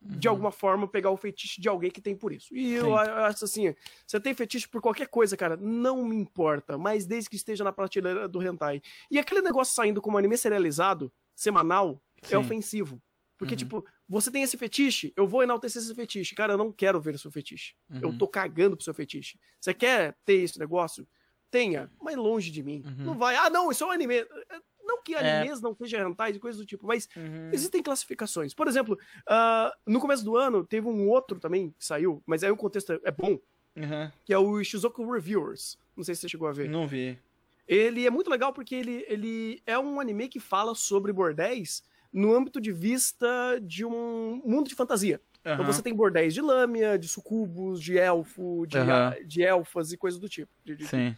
de 0.00 0.28
Uhum. 0.28 0.32
alguma 0.32 0.52
forma, 0.52 0.86
pegar 0.88 1.10
o 1.10 1.16
fetiche 1.16 1.60
de 1.60 1.68
alguém 1.68 1.90
que 1.90 2.00
tem 2.00 2.16
por 2.16 2.32
isso. 2.32 2.54
E 2.54 2.74
eu 2.74 2.96
acho 2.96 3.44
assim, 3.44 3.74
você 4.06 4.20
tem 4.20 4.32
fetiche 4.34 4.68
por 4.68 4.80
qualquer 4.80 5.08
coisa, 5.08 5.36
cara, 5.36 5.56
não 5.56 6.04
me 6.04 6.16
importa, 6.16 6.78
mas 6.78 7.06
desde 7.06 7.28
que 7.28 7.36
esteja 7.36 7.64
na 7.64 7.72
prateleira 7.72 8.28
do 8.28 8.42
hentai. 8.42 8.80
E 9.10 9.18
aquele 9.18 9.42
negócio 9.42 9.74
saindo 9.74 10.00
como 10.00 10.16
anime 10.16 10.38
serializado, 10.38 11.12
semanal, 11.36 12.02
é 12.22 12.26
Sim. 12.28 12.36
ofensivo. 12.36 13.00
Porque, 13.38 13.52
Uhum. 13.52 13.58
tipo, 13.58 13.86
você 14.08 14.30
tem 14.30 14.42
esse 14.42 14.56
fetiche, 14.56 15.12
eu 15.14 15.28
vou 15.28 15.42
enaltecer 15.42 15.80
esse 15.82 15.94
fetiche. 15.94 16.34
Cara, 16.34 16.54
eu 16.54 16.58
não 16.58 16.72
quero 16.72 16.98
ver 16.98 17.14
o 17.14 17.18
seu 17.18 17.30
fetiche. 17.30 17.74
Eu 18.02 18.08
Uhum. 18.08 18.18
tô 18.18 18.26
cagando 18.26 18.74
pro 18.76 18.84
seu 18.84 18.94
fetiche. 18.94 19.38
Você 19.60 19.74
quer 19.74 20.16
ter 20.24 20.36
esse 20.36 20.58
negócio? 20.58 21.06
Tenha, 21.50 21.90
mas 22.00 22.16
longe 22.16 22.50
de 22.50 22.62
mim. 22.62 22.82
Uhum. 22.84 23.04
Não 23.04 23.14
vai, 23.18 23.36
ah, 23.36 23.50
não, 23.50 23.70
isso 23.70 23.84
é 23.84 23.86
um 23.86 23.90
anime. 23.90 24.24
Não 24.82 25.02
que 25.02 25.14
É. 25.14 25.40
animes 25.40 25.60
não 25.60 25.74
sejam 25.76 26.08
hentais 26.10 26.34
e 26.34 26.38
coisas 26.38 26.58
do 26.60 26.66
tipo, 26.66 26.86
mas 26.86 27.08
Uhum. 27.16 27.50
existem 27.52 27.82
classificações. 27.82 28.54
Por 28.54 28.66
exemplo, 28.68 28.98
ah, 29.28 29.70
no 29.86 30.00
começo 30.00 30.24
do 30.24 30.36
ano 30.36 30.64
teve 30.64 30.86
um 30.88 31.06
outro 31.08 31.38
também 31.38 31.70
que 31.78 31.84
saiu, 31.84 32.22
mas 32.24 32.42
aí 32.42 32.50
o 32.50 32.56
contexto 32.56 32.92
é- 32.94 33.00
é 33.04 33.10
bom, 33.10 33.38
Uhum. 33.76 34.10
que 34.24 34.32
é 34.32 34.38
o 34.38 34.62
Shizuku 34.64 35.04
Reviewers. 35.12 35.76
Não 35.96 36.04
sei 36.04 36.14
se 36.14 36.22
você 36.22 36.28
chegou 36.28 36.48
a 36.48 36.52
ver. 36.52 36.68
Não 36.70 36.86
vi. 36.86 37.18
Ele 37.66 38.06
é 38.06 38.10
muito 38.10 38.30
legal 38.30 38.52
porque 38.52 38.74
ele, 38.74 39.04
ele 39.08 39.62
é 39.66 39.78
um 39.78 39.98
anime 40.00 40.28
que 40.28 40.38
fala 40.40 40.74
sobre 40.74 41.12
bordéis 41.12 41.82
no 42.12 42.34
âmbito 42.34 42.60
de 42.60 42.72
vista 42.72 43.26
de 43.62 43.84
um 43.84 44.40
mundo 44.44 44.68
de 44.68 44.74
fantasia. 44.74 45.20
Então 45.40 45.54
Aham. 45.64 45.72
você 45.72 45.82
tem 45.82 45.94
bordéis 45.94 46.32
de 46.34 46.40
lâmina, 46.40 46.98
de 46.98 47.06
sucubos, 47.08 47.80
de 47.80 47.98
elfo, 47.98 48.66
de, 48.66 48.78
Aham. 48.78 49.14
de 49.24 49.42
elfas 49.42 49.92
e 49.92 49.96
coisas 49.96 50.18
do 50.18 50.28
tipo. 50.28 50.50
De- 50.64 50.76
de- 50.76 50.86
Sim. 50.88 51.16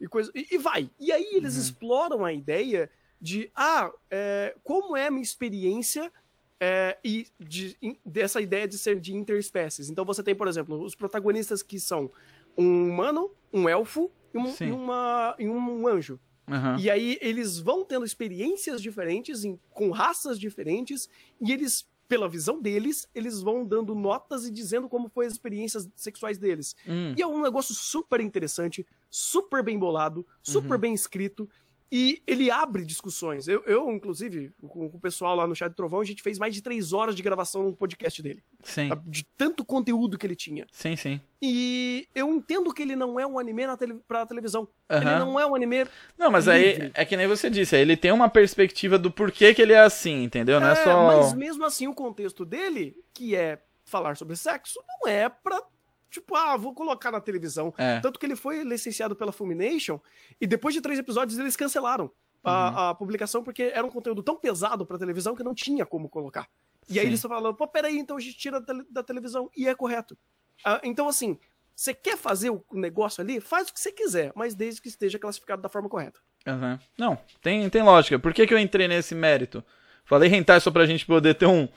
e, 0.00 0.06
coisa, 0.06 0.30
e, 0.34 0.46
e 0.52 0.58
vai. 0.58 0.90
E 0.98 1.10
aí 1.12 1.30
eles 1.34 1.54
Uhum. 1.54 1.60
exploram 1.60 2.24
a 2.24 2.32
ideia 2.32 2.90
de, 3.20 3.50
ah, 3.54 3.90
é, 4.10 4.54
como 4.62 4.96
é 4.96 5.06
a 5.08 5.10
minha 5.10 5.22
experiência 5.22 6.12
é, 6.60 6.96
e 7.04 7.26
de- 7.38 7.76
in- 7.80 7.96
dessa 8.04 8.40
ideia 8.40 8.66
de 8.66 8.76
ser 8.78 8.98
de 9.00 9.14
interespécies. 9.14 9.88
Então 9.90 10.04
você 10.04 10.22
tem, 10.22 10.34
por 10.34 10.48
exemplo, 10.48 10.80
os 10.82 10.94
protagonistas 10.94 11.62
que 11.62 11.78
são 11.78 12.10
um 12.56 12.88
humano, 12.88 13.30
um 13.52 13.68
elfo 13.68 14.10
e, 14.34 14.38
um, 14.38 14.54
e 14.60 14.70
uma, 14.72 15.36
e 15.38 15.48
um 15.48 15.86
anjo. 15.88 16.20
Aham. 16.50 16.76
E 16.80 16.88
aí 16.90 17.18
eles 17.20 17.58
vão 17.58 17.84
tendo 17.84 18.04
experiências 18.06 18.80
diferentes, 18.80 19.44
em- 19.44 19.58
com 19.70 19.90
raças 19.90 20.38
diferentes, 20.38 21.08
e 21.40 21.52
eles, 21.52 21.86
pela 22.08 22.26
visão 22.28 22.58
deles, 22.60 23.06
eles 23.14 23.42
vão 23.42 23.66
dando 23.66 23.94
notas 23.94 24.46
e 24.46 24.50
dizendo 24.50 24.88
como 24.88 25.10
foi 25.10 25.26
as 25.26 25.34
experiências 25.34 25.86
sexuais 25.94 26.38
deles. 26.38 26.74
Hum. 26.86 27.14
E 27.16 27.20
é 27.20 27.26
um 27.26 27.42
negócio 27.42 27.74
super 27.74 28.18
interessante, 28.20 28.86
super 29.10 29.62
bem 29.62 29.78
bolado, 29.78 30.26
super 30.42 30.72
Uhum. 30.74 30.78
bem 30.80 30.94
escrito. 30.94 31.48
E 31.90 32.22
ele 32.26 32.50
abre 32.50 32.84
discussões. 32.84 33.48
Eu, 33.48 33.62
eu, 33.66 33.90
inclusive, 33.90 34.52
com, 34.68 34.86
o 34.86 35.00
pessoal 35.00 35.34
lá 35.34 35.46
no 35.46 35.54
Chat 35.54 35.70
do 35.70 35.74
Trovão, 35.74 36.00
a 36.00 36.04
gente 36.04 36.22
fez 36.22 36.38
mais 36.38 36.54
de 36.54 36.62
três 36.62 36.92
horas 36.92 37.14
de 37.14 37.22
gravação 37.22 37.62
no 37.62 37.74
podcast 37.74 38.22
dele. 38.22 38.42
Sim. 38.62 38.90
De 39.06 39.24
tanto 39.36 39.64
conteúdo 39.64 40.18
que 40.18 40.26
ele 40.26 40.36
tinha. 40.36 40.66
Sim, 40.70 40.96
sim. 40.96 41.20
E 41.40 42.06
eu 42.14 42.28
entendo 42.34 42.72
que 42.74 42.82
ele 42.82 42.94
não 42.94 43.18
é 43.18 43.26
um 43.26 43.38
anime 43.38 43.66
na 43.66 43.76
tele, 43.76 43.94
pra 44.06 44.26
televisão. 44.26 44.68
Ele 44.88 45.04
Aham. 45.04 45.18
não 45.18 45.40
é 45.40 45.46
um 45.46 45.54
anime. 45.54 45.86
Não, 46.18 46.30
mas 46.30 46.46
aí 46.46 46.72
livre. 46.72 46.90
é 46.94 47.04
que 47.04 47.16
nem 47.16 47.26
você 47.26 47.48
disse, 47.48 47.76
aí 47.76 47.82
ele 47.82 47.96
tem 47.96 48.12
uma 48.12 48.28
perspectiva 48.28 48.98
do 48.98 49.10
porquê 49.10 49.54
que 49.54 49.62
ele 49.62 49.72
é 49.72 49.80
assim, 49.80 50.24
entendeu? 50.24 50.60
Não 50.60 50.68
é, 50.68 50.76
só. 50.76 51.06
Mas 51.06 51.32
mesmo 51.32 51.64
assim, 51.64 51.86
o 51.86 51.94
contexto 51.94 52.44
dele, 52.44 52.96
que 53.14 53.34
é 53.34 53.62
falar 53.84 54.16
sobre 54.16 54.36
sexo, 54.36 54.78
não 54.86 55.10
é 55.10 55.28
pra. 55.28 55.62
Tipo, 56.10 56.34
ah, 56.36 56.56
vou 56.56 56.72
colocar 56.74 57.10
na 57.10 57.20
televisão. 57.20 57.72
É. 57.76 58.00
Tanto 58.00 58.18
que 58.18 58.24
ele 58.26 58.36
foi 58.36 58.62
licenciado 58.62 59.14
pela 59.14 59.30
Fulmination 59.32 60.00
e 60.40 60.46
depois 60.46 60.74
de 60.74 60.80
três 60.80 60.98
episódios 60.98 61.38
eles 61.38 61.56
cancelaram 61.56 62.10
Uhum. 62.44 62.52
a, 62.52 62.90
a 62.90 62.94
publicação 62.94 63.42
porque 63.42 63.64
era 63.74 63.84
um 63.84 63.90
conteúdo 63.90 64.22
tão 64.22 64.36
pesado 64.36 64.86
pra 64.86 64.96
televisão 64.96 65.34
que 65.34 65.42
não 65.42 65.52
tinha 65.54 65.84
como 65.84 66.08
colocar. 66.08 66.48
E 66.88 66.98
aí 66.98 67.04
Sim. 67.04 67.10
eles 67.10 67.20
falaram, 67.20 67.52
pô, 67.52 67.66
peraí, 67.66 67.98
então 67.98 68.16
a 68.16 68.20
gente 68.20 68.38
tira 68.38 68.60
da, 68.60 68.74
da 68.88 69.02
televisão. 69.02 69.50
E 69.56 69.66
é 69.68 69.74
correto. 69.74 70.16
Ah, 70.64 70.80
então, 70.84 71.08
assim, 71.08 71.36
você 71.74 71.92
quer 71.92 72.16
fazer 72.16 72.50
o 72.50 72.64
negócio 72.72 73.20
ali? 73.20 73.40
Faz 73.40 73.68
o 73.68 73.74
que 73.74 73.80
você 73.80 73.90
quiser, 73.92 74.32
mas 74.36 74.54
desde 74.54 74.80
que 74.80 74.88
esteja 74.88 75.18
classificado 75.18 75.60
da 75.60 75.68
forma 75.68 75.88
correta. 75.88 76.20
Aham. 76.46 76.78
Não, 76.96 77.18
tem, 77.42 77.68
tem 77.68 77.82
lógica. 77.82 78.18
Por 78.20 78.32
que, 78.32 78.46
que 78.46 78.54
eu 78.54 78.58
entrei 78.58 78.86
nesse 78.88 79.14
mérito? 79.16 79.62
Falei 80.04 80.32
hentai 80.32 80.60
só 80.60 80.70
pra 80.70 80.86
gente 80.86 81.04
poder 81.04 81.34
ter 81.34 81.46
um. 81.46 81.68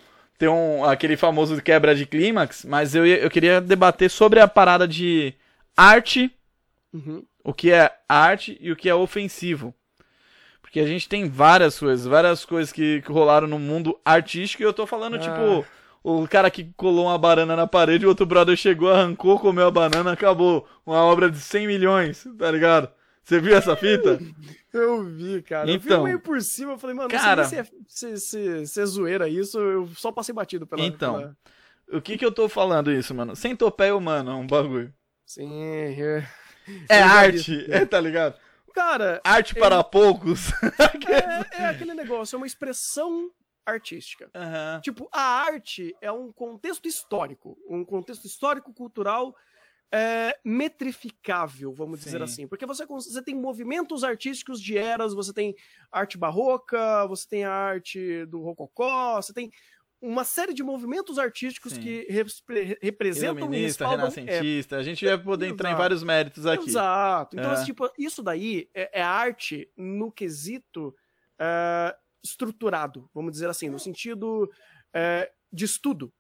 Ter 0.42 0.48
um. 0.50 0.84
aquele 0.84 1.16
famoso 1.16 1.62
quebra 1.62 1.94
de 1.94 2.04
clímax, 2.08 2.66
mas 2.66 2.96
eu, 2.96 3.06
eu 3.06 3.30
queria 3.30 3.62
debater 3.62 4.10
sobre 4.10 4.40
a 4.40 4.48
parada 4.48 4.88
de 4.88 5.36
arte, 5.78 6.32
Uhum. 6.92 7.24
o 7.44 7.54
que 7.54 7.72
é 7.72 7.92
arte 8.10 8.58
e 8.60 8.72
o 8.72 8.76
que 8.76 8.90
é 8.90 8.96
ofensivo. 8.96 9.72
Porque 10.60 10.80
a 10.80 10.88
gente 10.88 11.08
tem 11.08 11.30
várias 11.30 11.78
coisas, 11.78 12.08
várias 12.08 12.44
coisas 12.44 12.74
que, 12.74 13.04
que 13.04 13.12
rolaram 13.12 13.46
no 13.48 13.60
mundo 13.60 13.96
artístico 14.04 14.64
e 14.64 14.66
eu 14.66 14.74
tô 14.74 14.88
falando, 14.88 15.18
Ah. 15.18 15.20
tipo, 15.20 15.66
o 16.04 16.28
cara 16.28 16.50
que 16.50 16.72
colou 16.76 17.06
uma 17.06 17.20
banana 17.20 17.56
na 17.56 17.68
parede, 17.68 18.08
o 18.08 18.10
outro 18.10 18.26
brother 18.26 18.56
chegou, 18.58 18.90
arrancou, 18.92 19.38
comeu 19.38 19.68
a 19.68 19.72
banana, 19.72 20.12
acabou. 20.14 20.68
Uma 20.84 21.04
obra 21.04 21.30
de 21.30 21.38
100 21.40 21.68
milhões, 21.68 22.28
tá 22.40 22.50
ligado? 22.50 22.90
Você 23.32 23.40
viu 23.40 23.56
essa 23.56 23.78
fita? 23.78 24.20
Eu 24.74 25.04
vi, 25.06 25.42
cara. 25.42 25.70
eu 25.70 25.80
vi 25.80 25.86
Então. 25.88 26.04
meio 26.04 26.20
por 26.20 26.42
cima, 26.42 26.74
eu 26.74 26.78
falei, 26.78 26.96
mano, 26.96 27.10
Cara. 27.10 27.44
se 27.44 27.58
é, 27.58 27.66
se, 27.90 28.18
se- 28.18 28.66
se 28.68 28.82
é 28.82 28.86
zoeira 28.86 29.28
isso, 29.28 29.60
eu 29.60 29.86
só 29.98 30.14
passei 30.14 30.34
batido 30.34 30.66
pela... 30.66 30.82
Então. 30.82 31.18
pela- 31.18 31.38
O 31.92 32.02
que 32.02 32.18
que 32.18 32.24
eu 32.26 32.32
tô 32.32 32.48
falando 32.48 32.90
isso, 32.90 33.14
mano? 33.14 33.36
Centopeia 33.36 33.94
humana, 33.94 34.32
é 34.32 34.34
um 34.34 34.48
bagulho. 34.48 34.94
Sim, 35.26 35.50
é... 35.62 35.92
É 35.98 36.24
Eu 36.24 36.88
já 36.88 37.06
arte, 37.06 37.66
é, 37.72 37.84
tá 37.86 38.00
ligado? 38.00 38.36
Cara, 38.74 39.20
Arte 39.26 39.56
para 39.56 39.84
poucos. 39.84 40.52
é, 41.58 41.64
é 41.64 41.66
aquele 41.68 41.94
negócio, 41.94 42.36
é 42.36 42.38
uma 42.38 42.48
expressão 42.48 43.30
artística. 43.66 44.30
Aham. 44.34 44.80
Tipo, 44.82 45.10
a 45.12 45.22
arte 45.22 45.94
é 46.00 46.10
um 46.12 46.32
contexto 46.32 46.88
histórico, 46.88 47.58
um 47.70 47.84
contexto 47.84 48.26
histórico-cultural 48.26 49.36
é, 49.94 50.38
metrificável, 50.46 51.74
vamos 51.74 52.00
dizer 52.00 52.18
Sim. 52.20 52.24
assim. 52.24 52.48
Porque 52.48 52.66
você, 52.66 52.86
você 52.86 53.22
tem 53.22 53.36
movimentos 53.36 54.04
artísticos 54.04 54.62
de 54.62 54.78
eras, 54.78 55.14
você 55.14 55.34
tem 55.34 55.56
arte 55.92 56.18
barroca, 56.18 57.06
você 57.08 57.28
tem 57.28 57.44
a 57.44 57.52
arte 57.52 58.26
do 58.26 58.42
rococó, 58.42 59.22
você 59.22 59.34
tem 59.34 59.52
uma 60.02 60.24
série 60.24 60.54
de 60.54 60.64
movimentos 60.64 61.20
artísticos 61.20 61.74
Sim. 61.74 61.82
que 61.82 62.08
repre- 62.10 62.78
representam 62.82 63.38
Iluminista, 63.40 63.86
respaldam... 63.88 64.10
renascentista. 64.10 64.78
A 64.78 64.84
gente 64.84 65.06
vai 65.06 65.18
poder 65.18 65.48
entrar 65.48 65.70
em 65.70 65.72
Exato. 65.74 65.82
vários 65.84 66.04
méritos 66.04 66.46
É, 66.46 66.54
aqui. 66.54 66.70
exato. 66.70 67.38
Então, 67.38 67.52
É. 67.52 67.64
tipo, 67.66 67.88
isso 68.00 68.24
daí 68.24 68.68
é, 68.74 69.00
é 69.00 69.04
arte 69.04 69.70
no 69.78 70.12
quesito 70.12 70.96
é, 71.40 71.96
estruturado, 72.24 73.10
vamos 73.14 73.32
dizer 73.32 73.50
assim, 73.50 73.70
no 73.70 73.78
sentido 73.78 74.50
é, 74.94 75.32
de 75.52 75.66
estudo. 75.66 76.12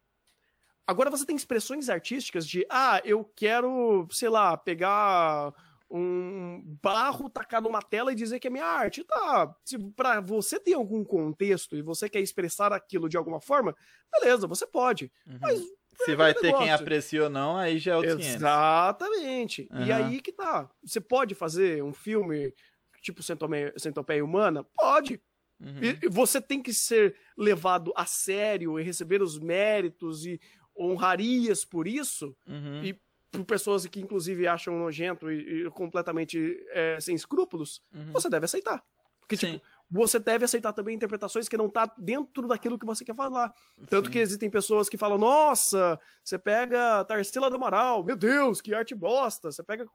Agora 0.87 1.09
você 1.09 1.25
tem 1.25 1.35
expressões 1.35 1.89
artísticas 1.89 2.45
de, 2.47 2.65
ah, 2.69 3.01
eu 3.05 3.23
quero, 3.35 4.07
sei 4.11 4.29
lá, 4.29 4.57
pegar 4.57 5.53
um 5.89 6.61
barro, 6.81 7.29
tacar 7.29 7.61
numa 7.61 7.81
tela 7.81 8.11
e 8.11 8.15
dizer 8.15 8.39
que 8.39 8.47
é 8.47 8.49
minha 8.51 8.65
arte. 8.65 9.03
Tá, 9.03 9.53
se 9.65 9.77
pra 9.93 10.19
você 10.21 10.59
ter 10.59 10.73
algum 10.73 11.03
contexto 11.03 11.75
e 11.75 11.81
você 11.81 12.09
quer 12.09 12.21
expressar 12.21 12.71
aquilo 12.73 13.09
de 13.09 13.17
alguma 13.17 13.41
forma, 13.41 13.75
beleza, 14.11 14.47
você 14.47 14.65
pode. 14.65 15.11
Uhum. 15.27 15.37
Mas 15.41 15.59
Se 16.05 16.11
é 16.11 16.15
vai 16.15 16.33
ter 16.33 16.53
quem 16.57 16.71
aprecia 16.71 17.23
ou 17.25 17.29
não, 17.29 17.57
aí 17.57 17.77
já 17.77 17.93
é 17.93 17.95
outros 17.97 18.15
500. 18.15 18.35
Exatamente. 18.35 19.67
E 19.71 19.91
Aham. 19.91 20.05
aí 20.07 20.21
que 20.21 20.31
tá. 20.31 20.69
Você 20.83 21.01
pode 21.01 21.35
fazer 21.35 21.83
um 21.83 21.93
filme 21.93 22.53
tipo 23.01 23.21
Centopeia, 23.21 23.73
Centopeia 23.77 24.23
Humana? 24.23 24.65
Pode. 24.75 25.21
Uhum. 25.59 25.79
E- 25.83 25.99
e 26.05 26.09
você 26.09 26.41
tem 26.41 26.61
que 26.61 26.73
ser 26.73 27.15
levado 27.37 27.91
a 27.95 28.05
sério 28.05 28.79
e 28.79 28.83
receber 28.83 29.21
os 29.21 29.37
méritos 29.37 30.25
e 30.25 30.39
honrarias 30.77 31.63
por 31.65 31.87
isso, 31.87 32.35
Uhum. 32.47 32.83
e 32.83 32.99
por 33.31 33.45
pessoas 33.45 33.85
que 33.85 34.01
inclusive 34.01 34.45
acham 34.47 34.77
nojento 34.77 35.31
e, 35.31 35.65
e 35.65 35.69
completamente 35.71 36.57
é, 36.71 36.99
sem 36.99 37.15
escrúpulos, 37.15 37.81
Uhum. 37.93 38.11
você 38.11 38.29
deve 38.29 38.45
aceitar. 38.45 38.83
Porque, 39.21 39.37
Sim. 39.37 39.53
tipo, 39.53 39.65
você 39.89 40.19
deve 40.19 40.43
aceitar 40.43 40.73
também 40.73 40.93
interpretações 40.95 41.47
que 41.47 41.55
não 41.55 41.69
tá 41.69 41.89
dentro 41.97 42.47
daquilo 42.49 42.77
que 42.77 42.85
você 42.85 43.05
quer 43.05 43.15
falar. 43.15 43.53
Tanto 43.89 44.07
Sim. 44.07 44.11
que 44.11 44.19
existem 44.19 44.49
pessoas 44.49 44.89
que 44.89 44.97
falam, 44.97 45.17
nossa, 45.17 45.97
você 46.21 46.37
pega 46.37 47.05
Tarsila 47.05 47.49
do 47.49 47.55
Amaral, 47.55 48.03
meu 48.03 48.17
Deus, 48.17 48.59
que 48.59 48.73
arte 48.73 48.93
bosta. 48.93 49.49
Você 49.49 49.63
pega, 49.63 49.85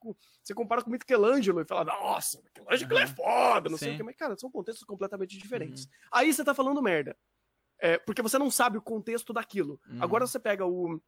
você 0.43 0.55
compara 0.55 0.83
com 0.83 0.91
Michelangelo 0.91 1.61
e 1.61 1.67
fala, 1.67 1.85
nossa, 1.85 2.41
Michelangelo 2.43 2.99
é 2.99 3.03
Aham. 3.05 3.15
foda, 3.15 3.69
não 3.69 3.77
sei 3.77 3.89
Sim. 3.89 3.95
o 3.95 3.97
que. 3.99 4.03
Mas, 4.05 4.17
cara, 4.17 4.39
são 4.39 4.51
contextos 4.51 4.85
completamente 4.87 5.37
diferentes. 5.37 5.85
Uhum. 5.85 5.91
Aí 6.13 6.33
você 6.33 6.43
tá 6.43 6.55
falando 6.55 6.81
merda. 6.83 7.15
É, 7.79 7.99
porque 7.99 8.23
você 8.23 8.39
não 8.39 8.51
sabe 8.51 8.79
o 8.79 8.83
contexto 8.83 9.33
daquilo. 9.33 9.81
Uhum. 9.89 10.03
Agora 10.03 10.27
você 10.27 10.39
pega 10.39 10.65
o, 10.67 11.01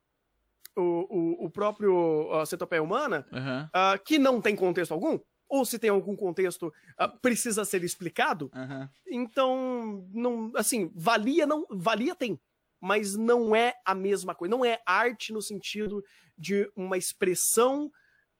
o, 0.76 0.82
o, 0.82 1.46
o 1.46 1.50
próprio 1.50 2.30
uh, 2.30 2.44
Centopeia 2.46 2.82
Humana, 2.82 3.26
Uhum. 3.32 3.68
ah, 3.72 3.98
que 3.98 4.18
não 4.18 4.40
tem 4.40 4.54
contexto 4.54 4.92
algum, 4.92 5.18
ou 5.48 5.64
se 5.64 5.78
tem 5.78 5.88
algum 5.90 6.14
contexto 6.14 6.72
uh, 7.00 7.18
precisa 7.22 7.64
ser 7.64 7.82
explicado. 7.82 8.50
Aham. 8.54 8.90
Então, 9.06 10.06
não, 10.12 10.52
assim, 10.54 10.90
valia 10.94 11.46
não, 11.46 11.66
valia 11.70 12.14
tem, 12.14 12.38
mas 12.80 13.16
não 13.16 13.56
é 13.56 13.74
a 13.84 13.94
mesma 13.94 14.34
coisa. 14.34 14.54
Não 14.54 14.64
é 14.64 14.80
arte 14.86 15.32
no 15.32 15.40
sentido 15.40 16.04
de 16.36 16.70
uma 16.76 16.96
expressão 16.98 17.90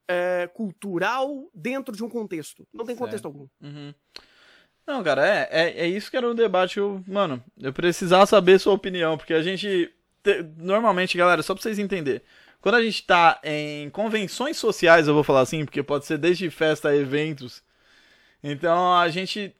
é, 0.06 0.48
cultural 0.54 1.50
dentro 1.52 1.94
de 1.96 2.04
um 2.04 2.08
contexto. 2.08 2.66
Não 2.72 2.84
tem 2.84 2.94
contexto 2.94 3.24
Certo. 3.24 3.26
algum. 3.26 3.48
Uhum. 3.60 3.94
Não, 4.88 5.02
cara, 5.04 5.26
é, 5.28 5.48
é, 5.50 5.80
é 5.80 5.86
isso 5.86 6.10
que 6.10 6.16
era 6.16 6.26
o 6.26 6.32
debate. 6.32 6.78
Eu, 6.78 7.04
mano, 7.06 7.44
eu 7.60 7.74
precisava 7.74 8.24
saber 8.24 8.58
sua 8.58 8.72
opinião, 8.72 9.18
porque 9.18 9.34
a 9.34 9.42
gente. 9.42 9.92
te- 10.22 10.42
normalmente, 10.56 11.18
galera, 11.18 11.42
só 11.42 11.52
pra 11.54 11.62
vocês 11.62 11.78
entenderem. 11.78 12.22
Quando 12.62 12.76
a 12.76 12.82
gente 12.82 13.02
tá 13.04 13.38
em 13.44 13.90
convenções 13.90 14.56
sociais, 14.56 15.06
eu 15.06 15.12
vou 15.12 15.22
falar 15.22 15.42
assim, 15.42 15.66
porque 15.66 15.82
pode 15.82 16.06
ser 16.06 16.16
desde 16.16 16.48
festa 16.48 16.88
a 16.88 16.96
eventos. 16.96 17.62
Então 18.42 18.94
a 18.96 19.08
gente 19.10 19.54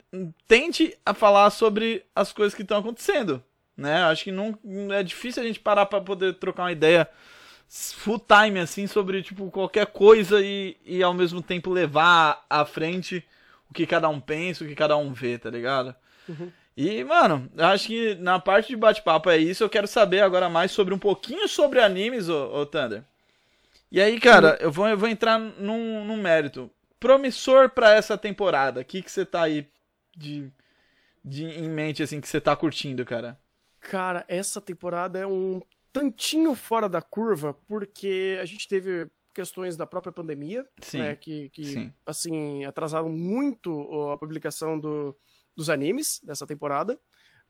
tende 0.49 0.97
a 1.05 1.13
falar 1.13 1.51
sobre 1.51 2.03
as 2.17 2.33
coisas 2.33 2.55
que 2.55 2.63
estão 2.63 2.79
acontecendo, 2.79 3.43
né? 3.77 4.05
Acho 4.05 4.25
que 4.25 4.33
não 4.33 4.59
é 4.91 5.03
difícil 5.03 5.43
a 5.43 5.47
gente 5.47 5.61
parar 5.61 5.85
pra 5.87 6.01
poder 6.01 6.35
trocar 6.35 6.63
uma 6.63 6.73
ideia 6.73 7.07
full 7.69 8.19
time 8.21 8.61
assim 8.61 8.87
sobre 8.87 9.23
tipo 9.23 9.51
qualquer 9.51 9.87
coisa 9.89 10.41
e, 10.41 10.75
e 10.87 11.03
ao 11.03 11.13
mesmo 11.13 11.43
tempo 11.43 11.71
levar 11.71 12.47
à 12.49 12.65
frente 12.65 13.23
o 13.71 13.75
que 13.75 13.87
cada 13.87 14.09
um 14.09 14.21
pensa, 14.21 14.65
o 14.65 14.67
que 14.67 14.75
cada 14.75 14.97
um 14.97 15.13
vê, 15.13 15.39
tá 15.39 15.51
ligado? 15.51 15.95
Uhum. 16.29 16.51
E, 16.77 17.03
mano, 17.03 17.51
eu 17.57 17.67
acho 17.67 17.89
que 17.89 18.15
na 18.17 18.39
parte 18.39 18.69
de 18.69 18.77
bate-papo 18.77 19.29
é 19.29 19.37
isso. 19.37 19.65
Eu 19.65 19.69
quero 19.69 19.89
saber 19.89 20.21
agora 20.21 20.49
mais 20.49 20.71
sobre 20.71 20.95
um 20.95 20.99
pouquinho 20.99 21.49
sobre 21.49 21.81
animes, 21.81 22.29
ô, 22.29 22.55
ô 22.55 22.65
Thunder. 22.65 23.03
E 23.91 24.01
aí, 24.01 24.21
cara, 24.21 24.57
eu 24.61 24.71
vou, 24.71 24.87
eu 24.87 24.97
vou 24.97 25.09
entrar 25.09 25.39
num, 25.39 26.05
num 26.05 26.17
mérito. 26.17 26.71
Promissor 27.01 27.71
pra 27.71 27.95
essa 27.95 28.17
temporada. 28.17 28.81
O 28.81 28.85
que 28.85 29.03
que 29.03 29.11
você 29.11 29.25
tá 29.25 29.43
aí 29.43 29.67
de, 30.17 30.53
de 31.25 31.45
em 31.45 31.69
mente, 31.69 32.03
assim, 32.03 32.21
que 32.21 32.29
você 32.29 32.41
tá 32.41 32.55
curtindo, 32.55 33.05
cara? 33.05 33.37
Cara, 33.81 34.25
essa 34.29 34.61
temporada 34.61 35.19
é 35.19 35.27
um 35.27 35.61
tantinho 35.93 36.55
fora 36.55 36.89
da 36.89 37.03
curva, 37.03 37.57
porque 37.67 38.39
a 38.41 38.45
gente 38.45 38.69
teve 38.69 39.09
questões 39.39 39.77
da 39.77 39.87
própria 39.87 40.13
pandemia, 40.13 40.67
Sim. 40.83 40.99
né, 40.99 41.15
que, 41.15 41.49
que 41.51 41.65
Sim. 41.65 41.93
assim, 42.05 42.65
atrasaram 42.65 43.09
muito 43.09 43.71
a 44.13 44.19
publicação 44.19 44.79
do- 44.79 45.17
dos 45.57 45.71
animes 45.71 46.21
dessa 46.25 46.45
temporada. 46.47 46.99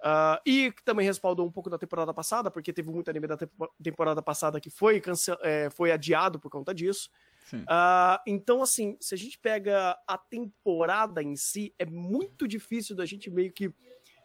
Ah, 0.04 0.40
e 0.46 0.70
que 0.70 0.84
também 0.84 1.04
respaldou 1.06 1.44
um 1.46 1.50
pouco 1.50 1.68
da 1.70 1.78
temporada 1.78 2.12
passada, 2.14 2.50
porque 2.50 2.72
teve 2.72 2.88
muito 2.90 3.08
anime 3.10 3.26
da 3.26 3.36
tempo- 3.36 3.68
temporada 3.82 4.22
passada 4.22 4.60
que 4.60 4.70
foi, 4.70 5.02
é, 5.42 5.70
foi 5.70 5.90
adiado 5.90 6.38
por 6.38 6.50
conta 6.50 6.72
disso. 6.74 7.08
Ah, 7.66 8.20
então, 8.26 8.62
assim, 8.62 8.96
se 9.00 9.14
a 9.14 9.18
gente 9.18 9.38
pega 9.38 9.96
a 10.06 10.18
temporada 10.18 11.22
em 11.22 11.34
si, 11.36 11.74
é 11.78 11.86
muito 11.86 12.46
difícil 12.46 12.94
da 12.94 13.06
gente 13.06 13.30
meio 13.30 13.50
que. 13.52 13.72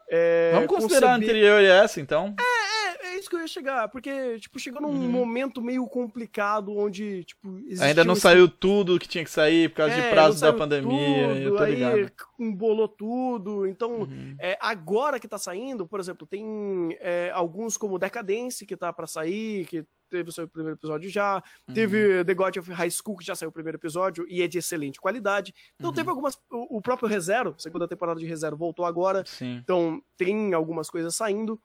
é, 0.10 0.52
Vamos 0.54 0.68
considerar 0.68 1.08
a 1.08 1.16
conceber- 1.16 1.30
anterior 1.36 1.62
e 1.62 1.66
essa, 1.66 2.00
então? 2.02 2.36
é, 2.40 2.73
é 3.14 3.20
isso 3.20 3.30
que 3.30 3.36
eu 3.36 3.40
ia 3.40 3.48
chegar, 3.48 3.88
porque, 3.90 4.40
tipo, 4.40 4.60
chegou 4.60 4.82
num 4.82 4.90
Uhum. 4.90 5.10
momento 5.10 5.62
meio 5.62 5.86
complicado 5.88 6.76
onde, 6.76 7.24
tipo, 7.24 7.60
Ainda 7.82 8.04
não 8.04 8.14
esse- 8.14 8.22
saiu 8.22 8.48
tudo 8.48 9.00
que 9.00 9.08
tinha 9.08 9.24
que 9.24 9.30
sair 9.32 9.70
por 9.70 9.78
causa 9.78 9.94
É, 9.96 10.02
de 10.02 10.10
prazo 10.10 10.42
da 10.42 10.54
pandemia. 10.54 11.28
tudo, 11.30 11.40
eu 11.40 11.56
tô 11.56 11.64
aí 11.64 11.76
ligado. 11.76 12.12
embolou 12.40 12.88
tudo. 12.88 13.66
Então, 13.68 14.02
Uhum. 14.02 14.36
é, 14.40 14.58
agora 14.62 15.20
que 15.20 15.28
tá 15.28 15.38
saindo, 15.38 15.88
por 15.88 16.00
exemplo, 16.00 16.28
tem 16.28 16.44
é, 17.00 17.32
alguns 17.34 17.78
como 17.78 17.98
Decadence 18.00 18.66
que 18.66 18.76
tá 18.78 18.92
pra 18.92 19.08
sair, 19.08 19.66
que 19.66 19.86
teve 20.10 20.30
o 20.30 20.32
seu 20.32 20.48
primeiro 20.48 20.78
episódio 20.78 21.10
já. 21.10 21.42
Uhum. 21.68 21.74
Teve 21.74 22.24
The 22.24 22.34
God 22.36 22.58
of 22.58 22.72
High 22.72 22.92
School, 22.92 23.18
que 23.18 23.26
já 23.26 23.34
saiu 23.34 23.50
o 23.50 23.52
primeiro 23.52 23.78
episódio 23.78 24.26
e 24.30 24.42
é 24.44 24.48
de 24.48 24.60
excelente 24.60 25.02
qualidade. 25.02 25.54
Então 25.76 25.90
Uhum. 25.90 25.96
teve 25.96 26.10
algumas. 26.10 26.36
O, 26.52 26.78
o 26.78 26.82
próprio 26.82 27.08
ReZero, 27.10 27.56
segunda 27.58 27.88
temporada 27.88 28.20
de 28.20 28.26
ReZero, 28.26 28.56
voltou 28.56 28.86
agora. 28.86 29.24
Sim. 29.26 29.56
Então, 29.64 30.02
tem 30.16 30.54
algumas 30.54 30.88
coisas 30.90 31.16
saindo. 31.16 31.60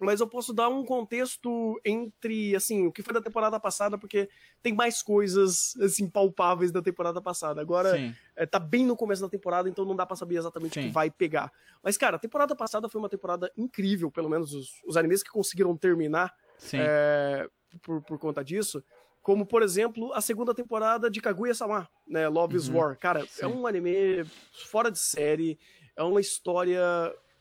Mas 0.00 0.20
eu 0.20 0.28
posso 0.28 0.52
dar 0.52 0.68
um 0.68 0.84
contexto 0.84 1.80
entre, 1.84 2.54
assim, 2.54 2.86
o 2.86 2.92
que 2.92 3.02
foi 3.02 3.12
da 3.12 3.20
temporada 3.20 3.58
passada, 3.58 3.98
porque 3.98 4.28
tem 4.62 4.72
mais 4.72 5.02
coisas, 5.02 5.74
assim, 5.82 6.08
palpáveis 6.08 6.70
da 6.70 6.80
temporada 6.80 7.20
passada. 7.20 7.60
Agora, 7.60 7.98
é, 8.36 8.46
tá 8.46 8.58
bem 8.60 8.86
no 8.86 8.96
começo 8.96 9.22
da 9.22 9.28
temporada, 9.28 9.68
então 9.68 9.84
não 9.84 9.96
dá 9.96 10.06
pra 10.06 10.14
saber 10.16 10.36
exatamente 10.36 10.78
o 10.78 10.82
Sim. 10.82 10.88
que 10.88 10.94
vai 10.94 11.10
pegar. 11.10 11.52
Mas, 11.82 11.96
cara, 11.96 12.16
a 12.16 12.18
temporada 12.18 12.54
passada 12.54 12.88
foi 12.88 13.00
uma 13.00 13.08
temporada 13.08 13.50
incrível, 13.56 14.10
pelo 14.10 14.28
menos 14.28 14.54
os, 14.54 14.70
os 14.86 14.96
animes 14.96 15.22
que 15.22 15.30
conseguiram 15.30 15.76
terminar 15.76 16.32
é, 16.72 17.48
por, 17.82 18.00
por 18.02 18.18
conta 18.18 18.44
disso. 18.44 18.82
Como, 19.20 19.44
por 19.44 19.62
exemplo, 19.62 20.12
a 20.14 20.20
segunda 20.20 20.54
temporada 20.54 21.10
de 21.10 21.20
Kaguya-sama, 21.20 21.88
né? 22.06 22.28
Love 22.28 22.56
is 22.56 22.68
Uhum. 22.68 22.76
War. 22.76 22.96
Cara, 22.96 23.26
Sim. 23.26 23.42
é 23.42 23.46
um 23.46 23.66
anime 23.66 24.24
fora 24.70 24.90
de 24.90 24.98
série, 24.98 25.58
é 25.96 26.02
uma 26.02 26.20
história, 26.20 26.80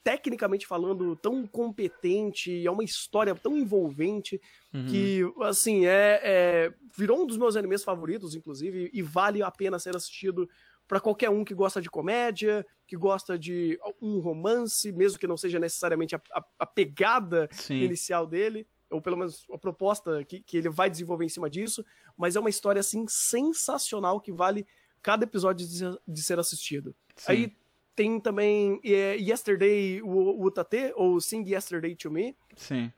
tecnicamente 0.07 0.65
falando, 0.65 1.17
tão 1.17 1.45
competente, 1.45 2.65
é 2.65 2.71
uma 2.71 2.81
história 2.83 3.35
tão 3.35 3.57
envolvente 3.57 4.39
Uhum. 4.73 4.85
que, 4.85 5.21
assim, 5.41 5.85
é, 5.85 6.21
é- 6.23 6.73
virou 6.97 7.23
um 7.23 7.27
dos 7.27 7.35
meus 7.37 7.57
animes 7.57 7.83
favoritos, 7.83 8.33
inclusive, 8.33 8.89
e 8.93 9.01
vale 9.01 9.43
a 9.43 9.51
pena 9.51 9.77
ser 9.77 9.97
assistido 9.97 10.49
para 10.87 11.01
qualquer 11.01 11.29
um 11.29 11.43
que 11.43 11.53
gosta 11.53 11.81
de 11.81 11.89
comédia, 11.89 12.65
que 12.87 12.95
gosta 12.95 13.37
de 13.37 13.77
um 14.01 14.19
romance, 14.19 14.93
mesmo 14.93 15.19
que 15.19 15.27
não 15.27 15.35
seja 15.35 15.59
necessariamente 15.59 16.15
a, 16.15 16.21
a- 16.33 16.45
a 16.59 16.65
pegada 16.65 17.49
Sim. 17.51 17.81
inicial 17.83 18.25
dele, 18.25 18.65
ou 18.89 19.01
pelo 19.01 19.17
menos 19.17 19.45
a 19.51 19.57
proposta 19.57 20.23
que, 20.23 20.39
que 20.39 20.55
ele 20.55 20.69
vai 20.69 20.89
desenvolver 20.89 21.25
em 21.25 21.29
cima 21.29 21.49
disso, 21.49 21.83
mas 22.15 22.37
é 22.37 22.39
uma 22.39 22.49
história, 22.49 22.79
assim, 22.79 23.05
sensacional 23.09 24.21
que 24.21 24.31
vale 24.31 24.65
cada 25.01 25.25
episódio 25.25 25.67
de 25.67 25.77
ser, 25.77 25.97
de 26.07 26.23
ser 26.23 26.39
assistido. 26.39 26.95
Sim. 27.17 27.31
Aí 27.31 27.57
tem 27.97 28.19
também 28.19 28.79
é, 28.85 29.15
Yesterday 29.17 30.01
o 30.03 30.39
Utate, 30.45 30.93
ou 30.95 31.19
Sing 31.19 31.43
Yesterday 31.49 31.95
to 31.95 32.11
Me, 32.11 32.37
Sim. 32.55 32.91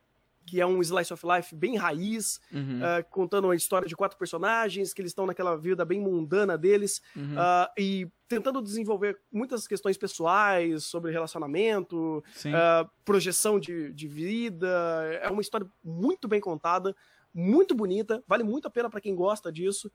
que 0.46 0.60
é 0.60 0.66
um 0.66 0.82
slice 0.82 1.14
of 1.14 1.26
life 1.26 1.56
bem 1.56 1.78
raiz, 1.78 2.40
Uhum. 2.52 2.82
ah, 2.84 3.02
contando 3.04 3.50
a 3.50 3.56
história 3.56 3.88
de 3.88 3.96
quatro 3.96 4.18
personagens, 4.18 4.94
que 4.94 5.02
eles 5.02 5.12
estão 5.12 5.26
naquela 5.26 5.56
vida 5.56 5.86
bem 5.86 6.02
mundana 6.02 6.58
deles, 6.58 7.02
Uhum. 7.16 7.36
ah, 7.38 7.72
e 7.78 8.08
tentando 8.28 8.62
desenvolver 8.62 9.18
muitas 9.32 9.66
questões 9.68 9.98
pessoais 9.98 10.84
sobre 10.84 11.12
relacionamento, 11.14 12.22
ah, 12.54 12.86
projeção 13.06 13.58
de, 13.58 13.94
de 13.94 14.08
vida. 14.08 14.68
É 15.22 15.30
uma 15.30 15.42
história 15.42 15.66
muito 15.82 16.28
bem 16.28 16.42
contada, 16.42 16.94
muito 17.34 17.74
bonita, 17.74 18.22
vale 18.28 18.44
muito 18.44 18.68
a 18.68 18.72
pena 18.72 18.90
para 18.90 19.00
quem 19.00 19.16
gosta 19.16 19.50
disso. 19.50 19.90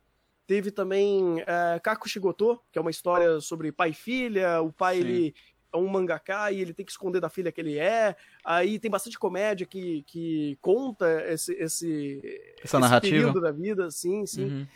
Teve 0.47 0.71
também 0.71 1.41
uh, 1.41 1.81
Kaku 1.83 2.09
Shigoto, 2.09 2.61
que 2.71 2.79
é 2.79 2.81
uma 2.83 2.91
história 2.91 3.41
sobre 3.41 3.73
pai 3.73 3.91
e 3.91 3.95
filha. 3.95 4.61
O 4.61 4.73
pai, 4.73 4.97
Sim. 4.97 5.01
ele 5.01 5.35
é 5.73 5.77
um 5.77 5.87
mangaka 5.89 6.53
e 6.53 6.61
ele 6.61 6.75
tem 6.75 6.85
que 6.85 6.93
esconder 6.93 7.21
da 7.21 7.29
filha 7.31 7.51
que 7.51 7.61
ele 7.61 7.79
é. 7.79 8.15
Aí 8.45 8.79
tem 8.79 8.91
bastante 8.91 9.19
comédia 9.19 9.67
que, 9.67 10.03
que 10.07 10.59
conta 10.61 11.25
esse, 11.33 11.53
esse, 11.55 12.21
Essa 12.63 12.77
esse 12.77 12.79
narrativa. 12.79 13.17
período 13.17 13.41
da 13.41 13.51
vida, 13.51 13.91
sim, 13.91 14.27
sim. 14.27 14.45
Uhum. 14.45 14.67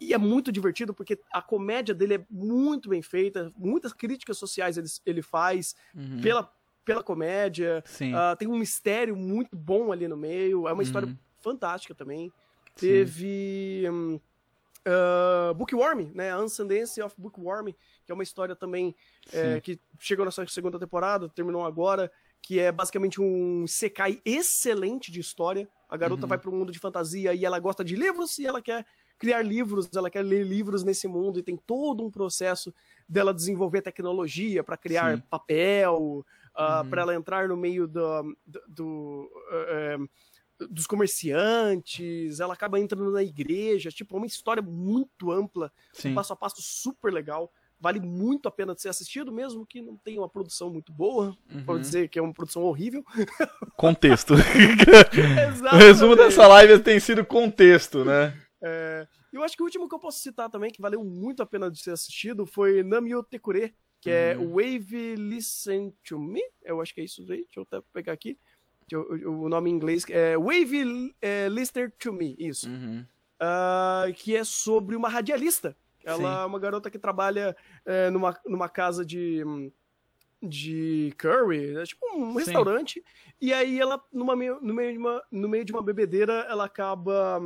E 0.00 0.12
é 0.14 0.18
muito 0.18 0.52
divertido 0.52 0.94
porque 0.94 1.18
a 1.32 1.42
comédia 1.42 1.94
dele 1.94 2.14
é 2.14 2.24
muito 2.30 2.88
bem 2.88 3.02
feita, 3.02 3.50
muitas 3.56 3.92
críticas 3.92 4.38
sociais 4.38 4.76
ele, 4.78 4.86
ele 5.04 5.22
faz 5.22 5.74
Uhum. 5.94 6.20
pela, 6.20 6.52
pela 6.84 7.02
comédia. 7.02 7.82
Ah, 8.14 8.36
tem 8.38 8.46
um 8.46 8.56
mistério 8.58 9.16
muito 9.16 9.56
bom 9.56 9.90
ali 9.90 10.06
no 10.06 10.16
meio. 10.16 10.68
É 10.68 10.72
uma 10.72 10.82
história 10.82 11.08
Uhum. 11.08 11.16
fantástica 11.40 11.94
também. 11.94 12.30
Sim. 12.76 12.86
Teve 12.88 13.84
hum, 13.90 14.20
ah, 14.86 15.52
Bookworm, 15.54 16.10
né? 16.14 16.30
A 16.30 16.38
Unsundance 16.40 17.00
of 17.02 17.14
Bookworm, 17.18 17.72
que 18.04 18.12
é 18.12 18.14
uma 18.14 18.22
história 18.22 18.56
também 18.56 18.94
é, 19.32 19.60
que 19.60 19.80
chegou 19.98 20.24
na 20.24 20.30
sua 20.30 20.46
segunda 20.46 20.78
temporada, 20.78 21.28
terminou 21.28 21.64
agora, 21.64 22.10
que 22.42 22.60
é 22.60 22.70
basicamente 22.70 23.20
um 23.20 23.66
Sekai 23.66 24.20
excelente 24.24 25.10
de 25.10 25.20
história. 25.20 25.68
A 25.88 25.96
garota 25.96 26.26
Uhum. 26.26 26.28
vai 26.28 26.38
para 26.38 26.50
um 26.50 26.56
mundo 26.56 26.72
de 26.72 26.78
fantasia 26.78 27.34
e 27.34 27.44
ela 27.44 27.58
gosta 27.58 27.84
de 27.84 27.96
livros 27.96 28.38
e 28.38 28.46
ela 28.46 28.62
quer 28.62 28.86
criar 29.18 29.42
livros, 29.42 29.88
ela 29.96 30.10
quer 30.10 30.22
ler 30.22 30.44
livros 30.44 30.84
nesse 30.84 31.08
mundo 31.08 31.38
e 31.38 31.42
tem 31.42 31.56
todo 31.56 32.04
um 32.04 32.10
processo 32.10 32.72
dela 33.08 33.32
desenvolver 33.32 33.80
tecnologia 33.82 34.62
para 34.62 34.76
criar 34.76 35.16
Sim. 35.16 35.22
papel, 35.30 36.24
ah, 36.54 36.84
Uhum. 36.84 36.90
para 36.90 37.02
ela 37.02 37.14
entrar 37.14 37.48
no 37.48 37.56
meio 37.56 37.86
do, 37.88 38.36
do- 38.46 38.62
do, 38.68 39.30
eh, 39.50 39.96
dos 40.70 40.86
comerciantes, 40.86 42.40
ela 42.40 42.54
acaba 42.54 42.78
entrando 42.80 43.10
na 43.10 43.22
igreja, 43.22 43.90
tipo, 43.90 44.14
é 44.14 44.18
uma 44.18 44.26
história 44.26 44.62
muito 44.62 45.30
ampla, 45.30 45.72
Sim. 45.92 46.12
um 46.12 46.14
passo 46.14 46.32
a 46.32 46.36
passo 46.36 46.60
super 46.62 47.12
legal, 47.12 47.52
vale 47.78 48.00
muito 48.00 48.48
a 48.48 48.50
pena 48.50 48.74
de 48.74 48.80
ser 48.80 48.88
assistido, 48.88 49.30
mesmo 49.30 49.66
que 49.66 49.82
não 49.82 49.96
tenha 49.98 50.20
uma 50.20 50.28
produção 50.28 50.70
muito 50.70 50.92
boa, 50.92 51.36
Uhum. 51.52 51.64
pode 51.64 51.80
dizer 51.82 52.08
que 52.08 52.18
é 52.18 52.22
uma 52.22 52.32
produção 52.32 52.62
horrível. 52.62 53.04
Contexto. 53.76 54.34
o 55.72 55.76
resumo 55.76 56.16
dessa 56.16 56.46
live 56.46 56.78
tem 56.82 56.98
sido 57.00 57.24
contexto, 57.24 58.04
né? 58.04 58.34
É, 58.62 59.06
eu 59.32 59.42
acho 59.42 59.54
que 59.56 59.62
o 59.62 59.66
último 59.66 59.88
que 59.88 59.94
eu 59.94 59.98
posso 59.98 60.20
citar 60.20 60.48
também, 60.48 60.70
que 60.70 60.80
valeu 60.80 61.04
muito 61.04 61.42
a 61.42 61.46
pena 61.46 61.70
de 61.70 61.78
ser 61.78 61.90
assistido, 61.90 62.46
foi 62.46 62.82
Namio 62.82 63.22
Tekure, 63.22 63.74
que 64.00 64.10
é 64.10 64.36
Uhum. 64.38 64.52
Wave 64.52 65.16
Listen 65.16 65.92
to 66.06 66.18
Me, 66.18 66.40
eu 66.64 66.80
acho 66.80 66.94
que 66.94 67.00
é 67.00 67.04
isso 67.04 67.20
aí, 67.22 67.44
deixa 67.44 67.58
eu 67.60 67.62
até 67.70 67.80
pegar 67.92 68.12
aqui, 68.12 68.38
o 68.94 69.48
nome 69.48 69.70
em 69.70 69.74
inglês 69.74 70.04
é 70.08 70.36
Wave 70.36 71.14
é, 71.20 71.48
Listener 71.48 71.92
to 71.98 72.12
Me, 72.12 72.36
isso. 72.38 72.68
Uhum. 72.68 73.04
Ah, 73.40 74.06
que 74.14 74.36
é 74.36 74.44
sobre 74.44 74.94
uma 74.94 75.08
radialista. 75.08 75.76
Ela 76.04 76.18
Sim. 76.18 76.42
é 76.42 76.46
uma 76.46 76.58
garota 76.58 76.90
que 76.90 76.98
trabalha 76.98 77.56
é, 77.84 78.10
numa, 78.10 78.38
numa 78.46 78.68
casa 78.68 79.04
de, 79.04 79.42
de 80.40 81.12
curry, 81.18 81.76
é 81.76 81.82
tipo 81.82 82.06
um 82.14 82.30
Sim. 82.32 82.38
restaurante. 82.38 83.04
E 83.40 83.52
aí 83.52 83.80
ela, 83.80 84.00
numa 84.12 84.36
no, 84.36 84.72
meio 84.72 84.92
de 84.92 84.98
uma, 84.98 85.22
no 85.32 85.48
meio 85.48 85.64
de 85.64 85.72
uma 85.72 85.82
bebedeira, 85.82 86.46
ela 86.48 86.64
acaba 86.64 87.40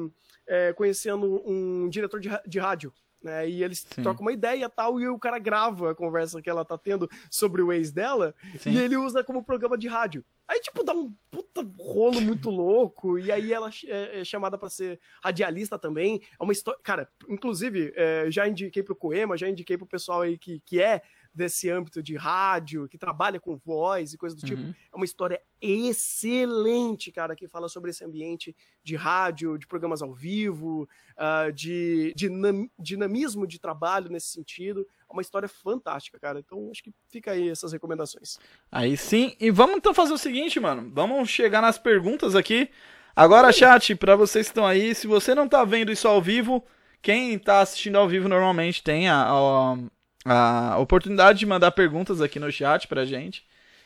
é, 0.46 0.74
conhecendo 0.74 1.42
um 1.46 1.88
diretor 1.88 2.20
de, 2.20 2.28
de 2.46 2.58
rádio. 2.58 2.92
Né, 3.22 3.50
e 3.50 3.62
eles 3.62 3.80
Sim. 3.80 4.02
trocam 4.02 4.22
uma 4.22 4.32
ideia 4.32 4.64
e 4.64 4.68
tal, 4.70 4.98
e 4.98 5.06
o 5.06 5.18
cara 5.18 5.38
grava 5.38 5.90
a 5.90 5.94
conversa 5.94 6.40
que 6.40 6.48
ela 6.48 6.64
tá 6.64 6.78
tendo 6.78 7.06
sobre 7.30 7.60
o 7.60 7.70
ex 7.70 7.92
dela, 7.92 8.34
Sim. 8.58 8.70
e 8.70 8.78
ele 8.78 8.96
usa 8.96 9.22
como 9.22 9.44
programa 9.44 9.76
de 9.76 9.88
rádio. 9.88 10.24
Aí, 10.50 10.58
tipo, 10.60 10.82
dá 10.82 10.92
um 10.92 11.14
puta 11.30 11.64
rolo 11.78 12.20
muito 12.20 12.50
louco, 12.50 13.16
e 13.20 13.30
aí 13.30 13.52
ela 13.52 13.70
é, 13.86 14.20
é 14.20 14.24
chamada 14.24 14.58
pra 14.58 14.68
ser 14.68 14.98
radialista 15.22 15.78
também. 15.78 16.20
É 16.40 16.42
uma 16.42 16.52
história. 16.52 16.80
Cara, 16.82 17.08
inclusive, 17.28 17.92
é, 17.94 18.28
já 18.32 18.48
indiquei 18.48 18.82
pro 18.82 18.96
Coema, 18.96 19.38
já 19.38 19.48
indiquei 19.48 19.78
pro 19.78 19.86
pessoal 19.86 20.22
aí 20.22 20.36
que, 20.36 20.60
que 20.66 20.82
é 20.82 21.02
desse 21.32 21.70
âmbito 21.70 22.02
de 22.02 22.16
rádio, 22.16 22.88
que 22.88 22.98
trabalha 22.98 23.38
com 23.38 23.56
voz 23.56 24.12
e 24.12 24.18
coisa 24.18 24.34
do 24.34 24.42
tipo. 24.42 24.60
Uhum. 24.60 24.74
É 24.92 24.96
uma 24.96 25.04
história 25.04 25.40
excelente, 25.60 27.12
cara, 27.12 27.36
que 27.36 27.46
fala 27.46 27.68
sobre 27.68 27.90
esse 27.90 28.04
ambiente 28.04 28.54
de 28.82 28.96
rádio, 28.96 29.58
de 29.58 29.66
programas 29.66 30.02
ao 30.02 30.12
vivo, 30.12 30.88
ah, 31.16 31.50
de 31.50 32.12
dinam- 32.16 32.68
dinamismo 32.78 33.46
de 33.46 33.58
trabalho 33.58 34.10
nesse 34.10 34.28
sentido. 34.28 34.86
É 35.08 35.12
uma 35.12 35.22
história 35.22 35.48
fantástica, 35.48 36.18
cara. 36.18 36.40
Então, 36.40 36.68
acho 36.70 36.82
que 36.82 36.92
fica 37.08 37.32
aí 37.32 37.48
essas 37.48 37.72
recomendações. 37.72 38.38
Aí 38.70 38.96
sim. 38.96 39.36
E 39.40 39.50
vamos 39.50 39.76
então 39.76 39.94
fazer 39.94 40.12
o 40.12 40.18
seguinte, 40.18 40.58
mano. 40.58 40.90
Vamos 40.92 41.28
chegar 41.28 41.60
nas 41.60 41.78
perguntas 41.78 42.34
aqui. 42.34 42.70
Agora, 43.14 43.52
chat, 43.52 43.94
pra 43.96 44.16
vocês 44.16 44.46
que 44.46 44.50
estão 44.50 44.66
aí, 44.66 44.94
se 44.94 45.06
você 45.06 45.34
não 45.34 45.48
tá 45.48 45.64
vendo 45.64 45.92
isso 45.92 46.06
ao 46.06 46.22
vivo, 46.22 46.64
quem 47.02 47.38
tá 47.38 47.60
assistindo 47.60 47.96
ao 47.96 48.08
vivo 48.08 48.28
normalmente 48.28 48.82
tem 48.82 49.08
a, 49.08 49.24
a, 49.24 49.76
a 50.24 50.76
oportunidade 50.78 51.38
de 51.38 51.46
mandar 51.46 51.70
perguntas 51.70 52.20
aqui 52.20 52.38
no 52.38 52.50
chat 52.50 52.86
pra 52.86 53.04
gente. 53.04 53.44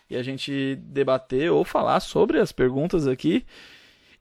E 0.08 0.16
a 0.16 0.22
gente 0.22 0.76
debater 0.82 1.50
ou 1.50 1.64
falar 1.64 2.00
sobre 2.00 2.38
as 2.38 2.52
perguntas 2.52 3.06
aqui. 3.06 3.46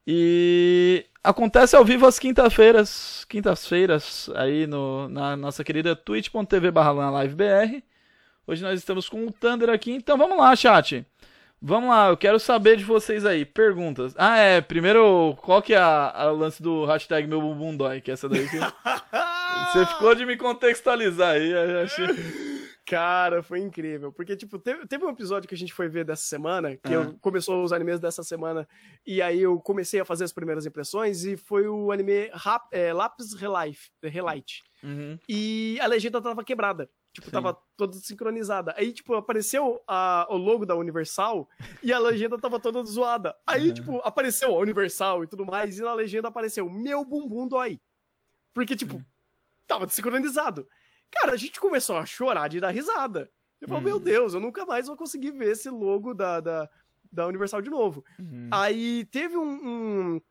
E 0.06 1.06
acontece 1.24 1.76
ao 1.76 1.86
vivo 1.86 2.06
às 2.06 2.20
quinta-feiras, 2.20 3.26
quintas-feiras, 3.30 4.30
aí 4.36 4.68
no, 4.68 5.08
na 5.08 5.36
nossa 5.38 5.64
querida 5.64 5.96
twitch.tv 5.96 6.72
barra 6.72 7.24
livebr. 7.24 7.82
Hoje 8.46 8.62
nós 8.62 8.78
estamos 8.80 9.08
com 9.08 9.26
o 9.26 9.32
Thunder 9.32 9.70
aqui, 9.70 9.92
então 9.92 10.18
vamos 10.18 10.38
lá, 10.38 10.54
chat. 10.56 11.06
Vamos 11.66 11.90
lá, 11.92 12.10
eu 12.10 12.18
quero 12.18 12.38
saber 12.40 12.76
de 12.76 12.84
vocês 12.84 13.26
aí. 13.26 13.46
Perguntas. 13.46 14.14
Ah, 14.18 14.38
é. 14.38 14.60
Primeiro, 14.60 15.34
qual 15.42 15.62
que 15.62 15.74
é 15.74 15.78
a 15.78 16.30
lance 16.30 16.62
do 16.62 16.84
hashtag 16.86 17.26
meu 17.26 17.40
bumbum 17.42 17.76
dói? 17.78 18.02
Que 18.02 18.12
é 18.12 18.14
essa 18.16 18.28
daí 18.28 18.46
que... 18.50 18.58
Você 19.72 19.86
ficou 19.86 20.14
de 20.14 20.26
me 20.26 20.36
contextualizar 20.36 21.36
aí. 21.36 21.50
eu 21.52 21.84
achei- 21.84 22.54
Cara, 22.86 23.42
foi 23.42 23.60
incrível. 23.60 24.12
Porque, 24.12 24.36
tipo, 24.36 24.60
teve, 24.60 24.86
teve 24.86 25.06
um 25.06 25.10
episódio 25.10 25.48
que 25.48 25.56
a 25.56 25.58
gente 25.58 25.74
foi 25.74 25.88
ver 25.88 26.04
dessa 26.04 26.24
semana, 26.26 26.76
que 26.76 26.90
Ah. 26.90 26.96
eu 26.96 27.18
começou 27.22 27.64
os 27.64 27.72
animes 27.72 27.98
dessa 27.98 28.24
semana, 28.24 28.68
e 29.08 29.22
aí 29.22 29.42
eu 29.42 29.58
comecei 29.62 30.02
a 30.02 30.06
fazer 30.06 30.26
as 30.26 30.34
primeiras 30.34 30.66
impressões, 30.66 31.24
e 31.24 31.38
foi 31.38 31.66
o 31.68 31.94
anime 31.94 32.30
Rap, 32.34 32.64
é, 32.74 32.92
Lápis 32.92 33.34
Relife, 33.36 33.90
Relight. 34.04 34.62
Uhum. 34.84 35.18
E 35.30 35.80
a 35.82 35.88
legenda 35.88 36.22
tava 36.22 36.44
quebrada. 36.44 36.90
Tipo, 37.14 37.28
Sim. 37.28 37.32
tava 37.32 37.54
toda 37.78 37.94
sincronizada. 37.94 38.74
Aí, 38.76 38.92
tipo, 38.92 39.14
apareceu 39.14 39.80
a- 39.88 40.26
o 40.32 40.36
logo 40.36 40.66
da 40.66 40.76
Universal 40.76 41.48
e 41.84 41.94
a 41.94 42.00
legenda 42.00 42.40
tava 42.40 42.60
toda 42.60 42.84
zoada. 42.84 43.36
Aí, 43.46 43.68
Uhum. 43.68 43.74
tipo, 43.74 43.98
apareceu 44.04 44.50
a 44.56 44.58
Universal 44.58 45.24
e 45.24 45.28
tudo 45.28 45.46
mais, 45.46 45.78
e 45.78 45.82
na 45.84 45.94
legenda 45.94 46.28
apareceu 46.30 46.68
meu 46.70 47.06
bumbum 47.06 47.48
dói. 47.48 47.80
Porque, 48.54 48.76
tipo, 48.76 48.96
Uhum. 48.96 49.06
tava 49.68 49.86
desincronizado. 49.86 50.68
Cara, 51.12 51.34
a 51.34 51.38
gente 51.38 51.60
começou 51.60 51.96
a 51.98 52.06
chorar 52.06 52.48
de 52.48 52.60
dar 52.60 52.72
risada. 52.72 53.30
Eu 53.62 53.68
falei, 53.68 53.84
Uhum. 53.84 53.90
meu 53.92 54.00
Deus, 54.00 54.34
eu 54.34 54.40
nunca 54.40 54.66
mais 54.66 54.88
vou 54.88 54.98
conseguir 54.98 55.32
ver 55.32 55.52
esse 55.52 55.70
logo 55.70 56.14
da, 56.16 56.40
da, 56.40 56.68
da 57.12 57.28
Universal 57.28 57.62
de 57.62 57.70
novo. 57.70 58.04
Uhum. 58.20 58.50
Aí 58.52 59.06
teve 59.06 59.38
um, 59.38 59.52
um, 60.16 60.22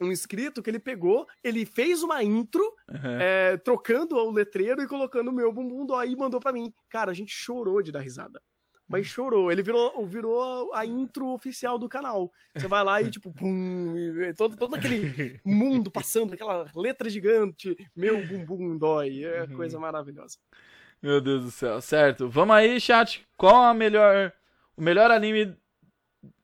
um 0.00 0.10
inscrito 0.10 0.62
que 0.62 0.70
ele 0.70 0.78
pegou, 0.78 1.26
ele 1.44 1.64
fez 1.66 2.02
uma 2.02 2.22
intro 2.22 2.62
Uhum. 2.88 3.18
é, 3.20 3.56
trocando 3.58 4.16
o 4.16 4.30
letreiro 4.30 4.82
e 4.82 4.86
colocando 4.88 5.28
o 5.28 5.32
meu 5.32 5.52
bumbum 5.52 5.84
dói 5.86 6.10
e 6.10 6.16
mandou 6.16 6.40
pra 6.40 6.52
mim. 6.52 6.72
Cara, 6.88 7.10
a 7.10 7.14
gente 7.14 7.32
chorou 7.32 7.82
de 7.82 7.92
dar 7.92 8.00
risada. 8.00 8.40
Mas 8.88 9.06
chorou. 9.06 9.52
Ele 9.52 9.62
virou, 9.62 10.04
virou 10.04 10.74
a 10.74 10.84
intro 10.84 11.28
oficial 11.28 11.78
do 11.78 11.88
canal. 11.88 12.32
Você 12.56 12.66
vai 12.66 12.82
lá 12.82 13.00
e, 13.00 13.08
tipo, 13.08 13.32
pum, 13.32 13.94
e 13.96 14.34
todo, 14.34 14.56
todo 14.56 14.74
aquele 14.74 15.38
mundo 15.46 15.92
passando, 15.92 16.34
aquela 16.34 16.66
letra 16.74 17.08
gigante, 17.08 17.76
meu 17.94 18.26
bumbum 18.26 18.76
dói. 18.76 19.22
É 19.22 19.42
Uhum. 19.42 19.54
coisa 19.54 19.78
maravilhosa. 19.78 20.38
Meu 21.00 21.20
Deus 21.20 21.44
do 21.44 21.50
céu. 21.52 21.80
Certo. 21.80 22.28
Vamos 22.28 22.56
aí, 22.56 22.80
chat. 22.80 23.24
Qual 23.36 23.62
a 23.62 23.72
melhor. 23.72 24.32
O 24.76 24.82
melhor 24.82 25.10
anime 25.12 25.56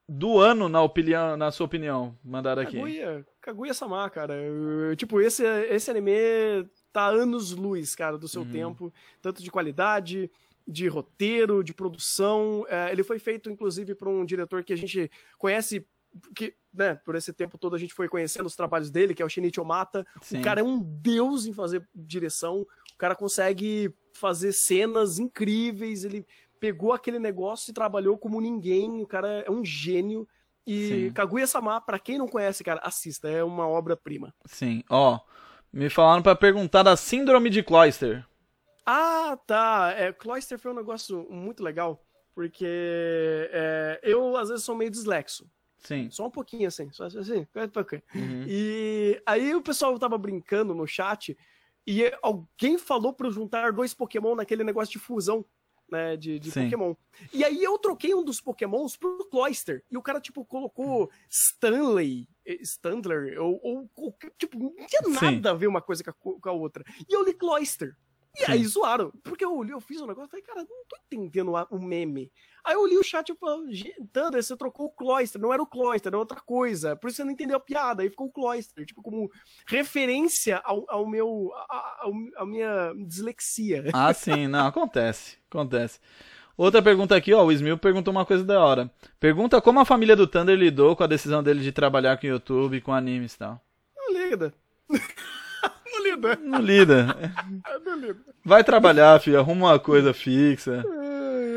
do 0.08 0.38
ano, 0.38 0.68
na, 0.68 0.80
opinião, 0.82 1.36
na 1.36 1.50
sua 1.50 1.66
opinião? 1.66 2.16
Mandaram 2.24 2.62
aqui. 2.62 2.76
Kaguya, 2.76 3.26
Kaguya-sama, 3.46 4.10
cara. 4.10 4.34
Tipo, 4.96 5.20
esse, 5.20 5.44
esse 5.70 5.88
anime 5.88 6.10
tá 6.92 7.06
anos-luz, 7.06 7.94
cara, 7.94 8.18
do 8.18 8.26
seu 8.26 8.42
Uhum. 8.42 8.50
tempo. 8.50 8.92
Tanto 9.22 9.40
de 9.40 9.52
qualidade, 9.52 10.28
de 10.66 10.88
roteiro, 10.88 11.62
de 11.62 11.72
produção. 11.72 12.66
É, 12.68 12.90
ele 12.90 13.04
foi 13.04 13.20
feito, 13.20 13.48
inclusive, 13.48 13.94
por 13.94 14.08
um 14.08 14.24
diretor 14.24 14.64
que 14.64 14.72
a 14.72 14.76
gente 14.76 15.08
conhece, 15.38 15.86
que, 16.34 16.54
né, 16.74 16.96
por 16.96 17.14
esse 17.14 17.32
tempo 17.32 17.56
todo 17.56 17.76
a 17.76 17.78
gente 17.78 17.94
foi 17.94 18.08
conhecendo 18.08 18.46
os 18.46 18.56
trabalhos 18.56 18.90
dele, 18.90 19.14
que 19.14 19.22
é 19.22 19.24
o 19.24 19.28
Shinichi 19.28 19.60
Omata. 19.60 20.04
Sim. 20.22 20.40
O 20.40 20.42
cara 20.42 20.60
é 20.60 20.64
um 20.64 20.80
deus 20.80 21.46
em 21.46 21.52
fazer 21.52 21.86
direção. 21.94 22.62
O 22.62 22.98
cara 22.98 23.14
consegue 23.14 23.94
fazer 24.12 24.50
cenas 24.50 25.20
incríveis. 25.20 26.02
Ele 26.02 26.26
pegou 26.58 26.92
aquele 26.92 27.20
negócio 27.20 27.70
e 27.70 27.74
trabalhou 27.74 28.18
como 28.18 28.40
ninguém. 28.40 29.00
O 29.00 29.06
cara 29.06 29.44
é 29.46 29.50
um 29.52 29.64
gênio. 29.64 30.26
E. 30.66 31.10
Kaguya-sama, 31.14 31.80
pra 31.80 31.98
quem 31.98 32.18
não 32.18 32.26
conhece, 32.26 32.64
cara, 32.64 32.80
assista. 32.82 33.28
É 33.28 33.44
uma 33.44 33.68
obra-prima. 33.68 34.34
Sim. 34.46 34.82
Ó. 34.90 35.20
Me 35.72 35.90
falaram 35.90 36.22
pra 36.22 36.34
perguntar 36.34 36.82
da 36.82 36.96
Síndrome 36.96 37.50
de 37.50 37.62
Cloyster. 37.62 38.24
Ah, 38.84 39.38
tá. 39.46 39.92
É, 39.96 40.12
Cloister 40.12 40.58
foi 40.58 40.72
um 40.72 40.76
negócio 40.76 41.26
muito 41.30 41.62
legal. 41.62 42.02
Porque 42.34 42.66
é, 42.66 44.00
eu, 44.02 44.36
às 44.36 44.48
vezes, 44.48 44.64
sou 44.64 44.74
meio 44.76 44.90
dislexo. 44.90 45.48
Sim. 45.78 46.10
Só 46.10 46.26
um 46.26 46.30
pouquinho, 46.30 46.66
assim. 46.66 46.90
Só 46.92 47.04
assim. 47.04 47.46
pouquinho. 47.72 48.02
Uhum. 48.14 48.44
E 48.46 49.20
aí 49.24 49.54
o 49.54 49.62
pessoal 49.62 49.98
tava 49.98 50.18
brincando 50.18 50.74
no 50.74 50.86
chat 50.86 51.36
e 51.86 52.12
alguém 52.20 52.76
falou 52.76 53.12
pra 53.12 53.28
eu 53.28 53.32
juntar 53.32 53.72
dois 53.72 53.94
Pokémon 53.94 54.34
naquele 54.34 54.64
negócio 54.64 54.92
de 54.92 54.98
fusão, 54.98 55.44
né, 55.90 56.16
de, 56.16 56.38
de 56.38 56.50
Sim. 56.50 56.64
Pokémon. 56.64 56.94
E 57.32 57.44
aí 57.44 57.62
eu 57.62 57.78
troquei 57.78 58.14
um 58.14 58.24
dos 58.24 58.40
Pokémons 58.40 58.96
pro 58.96 59.28
Cloyster. 59.30 59.82
E 59.90 59.96
o 59.96 60.02
cara, 60.02 60.20
tipo, 60.20 60.44
colocou 60.44 61.10
Stanley, 61.30 62.28
eh, 62.46 62.58
Standler, 62.62 63.40
ou, 63.40 63.60
ou, 63.62 63.90
ou, 63.96 64.16
tipo, 64.38 64.58
não 64.58 64.74
tinha 64.86 65.02
Sim. 65.18 65.36
nada 65.36 65.50
a 65.50 65.54
ver 65.54 65.66
uma 65.66 65.80
coisa 65.80 66.02
com 66.04 66.10
a, 66.10 66.12
co- 66.14 66.40
com 66.40 66.48
a 66.48 66.52
outra. 66.52 66.84
E 67.08 67.14
eu 67.14 67.24
li 67.24 67.32
Cloyster. 67.32 67.96
E 68.38 68.44
Sim. 68.44 68.52
aí 68.52 68.64
zoaram. 68.66 69.10
Porque 69.24 69.44
eu 69.44 69.56
olhei, 69.56 69.72
eu 69.72 69.80
fiz 69.80 70.00
um 70.00 70.06
negócio 70.06 70.28
e 70.28 70.30
falei, 70.30 70.44
cara, 70.44 70.60
não 70.60 70.84
tô 70.88 70.96
entendendo 71.06 71.56
a- 71.56 71.66
o 71.70 71.78
meme. 71.78 72.30
Aí 72.64 72.74
eu 72.74 72.86
li 72.86 72.98
o 72.98 73.02
chat 73.02 73.32
"Gente, 73.70 73.94
Thunder, 74.12 74.42
você 74.42 74.56
trocou 74.56 74.86
o 74.86 74.90
Cloyster, 74.90 75.40
não 75.40 75.52
era 75.52 75.62
o 75.62 75.66
Cloyster, 75.66 76.10
era 76.10 76.18
outra 76.18 76.40
coisa. 76.40 76.96
Por 76.96 77.08
isso 77.08 77.16
você 77.18 77.24
não 77.24 77.30
entendeu 77.32 77.56
a 77.56 77.60
piada. 77.60 78.02
Aí 78.02 78.10
ficou 78.10 78.26
o 78.26 78.32
Cloyster, 78.32 78.84
tipo, 78.84 79.00
como 79.02 79.30
referência 79.66 80.60
ao, 80.64 80.84
ao 80.88 81.06
meu. 81.06 81.50
a, 81.68 81.98
ao- 82.02 82.12
à 82.42 82.46
minha 82.46 82.92
dislexia. 83.06 83.84
Ah, 83.92 84.12
sim, 84.12 84.46
não, 84.48 84.66
acontece. 84.66 85.38
Acontece. 85.48 86.00
Outra 86.56 86.82
pergunta 86.82 87.14
aqui, 87.14 87.32
ó. 87.34 87.44
O 87.44 87.52
Smil 87.52 87.78
perguntou 87.78 88.10
uma 88.12 88.24
coisa 88.26 88.42
da 88.42 88.58
hora. 88.64 88.90
Pergunta 89.20 89.60
como 89.60 89.78
a 89.80 89.84
família 89.84 90.16
do 90.16 90.26
Thunder 90.26 90.56
lidou 90.58 90.96
com 90.96 91.04
a 91.04 91.06
decisão 91.06 91.42
dele 91.42 91.60
de 91.62 91.70
trabalhar 91.70 92.18
com 92.18 92.26
YouTube, 92.26 92.80
com 92.80 92.92
animes 92.92 93.34
e 93.34 93.38
tal. 93.38 93.60
Não 93.96 94.12
lida. 94.12 94.52
não 95.98 96.04
lida. 96.10 96.36
Não 96.42 96.60
lida. 96.60 97.32
Não 97.84 97.96
lida. 97.98 98.16
Vai 98.44 98.62
trabalhar, 98.64 99.20
filho. 99.20 99.38
Arruma 99.38 99.68
uma 99.68 99.78
coisa 99.78 100.12
fixa. 100.14 100.84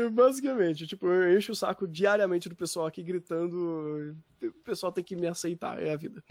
É, 0.04 0.08
basicamente, 0.08 0.86
tipo, 0.86 1.06
eu 1.06 1.36
encho 1.36 1.52
o 1.52 1.54
saco 1.56 1.86
diariamente 1.86 2.48
do 2.48 2.56
pessoal 2.56 2.86
aqui 2.86 3.02
gritando. 3.02 4.16
O 4.42 4.52
pessoal 4.64 4.90
tem 4.92 5.04
que 5.04 5.14
me 5.16 5.26
aceitar, 5.26 5.80
é 5.82 5.92
a 5.92 5.96
vida. 5.96 6.22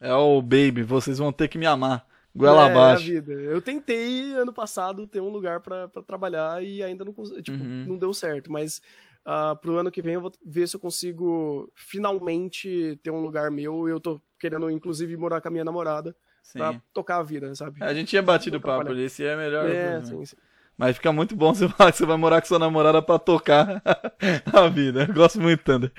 É 0.00 0.14
o 0.14 0.40
baby, 0.40 0.82
vocês 0.82 1.18
vão 1.18 1.32
ter 1.32 1.48
que 1.48 1.58
me 1.58 1.66
amar. 1.66 2.06
Goela 2.34 2.68
é, 2.68 2.70
abaixo. 2.70 3.02
a 3.02 3.06
vida. 3.06 3.32
Eu 3.32 3.60
tentei 3.60 4.32
ano 4.34 4.52
passado 4.52 5.06
ter 5.06 5.20
um 5.20 5.28
lugar 5.30 5.60
pra 5.60 5.88
pra 5.88 6.02
trabalhar 6.02 6.62
e 6.62 6.82
ainda 6.82 7.04
não 7.04 7.12
consegui, 7.12 7.42
tipo, 7.42 7.58
Uhum. 7.58 7.86
não 7.88 7.96
deu 7.98 8.12
certo, 8.14 8.52
mas 8.52 8.80
ah, 9.24 9.56
pro 9.60 9.76
ano 9.78 9.90
que 9.90 10.00
vem 10.02 10.14
eu 10.14 10.20
vou 10.20 10.32
ver 10.44 10.68
se 10.68 10.76
eu 10.76 10.80
consigo 10.80 11.68
finalmente 11.74 12.98
ter 13.02 13.10
um 13.10 13.20
lugar 13.20 13.50
meu. 13.50 13.88
Eu 13.88 13.98
tô 13.98 14.20
querendo 14.38 14.70
inclusive 14.70 15.16
morar 15.16 15.40
com 15.40 15.48
a 15.48 15.50
minha 15.50 15.64
namorada 15.64 16.14
Sim. 16.48 16.58
pra 16.60 16.80
tocar 16.94 17.18
a 17.18 17.22
vida, 17.22 17.54
sabe? 17.54 17.82
A 17.84 17.92
gente 17.92 18.08
tinha 18.08 18.22
batido 18.22 18.56
o 18.56 18.60
papo 18.60 18.90
ali, 18.90 19.10
se 19.10 19.22
é 19.22 19.36
melhor. 19.36 19.68
É, 19.68 20.02
sim, 20.02 20.24
sim. 20.24 20.36
Mas 20.78 20.96
fica 20.96 21.12
muito 21.12 21.36
bom 21.36 21.52
você 21.52 21.68
falar 21.68 21.92
que 21.92 21.98
você 21.98 22.06
vai 22.06 22.16
morar 22.16 22.40
com 22.40 22.46
sua 22.46 22.58
namorada 22.58 23.02
pra 23.02 23.18
tocar 23.18 23.82
a 24.50 24.68
vida. 24.68 25.04
Eu 25.06 25.14
gosto 25.14 25.38
muito, 25.38 25.62
Thunder. 25.62 25.92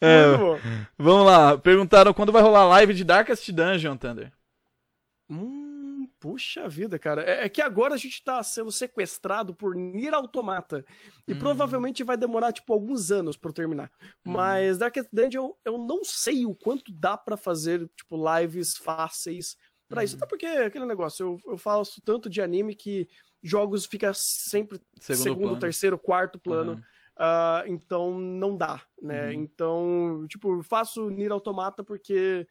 É, 0.00 0.28
Muito 0.28 0.40
bom. 0.40 0.58
vamos 0.96 1.26
lá. 1.26 1.58
Perguntaram 1.58 2.14
quando 2.14 2.30
vai 2.30 2.40
rolar 2.40 2.68
live 2.68 2.94
de 2.94 3.02
Darkest 3.02 3.50
Dungeon, 3.50 3.96
Thunder. 3.96 4.32
Hum, 5.28 5.76
Puxa 6.18 6.68
vida, 6.68 6.98
cara. 6.98 7.22
É, 7.22 7.44
é, 7.44 7.48
que 7.48 7.60
agora 7.60 7.94
a 7.94 7.98
gente 7.98 8.22
tá 8.22 8.42
sendo 8.42 8.72
sequestrado 8.72 9.54
por 9.54 9.74
Nier 9.74 10.14
Automata. 10.14 10.84
E 11.28 11.34
hum. 11.34 11.38
provavelmente 11.38 12.02
vai 12.02 12.16
demorar, 12.16 12.52
tipo, 12.52 12.72
alguns 12.72 13.10
anos 13.10 13.36
pra 13.36 13.50
eu 13.50 13.54
terminar. 13.54 13.90
Hum. 14.24 14.32
Mas 14.32 14.78
Darkest 14.78 15.08
Dungeon, 15.12 15.44
eu, 15.44 15.56
eu 15.64 15.78
não 15.78 16.04
sei 16.04 16.46
o 16.46 16.54
quanto 16.54 16.92
dá 16.92 17.16
para 17.16 17.36
fazer, 17.36 17.88
tipo, 17.96 18.16
lives 18.16 18.76
fáceis 18.76 19.56
para 19.88 20.04
isso. 20.04 20.14
Uhum. 20.14 20.18
Até 20.18 20.26
porque 20.26 20.46
aquele 20.46 20.86
negócio, 20.86 21.40
eu, 21.44 21.52
eu 21.52 21.58
faço 21.58 22.00
tanto 22.02 22.28
de 22.28 22.40
anime 22.40 22.74
que 22.74 23.08
jogos 23.42 23.86
fica 23.86 24.12
sempre 24.14 24.80
segundo, 25.00 25.22
segundo 25.22 25.58
terceiro, 25.58 25.98
quarto 25.98 26.38
plano. 26.38 26.72
Uhum. 26.72 26.82
Uh, 27.16 27.64
então 27.66 28.18
não 28.18 28.56
dá, 28.56 28.82
né? 29.00 29.28
Uhum. 29.28 29.32
Então, 29.32 30.26
tipo, 30.28 30.62
faço 30.62 31.08
Nier 31.08 31.32
Automata 31.32 31.82
porque 31.82 32.46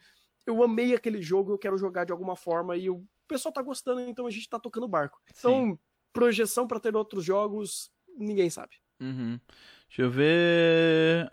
eu 0.46 0.64
amei 0.64 0.96
aquele 0.96 1.22
jogo, 1.22 1.52
eu 1.52 1.58
quero 1.58 1.78
jogar 1.78 2.06
de 2.06 2.12
alguma 2.12 2.36
forma 2.36 2.76
e 2.76 2.90
o 2.90 3.06
pessoal 3.28 3.54
tá 3.54 3.62
gostando, 3.62 4.02
então 4.02 4.26
a 4.26 4.32
gente 4.32 4.50
tá 4.50 4.60
tocando 4.60 4.88
barco. 4.88 5.22
Então, 5.38 5.72
Sim. 5.72 5.80
projeção 6.14 6.68
para 6.68 6.80
ter 6.80 6.96
outros 6.96 7.24
jogos, 7.24 7.92
ninguém 8.18 8.50
sabe. 8.50 8.76
Uhum. 9.00 9.40
Deixa 9.88 10.02
eu 10.02 10.10
ver. 10.10 11.32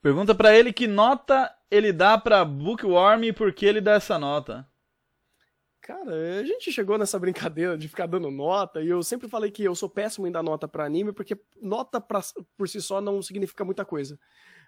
Pergunta 0.00 0.34
para 0.34 0.56
ele 0.56 0.72
que 0.72 0.86
nota 0.86 1.52
ele 1.70 1.92
dá 1.92 2.18
pra 2.18 2.44
Bookworm 2.44 3.24
e 3.24 3.32
por 3.32 3.52
que 3.52 3.66
ele 3.66 3.80
dá 3.80 3.92
essa 3.92 4.18
nota. 4.18 4.66
Cara, 5.80 6.40
a 6.40 6.44
gente 6.44 6.72
chegou 6.72 6.98
nessa 6.98 7.16
brincadeira 7.16 7.78
de 7.78 7.86
ficar 7.86 8.06
dando 8.06 8.28
nota, 8.28 8.82
e 8.82 8.88
eu 8.88 9.04
sempre 9.04 9.28
falei 9.28 9.52
que 9.52 9.62
eu 9.62 9.74
sou 9.74 9.88
péssimo 9.88 10.26
em 10.26 10.32
dar 10.32 10.42
nota 10.42 10.66
para 10.66 10.84
anime, 10.84 11.12
porque 11.12 11.40
nota 11.62 12.00
pra, 12.00 12.20
por 12.56 12.68
si 12.68 12.82
só 12.82 13.00
não 13.00 13.22
significa 13.22 13.64
muita 13.64 13.84
coisa. 13.84 14.18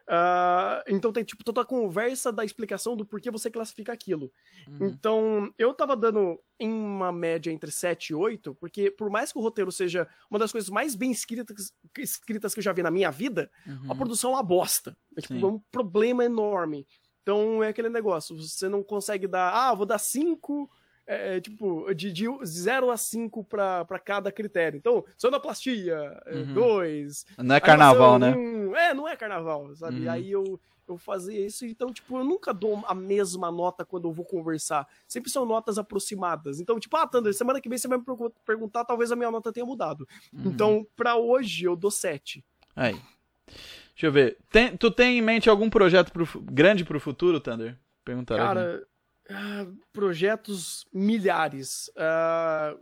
Uh, 0.08 0.80
então 0.88 1.12
tem 1.12 1.22
tipo 1.22 1.44
toda 1.44 1.60
a 1.60 1.66
conversa 1.66 2.32
da 2.32 2.42
explicação 2.42 2.96
do 2.96 3.04
porquê 3.04 3.30
você 3.30 3.50
classifica 3.50 3.92
aquilo. 3.92 4.32
Uhum. 4.66 4.86
Então, 4.86 5.54
eu 5.58 5.74
tava 5.74 5.94
dando 5.94 6.40
em 6.58 6.72
uma 6.72 7.12
média 7.12 7.52
entre 7.52 7.70
7 7.70 8.08
e 8.08 8.14
8, 8.14 8.54
porque 8.54 8.90
por 8.90 9.10
mais 9.10 9.30
que 9.30 9.38
o 9.38 9.42
roteiro 9.42 9.70
seja 9.70 10.08
uma 10.30 10.38
das 10.38 10.50
coisas 10.50 10.70
mais 10.70 10.94
bem 10.94 11.10
escritas, 11.10 11.74
escritas 11.98 12.54
que 12.54 12.60
eu 12.60 12.64
já 12.64 12.72
vi 12.72 12.82
na 12.82 12.90
minha 12.90 13.10
vida, 13.10 13.50
uhum. 13.66 13.92
a 13.92 13.94
produção 13.94 14.30
é 14.30 14.34
uma 14.36 14.42
bosta. 14.42 14.96
É 15.14 15.20
tipo, 15.20 15.34
é 15.34 15.46
um 15.46 15.58
problema 15.70 16.24
enorme. 16.24 16.86
Então 17.22 17.62
é 17.62 17.68
aquele 17.68 17.90
negócio, 17.90 18.34
você 18.34 18.66
não 18.66 18.82
consegue 18.82 19.26
dar, 19.26 19.52
ah, 19.52 19.74
vou 19.74 19.84
dar 19.84 19.98
5 19.98 20.70
é, 21.08 21.36
é, 21.36 21.40
tipo, 21.40 21.92
de, 21.94 22.12
de 22.12 22.26
0 22.44 22.90
a 22.90 22.96
5 22.98 23.42
para 23.42 23.98
cada 23.98 24.30
critério. 24.30 24.76
Então, 24.76 25.02
sonoplastia, 25.16 26.22
2. 26.52 27.24
É, 27.26 27.40
uhum. 27.40 27.46
Não 27.46 27.54
é 27.54 27.60
carnaval, 27.60 28.18
né? 28.18 28.36
Um, 28.36 28.76
é, 28.76 28.92
não 28.92 29.08
é 29.08 29.16
carnaval, 29.16 29.74
sabe? 29.74 30.02
Uhum. 30.02 30.10
Aí 30.10 30.30
eu, 30.30 30.60
eu 30.86 30.98
fazia 30.98 31.46
isso, 31.46 31.64
então, 31.64 31.90
tipo, 31.94 32.18
eu 32.18 32.24
nunca 32.24 32.52
dou 32.52 32.84
a 32.86 32.94
mesma 32.94 33.50
nota 33.50 33.86
quando 33.86 34.06
eu 34.06 34.12
vou 34.12 34.26
conversar. 34.26 34.86
Sempre 35.06 35.30
são 35.30 35.46
notas 35.46 35.78
aproximadas. 35.78 36.60
Então, 36.60 36.78
tipo, 36.78 36.94
ah, 36.98 37.06
Thunder, 37.06 37.32
semana 37.32 37.58
que 37.58 37.70
vem 37.70 37.78
você 37.78 37.88
vai 37.88 37.96
me 37.96 38.04
perguntar, 38.44 38.84
talvez 38.84 39.10
a 39.10 39.16
minha 39.16 39.30
nota 39.30 39.50
tenha 39.50 39.64
mudado. 39.64 40.06
Uhum. 40.30 40.50
Então, 40.50 40.86
pra 40.94 41.16
hoje, 41.16 41.64
eu 41.64 41.74
dou 41.74 41.90
7. 41.90 42.44
Aí. 42.76 43.00
Deixa 43.46 44.06
eu 44.06 44.12
ver. 44.12 44.36
Tem, 44.52 44.76
tu 44.76 44.90
tem 44.90 45.16
em 45.16 45.22
mente 45.22 45.48
algum 45.48 45.70
projeto 45.70 46.12
pro, 46.12 46.28
grande 46.42 46.84
pro 46.84 47.00
futuro, 47.00 47.40
Thunder? 47.40 47.78
Perguntaram. 48.04 48.44
Cara. 48.44 48.74
Aqui 48.74 48.97
uh, 49.30 49.76
projetos 49.92 50.86
milhares. 50.92 51.90
Uh, 51.96 52.78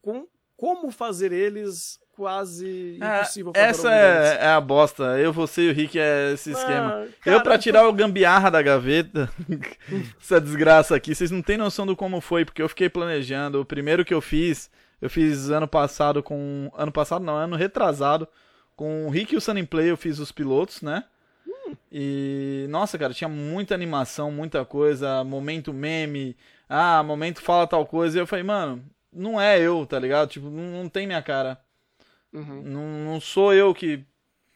com, 0.00 0.26
como 0.56 0.90
fazer 0.90 1.32
eles 1.32 2.00
quase 2.12 2.98
é, 3.00 3.16
impossível 3.16 3.52
Essa 3.54 3.92
é, 3.92 4.38
é, 4.40 4.46
a 4.48 4.60
bosta. 4.60 5.18
Eu, 5.18 5.32
você 5.32 5.62
e 5.62 5.70
o 5.70 5.74
Rick 5.74 5.98
é 5.98 6.32
esse 6.32 6.50
ah, 6.50 6.52
esquema. 6.52 6.90
Cara, 7.20 7.36
eu, 7.36 7.42
pra 7.42 7.58
tirar 7.58 7.88
o 7.88 7.92
gambiarra 7.92 8.50
da 8.50 8.62
gaveta, 8.62 9.30
essa 10.20 10.40
desgraça 10.40 10.94
aqui, 10.94 11.14
vocês 11.14 11.30
não 11.30 11.42
têm 11.42 11.56
noção 11.56 11.86
do 11.86 11.96
como 11.96 12.20
foi, 12.20 12.44
porque 12.44 12.62
eu 12.62 12.68
fiquei 12.68 12.88
planejando. 12.88 13.60
O 13.60 13.64
primeiro 13.64 14.04
que 14.04 14.14
eu 14.14 14.20
fiz, 14.20 14.70
eu 15.00 15.10
fiz 15.10 15.50
ano 15.50 15.66
passado 15.66 16.22
com. 16.22 16.70
Ano 16.76 16.92
passado 16.92 17.24
não, 17.24 17.34
ano 17.34 17.56
retrasado. 17.56 18.28
Com 18.76 19.06
o 19.06 19.10
Rick 19.10 19.34
e 19.34 19.36
o 19.36 19.40
Sunny 19.40 19.64
Play 19.64 19.90
eu 19.90 19.96
fiz 19.96 20.18
os 20.18 20.32
pilotos, 20.32 20.80
né? 20.80 21.04
E 21.90 22.66
nossa, 22.68 22.98
cara, 22.98 23.14
tinha 23.14 23.28
muita 23.28 23.74
animação, 23.74 24.30
muita 24.30 24.64
coisa, 24.64 25.22
momento 25.24 25.72
meme, 25.72 26.36
ah, 26.68 27.02
momento 27.02 27.40
fala 27.42 27.66
tal 27.66 27.86
coisa. 27.86 28.18
E 28.18 28.20
eu 28.20 28.26
falei, 28.26 28.44
mano, 28.44 28.84
não 29.12 29.40
é 29.40 29.60
eu, 29.60 29.84
tá 29.86 29.98
ligado? 29.98 30.28
Tipo, 30.30 30.48
não, 30.48 30.82
não 30.82 30.88
tem 30.88 31.06
minha 31.06 31.22
cara. 31.22 31.60
Uhum. 32.32 32.62
Não, 32.62 32.86
não 33.12 33.20
sou 33.20 33.52
eu 33.52 33.74
que, 33.74 34.04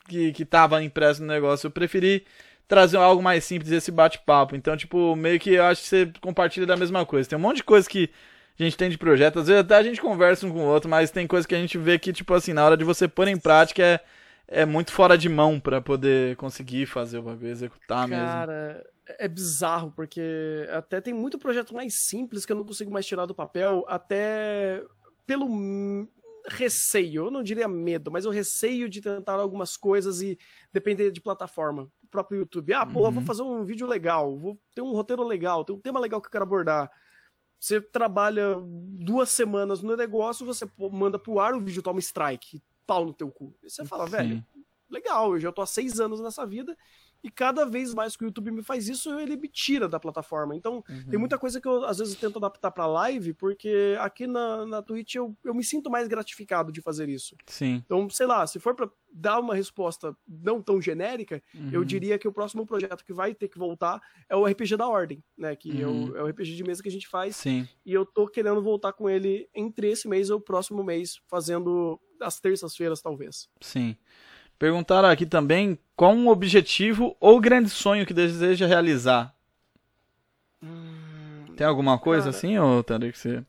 que, 0.09 0.33
que 0.33 0.45
tava 0.45 0.83
impresso 0.83 1.21
no 1.21 1.29
negócio. 1.29 1.67
Eu 1.67 1.71
preferi 1.71 2.25
trazer 2.67 2.97
algo 2.97 3.23
mais 3.23 3.45
simples 3.45 3.71
esse 3.71 3.91
bate-papo. 3.91 4.57
Então, 4.57 4.77
tipo, 4.77 5.15
meio 5.15 5.39
que 5.39 5.55
eu 5.55 5.65
acho 5.65 5.83
que 5.83 5.89
você 5.89 6.13
compartilha 6.21 6.67
da 6.67 6.77
mesma 6.77 7.05
coisa. 7.05 7.29
Tem 7.29 7.39
um 7.39 7.43
monte 7.43 7.57
de 7.57 7.65
coisa 7.65 7.89
que 7.89 8.11
a 8.59 8.63
gente 8.63 8.77
tem 8.77 8.89
de 8.89 8.99
projeto. 8.99 9.39
Às 9.39 9.49
vezes 9.49 9.61
até 9.61 9.77
a 9.77 9.83
gente 9.83 10.01
conversa 10.01 10.47
um 10.47 10.51
com 10.51 10.61
o 10.61 10.69
outro, 10.69 10.89
mas 10.89 11.11
tem 11.11 11.27
coisa 11.27 11.47
que 11.47 11.55
a 11.55 11.59
gente 11.59 11.77
vê 11.79 11.99
que, 11.99 12.13
tipo 12.13 12.33
assim, 12.35 12.53
na 12.53 12.65
hora 12.65 12.77
de 12.77 12.85
você 12.85 13.07
pôr 13.07 13.29
em 13.29 13.39
prática 13.39 13.83
é 13.83 14.01
é 14.49 14.65
muito 14.65 14.93
fora 14.93 15.19
de 15.19 15.29
mão 15.29 15.59
para 15.59 15.81
poder 15.81 16.37
conseguir 16.37 16.87
fazer 16.87 17.19
o 17.19 17.23
bagulho, 17.23 17.49
executar 17.49 18.09
Cara, 18.09 18.09
mesmo. 18.09 18.27
Cara, 18.27 18.87
é 19.19 19.29
bizarro, 19.29 19.93
porque 19.93 20.67
até 20.71 21.01
tem 21.01 21.13
muito 21.13 21.39
projeto 21.39 21.75
mais 21.75 21.95
simples 21.95 22.47
que 22.47 22.53
eu 22.53 22.57
não 22.57 22.65
consigo 22.65 22.91
mais 22.91 23.07
tirar 23.07 23.27
do 23.27 23.35
papel, 23.35 23.85
até 23.89 24.83
pelo 25.27 25.49
receio, 26.49 27.27
eu 27.27 27.31
não 27.31 27.43
diria 27.43 27.67
medo, 27.67 28.11
mas 28.11 28.25
o 28.25 28.31
receio 28.31 28.89
de 28.89 29.01
tentar 29.01 29.35
algumas 29.35 29.77
coisas 29.77 30.23
e 30.23 30.39
depender 30.73 31.11
de 31.11 31.21
plataforma. 31.21 31.91
O 32.05 32.07
próprio 32.09 32.39
YouTube. 32.39 32.73
Ah, 32.73 32.87
pô, 32.87 33.05
uhum. 33.05 33.11
vou 33.11 33.23
fazer 33.25 33.43
um 33.43 33.65
vídeo 33.65 33.87
legal, 33.87 34.39
vou 34.39 34.57
ter 34.73 34.81
um 34.81 34.93
roteiro 34.93 35.25
legal, 35.25 35.65
tem 35.65 35.75
um 35.75 35.81
tema 35.81 35.99
legal 35.99 36.21
que 36.21 36.29
eu 36.29 36.31
quero 36.31 36.45
abordar. 36.45 36.89
Você 37.59 37.81
trabalha 37.81 38.57
duas 38.61 39.31
semanas 39.31 39.83
no 39.83 39.97
negócio, 39.97 40.47
você 40.47 40.65
manda 40.93 41.19
pro 41.19 41.41
ar, 41.41 41.55
o 41.55 41.61
vídeo 41.61 41.83
toma 41.83 41.99
strike 41.99 42.63
pau 42.87 43.05
no 43.05 43.13
teu 43.13 43.31
cu. 43.31 43.55
E 43.63 43.71
você 43.71 43.85
fala, 43.85 44.07
Sim. 44.07 44.13
velho, 44.13 44.47
legal, 44.89 45.35
eu 45.35 45.41
já 45.41 45.53
tô 45.53 45.63
há 45.63 45.67
seis 45.67 46.01
anos 46.01 46.21
nessa 46.21 46.47
vida 46.47 46.77
e 47.27 47.31
cada 47.31 47.65
vez 47.65 47.93
mais 47.93 48.17
que 48.17 48.25
o 48.25 48.27
YouTube 48.27 48.53
me 48.53 48.63
faz 48.63 48.89
isso, 48.89 49.19
ele 49.19 49.37
me 49.37 49.49
tira 49.49 49.89
da 49.89 49.99
plataforma. 49.99 50.55
Então, 50.55 50.85
uhum. 50.89 51.11
tem 51.11 51.19
muita 51.19 51.37
coisa 51.37 51.61
que 51.61 51.67
eu 51.67 51.85
às 51.85 51.99
vezes 51.99 52.15
tento 52.15 52.39
adaptar 52.39 52.71
pra 52.71 52.87
live, 52.87 53.35
porque 53.35 53.97
aqui 53.99 54.29
na, 54.29 54.65
na 54.65 54.81
Twitch 54.81 55.17
eu, 55.17 55.37
eu 55.45 55.53
me 55.53 55.65
sinto 55.65 55.91
mais 55.91 56.07
gratificado 56.07 56.71
de 56.71 56.81
fazer 56.81 57.09
isso. 57.09 57.35
Sim. 57.47 57.83
Então, 57.85 58.09
sei 58.11 58.27
lá, 58.27 58.47
se 58.47 58.61
for 58.61 58.77
pra 58.77 58.89
dar 59.13 59.41
uma 59.41 59.57
resposta 59.57 60.17
não 60.29 60.63
tão 60.63 60.81
genérica, 60.81 61.43
uhum. 61.53 61.71
eu 61.73 61.85
diria 61.85 62.17
que 62.17 62.29
o 62.29 62.33
próximo 62.33 62.65
projeto 62.65 63.05
que 63.05 63.13
vai 63.13 63.35
ter 63.35 63.49
que 63.49 63.59
voltar 63.59 64.01
é 64.29 64.37
o 64.37 64.45
RPG 64.45 64.77
da 64.77 64.89
Ordem, 64.89 65.21
né? 65.37 65.57
Que 65.57 65.71
uhum. 65.71 65.81
é, 65.81 65.87
o, 65.87 66.17
é 66.19 66.23
o 66.23 66.27
RPG 66.29 66.55
de 66.55 66.63
mesa 66.63 66.83
que 66.83 66.89
a 66.89 66.93
gente 66.93 67.09
faz. 67.09 67.35
Sim. 67.35 67.67
E 67.85 67.93
eu 67.93 68.07
tô 68.07 68.29
querendo 68.29 68.63
voltar 68.63 68.93
com 68.93 69.11
ele 69.11 69.49
entre 69.53 69.91
esse 69.91 70.07
mês 70.07 70.31
ou 70.31 70.39
o 70.39 70.41
próximo 70.41 70.85
mês, 70.85 71.21
fazendo 71.27 72.01
às 72.21 72.41
terças-feiras, 72.41 73.01
talvez. 73.01 73.49
Sim. 73.61 73.97
Perguntaram 74.59 75.09
aqui 75.09 75.27
também 75.27 75.79
qual 75.95 76.13
um 76.13 76.29
objetivo 76.29 77.17
ou 77.21 77.41
grande 77.41 77.69
sonho 77.71 78.07
que 78.07 78.15
deseja 78.15 78.67
realizar. 78.67 79.35
Hum, 80.63 81.55
Tem 81.57 81.67
alguma 81.67 81.99
coisa 81.99 82.27
cara... 82.27 82.37
assim, 82.37 82.59
ou 82.59 82.83
Thunder, 82.83 83.13
que 83.13 83.19
você... 83.19 83.45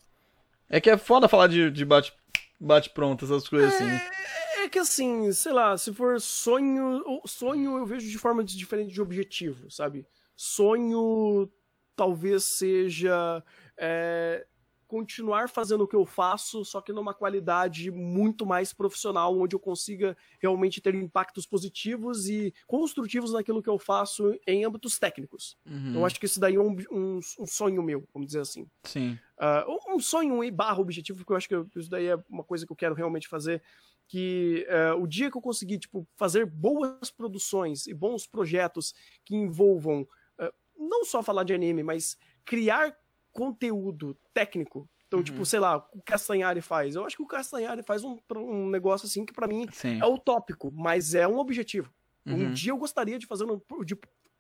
É 0.69 0.81
que 0.81 0.89
é 0.89 0.98
foda 0.98 1.30
falar 1.30 1.48
de, 1.48 1.72
de 1.72 1.85
bate, 1.85 2.14
bate 2.60 2.89
pronto, 2.89 3.23
essas 3.23 3.48
coisas 3.48 3.73
assim. 3.73 3.85
é... 3.85 3.95
assim. 3.95 4.18
É 4.64 4.69
que 4.69 4.80
assim, 4.80 5.31
sei 5.31 5.53
lá, 5.53 5.77
se 5.77 5.94
for 5.94 6.19
sonho, 6.19 7.02
sonho 7.26 7.77
eu 7.77 7.85
vejo 7.85 8.10
de 8.10 8.18
forma 8.18 8.44
diferente 8.44 8.91
de 8.91 9.02
objetivo, 9.02 9.72
sabe? 9.72 10.06
Sonho 10.35 11.49
talvez 11.95 12.44
seja 12.44 13.41
é, 13.77 14.45
continuar 14.88 15.50
fazendo 15.50 15.84
o 15.84 15.88
que 15.88 15.96
eu 15.96 16.06
faço, 16.06 16.64
só 16.64 16.82
que 16.82 16.94
numa 16.94 17.14
qualidade 17.14 17.92
muito 17.92 18.46
mais 18.46 18.72
profissional, 18.72 19.38
onde 19.38 19.56
eu 19.56 19.60
consiga 19.60 20.18
realmente 20.42 20.80
ter 20.80 20.96
impactos 20.96 21.46
positivos 21.46 22.30
e 22.30 22.54
construtivos 22.66 23.34
naquilo 23.34 23.62
que 23.62 23.70
eu 23.70 23.78
faço 23.78 24.34
em 24.48 24.66
âmbitos 24.66 24.98
técnicos. 24.98 25.58
Uhum. 25.66 25.96
Eu 25.96 26.06
acho 26.06 26.20
que 26.20 26.26
isso 26.26 26.40
daí 26.40 26.56
é 26.56 26.60
um, 26.60 26.76
um, 26.90 27.20
um, 27.40 27.46
sonho 27.46 27.84
meu, 27.84 28.08
vamos 28.14 28.28
dizer 28.28 28.40
assim. 28.40 28.66
Sim. 28.84 29.20
Uh, 29.38 29.96
um 29.96 30.00
sonho 30.00 30.44
e 30.44 30.50
barra 30.50 30.80
objetivo, 30.80 31.20
porque 31.20 31.34
eu 31.34 31.38
acho 31.38 31.50
que 31.50 31.80
isso 31.80 31.90
daí 31.90 32.08
é 32.08 32.16
uma 32.30 32.44
coisa 32.44 32.66
que 32.66 32.72
eu 32.72 32.78
quero 32.78 32.96
realmente 32.96 33.28
fazer, 33.28 33.62
que 34.08 34.66
uh, 34.70 35.02
o 35.02 35.06
dia 35.06 35.30
que 35.30 35.38
eu 35.38 35.42
conseguir 35.42 35.80
tipo, 35.80 36.08
fazer 36.16 36.46
boas 36.46 37.12
produções 37.12 37.88
e 37.88 37.94
bons 37.94 38.26
projetos 38.26 38.94
que 39.26 39.36
envolvam 39.36 40.08
uh, 40.40 40.54
não 40.78 41.04
só 41.04 41.22
falar 41.22 41.44
de 41.44 41.54
anime, 41.54 41.84
mas 41.84 42.18
criar 42.46 42.96
conteúdo 43.38 44.18
técnico. 44.34 44.90
Então, 45.08 45.22
tipo, 45.22 45.38
uhum. 45.38 45.44
tipo, 45.44 45.46
sei 45.46 45.60
lá, 45.60 45.78
o 45.94 46.02
Castanhari 46.02 46.60
faz. 46.60 46.96
Eu 46.96 47.06
acho 47.06 47.16
que 47.16 47.22
o 47.22 47.28
Castanhari 47.28 47.84
faz 47.84 48.04
um, 48.04 48.18
um 48.36 48.68
negócio 48.68 49.06
assim 49.06 49.24
que 49.24 49.32
para 49.32 49.48
mim 49.48 49.68
Sim. 49.72 50.02
é 50.02 50.06
utópico, 50.06 50.72
mas 50.74 51.14
é 51.14 51.28
um 51.28 51.38
objetivo. 51.38 51.94
Uhum. 52.26 52.48
Um 52.48 52.52
dia 52.52 52.72
eu 52.72 52.78
gostaria 52.78 53.20
de 53.20 53.28
fazer, 53.28 53.46
de 53.86 53.98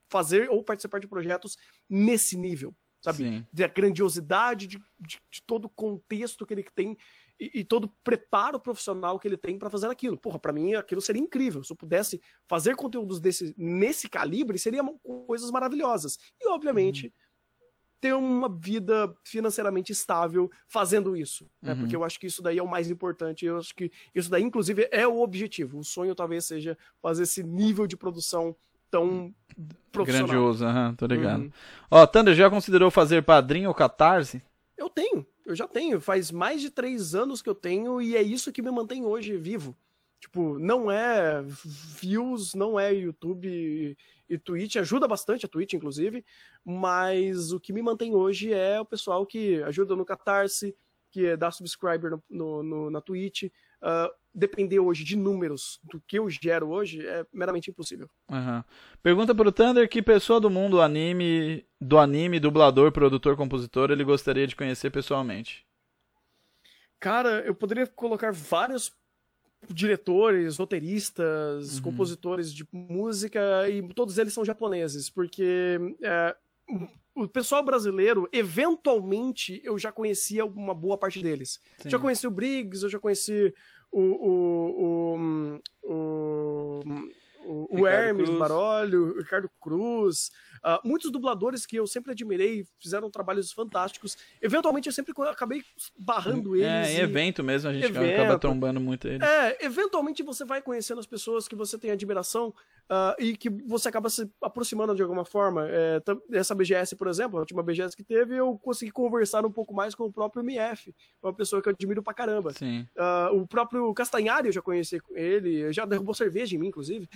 fazer 0.09 0.49
ou 0.49 0.63
participar 0.63 0.99
de 0.99 1.07
projetos 1.07 1.55
nesse 1.87 2.35
nível, 2.35 2.75
sabe? 2.99 3.17
Sim. 3.19 3.47
De 3.53 3.63
a 3.63 3.67
grandiosidade 3.67 4.65
de, 4.65 4.77
de, 4.99 5.19
de, 5.31 5.41
todo 5.45 5.65
o 5.65 5.69
contexto 5.69 6.45
que 6.45 6.55
ele 6.55 6.63
tem 6.63 6.97
e, 7.39 7.59
e 7.59 7.63
todo 7.63 7.85
o 7.85 7.93
preparo 8.03 8.59
profissional 8.59 9.19
que 9.19 9.27
ele 9.27 9.37
tem 9.37 9.59
para 9.59 9.69
fazer 9.69 9.87
aquilo. 9.87 10.17
Porra, 10.17 10.39
para 10.39 10.51
mim 10.51 10.73
aquilo 10.73 11.01
seria 11.01 11.21
incrível. 11.21 11.63
Se 11.63 11.71
eu 11.71 11.77
pudesse 11.77 12.19
fazer 12.47 12.75
conteúdos 12.75 13.21
desse, 13.21 13.53
nesse 13.55 14.09
calibre, 14.09 14.57
seriam 14.57 14.97
coisas 14.97 15.51
maravilhosas. 15.51 16.17
E, 16.41 16.49
obviamente. 16.49 17.05
Uhum 17.05 17.26
ter 17.99 18.13
uma 18.13 18.47
vida 18.47 19.13
financeiramente 19.23 19.91
estável 19.91 20.49
fazendo 20.67 21.15
isso, 21.15 21.49
né? 21.61 21.73
Uhum. 21.73 21.79
Porque 21.79 21.95
eu 21.95 22.03
acho 22.03 22.19
que 22.19 22.27
isso 22.27 22.41
daí 22.41 22.57
é 22.57 22.63
o 22.63 22.67
mais 22.67 22.89
importante. 22.89 23.45
Eu 23.45 23.57
acho 23.57 23.75
que 23.75 23.91
isso 24.13 24.29
daí, 24.29 24.43
inclusive, 24.43 24.87
é 24.91 25.07
o 25.07 25.21
objetivo. 25.21 25.79
O 25.79 25.83
sonho 25.83 26.13
talvez 26.13 26.45
seja 26.45 26.77
fazer 27.01 27.23
esse 27.23 27.43
nível 27.43 27.87
de 27.87 27.97
produção 27.97 28.55
tão 28.89 29.33
profissional. 29.91 30.27
Grandioso, 30.27 30.65
aham, 30.65 30.95
tô 30.95 31.05
ligado. 31.05 31.43
Uhum. 31.43 31.51
Ó, 31.89 32.05
Thunder, 32.05 32.35
já 32.35 32.49
considerou 32.49 32.91
fazer 32.91 33.23
padrinho 33.23 33.69
ou 33.69 33.75
catarse? 33.75 34.41
Eu 34.77 34.89
tenho, 34.89 35.25
eu 35.45 35.55
já 35.55 35.67
tenho. 35.67 35.99
Faz 35.99 36.31
mais 36.31 36.61
de 36.61 36.69
três 36.69 37.15
anos 37.15 37.41
que 37.41 37.49
eu 37.49 37.55
tenho 37.55 38.01
e 38.01 38.15
é 38.15 38.21
isso 38.21 38.51
que 38.51 38.61
me 38.61 38.71
mantém 38.71 39.05
hoje 39.05 39.35
vivo. 39.37 39.75
Tipo, 40.19 40.57
não 40.57 40.89
é 40.91 41.43
views, 41.99 42.53
não 42.53 42.79
é 42.79 42.93
YouTube 42.93 43.95
e, 44.29 44.37
Twitch, 44.37 44.75
ajuda 44.75 45.07
bastante 45.07 45.45
a 45.45 45.49
Twitch, 45.49 45.73
inclusive, 45.73 46.23
mas 46.65 47.51
o 47.51 47.59
que 47.59 47.71
me 47.73 47.81
mantém 47.81 48.13
hoje 48.15 48.53
é 48.53 48.79
o 48.79 48.85
pessoal 48.85 49.25
que 49.25 49.61
ajuda 49.63 49.95
no 49.95 50.05
Catarse, 50.05 50.75
que 51.11 51.35
dá 51.37 51.49
subscriber 51.51 52.11
no, 52.11 52.23
no, 52.29 52.63
no- 52.63 52.89
na 52.89 53.01
Twitch. 53.01 53.43
Ah, 53.81 54.11
depender 54.33 54.79
hoje 54.79 55.03
de 55.03 55.15
números 55.15 55.79
do 55.83 55.99
que 56.05 56.19
eu 56.19 56.29
gero 56.29 56.69
hoje 56.69 57.05
é 57.07 57.25
meramente 57.33 57.71
impossível. 57.71 58.07
Aham. 58.29 58.63
Pergunta 59.01 59.33
pro 59.33 59.51
Thunder 59.51 59.89
que 59.89 60.01
pessoa 60.01 60.39
do 60.39 60.49
mundo 60.49 60.79
anime, 60.81 61.65
do 61.81 61.97
anime, 61.97 62.39
dublador, 62.39 62.91
produtor, 62.91 63.35
compositor, 63.35 63.89
ele 63.89 64.03
gostaria 64.03 64.45
de 64.45 64.55
conhecer 64.55 64.91
pessoalmente. 64.91 65.65
Cara, 66.99 67.41
eu 67.45 67.53
poderia 67.53 67.85
colocar 67.87 68.31
vários 68.33 68.91
diretores, 69.69 70.57
roteiristas, 70.57 71.77
Uhum. 71.77 71.83
compositores 71.83 72.53
de 72.53 72.67
música 72.71 73.69
e 73.69 73.81
todos 73.93 74.17
eles 74.17 74.33
são 74.33 74.45
japoneses, 74.45 75.09
porque 75.09 75.77
é, 76.01 76.35
o 77.15 77.27
pessoal 77.27 77.63
brasileiro, 77.63 78.29
eventualmente, 78.31 79.61
eu 79.63 79.77
já 79.77 79.91
conhecia 79.91 80.45
uma 80.45 80.73
boa 80.73 80.97
parte 80.97 81.21
deles. 81.21 81.59
Sim. 81.79 81.89
Já 81.89 81.99
conheci 81.99 82.27
o 82.27 82.31
Briggs, 82.31 82.83
eu 82.83 82.89
já 82.89 82.99
conheci 82.99 83.53
o, 83.91 84.01
o, 84.01 85.59
o, 85.83 86.81
o, 87.45 87.79
o, 87.81 87.87
Hermes 87.87 88.25
Cruz. 88.25 88.39
Barolho, 88.39 89.15
o 89.15 89.17
Ricardo 89.19 89.49
Cruz, 89.61 90.31
ah, 90.63 90.79
muitos 90.83 91.11
dubladores 91.11 91.65
que 91.65 91.75
eu 91.75 91.87
sempre 91.87 92.11
admirei, 92.11 92.65
fizeram 92.79 93.09
trabalhos 93.09 93.51
fantásticos. 93.51 94.17
Eventualmente 94.41 94.87
eu 94.87 94.93
sempre 94.93 95.13
acabei 95.29 95.63
barrando 95.97 96.55
eles. 96.55 96.67
É, 96.67 96.93
em 96.93 96.97
e- 96.97 97.01
evento 97.01 97.43
mesmo, 97.43 97.69
a 97.69 97.73
gente 97.73 97.85
Evento. 97.85 98.21
acaba 98.21 98.39
trombando 98.39 98.79
muito 98.79 99.07
ele. 99.07 99.23
é, 99.23 99.65
eventualmente 99.65 100.23
você 100.23 100.43
vai 100.45 100.61
conhecendo 100.61 100.99
as 100.99 101.05
pessoas 101.05 101.47
que 101.47 101.55
você 101.55 101.77
tem 101.77 101.91
admiração 101.91 102.53
ah, 102.89 103.15
e 103.19 103.35
que 103.35 103.49
você 103.49 103.89
acaba 103.89 104.09
se 104.09 104.29
aproximando 104.41 104.95
de 104.95 105.01
alguma 105.01 105.25
forma. 105.25 105.67
É, 105.69 106.01
essa 106.31 106.55
BGS, 106.55 106.95
por 106.95 107.07
exemplo, 107.07 107.37
a 107.37 107.41
última 107.41 107.61
BGS 107.63 107.95
que 107.95 108.03
teve, 108.03 108.35
eu 108.35 108.57
consegui 108.57 108.91
conversar 108.91 109.45
um 109.45 109.51
pouco 109.51 109.73
mais 109.73 109.93
com 109.93 110.05
o 110.05 110.11
próprio 110.11 110.41
MF, 110.41 110.93
uma 111.21 111.33
pessoa 111.33 111.61
que 111.61 111.69
eu 111.69 111.73
admiro 111.73 112.01
pra 112.01 112.13
caramba. 112.13 112.53
Sim. 112.53 112.87
Ah, 112.97 113.29
o 113.33 113.45
próprio 113.47 113.93
Castanhari 113.93 114.47
eu 114.47 114.53
já 114.53 114.61
conheci 114.61 114.99
ele, 115.11 115.71
já 115.73 115.85
derrubou 115.85 116.13
cerveja 116.13 116.55
em 116.55 116.59
mim, 116.59 116.67
inclusive. 116.67 117.09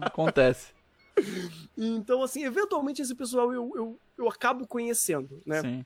Acontece. 0.00 0.77
Então, 1.76 2.22
assim, 2.22 2.44
eventualmente 2.44 3.00
esse 3.02 3.14
pessoal 3.14 3.52
eu, 3.52 3.72
eu, 3.76 4.00
eu 4.16 4.28
acabo 4.28 4.66
conhecendo, 4.66 5.40
né? 5.46 5.60
Sim. 5.60 5.84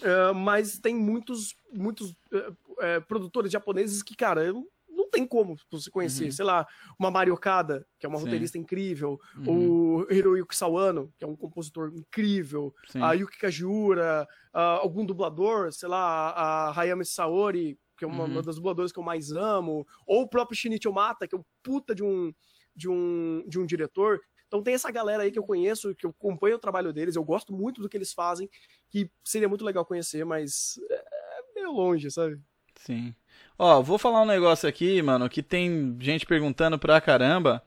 Uh, 0.00 0.34
mas 0.34 0.78
tem 0.78 0.94
muitos, 0.94 1.54
muitos 1.72 2.10
uh, 2.10 2.50
uh, 2.70 3.06
produtores 3.06 3.52
japoneses 3.52 4.02
que, 4.02 4.14
cara, 4.16 4.44
eu- 4.44 4.66
não 4.88 5.08
tem 5.10 5.26
como 5.26 5.56
você 5.70 5.90
conhecer. 5.90 6.24
Uhum. 6.26 6.32
Sei 6.32 6.44
lá, 6.44 6.66
uma 6.98 7.10
Mari 7.10 7.30
Okada, 7.30 7.86
que 7.98 8.06
é 8.06 8.08
uma 8.08 8.18
Sim. 8.18 8.24
roteirista 8.24 8.58
incrível, 8.58 9.18
Uhum. 9.36 10.02
o 10.04 10.12
Hiroyuki 10.12 10.54
Sawano, 10.56 11.12
que 11.18 11.24
é 11.24 11.26
um 11.28 11.36
compositor 11.36 11.92
incrível, 11.94 12.74
Sim. 12.88 13.00
a 13.02 13.12
Yuki 13.12 13.38
Kajiura, 13.38 14.26
algum 14.52 15.04
dublador, 15.04 15.72
sei 15.72 15.88
lá, 15.88 16.30
a 16.30 16.78
Hayami 16.80 17.04
Saori, 17.04 17.78
que 17.96 18.04
é 18.04 18.08
uma, 18.08 18.24
Uhum. 18.24 18.30
uma 18.32 18.42
das 18.42 18.56
dubladoras 18.56 18.92
que 18.92 18.98
eu 18.98 19.02
mais 19.04 19.30
amo, 19.32 19.86
ou 20.06 20.22
o 20.22 20.28
próprio 20.28 20.56
Shinichio 20.56 20.92
Mata, 20.92 21.26
que 21.28 21.34
é 21.34 21.38
um 21.38 21.44
puta 21.62 21.94
de 21.94 22.02
um, 22.02 22.32
de 22.74 22.88
um, 22.88 23.44
de 23.46 23.58
um 23.58 23.66
diretor. 23.66 24.20
Então 24.52 24.62
tem 24.62 24.74
essa 24.74 24.90
galera 24.90 25.22
aí 25.22 25.32
que 25.32 25.38
eu 25.38 25.42
conheço, 25.44 25.94
que 25.94 26.04
eu 26.04 26.10
acompanho 26.10 26.56
o 26.56 26.58
trabalho 26.58 26.92
deles, 26.92 27.16
eu 27.16 27.24
gosto 27.24 27.54
muito 27.54 27.80
do 27.80 27.88
que 27.88 27.96
eles 27.96 28.12
fazem, 28.12 28.50
que 28.90 29.10
seria 29.24 29.48
muito 29.48 29.64
legal 29.64 29.82
conhecer, 29.82 30.26
mas 30.26 30.78
é 30.90 31.54
meio 31.54 31.72
longe, 31.72 32.10
sabe? 32.10 32.38
Sim. 32.76 33.14
Ó, 33.58 33.80
vou 33.80 33.96
falar 33.96 34.20
um 34.20 34.26
negócio 34.26 34.68
aqui, 34.68 35.00
mano, 35.00 35.26
que 35.26 35.42
tem 35.42 35.96
gente 35.98 36.26
perguntando 36.26 36.78
pra 36.78 37.00
caramba. 37.00 37.62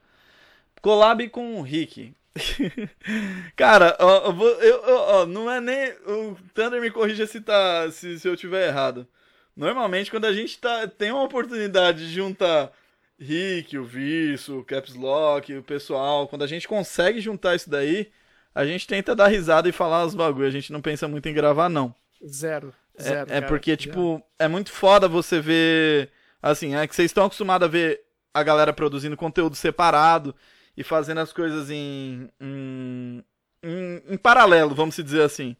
Collab 0.79 1.27
com 1.29 1.59
o 1.59 1.63
Rick. 1.63 2.13
Cara, 3.57 3.97
ó, 3.99 4.31
eu- 4.61 4.81
ó, 4.85 5.25
não 5.25 5.49
é 5.49 5.59
nem. 5.59 5.91
O 6.05 6.37
Thunder 6.53 6.79
me 6.79 6.91
corrija 6.91 7.25
se, 7.25 7.41
tá, 7.41 7.89
se, 7.89 8.19
se 8.19 8.27
eu 8.27 8.37
tiver 8.37 8.67
errado. 8.67 9.07
Normalmente, 9.55 10.11
quando 10.11 10.25
a 10.25 10.33
gente 10.33 10.59
tá, 10.59 10.87
tem 10.87 11.11
uma 11.11 11.23
oportunidade 11.23 12.07
de 12.09 12.13
juntar 12.13 12.71
Rick, 13.19 13.77
o 13.77 13.83
Virso, 13.83 14.59
o 14.59 14.63
Caps 14.63 14.93
Lock, 14.95 15.53
o 15.55 15.63
pessoal, 15.63 16.27
quando 16.27 16.43
a 16.43 16.47
gente 16.47 16.67
consegue 16.67 17.21
juntar 17.21 17.55
isso 17.55 17.69
daí, 17.69 18.09
a 18.53 18.65
gente 18.65 18.85
tenta 18.87 19.15
dar 19.15 19.27
risada 19.27 19.67
e 19.69 19.71
falar 19.71 20.05
os 20.05 20.15
bagulho. 20.15 20.47
A 20.47 20.51
gente 20.51 20.71
não 20.71 20.81
pensa 20.81 21.07
muito 21.07 21.27
em 21.29 21.33
gravar, 21.33 21.69
não. 21.69 21.93
Zero. 22.25 22.73
É- 22.97 23.03
Zero. 23.03 23.31
É, 23.33 23.41
porque, 23.41 23.75
tipo, 23.77 24.21
é 24.39 24.47
muito 24.47 24.71
foda 24.71 25.07
você 25.07 25.39
ver. 25.39 26.09
Assim, 26.41 26.75
é 26.75 26.85
que 26.87 26.95
vocês 26.95 27.09
estão 27.09 27.25
acostumados 27.25 27.65
a 27.67 27.71
ver 27.71 28.01
a 28.33 28.43
galera 28.43 28.71
produzindo 28.73 29.17
conteúdo 29.17 29.55
separado 29.55 30.35
e 30.77 30.83
fazendo 30.83 31.19
as 31.19 31.31
coisas 31.33 31.69
em. 31.69 32.29
em, 32.39 33.23
em- 33.63 34.01
em 34.09 34.17
paralelo, 34.17 34.75
vamos 34.75 34.95
se 34.95 35.03
dizer 35.03 35.21
assim. 35.21 35.55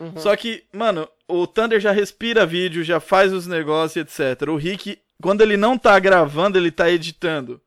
Uhum. 0.00 0.16
Só 0.16 0.34
que, 0.34 0.64
mano, 0.72 1.08
o 1.28 1.46
Thunder 1.46 1.78
já 1.78 1.92
respira 1.92 2.44
vídeo, 2.46 2.82
já 2.82 2.98
faz 2.98 3.32
os 3.32 3.46
negócios, 3.46 3.96
etc. 3.96 4.48
O 4.48 4.56
Rick, 4.56 4.98
quando 5.24 5.40
ele 5.40 5.56
não 5.56 5.78
tá 5.78 5.98
gravando, 5.98 6.58
ele 6.58 6.70
tá 6.70 6.90
editando. 6.90 7.58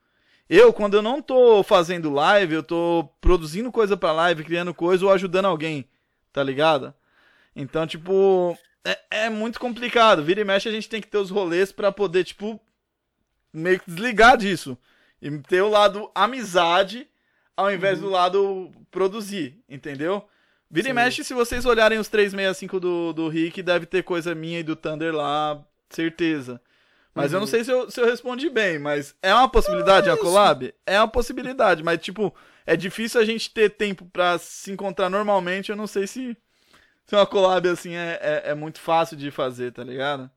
Eu, 0.48 0.72
quando 0.72 0.94
eu 0.94 1.02
não 1.02 1.24
tô 1.24 1.64
fazendo 1.64 2.14
live, 2.14 2.54
eu 2.54 2.62
tô 2.62 3.10
produzindo 3.20 3.72
coisa 3.72 3.98
pra 3.98 4.12
live, 4.12 4.44
criando 4.44 4.76
coisa 4.76 5.04
ou 5.04 5.12
ajudando 5.12 5.46
alguém, 5.46 5.90
tá 6.32 6.44
ligado? 6.44 6.94
Então, 7.56 7.88
tipo, 7.88 8.56
é, 8.86 9.00
é 9.10 9.30
muito 9.32 9.60
complicado. 9.60 10.24
Vira 10.24 10.40
e 10.40 10.44
mexe, 10.44 10.70
a 10.70 10.72
gente 10.72 10.88
tem 10.88 11.02
que 11.02 11.08
ter 11.08 11.18
os 11.18 11.32
rolês 11.32 11.72
pra 11.72 11.92
poder, 11.92 12.26
tipo, 12.26 12.62
meio 13.52 13.80
que 13.80 13.90
desligar 13.90 14.38
disso. 14.38 14.78
E 15.20 15.36
ter 15.40 15.64
o 15.64 15.70
lado 15.70 16.12
amizade 16.14 17.08
ao 17.56 17.74
invés 17.74 18.00
do 18.00 18.08
lado 18.08 18.72
produzir, 18.92 19.60
entendeu? 19.68 20.24
Vira 20.70 20.90
e 20.90 20.92
Sim. 20.92 20.94
mexe, 20.96 21.24
se 21.24 21.34
vocês 21.34 21.66
olharem 21.66 21.98
os 21.98 22.08
365 22.08 22.80
do, 22.80 23.14
do 23.14 23.28
Rick, 23.28 23.64
deve 23.64 23.88
ter 23.88 24.04
coisa 24.04 24.36
minha 24.36 24.60
e 24.60 24.64
do 24.64 24.76
Thunder 24.76 25.12
lá, 25.12 25.60
certeza. 25.90 26.62
Mas 27.18 27.34
eu 27.34 27.40
não 27.40 27.46
Uhum. 27.46 27.48
sei 27.48 27.64
se 27.64 27.72
eu, 27.72 27.90
se 27.92 28.00
eu 28.00 28.06
respondi 28.06 28.50
bem, 28.50 28.80
mas 28.80 29.16
é 29.22 29.34
uma 29.34 29.50
possibilidade 29.50 30.10
a 30.10 30.14
isso. 30.14 30.22
collab? 30.22 30.74
É 30.86 31.00
uma 31.00 31.08
possibilidade, 31.08 31.84
mas 31.84 32.00
tipo, 32.00 32.34
é 32.66 32.76
difícil 32.76 33.20
a 33.22 33.26
gente 33.26 33.52
ter 33.52 33.70
tempo 33.72 34.06
pra 34.06 34.38
se 34.38 34.72
encontrar 34.72 35.10
normalmente, 35.10 35.70
eu 35.72 35.76
não 35.76 35.88
sei 35.88 36.08
se, 36.08 36.38
se 37.06 37.16
uma 37.16 37.26
collab 37.28 37.68
assim 37.70 37.96
é, 37.96 38.20
é, 38.22 38.52
é 38.52 38.56
muito 38.56 38.80
fácil 38.82 39.18
de 39.18 39.32
fazer, 39.32 39.72
tá 39.74 39.84
ligado? 39.84 40.30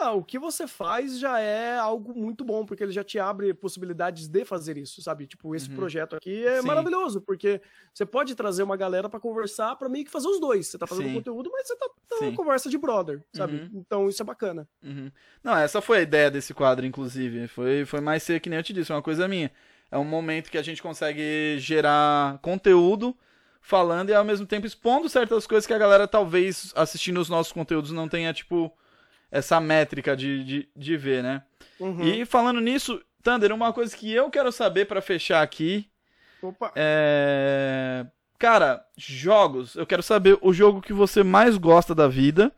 Não, 0.00 0.18
o 0.18 0.24
que 0.24 0.38
você 0.38 0.66
faz 0.66 1.18
já 1.18 1.40
é 1.40 1.76
algo 1.76 2.14
muito 2.16 2.44
bom, 2.44 2.64
porque 2.64 2.82
ele 2.82 2.92
já 2.92 3.02
te 3.02 3.18
abre 3.18 3.52
possibilidades 3.52 4.28
de 4.28 4.44
fazer 4.44 4.76
isso, 4.78 5.02
sabe? 5.02 5.26
Tipo, 5.26 5.54
esse 5.54 5.68
Uhum. 5.68 5.76
projeto 5.76 6.14
aqui 6.16 6.46
é 6.46 6.60
Sim. 6.60 6.66
maravilhoso, 6.68 7.20
porque 7.20 7.60
você 7.92 8.06
pode 8.06 8.34
trazer 8.34 8.62
uma 8.62 8.76
galera 8.76 9.08
pra 9.08 9.18
conversar, 9.18 9.74
pra 9.76 9.88
meio 9.88 10.04
que 10.04 10.10
fazer 10.10 10.28
os 10.28 10.38
dois. 10.40 10.66
Você 10.68 10.78
tá 10.78 10.86
fazendo 10.86 11.08
Sim. 11.08 11.14
conteúdo, 11.14 11.50
mas 11.52 11.66
você 11.66 11.76
tá 11.76 11.88
tendo 12.08 12.18
Sim. 12.20 12.26
uma 12.28 12.36
conversa 12.36 12.70
de 12.70 12.78
brother, 12.78 13.24
sabe? 13.32 13.56
Uhum. 13.56 13.70
Então 13.74 14.08
isso 14.08 14.22
é 14.22 14.24
bacana. 14.24 14.68
Uhum. 14.82 15.10
Não, 15.42 15.56
essa 15.56 15.80
foi 15.80 15.98
a 15.98 16.02
ideia 16.02 16.30
desse 16.30 16.54
quadro, 16.54 16.86
inclusive. 16.86 17.48
Foi, 17.48 17.84
foi 17.84 18.00
mais 18.00 18.22
ser 18.22 18.40
que 18.40 18.48
nem 18.48 18.58
eu 18.58 18.62
te 18.62 18.72
disse, 18.72 18.92
é 18.92 18.94
uma 18.94 19.02
coisa 19.02 19.26
minha. 19.26 19.50
É 19.90 19.98
um 19.98 20.04
momento 20.04 20.50
que 20.50 20.58
a 20.58 20.62
gente 20.62 20.82
consegue 20.82 21.56
gerar 21.58 22.38
conteúdo 22.40 23.16
falando 23.60 24.10
e 24.10 24.14
ao 24.14 24.24
mesmo 24.24 24.46
tempo 24.46 24.66
expondo 24.66 25.08
certas 25.08 25.46
coisas 25.46 25.66
que 25.66 25.72
a 25.72 25.78
galera 25.78 26.06
talvez 26.06 26.72
assistindo 26.76 27.18
os 27.20 27.28
nossos 27.28 27.52
conteúdos 27.52 27.90
não 27.90 28.08
tenha, 28.08 28.32
tipo, 28.32 28.72
essa 29.30 29.60
métrica 29.60 30.16
de, 30.16 30.44
de, 30.44 30.68
de 30.74 30.96
ver, 30.96 31.22
né? 31.22 31.42
Uhum. 31.78 32.02
E 32.02 32.24
falando 32.24 32.60
nisso, 32.60 33.00
Thunder, 33.22 33.52
uma 33.52 33.72
coisa 33.72 33.96
que 33.96 34.12
eu 34.12 34.30
quero 34.30 34.50
saber 34.50 34.86
pra 34.86 35.02
fechar 35.02 35.42
aqui 35.42 35.90
Opa. 36.42 36.72
é. 36.74 38.06
Cara, 38.38 38.84
jogos. 38.96 39.74
Eu 39.74 39.84
quero 39.84 40.02
saber 40.02 40.38
o 40.40 40.52
jogo 40.52 40.80
que 40.80 40.92
você 40.92 41.24
mais 41.24 41.56
gosta 41.56 41.92
da 41.92 42.06
vida 42.06 42.52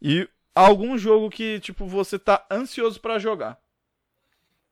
e 0.00 0.28
algum 0.54 0.96
jogo 0.96 1.28
que, 1.28 1.58
tipo, 1.58 1.86
você 1.86 2.18
tá 2.18 2.46
ansioso 2.48 3.00
pra 3.00 3.18
jogar. 3.18 3.58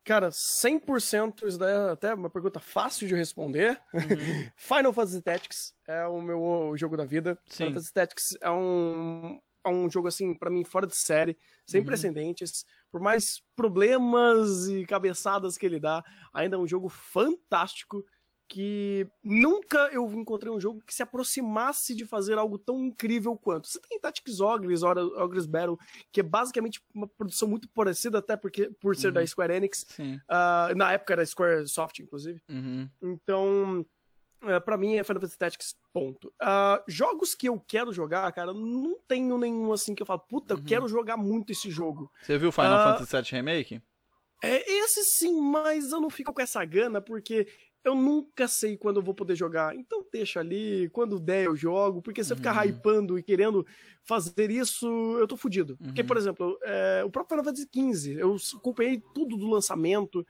Cara, 0.04 0.30
100% 0.30 1.46
isso 1.46 1.58
daí 1.58 1.74
é 1.74 1.92
até 1.92 2.14
uma 2.14 2.30
pergunta 2.30 2.58
fácil 2.60 3.06
de 3.06 3.14
responder. 3.14 3.80
Final 4.56 4.92
Fantasy 4.92 5.20
Tactics 5.20 5.74
é 5.86 6.06
o 6.06 6.22
meu 6.22 6.72
jogo 6.76 6.96
da 6.96 7.04
vida. 7.04 7.36
Sim. 7.46 7.56
Final 7.56 7.72
Fantasy 7.74 7.92
Tactics 7.92 8.38
é 8.40 8.50
um, 8.50 9.40
é 9.64 9.68
um 9.68 9.90
jogo, 9.90 10.08
assim, 10.08 10.34
pra 10.34 10.50
mim, 10.50 10.64
fora 10.64 10.86
de 10.86 10.96
série, 10.96 11.36
sem 11.66 11.80
Uhum. 11.80 11.86
precedentes. 11.86 12.64
Por 12.90 13.00
mais 13.00 13.42
problemas 13.54 14.68
e 14.68 14.84
cabeçadas 14.86 15.56
que 15.56 15.66
ele 15.66 15.78
dá, 15.78 16.02
ainda 16.32 16.56
é 16.56 16.58
um 16.58 16.66
jogo 16.66 16.88
fantástico 16.88 18.04
que 18.48 19.06
nunca 19.22 19.88
eu 19.92 20.04
encontrei 20.12 20.52
um 20.52 20.58
jogo 20.58 20.82
que 20.84 20.92
se 20.92 21.04
aproximasse 21.04 21.94
de 21.94 22.04
fazer 22.04 22.36
algo 22.36 22.58
tão 22.58 22.84
incrível 22.84 23.36
quanto. 23.36 23.68
Você 23.68 23.78
tem 23.78 24.00
Tactics 24.00 24.40
Ogres, 24.40 24.82
Ogres 24.82 25.46
Battle, 25.46 25.78
que 26.10 26.18
é 26.18 26.22
basicamente 26.24 26.82
uma 26.92 27.06
produção 27.06 27.46
muito 27.46 27.68
parecida, 27.68 28.18
até 28.18 28.36
porque 28.36 28.68
por 28.80 28.96
ser 28.96 29.08
uhum. 29.08 29.12
da 29.14 29.26
Square 29.26 29.54
Enix. 29.54 29.86
Uh, 30.00 30.74
na 30.76 30.92
época 30.92 31.12
era 31.12 31.24
Square 31.24 31.68
Soft, 31.68 32.00
inclusive. 32.00 32.42
Uhum. 32.48 32.90
Então, 33.00 33.86
uh, 34.42 34.60
para 34.64 34.76
mim 34.76 34.96
é 34.96 35.04
Final 35.04 35.20
Fantasy 35.20 35.38
Tactics, 35.38 35.76
ponto. 35.92 36.28
Uh, 36.40 36.82
jogos 36.88 37.34
que 37.34 37.48
eu 37.48 37.60
quero 37.60 37.92
jogar, 37.92 38.30
cara, 38.32 38.52
não 38.52 38.98
tenho 39.06 39.36
nenhum 39.38 39.72
assim 39.72 39.94
que 39.94 40.02
eu 40.02 40.06
falo, 40.06 40.20
puta, 40.20 40.54
uhum. 40.54 40.60
eu 40.60 40.64
quero 40.64 40.88
jogar 40.88 41.16
muito 41.16 41.52
esse 41.52 41.70
jogo. 41.70 42.10
Você 42.22 42.38
viu 42.38 42.52
Final 42.52 42.98
Fantasy 42.98 43.16
VII 43.16 43.40
Remake? 43.40 43.82
É, 44.42 44.70
esse 44.70 45.04
sim, 45.04 45.40
mas 45.40 45.92
eu 45.92 46.00
não 46.00 46.08
fico 46.08 46.32
com 46.32 46.40
essa 46.40 46.64
gana, 46.64 47.00
porque 47.00 47.46
eu 47.84 47.94
nunca 47.94 48.46
sei 48.46 48.76
quando 48.76 48.96
eu 48.96 49.02
vou 49.02 49.14
poder 49.14 49.34
jogar. 49.34 49.74
Então 49.74 50.04
deixa 50.12 50.40
ali, 50.40 50.88
quando 50.92 51.18
der 51.18 51.46
eu 51.46 51.56
jogo, 51.56 52.02
porque 52.02 52.22
se 52.22 52.32
eu 52.32 52.36
ficar 52.36 52.56
uhum. 52.56 52.70
hypando 52.70 53.18
e 53.18 53.22
querendo 53.22 53.66
fazer 54.04 54.50
isso, 54.50 54.86
eu 55.18 55.26
tô 55.26 55.36
fudido. 55.36 55.76
Uhum. 55.80 55.86
Porque, 55.86 56.04
por 56.04 56.16
exemplo, 56.16 56.58
é, 56.62 57.02
o 57.04 57.10
próprio 57.10 57.36
Final 57.36 57.44
Fantasy 57.44 57.68
XV, 57.72 58.20
eu 58.20 58.36
acompanhei 58.56 59.02
tudo 59.14 59.36
do 59.36 59.48
lançamento, 59.48 60.26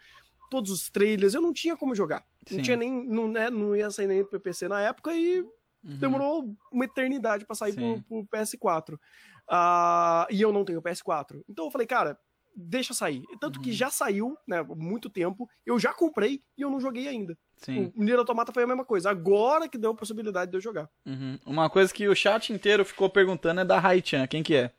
todos 0.50 0.70
os 0.70 0.90
trailers, 0.90 1.32
eu 1.32 1.40
não 1.40 1.52
tinha 1.52 1.76
como 1.76 1.94
jogar. 1.94 2.24
Sim. 2.46 2.56
Não 2.56 2.62
tinha 2.62 2.76
nem, 2.76 3.08
não, 3.08 3.28
né, 3.28 3.48
não 3.48 3.74
ia 3.74 3.90
sair 3.90 4.08
nem 4.08 4.24
pro 4.24 4.40
PC 4.40 4.68
na 4.68 4.80
época 4.80 5.14
e 5.14 5.40
uhum. 5.40 5.98
demorou 5.98 6.56
uma 6.70 6.84
eternidade 6.84 7.46
para 7.46 7.56
sair 7.56 7.74
pro, 7.74 8.02
pro, 8.02 8.26
PS4. 8.26 8.94
Uh, 8.94 8.98
ah, 9.48 10.26
e 10.28 10.42
eu 10.42 10.52
não 10.52 10.64
tenho 10.64 10.82
PS4. 10.82 11.42
Então 11.48 11.66
eu 11.66 11.70
falei, 11.70 11.86
cara, 11.86 12.18
deixa 12.54 12.92
sair. 12.92 13.22
Tanto 13.40 13.56
uhum. 13.56 13.62
que 13.62 13.72
já 13.72 13.90
saiu, 13.90 14.36
né, 14.46 14.62
muito 14.76 15.08
tempo, 15.08 15.48
eu 15.64 15.78
já 15.78 15.94
comprei 15.94 16.42
e 16.58 16.62
eu 16.62 16.70
não 16.70 16.80
joguei 16.80 17.06
ainda. 17.08 17.38
Sim. 17.56 17.92
O 17.96 18.02
Nier 18.02 18.18
Automata 18.18 18.52
foi 18.52 18.64
a 18.64 18.66
mesma 18.66 18.84
coisa. 18.84 19.10
Agora 19.10 19.68
que 19.68 19.78
deu 19.78 19.92
a 19.92 19.96
possibilidade 19.96 20.50
de 20.50 20.56
eu 20.56 20.60
jogar. 20.60 20.88
Uhum. 21.06 21.38
Uma 21.46 21.70
coisa 21.70 21.92
que 21.92 22.08
o 22.08 22.14
chat 22.14 22.52
inteiro 22.52 22.84
ficou 22.84 23.08
perguntando 23.08 23.60
é 23.60 23.64
da 23.64 23.78
Haichan. 23.78 24.26
Quem 24.26 24.42
que 24.42 24.54
é? 24.56 24.72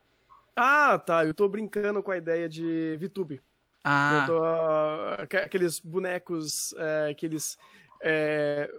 Ah, 0.56 1.00
tá. 1.00 1.26
Eu 1.26 1.34
tô 1.34 1.48
brincando 1.48 2.04
com 2.04 2.12
a 2.12 2.18
ideia 2.18 2.50
de 2.50 2.98
VTube. 3.00 3.42
Ah. 3.84 4.28
Uh, 4.30 5.38
aqueles 5.38 5.80
bonecos 5.80 6.74
é, 6.78 7.14
que 7.14 7.26
eles 7.26 7.58
é, 8.02 8.72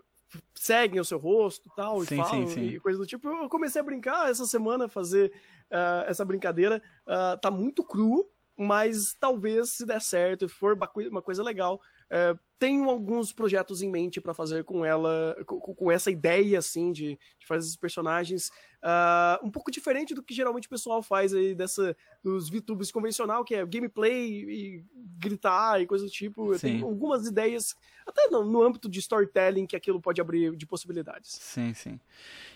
seguem 0.55 1.01
o 1.01 1.05
seu 1.05 1.19
rosto 1.19 1.71
tal, 1.75 2.05
sim, 2.05 2.15
e 2.15 2.19
falam 2.19 2.47
sim, 2.47 2.55
sim. 2.55 2.67
e 2.69 2.81
coisa 2.81 2.99
do 2.99 3.07
tipo. 3.07 3.29
Eu 3.29 3.49
comecei 3.49 3.81
a 3.81 3.85
brincar 3.85 4.31
essa 4.31 4.47
semana, 4.47 4.89
fazer 4.89 5.33
uh, 5.71 6.09
essa 6.09 6.25
brincadeira. 6.25 6.83
Uh, 7.07 7.39
tá 7.41 7.51
muito 7.51 7.83
cru, 7.83 8.29
mas 8.57 9.15
talvez 9.19 9.71
se 9.71 9.87
der 9.87 10.01
certo 10.01 10.45
e 10.45 10.49
for 10.49 10.79
uma 11.11 11.23
coisa 11.23 11.43
legal, 11.43 11.81
é, 12.15 12.37
tenho 12.59 12.91
alguns 12.91 13.33
projetos 13.33 13.81
em 13.81 13.91
mente 13.91 14.21
para 14.21 14.35
fazer 14.35 14.65
com 14.65 14.85
ela, 14.85 15.35
com, 15.47 15.59
com, 15.59 15.91
essa 15.91 16.11
ideia 16.11 16.59
assim 16.59 16.93
de, 16.93 17.19
de 17.39 17.47
fazer 17.47 17.67
esses 17.67 17.77
personagens 17.77 18.51
uh, 18.83 19.47
um 19.47 19.51
pouco 19.51 19.71
diferente 19.71 20.15
do 20.15 20.23
que 20.23 20.35
geralmente 20.35 20.67
o 20.67 20.71
pessoal 20.71 21.03
faz 21.03 21.33
aí 21.33 21.55
dessa 21.55 21.97
dos 22.23 22.49
VTubers 22.49 22.91
convencional, 22.91 23.45
que 23.45 23.55
é 23.55 23.65
gameplay 23.65 24.29
e 24.29 24.85
gritar 25.19 25.81
e 25.81 25.87
coisa 25.87 26.05
do 26.05 26.11
tipo. 26.11 26.53
Eu 26.53 26.59
tenho 26.59 26.85
algumas 26.85 27.27
ideias, 27.27 27.77
até 28.07 28.29
no, 28.29 28.45
no 28.45 28.63
âmbito 28.63 28.89
de 28.89 28.99
storytelling, 28.99 29.67
que 29.67 29.77
aquilo 29.77 30.01
pode 30.01 30.21
abrir 30.21 30.57
de 30.57 30.67
possibilidades. 30.67 31.31
Sim, 31.31 31.73
sim. 31.75 32.01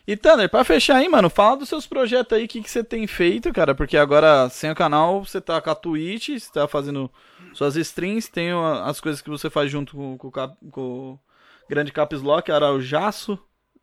E 0.07 0.17
Thunder, 0.17 0.49
pra 0.49 0.65
fechar 0.65 0.97
aí, 0.97 1.09
mano, 1.09 1.31
fala 1.31 1.57
dos 1.57 1.69
seus 1.69 1.87
projetos 1.87 2.37
aí, 2.37 2.45
o 2.45 2.49
que, 2.49 2.63
que 2.63 2.71
você 2.71 2.83
tem 2.83 3.07
feito, 3.07 3.53
cara, 3.53 3.75
porque 3.75 3.97
agora 3.97 4.49
sem 4.49 4.71
o 4.71 4.75
canal 4.75 5.25
você 5.25 5.41
tá 5.41 5.61
com 5.61 5.71
a 5.71 5.75
Twitch, 5.75 6.29
você 6.29 6.53
tá 6.53 6.69
fazendo 6.69 7.11
suas 7.53 7.77
streams, 7.77 8.31
tem 8.31 8.51
as 8.85 9.01
coisas 9.01 9.21
que 9.21 9.31
você 9.31 9.49
faz 9.49 9.71
junto 9.71 9.97
com, 9.97 10.19
com, 10.19 10.31
com 10.71 10.81
o 10.81 11.19
grande 11.69 11.91
Caps 11.93 12.23
Lock, 12.23 12.51
era 12.51 12.71
o 12.73 12.81
Jaço, 12.81 13.39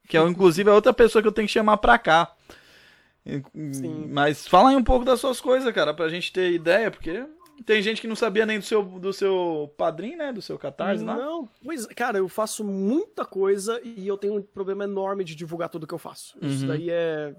que 0.07 0.17
é 0.17 0.21
inclusive 0.21 0.69
a 0.69 0.73
outra 0.73 0.93
pessoa 0.93 1.21
que 1.21 1.27
eu 1.27 1.31
tenho 1.31 1.47
que 1.47 1.53
chamar 1.53 1.77
pra 1.77 1.97
cá. 1.97 2.33
Sim. 3.25 4.07
Mas 4.09 4.47
fala 4.47 4.69
aí 4.69 4.75
um 4.75 4.83
pouco 4.83 5.05
das 5.05 5.19
suas 5.19 5.39
coisas, 5.39 5.71
cara, 5.73 5.93
pra 5.93 6.09
gente 6.09 6.31
ter 6.31 6.51
ideia, 6.51 6.91
porque 6.91 7.25
tem 7.65 7.81
gente 7.81 8.01
que 8.01 8.07
não 8.07 8.15
sabia 8.15 8.45
nem 8.45 8.59
do 8.59 8.65
seu, 8.65 8.83
do 8.83 9.13
seu 9.13 9.73
padrinho, 9.77 10.17
né? 10.17 10.33
Do 10.33 10.41
seu 10.41 10.57
catarse, 10.57 11.03
não? 11.03 11.17
Não, 11.17 11.49
pois, 11.63 11.85
cara, 11.87 12.17
eu 12.17 12.27
faço 12.27 12.63
muita 12.63 13.23
coisa 13.25 13.79
e 13.83 14.07
eu 14.07 14.17
tenho 14.17 14.35
um 14.35 14.41
problema 14.41 14.83
enorme 14.83 15.23
de 15.23 15.35
divulgar 15.35 15.69
tudo 15.69 15.87
que 15.87 15.93
eu 15.93 15.99
faço. 15.99 16.37
Uhum. 16.41 16.49
Isso 16.49 16.67
daí 16.67 16.89
é 16.89 17.33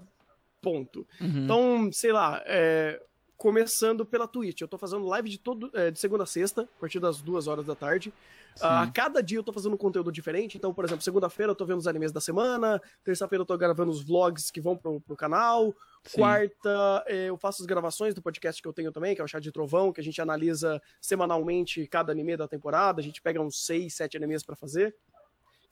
ponto. 0.61 1.05
Uhum. 1.21 1.43
Então, 1.43 1.89
sei 1.91 2.11
lá, 2.11 2.41
é, 2.45 2.99
começando 3.37 4.05
pela 4.05 4.27
Twitch. 4.27 4.61
Eu 4.61 4.67
tô 4.67 4.77
fazendo 4.77 5.05
live 5.05 5.29
de, 5.29 5.37
todo, 5.37 5.69
é, 5.73 5.91
de 5.91 5.99
segunda 5.99 6.23
a 6.23 6.27
sexta, 6.27 6.61
a 6.63 6.79
partir 6.79 6.99
das 6.99 7.21
duas 7.21 7.47
horas 7.47 7.65
da 7.65 7.75
tarde. 7.75 8.13
A 8.61 8.89
cada 8.89 9.21
dia 9.21 9.37
eu 9.37 9.43
tô 9.43 9.51
fazendo 9.51 9.73
um 9.73 9.77
conteúdo 9.77 10.11
diferente. 10.11 10.57
Então, 10.57 10.73
por 10.73 10.85
exemplo, 10.85 11.03
segunda-feira 11.03 11.51
eu 11.51 11.55
tô 11.55 11.65
vendo 11.65 11.79
os 11.79 11.87
animes 11.87 12.11
da 12.11 12.21
semana, 12.21 12.81
terça-feira 13.03 13.41
eu 13.41 13.45
tô 13.45 13.57
gravando 13.57 13.91
os 13.91 14.01
vlogs 14.01 14.49
que 14.49 14.61
vão 14.61 14.77
pro, 14.77 15.01
pro 15.01 15.15
canal. 15.15 15.75
Sim. 16.05 16.19
Quarta, 16.19 17.03
é, 17.07 17.25
eu 17.25 17.37
faço 17.37 17.61
as 17.61 17.65
gravações 17.65 18.13
do 18.13 18.21
podcast 18.21 18.61
que 18.61 18.67
eu 18.67 18.73
tenho 18.73 18.91
também, 18.91 19.13
que 19.13 19.21
é 19.21 19.23
o 19.23 19.27
Chá 19.27 19.39
de 19.39 19.51
Trovão, 19.51 19.91
que 19.91 19.99
a 19.99 20.03
gente 20.03 20.21
analisa 20.21 20.81
semanalmente 21.01 21.85
cada 21.87 22.11
anime 22.13 22.37
da 22.37 22.47
temporada. 22.47 23.01
A 23.01 23.03
gente 23.03 23.21
pega 23.21 23.41
uns 23.41 23.65
seis, 23.65 23.93
sete 23.93 24.15
animes 24.15 24.43
para 24.43 24.55
fazer. 24.55 24.95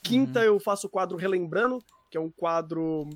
Quinta, 0.03 0.39
uhum. 0.41 0.45
eu 0.45 0.59
faço 0.59 0.87
o 0.87 0.89
quadro 0.89 1.17
Relembrando, 1.17 1.81
que 2.11 2.17
é 2.17 2.19
um 2.19 2.29
quadro 2.29 3.09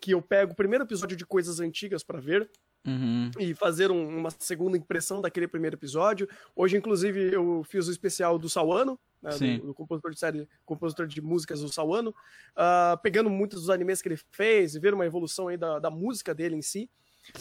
que 0.00 0.10
eu 0.10 0.20
pego 0.20 0.52
o 0.52 0.56
primeiro 0.56 0.84
episódio 0.84 1.16
de 1.16 1.24
coisas 1.24 1.60
antigas 1.60 2.02
para 2.02 2.20
ver. 2.20 2.50
Uhum. 2.84 3.30
E 3.38 3.54
fazer 3.54 3.90
um, 3.92 4.18
uma 4.18 4.30
segunda 4.30 4.76
impressão 4.76 5.20
daquele 5.20 5.46
primeiro 5.46 5.76
episódio. 5.76 6.28
Hoje, 6.54 6.76
inclusive, 6.76 7.32
eu 7.32 7.62
fiz 7.64 7.86
o 7.86 7.92
especial 7.92 8.38
do 8.38 8.48
Sawano, 8.48 8.98
né, 9.22 9.30
do, 9.30 9.66
do, 9.66 9.74
compositor 9.74 10.10
de 10.10 10.18
série, 10.18 10.48
compositor 10.64 11.06
de 11.06 11.22
músicas 11.22 11.60
do 11.60 11.72
Sawano, 11.72 12.10
uh, 12.10 13.00
pegando 13.00 13.30
muitos 13.30 13.60
dos 13.60 13.70
animes 13.70 14.02
que 14.02 14.08
ele 14.08 14.18
fez 14.32 14.74
e 14.74 14.80
ver 14.80 14.94
uma 14.94 15.06
evolução 15.06 15.46
aí 15.46 15.56
da, 15.56 15.78
da 15.78 15.90
música 15.90 16.34
dele 16.34 16.56
em 16.56 16.62
si. 16.62 16.90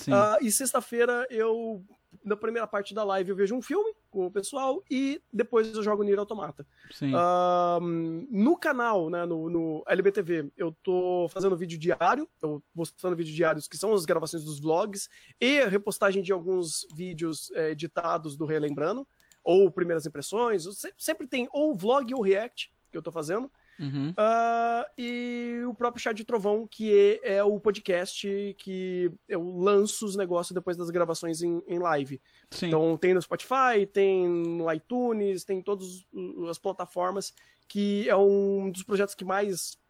Uh, 0.08 0.46
e 0.46 0.52
sexta-feira 0.52 1.26
eu 1.32 1.84
na 2.24 2.36
primeira 2.36 2.68
parte 2.68 2.94
da 2.94 3.04
live 3.04 3.30
eu 3.30 3.36
vejo 3.36 3.56
um 3.56 3.62
filme 3.62 3.94
com 4.10 4.26
o 4.26 4.32
pessoal 4.32 4.84
e 4.90 5.22
depois 5.32 5.74
eu 5.74 5.82
jogo 5.82 6.04
Nier 6.04 6.20
Automata. 6.20 6.66
Uh, 7.02 8.28
no 8.30 8.58
canal, 8.58 9.10
né, 9.10 9.26
no, 9.26 9.50
no, 9.50 9.84
LBTV, 9.88 10.52
eu 10.58 10.76
tô 10.84 11.28
fazendo 11.30 11.56
vídeo 11.56 11.80
diário, 11.80 12.28
eu 12.42 12.62
postando 12.76 13.16
vídeos 13.16 13.36
diários 13.36 13.68
que 13.68 13.78
são 13.78 13.94
as 13.94 14.06
gravações 14.06 14.44
dos 14.44 14.60
vlogs 14.60 15.10
e 15.40 15.60
a 15.60 15.68
repostagem 15.68 16.22
de 16.22 16.32
alguns 16.32 16.86
vídeos 16.94 17.52
é, 17.52 17.72
editados 17.72 18.36
do 18.36 18.46
Relembrando, 18.46 19.08
ou 19.44 19.72
primeiras 19.72 20.06
impressões, 20.06 20.66
sempre 20.98 21.26
tem 21.26 21.48
ou 21.52 21.76
vlog 21.76 22.14
ou 22.14 22.22
react 22.22 22.72
que 22.92 22.98
eu 22.98 23.02
tô 23.02 23.12
fazendo. 23.12 23.50
Uhum. 23.82 24.12
Uh, 24.12 24.86
e 24.96 25.64
o 25.68 25.74
próprio 25.74 26.02
Chá 26.02 26.14
de 26.14 26.24
Trovão, 26.24 26.68
que 26.70 27.20
é, 27.24 27.38
é, 27.38 27.44
o 27.44 27.60
podcast 27.60 28.56
que 28.60 29.12
eu 29.28 29.42
lanço 29.42 30.06
os 30.06 30.16
negócios 30.16 30.54
depois 30.54 30.78
das 30.78 30.92
gravações 30.92 31.42
em, 31.42 31.62
em 31.68 31.80
live. 31.80 32.22
Sim. 32.52 32.68
Então 32.68 32.96
tem 32.96 33.14
no 33.16 33.22
Spotify, 33.22 33.86
tem 33.92 34.28
no 34.28 34.72
iTunes, 34.72 35.44
tem 35.44 35.62
todas 35.62 36.06
as 36.48 36.60
plataformas, 36.60 37.34
que 37.68 38.08
é 38.08 38.16
um 38.16 38.70
dos 38.70 38.84
projetos 38.84 39.16
que 39.16 39.26
mais 39.26 39.81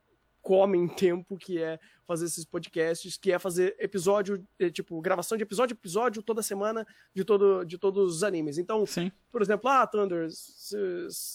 comem 0.41 0.87
tempo, 0.87 1.37
que 1.37 1.61
é 1.61 1.79
fazer 2.05 2.25
esses 2.25 2.43
podcasts, 2.43 3.15
que 3.15 3.31
é 3.31 3.39
fazer 3.39 3.75
episódio, 3.79 4.45
é, 4.59 4.69
tipo, 4.69 4.99
gravação 4.99 5.37
de 5.37 5.43
episódio 5.43 5.73
episódio 5.73 6.21
toda 6.21 6.41
semana 6.41 6.85
de, 7.13 7.23
todo, 7.23 7.63
de 7.63 7.77
todos 7.77 8.15
os 8.15 8.23
animes. 8.23 8.57
Então, 8.57 8.85
Sim. 8.85 9.11
por 9.31 9.41
exemplo, 9.41 9.69
ah, 9.69 9.85
Thunder, 9.87 10.27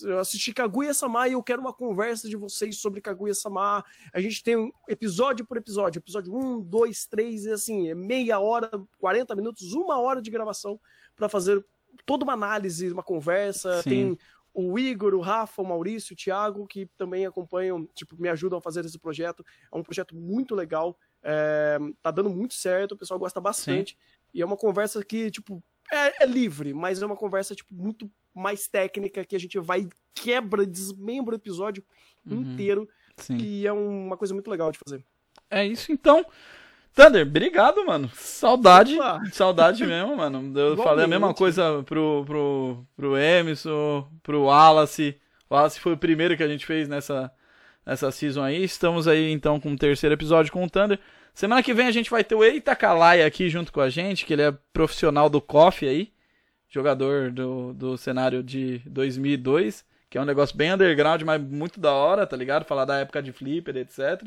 eu 0.04 0.18
assisti 0.18 0.52
Kaguya-sama 0.52 1.28
e 1.28 1.32
eu 1.32 1.42
quero 1.42 1.60
uma 1.60 1.72
conversa 1.72 2.28
de 2.28 2.36
vocês 2.36 2.78
sobre 2.78 3.00
Kaguya-sama. 3.00 3.84
A 4.12 4.20
gente 4.20 4.42
tem 4.42 4.56
um 4.56 4.70
episódio 4.88 5.46
por 5.46 5.56
episódio, 5.56 5.98
episódio 5.98 6.34
1, 6.34 6.62
2, 6.62 7.06
3, 7.06 7.44
e 7.46 7.50
assim, 7.52 7.88
é 7.88 7.94
meia 7.94 8.38
hora, 8.40 8.70
40 8.98 9.34
minutos, 9.34 9.72
uma 9.72 9.98
hora 9.98 10.20
de 10.20 10.30
gravação 10.30 10.78
para 11.14 11.28
fazer 11.28 11.64
toda 12.04 12.24
uma 12.24 12.34
análise, 12.34 12.92
uma 12.92 13.02
conversa, 13.02 13.82
Sim. 13.82 13.88
tem 13.88 14.18
o 14.58 14.78
Igor, 14.78 15.14
o 15.14 15.20
Rafa, 15.20 15.60
o 15.60 15.66
Maurício, 15.66 16.14
o 16.14 16.16
Thiago, 16.16 16.66
que 16.66 16.86
também 16.96 17.26
acompanham, 17.26 17.86
tipo, 17.94 18.16
me 18.18 18.26
ajudam 18.30 18.58
a 18.58 18.62
fazer 18.62 18.86
esse 18.86 18.98
projeto. 18.98 19.44
É 19.70 19.76
um 19.76 19.82
projeto 19.82 20.16
muito 20.16 20.54
legal, 20.54 20.98
é, 21.22 21.76
tá 22.00 22.10
dando 22.10 22.30
muito 22.30 22.54
certo, 22.54 22.92
o 22.92 22.96
pessoal 22.96 23.20
gosta 23.20 23.38
bastante. 23.38 23.92
Sim. 23.92 24.28
E 24.32 24.40
é 24.40 24.46
uma 24.46 24.56
conversa 24.56 25.04
que, 25.04 25.30
tipo, 25.30 25.62
é, 25.92 26.24
é, 26.24 26.26
livre, 26.26 26.72
mas 26.72 27.02
é 27.02 27.06
uma 27.06 27.16
conversa, 27.16 27.54
tipo, 27.54 27.74
muito 27.74 28.10
mais 28.34 28.66
técnica, 28.66 29.26
que 29.26 29.36
a 29.36 29.38
gente 29.38 29.58
vai, 29.58 29.86
quebra, 30.14 30.64
desmembra 30.64 31.34
o 31.34 31.38
episódio 31.38 31.84
uhum. 32.24 32.40
inteiro. 32.40 32.88
Sim. 33.18 33.36
E 33.36 33.66
é 33.66 33.72
uma 33.72 34.16
coisa 34.16 34.32
muito 34.32 34.50
legal 34.50 34.72
de 34.72 34.78
fazer. 34.78 35.04
É 35.50 35.66
isso, 35.66 35.92
então. 35.92 36.24
Thunder, 36.96 37.26
obrigado, 37.26 37.84
mano. 37.84 38.10
Saudade. 38.14 38.98
Opa. 38.98 39.20
Saudade 39.30 39.84
mesmo, 39.86 40.16
mano. 40.16 40.58
Eu 40.58 40.78
falei 40.78 41.04
a 41.04 41.08
mesma 41.08 41.34
coisa 41.34 41.82
pro, 41.84 42.24
pro, 42.24 42.86
pro 42.96 43.18
Emerson, 43.18 44.08
pro 44.22 44.44
Wallace. 44.44 45.14
O 45.50 45.54
Wallace 45.54 45.78
foi 45.78 45.92
o 45.92 45.98
primeiro 45.98 46.38
que 46.38 46.42
a 46.42 46.48
gente 46.48 46.64
fez 46.64 46.88
nessa, 46.88 47.30
nessa 47.84 48.10
season 48.10 48.42
aí. 48.42 48.64
Estamos 48.64 49.06
aí 49.06 49.30
então 49.30 49.60
com 49.60 49.72
o 49.72 49.76
terceiro 49.76 50.14
episódio 50.14 50.50
com 50.50 50.64
o 50.64 50.70
Thunder. 50.70 50.98
Semana 51.34 51.62
que 51.62 51.74
vem 51.74 51.86
a 51.86 51.92
gente 51.92 52.10
vai 52.10 52.24
ter 52.24 52.34
o 52.34 52.42
Eita 52.42 52.74
Kalai 52.74 53.22
aqui 53.22 53.50
junto 53.50 53.70
com 53.70 53.82
a 53.82 53.90
gente, 53.90 54.24
que 54.24 54.32
ele 54.32 54.42
é 54.42 54.54
profissional 54.72 55.28
do 55.28 55.38
KOF 55.38 55.86
aí, 55.86 56.10
jogador 56.70 57.30
do, 57.30 57.74
do 57.74 57.98
cenário 57.98 58.42
de 58.42 58.80
2002, 58.86 59.82
que 59.82 60.16
que 60.16 60.18
é 60.18 60.22
um 60.22 60.24
negócio 60.24 60.56
bem 60.56 60.72
underground, 60.72 61.20
mas 61.24 61.42
muito 61.42 61.78
da 61.78 61.92
hora, 61.92 62.26
tá 62.26 62.34
ligado? 62.34 62.64
Falar 62.64 62.86
da 62.86 62.96
época 62.96 63.22
de 63.22 63.32
Flipper, 63.32 63.76
etc. 63.76 64.24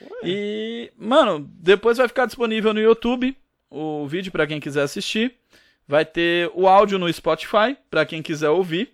Ué. 0.00 0.20
E, 0.24 0.92
mano, 0.96 1.48
depois 1.54 1.98
vai 1.98 2.08
ficar 2.08 2.26
disponível 2.26 2.72
no 2.72 2.80
YouTube 2.80 3.36
o 3.70 4.06
vídeo 4.06 4.32
para 4.32 4.46
quem 4.46 4.60
quiser 4.60 4.82
assistir. 4.82 5.34
Vai 5.86 6.04
ter 6.04 6.50
o 6.54 6.66
áudio 6.68 6.98
no 6.98 7.12
Spotify 7.12 7.76
para 7.90 8.04
quem 8.04 8.22
quiser 8.22 8.50
ouvir. 8.50 8.92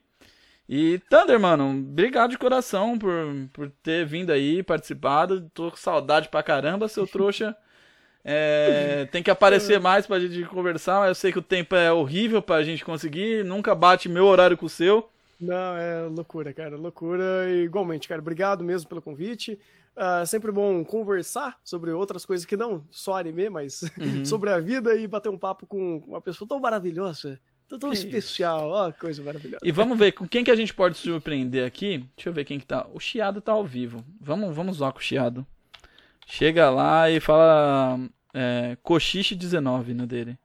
E 0.68 0.98
Thunder, 1.10 1.38
mano, 1.38 1.70
obrigado 1.70 2.30
de 2.30 2.38
coração 2.38 2.98
por, 2.98 3.12
por 3.52 3.70
ter 3.82 4.06
vindo 4.06 4.30
aí, 4.30 4.62
participado. 4.62 5.50
Tô 5.52 5.70
com 5.70 5.76
saudade 5.76 6.28
pra 6.28 6.42
caramba, 6.42 6.88
seu 6.88 7.06
trouxa. 7.06 7.56
É, 8.26 9.06
tem 9.12 9.22
que 9.22 9.30
aparecer 9.30 9.78
mais 9.78 10.06
pra 10.06 10.18
gente 10.18 10.42
conversar, 10.44 11.06
eu 11.06 11.14
sei 11.14 11.30
que 11.30 11.38
o 11.38 11.42
tempo 11.42 11.74
é 11.74 11.92
horrível 11.92 12.40
pra 12.40 12.62
gente 12.62 12.82
conseguir, 12.82 13.44
nunca 13.44 13.74
bate 13.74 14.08
meu 14.08 14.24
horário 14.24 14.56
com 14.56 14.64
o 14.64 14.70
seu. 14.70 15.10
Não, 15.40 15.76
é 15.76 16.02
loucura, 16.02 16.52
cara, 16.52 16.76
loucura. 16.76 17.50
E, 17.50 17.64
igualmente, 17.64 18.08
cara, 18.08 18.20
obrigado 18.20 18.64
mesmo 18.64 18.88
pelo 18.88 19.02
convite. 19.02 19.58
Uh, 19.96 20.26
sempre 20.26 20.50
bom 20.50 20.84
conversar 20.84 21.56
sobre 21.62 21.92
outras 21.92 22.26
coisas 22.26 22.44
que 22.44 22.56
não 22.56 22.84
só 22.90 23.16
anime, 23.16 23.48
mas 23.48 23.82
uhum. 23.96 24.24
sobre 24.26 24.50
a 24.50 24.58
vida 24.58 24.94
e 24.96 25.06
bater 25.06 25.28
um 25.28 25.38
papo 25.38 25.66
com 25.66 25.98
uma 25.98 26.20
pessoa 26.20 26.48
tão 26.48 26.58
maravilhosa, 26.58 27.38
tão, 27.68 27.78
tão 27.78 27.92
especial, 27.92 28.70
ó, 28.70 28.90
coisa 28.90 29.22
maravilhosa. 29.22 29.60
E 29.64 29.70
vamos 29.70 29.96
ver 29.96 30.10
com 30.10 30.26
quem 30.26 30.42
que 30.42 30.50
a 30.50 30.56
gente 30.56 30.74
pode 30.74 30.96
surpreender 30.96 31.64
aqui. 31.64 31.98
Deixa 32.16 32.28
eu 32.28 32.32
ver 32.32 32.44
quem 32.44 32.58
que 32.58 32.66
tá. 32.66 32.88
O 32.92 32.98
Chiado 32.98 33.40
tá 33.40 33.52
ao 33.52 33.64
vivo. 33.64 34.04
Vamos, 34.20 34.54
vamos 34.54 34.78
zoar 34.78 34.92
com 34.92 34.98
o 34.98 35.02
Chiado. 35.02 35.46
Chega 36.26 36.70
lá 36.70 37.08
e 37.08 37.20
fala 37.20 38.00
é, 38.34 38.76
Cochiche 38.82 39.36
19 39.36 39.94
no 39.94 40.06
dele. 40.06 40.36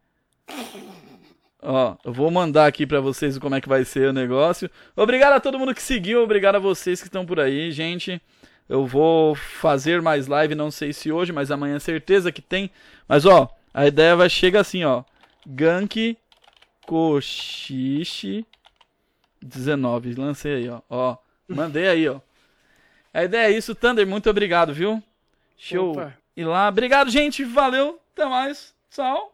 Ó, 1.62 1.96
eu 2.06 2.14
vou 2.14 2.32
mandar 2.32 2.68
aqui 2.68 2.88
para 2.88 3.02
vocês 3.02 3.38
como 3.38 3.56
é 3.56 3.62
que 3.62 3.68
vai 3.68 3.84
ser 3.84 4.10
o 4.10 4.14
negócio. 4.14 4.70
Obrigado 4.96 5.34
a 5.34 5.40
todo 5.40 5.60
mundo 5.60 5.76
que 5.76 5.82
seguiu, 5.82 6.24
obrigado 6.24 6.56
a 6.56 6.60
vocês 6.60 7.02
que 7.02 7.08
estão 7.08 7.26
por 7.26 7.40
aí, 7.40 7.72
gente. 7.72 8.22
Eu 8.68 8.86
vou 8.86 9.36
fazer 9.36 10.02
mais 10.02 10.28
live, 10.28 10.56
não 10.56 10.72
sei 10.72 10.94
se 10.94 11.12
hoje, 11.12 11.32
mas 11.34 11.52
amanhã 11.52 11.80
certeza 11.80 12.32
que 12.32 12.42
tem. 12.42 12.72
Mas 13.08 13.26
ó, 13.26 13.50
a 13.74 13.88
ideia 13.88 14.16
vai 14.16 14.30
chegar 14.30 14.62
assim, 14.62 14.84
ó. 14.86 15.04
Gank 15.46 16.18
Cochiche 16.86 18.46
19. 19.42 20.16
Lancei 20.16 20.56
aí, 20.56 20.70
ó. 20.70 20.82
Ó, 20.90 21.18
mandei 21.48 21.88
aí, 21.88 22.08
ó. 22.08 22.20
A 23.14 23.24
ideia 23.24 23.52
é 23.52 23.58
isso, 23.58 23.76
Thunder, 23.76 24.06
muito 24.08 24.30
obrigado, 24.30 24.74
viu? 24.74 25.02
Show. 25.58 25.92
Opa. 25.92 26.16
E 26.38 26.44
lá, 26.46 26.70
obrigado, 26.70 27.10
gente. 27.10 27.44
Valeu. 27.44 28.00
Até 28.14 28.26
mais. 28.26 28.74
Tchau. 28.90 29.34